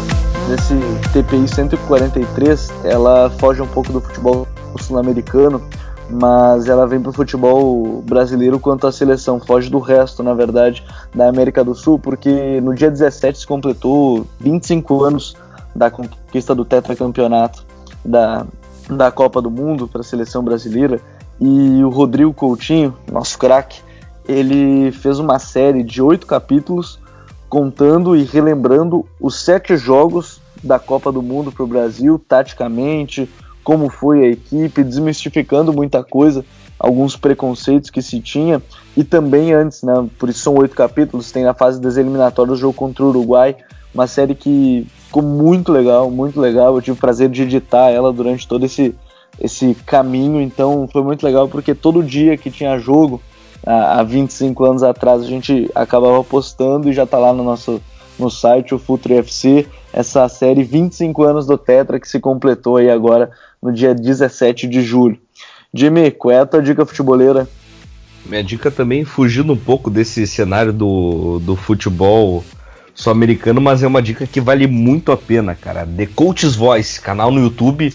nesse 0.48 0.74
TPI 1.12 1.46
143, 1.46 2.70
ela 2.84 3.30
foge 3.38 3.60
um 3.60 3.66
pouco 3.66 3.92
do 3.92 4.00
futebol 4.00 4.48
sul-americano, 4.80 5.62
mas 6.10 6.68
ela 6.68 6.86
vem 6.86 7.00
para 7.00 7.10
o 7.10 7.12
futebol 7.12 8.02
brasileiro 8.02 8.58
quanto 8.58 8.86
à 8.86 8.92
seleção, 8.92 9.38
foge 9.38 9.68
do 9.68 9.78
resto, 9.78 10.22
na 10.22 10.32
verdade, 10.32 10.84
da 11.14 11.28
América 11.28 11.62
do 11.62 11.74
Sul, 11.74 11.98
porque 11.98 12.60
no 12.60 12.74
dia 12.74 12.90
17 12.90 13.40
se 13.40 13.46
completou 13.46 14.26
25 14.40 15.04
anos 15.04 15.36
da 15.74 15.90
conquista 15.90 16.54
do 16.54 16.64
tetracampeonato 16.64 17.64
da, 18.04 18.46
da 18.88 19.10
Copa 19.10 19.42
do 19.42 19.50
Mundo 19.50 19.86
para 19.86 20.00
a 20.00 20.04
seleção 20.04 20.42
brasileira, 20.42 21.00
e 21.40 21.84
o 21.84 21.88
Rodrigo 21.88 22.32
Coutinho, 22.32 22.96
nosso 23.10 23.38
craque, 23.38 23.80
ele 24.26 24.90
fez 24.92 25.18
uma 25.18 25.38
série 25.38 25.82
de 25.82 26.02
oito 26.02 26.26
capítulos 26.26 26.98
contando 27.48 28.16
e 28.16 28.24
relembrando 28.24 29.06
os 29.20 29.40
sete 29.40 29.76
jogos 29.76 30.40
da 30.62 30.78
Copa 30.78 31.12
do 31.12 31.22
Mundo 31.22 31.52
para 31.52 31.62
o 31.62 31.66
Brasil, 31.66 32.18
taticamente, 32.18 33.28
como 33.64 33.90
foi 33.90 34.24
a 34.24 34.28
equipe, 34.28 34.82
desmistificando 34.82 35.72
muita 35.72 36.02
coisa, 36.02 36.44
alguns 36.78 37.16
preconceitos 37.16 37.90
que 37.90 38.00
se 38.00 38.20
tinha, 38.20 38.62
e 38.96 39.04
também 39.04 39.52
antes, 39.52 39.82
né, 39.82 40.08
por 40.18 40.28
isso 40.28 40.40
são 40.40 40.54
oito 40.54 40.74
capítulos, 40.74 41.32
tem 41.32 41.46
a 41.46 41.54
fase 41.54 41.80
das 41.80 41.96
eliminatórias 41.96 42.56
do 42.56 42.60
jogo 42.60 42.74
contra 42.74 43.04
o 43.04 43.08
Uruguai, 43.08 43.56
uma 43.92 44.06
série 44.06 44.34
que 44.34 44.86
ficou 45.06 45.22
muito 45.22 45.72
legal, 45.72 46.10
muito 46.10 46.40
legal, 46.40 46.74
eu 46.74 46.82
tive 46.82 46.96
o 46.96 47.00
prazer 47.00 47.28
de 47.28 47.42
editar 47.42 47.90
ela 47.90 48.12
durante 48.12 48.46
todo 48.46 48.64
esse, 48.64 48.94
esse 49.40 49.74
caminho, 49.86 50.40
então 50.40 50.88
foi 50.92 51.02
muito 51.02 51.24
legal 51.24 51.48
porque 51.48 51.74
todo 51.74 52.02
dia 52.02 52.36
que 52.36 52.50
tinha 52.50 52.78
jogo, 52.78 53.20
há 53.66 54.02
25 54.02 54.64
anos 54.64 54.82
atrás 54.82 55.22
a 55.22 55.26
gente 55.26 55.70
acabava 55.74 56.22
postando 56.22 56.88
e 56.88 56.92
já 56.92 57.04
está 57.04 57.18
lá 57.18 57.32
no 57.32 57.42
nosso 57.42 57.80
no 58.18 58.30
site, 58.30 58.74
o 58.74 58.78
Futuro 58.78 59.14
FC, 59.14 59.66
essa 59.92 60.28
série 60.28 60.64
25 60.64 61.22
anos 61.22 61.46
do 61.46 61.56
Tetra 61.56 62.00
que 62.00 62.08
se 62.08 62.18
completou 62.18 62.76
aí 62.76 62.90
agora 62.90 63.30
no 63.62 63.72
dia 63.72 63.94
17 63.94 64.66
de 64.66 64.82
julho. 64.82 65.18
Jimmy, 65.72 66.10
qual 66.10 66.32
é 66.32 66.38
a 66.40 66.46
tua 66.46 66.62
dica 66.62 66.86
futeboleira? 66.86 67.48
Minha 68.24 68.42
dica 68.42 68.70
também 68.70 69.04
fugindo 69.04 69.52
um 69.52 69.56
pouco 69.56 69.90
desse 69.90 70.26
cenário 70.26 70.72
do, 70.72 71.38
do 71.40 71.56
futebol 71.56 72.44
sul-americano, 72.94 73.60
mas 73.60 73.82
é 73.82 73.86
uma 73.86 74.02
dica 74.02 74.26
que 74.26 74.40
vale 74.40 74.66
muito 74.66 75.12
a 75.12 75.16
pena, 75.16 75.54
cara. 75.54 75.86
The 75.86 76.06
Coach's 76.06 76.56
Voice, 76.56 77.00
canal 77.00 77.30
no 77.30 77.40
YouTube. 77.40 77.94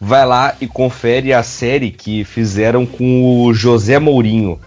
Vai 0.00 0.26
lá 0.26 0.54
e 0.60 0.66
confere 0.66 1.32
a 1.32 1.42
série 1.42 1.90
que 1.90 2.24
fizeram 2.24 2.84
com 2.84 3.44
o 3.44 3.54
José 3.54 3.98
Mourinho 3.98 4.58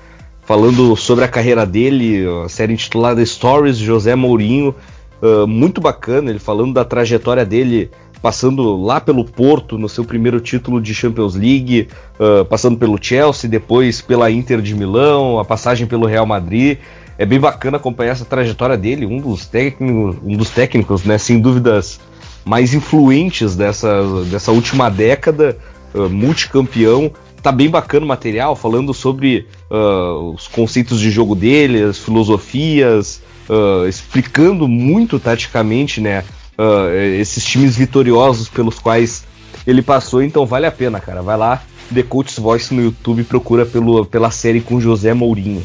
falando 0.47 0.95
sobre 0.95 1.25
a 1.25 1.27
carreira 1.27 1.65
dele, 1.65 2.25
a 2.45 2.47
série 2.47 2.71
intitulada 2.71 3.23
Stories 3.23 3.77
José 3.77 4.15
Mourinho, 4.15 4.73
uh, 5.21 5.45
muito 5.45 5.81
bacana, 5.81 6.29
ele 6.29 6.39
falando 6.39 6.73
da 6.73 6.85
trajetória 6.85 7.45
dele, 7.45 7.91
passando 8.21 8.75
lá 8.77 8.99
pelo 8.99 9.23
Porto 9.23 9.77
no 9.77 9.87
seu 9.87 10.03
primeiro 10.03 10.39
título 10.39 10.81
de 10.81 10.93
Champions 10.93 11.35
League, 11.35 11.87
uh, 12.19 12.45
passando 12.45 12.77
pelo 12.77 12.97
Chelsea, 13.01 13.49
depois 13.49 14.01
pela 14.01 14.31
Inter 14.31 14.61
de 14.61 14.75
Milão, 14.75 15.39
a 15.39 15.45
passagem 15.45 15.87
pelo 15.87 16.05
Real 16.05 16.25
Madrid. 16.25 16.77
É 17.17 17.25
bem 17.25 17.39
bacana 17.39 17.77
acompanhar 17.77 18.11
essa 18.11 18.25
trajetória 18.25 18.77
dele, 18.77 19.05
um 19.05 19.17
dos 19.17 19.45
técnicos, 19.45 20.17
um 20.23 20.37
dos 20.37 20.49
técnicos, 20.51 21.03
né, 21.03 21.17
sem 21.17 21.39
dúvidas, 21.39 21.99
mais 22.45 22.73
influentes 22.73 23.55
dessa, 23.55 24.03
dessa 24.25 24.51
última 24.51 24.89
década, 24.89 25.57
uh, 25.93 26.09
multicampeão, 26.09 27.11
tá 27.41 27.51
bem 27.51 27.69
bacana 27.69 28.05
o 28.05 28.07
material, 28.07 28.55
falando 28.55 28.93
sobre 28.93 29.47
uh, 29.69 30.33
os 30.33 30.47
conceitos 30.47 30.99
de 30.99 31.09
jogo 31.09 31.35
dele, 31.35 31.81
as 31.83 31.97
filosofias, 31.97 33.21
uh, 33.49 33.87
explicando 33.87 34.67
muito 34.67 35.19
taticamente, 35.19 35.99
né, 35.99 36.23
uh, 36.57 36.89
esses 37.19 37.43
times 37.43 37.75
vitoriosos 37.75 38.49
pelos 38.49 38.79
quais 38.79 39.25
ele 39.65 39.81
passou, 39.81 40.21
então 40.21 40.45
vale 40.45 40.65
a 40.65 40.71
pena, 40.71 40.99
cara. 40.99 41.21
Vai 41.21 41.37
lá, 41.37 41.61
The 41.93 42.03
Coach's 42.03 42.39
Voice 42.39 42.73
no 42.73 42.81
YouTube, 42.81 43.23
procura 43.23 43.65
pelo, 43.65 44.05
pela 44.05 44.31
série 44.31 44.61
com 44.61 44.79
José 44.79 45.13
Mourinho. 45.13 45.63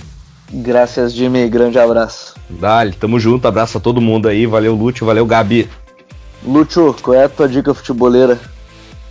Graças, 0.52 1.14
Jimmy. 1.14 1.48
Grande 1.48 1.78
abraço. 1.78 2.34
Dale, 2.48 2.92
tamo 2.92 3.18
junto. 3.18 3.48
Abraço 3.48 3.78
a 3.78 3.80
todo 3.80 4.02
mundo 4.02 4.28
aí. 4.28 4.44
Valeu, 4.44 4.74
Lúcio. 4.74 5.06
Valeu, 5.06 5.24
Gabi. 5.24 5.68
Lúcio, 6.44 6.94
qual 7.02 7.16
é 7.16 7.24
a 7.24 7.28
tua 7.28 7.48
dica 7.48 7.72
futeboleira? 7.72 8.38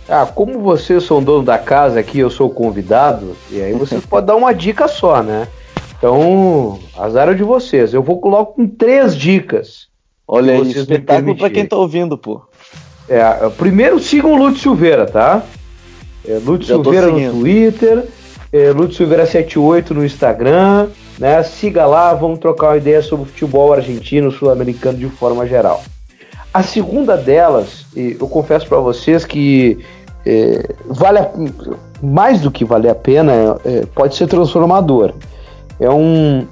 Ah, 0.08 0.26
como 0.26 0.60
vocês 0.60 1.02
são 1.04 1.22
dono 1.22 1.44
da 1.44 1.58
casa 1.58 1.98
aqui, 1.98 2.18
eu 2.18 2.30
sou 2.30 2.50
convidado, 2.50 3.36
e 3.50 3.60
aí 3.60 3.72
vocês 3.72 4.04
podem 4.06 4.26
dar 4.26 4.36
uma 4.36 4.52
dica 4.52 4.86
só, 4.86 5.22
né? 5.22 5.48
Então, 5.96 6.78
azar 6.98 7.28
é 7.28 7.34
de 7.34 7.44
vocês. 7.44 7.94
Eu 7.94 8.02
vou 8.02 8.20
colocar 8.20 8.52
com 8.52 8.66
três 8.66 9.16
dicas. 9.16 9.88
Olha 10.34 10.54
aí, 10.54 10.70
espetáculo 10.70 11.36
para 11.36 11.50
quem 11.50 11.66
tá 11.66 11.76
ouvindo, 11.76 12.16
pô. 12.16 12.40
É, 13.06 13.22
primeiro 13.50 13.98
sigam 13.98 14.32
o 14.32 14.36
Lúcio 14.36 14.60
Silveira, 14.60 15.04
tá? 15.04 15.42
É, 16.26 16.40
Lúcio 16.42 16.64
Silveira 16.64 17.08
no 17.08 17.32
Twitter, 17.32 18.04
é, 18.50 18.70
Lúcio 18.70 18.94
Silveira 18.94 19.26
78 19.26 19.92
no 19.92 20.02
Instagram, 20.02 20.88
né? 21.18 21.42
Siga 21.42 21.84
lá, 21.84 22.14
vamos 22.14 22.38
trocar 22.38 22.68
uma 22.68 22.76
ideia 22.78 23.02
sobre 23.02 23.26
futebol 23.26 23.74
argentino, 23.74 24.32
sul-americano 24.32 24.96
de 24.96 25.06
forma 25.10 25.46
geral. 25.46 25.84
A 26.54 26.62
segunda 26.62 27.14
delas, 27.14 27.84
eu 27.94 28.26
confesso 28.26 28.66
para 28.66 28.78
vocês 28.78 29.26
que 29.26 29.80
é, 30.24 30.66
vale 30.86 31.18
a, 31.18 31.30
mais 32.02 32.40
do 32.40 32.50
que 32.50 32.64
valer 32.64 32.88
a 32.90 32.94
pena, 32.94 33.60
é, 33.66 33.84
pode 33.94 34.16
ser 34.16 34.28
transformador. 34.28 35.12
É 35.78 35.90
um 35.90 36.46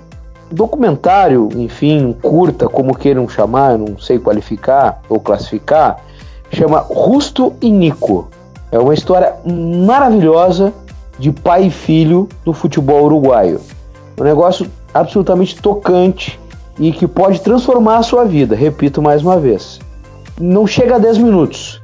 documentário, 0.51 1.49
enfim, 1.57 2.15
curta, 2.21 2.69
como 2.69 2.97
queiram 2.97 3.29
chamar, 3.29 3.79
não 3.79 3.99
sei 3.99 4.19
qualificar 4.19 5.01
ou 5.09 5.21
classificar, 5.21 5.99
chama 6.53 6.79
Rusto 6.81 7.55
e 7.61 7.71
Nico. 7.71 8.29
É 8.73 8.79
uma 8.79 8.95
história 8.95 9.35
maravilhosa 9.45 10.73
de 11.19 11.31
pai 11.33 11.67
e 11.67 11.71
filho 11.71 12.29
do 12.45 12.53
futebol 12.53 13.05
uruguaio. 13.05 13.61
Um 14.19 14.25
negócio 14.25 14.71
absolutamente 14.93 15.61
tocante 15.61 16.39
e 16.79 16.93
que 16.93 17.07
pode 17.07 17.41
transformar 17.41 17.99
a 17.99 18.03
sua 18.03 18.25
vida, 18.25 18.55
repito 18.55 19.03
mais 19.03 19.23
uma 19.23 19.39
vez 19.39 19.81
não 20.41 20.67
chega 20.67 20.97
a 20.97 20.99
10 20.99 21.19
minutos, 21.19 21.81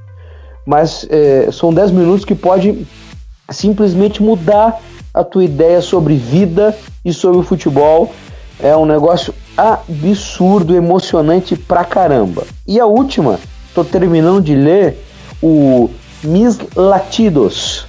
mas 0.64 1.06
é, 1.10 1.50
são 1.52 1.72
10 1.72 1.90
minutos 1.90 2.24
que 2.24 2.34
pode 2.34 2.86
simplesmente 3.50 4.22
mudar 4.22 4.80
a 5.12 5.22
tua 5.22 5.44
ideia 5.44 5.80
sobre 5.80 6.16
vida 6.16 6.76
e 7.04 7.12
sobre 7.12 7.38
o 7.38 7.42
futebol. 7.42 8.12
É 8.60 8.76
um 8.76 8.86
negócio 8.86 9.34
absurdo, 9.56 10.74
emocionante 10.74 11.56
pra 11.56 11.84
caramba. 11.84 12.44
E 12.66 12.80
a 12.80 12.86
última 12.86 13.38
estou 13.68 13.84
terminando 13.84 14.42
de 14.42 14.54
ler 14.54 15.04
o 15.42 15.90
Mis 16.22 16.58
Latidos. 16.74 17.86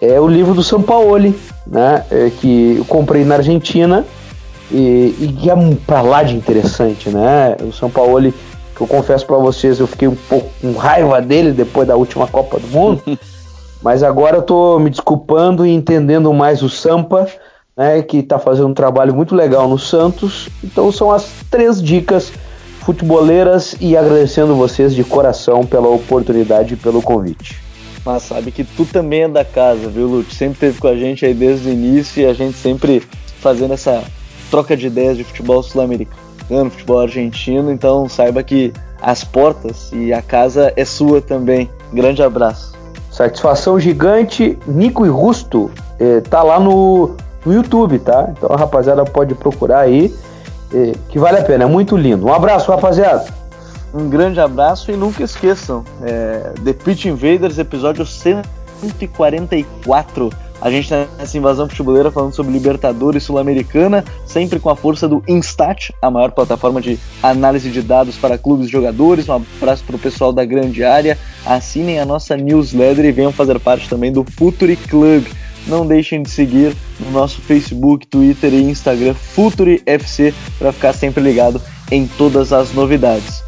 É 0.00 0.20
o 0.20 0.28
livro 0.28 0.54
do 0.54 0.62
São 0.62 0.82
Paulo, 0.82 1.34
né? 1.66 2.04
É, 2.10 2.30
que 2.30 2.76
eu 2.78 2.84
comprei 2.84 3.24
na 3.24 3.36
Argentina 3.36 4.04
e, 4.70 5.14
e 5.20 5.36
que 5.40 5.50
é 5.50 5.54
pra 5.86 6.00
lá 6.02 6.22
de 6.22 6.36
interessante, 6.36 7.08
né? 7.08 7.56
O 7.60 7.72
São 7.72 7.90
Paulo, 7.90 8.32
que 8.74 8.80
eu 8.80 8.86
confesso 8.86 9.26
para 9.26 9.36
vocês, 9.38 9.80
eu 9.80 9.86
fiquei 9.86 10.06
um 10.06 10.14
pouco 10.14 10.48
com 10.60 10.72
raiva 10.74 11.20
dele 11.20 11.52
depois 11.52 11.88
da 11.88 11.96
última 11.96 12.26
Copa 12.26 12.58
do 12.58 12.68
Mundo, 12.68 13.02
mas 13.82 14.02
agora 14.02 14.36
eu 14.36 14.42
tô 14.42 14.78
me 14.78 14.90
desculpando 14.90 15.66
e 15.66 15.72
entendendo 15.72 16.32
mais 16.32 16.62
o 16.62 16.68
Sampa, 16.68 17.26
né? 17.76 18.02
Que 18.02 18.22
tá 18.22 18.38
fazendo 18.38 18.68
um 18.68 18.74
trabalho 18.74 19.14
muito 19.14 19.34
legal 19.34 19.68
no 19.68 19.78
Santos. 19.78 20.48
Então 20.64 20.90
são 20.90 21.12
as 21.12 21.28
três 21.50 21.82
dicas 21.82 22.32
futeboleiras 22.80 23.74
e 23.80 23.96
agradecendo 23.96 24.54
vocês 24.54 24.94
de 24.94 25.02
coração 25.02 25.66
pela 25.66 25.88
oportunidade 25.88 26.74
e 26.74 26.76
pelo 26.76 27.02
convite. 27.02 27.60
Mas 28.04 28.22
sabe 28.22 28.52
que 28.52 28.62
tu 28.62 28.84
também 28.84 29.22
é 29.22 29.28
da 29.28 29.44
casa, 29.44 29.88
viu, 29.88 30.06
Lute? 30.06 30.32
Sempre 30.32 30.54
esteve 30.54 30.78
com 30.78 30.86
a 30.86 30.94
gente 30.94 31.26
aí 31.26 31.34
desde 31.34 31.68
o 31.68 31.72
início 31.72 32.22
e 32.22 32.26
a 32.26 32.32
gente 32.32 32.56
sempre 32.56 33.02
fazendo 33.40 33.74
essa 33.74 34.04
troca 34.48 34.76
de 34.76 34.86
ideias 34.86 35.16
de 35.16 35.24
futebol 35.24 35.60
sul-americano, 35.60 36.70
futebol 36.70 37.00
argentino. 37.00 37.72
Então 37.72 38.08
saiba 38.08 38.44
que 38.44 38.72
as 39.02 39.24
portas 39.24 39.90
e 39.92 40.12
a 40.12 40.22
casa 40.22 40.72
é 40.76 40.84
sua 40.84 41.20
também. 41.20 41.68
Grande 41.92 42.22
abraço. 42.22 42.72
Satisfação 43.10 43.80
gigante. 43.80 44.56
Nico 44.64 45.04
e 45.04 45.08
Rusto 45.08 45.72
eh, 45.98 46.20
tá 46.20 46.44
lá 46.44 46.60
no, 46.60 47.16
no 47.46 47.54
YouTube, 47.54 47.98
tá? 48.00 48.28
Então 48.36 48.52
a 48.52 48.56
rapaziada 48.56 49.04
pode 49.04 49.34
procurar 49.34 49.80
aí 49.80 50.12
que 51.08 51.18
vale 51.18 51.38
a 51.38 51.42
pena, 51.42 51.64
é 51.64 51.66
muito 51.66 51.96
lindo. 51.96 52.26
Um 52.26 52.32
abraço, 52.32 52.70
rapaziada. 52.70 53.26
Um 53.94 54.08
grande 54.08 54.40
abraço 54.40 54.90
e 54.90 54.96
nunca 54.96 55.22
esqueçam, 55.22 55.84
é, 56.02 56.52
The 56.62 56.72
Pitch 56.72 57.04
Invaders, 57.06 57.58
episódio 57.58 58.04
144. 58.04 60.30
A 60.60 60.70
gente 60.70 60.88
tá 60.88 61.06
nessa 61.18 61.38
invasão 61.38 61.68
futebolera 61.68 62.10
falando 62.10 62.34
sobre 62.34 62.52
Libertadores 62.52 63.22
Sul-Americana, 63.22 64.02
sempre 64.26 64.58
com 64.58 64.70
a 64.70 64.76
força 64.76 65.06
do 65.06 65.22
Instat, 65.28 65.92
a 66.00 66.10
maior 66.10 66.32
plataforma 66.32 66.80
de 66.80 66.98
análise 67.22 67.68
de 67.70 67.82
dados 67.82 68.16
para 68.16 68.38
clubes 68.38 68.66
e 68.66 68.70
jogadores. 68.70 69.28
Um 69.28 69.34
abraço 69.34 69.84
para 69.84 69.96
o 69.96 69.98
pessoal 69.98 70.32
da 70.32 70.42
grande 70.44 70.82
área. 70.82 71.18
Assinem 71.44 72.00
a 72.00 72.06
nossa 72.06 72.36
newsletter 72.36 73.04
e 73.04 73.12
venham 73.12 73.32
fazer 73.32 73.60
parte 73.60 73.88
também 73.88 74.10
do 74.10 74.24
Futuri 74.24 74.76
Club 74.76 75.26
não 75.66 75.86
deixem 75.86 76.22
de 76.22 76.30
seguir 76.30 76.74
no 77.00 77.10
nosso 77.10 77.40
Facebook, 77.40 78.06
Twitter 78.06 78.52
e 78.52 78.62
Instagram 78.62 79.14
Futuri 79.14 79.82
FC 79.84 80.32
para 80.58 80.72
ficar 80.72 80.92
sempre 80.92 81.22
ligado 81.22 81.60
em 81.90 82.06
todas 82.06 82.52
as 82.52 82.72
novidades. 82.72 83.42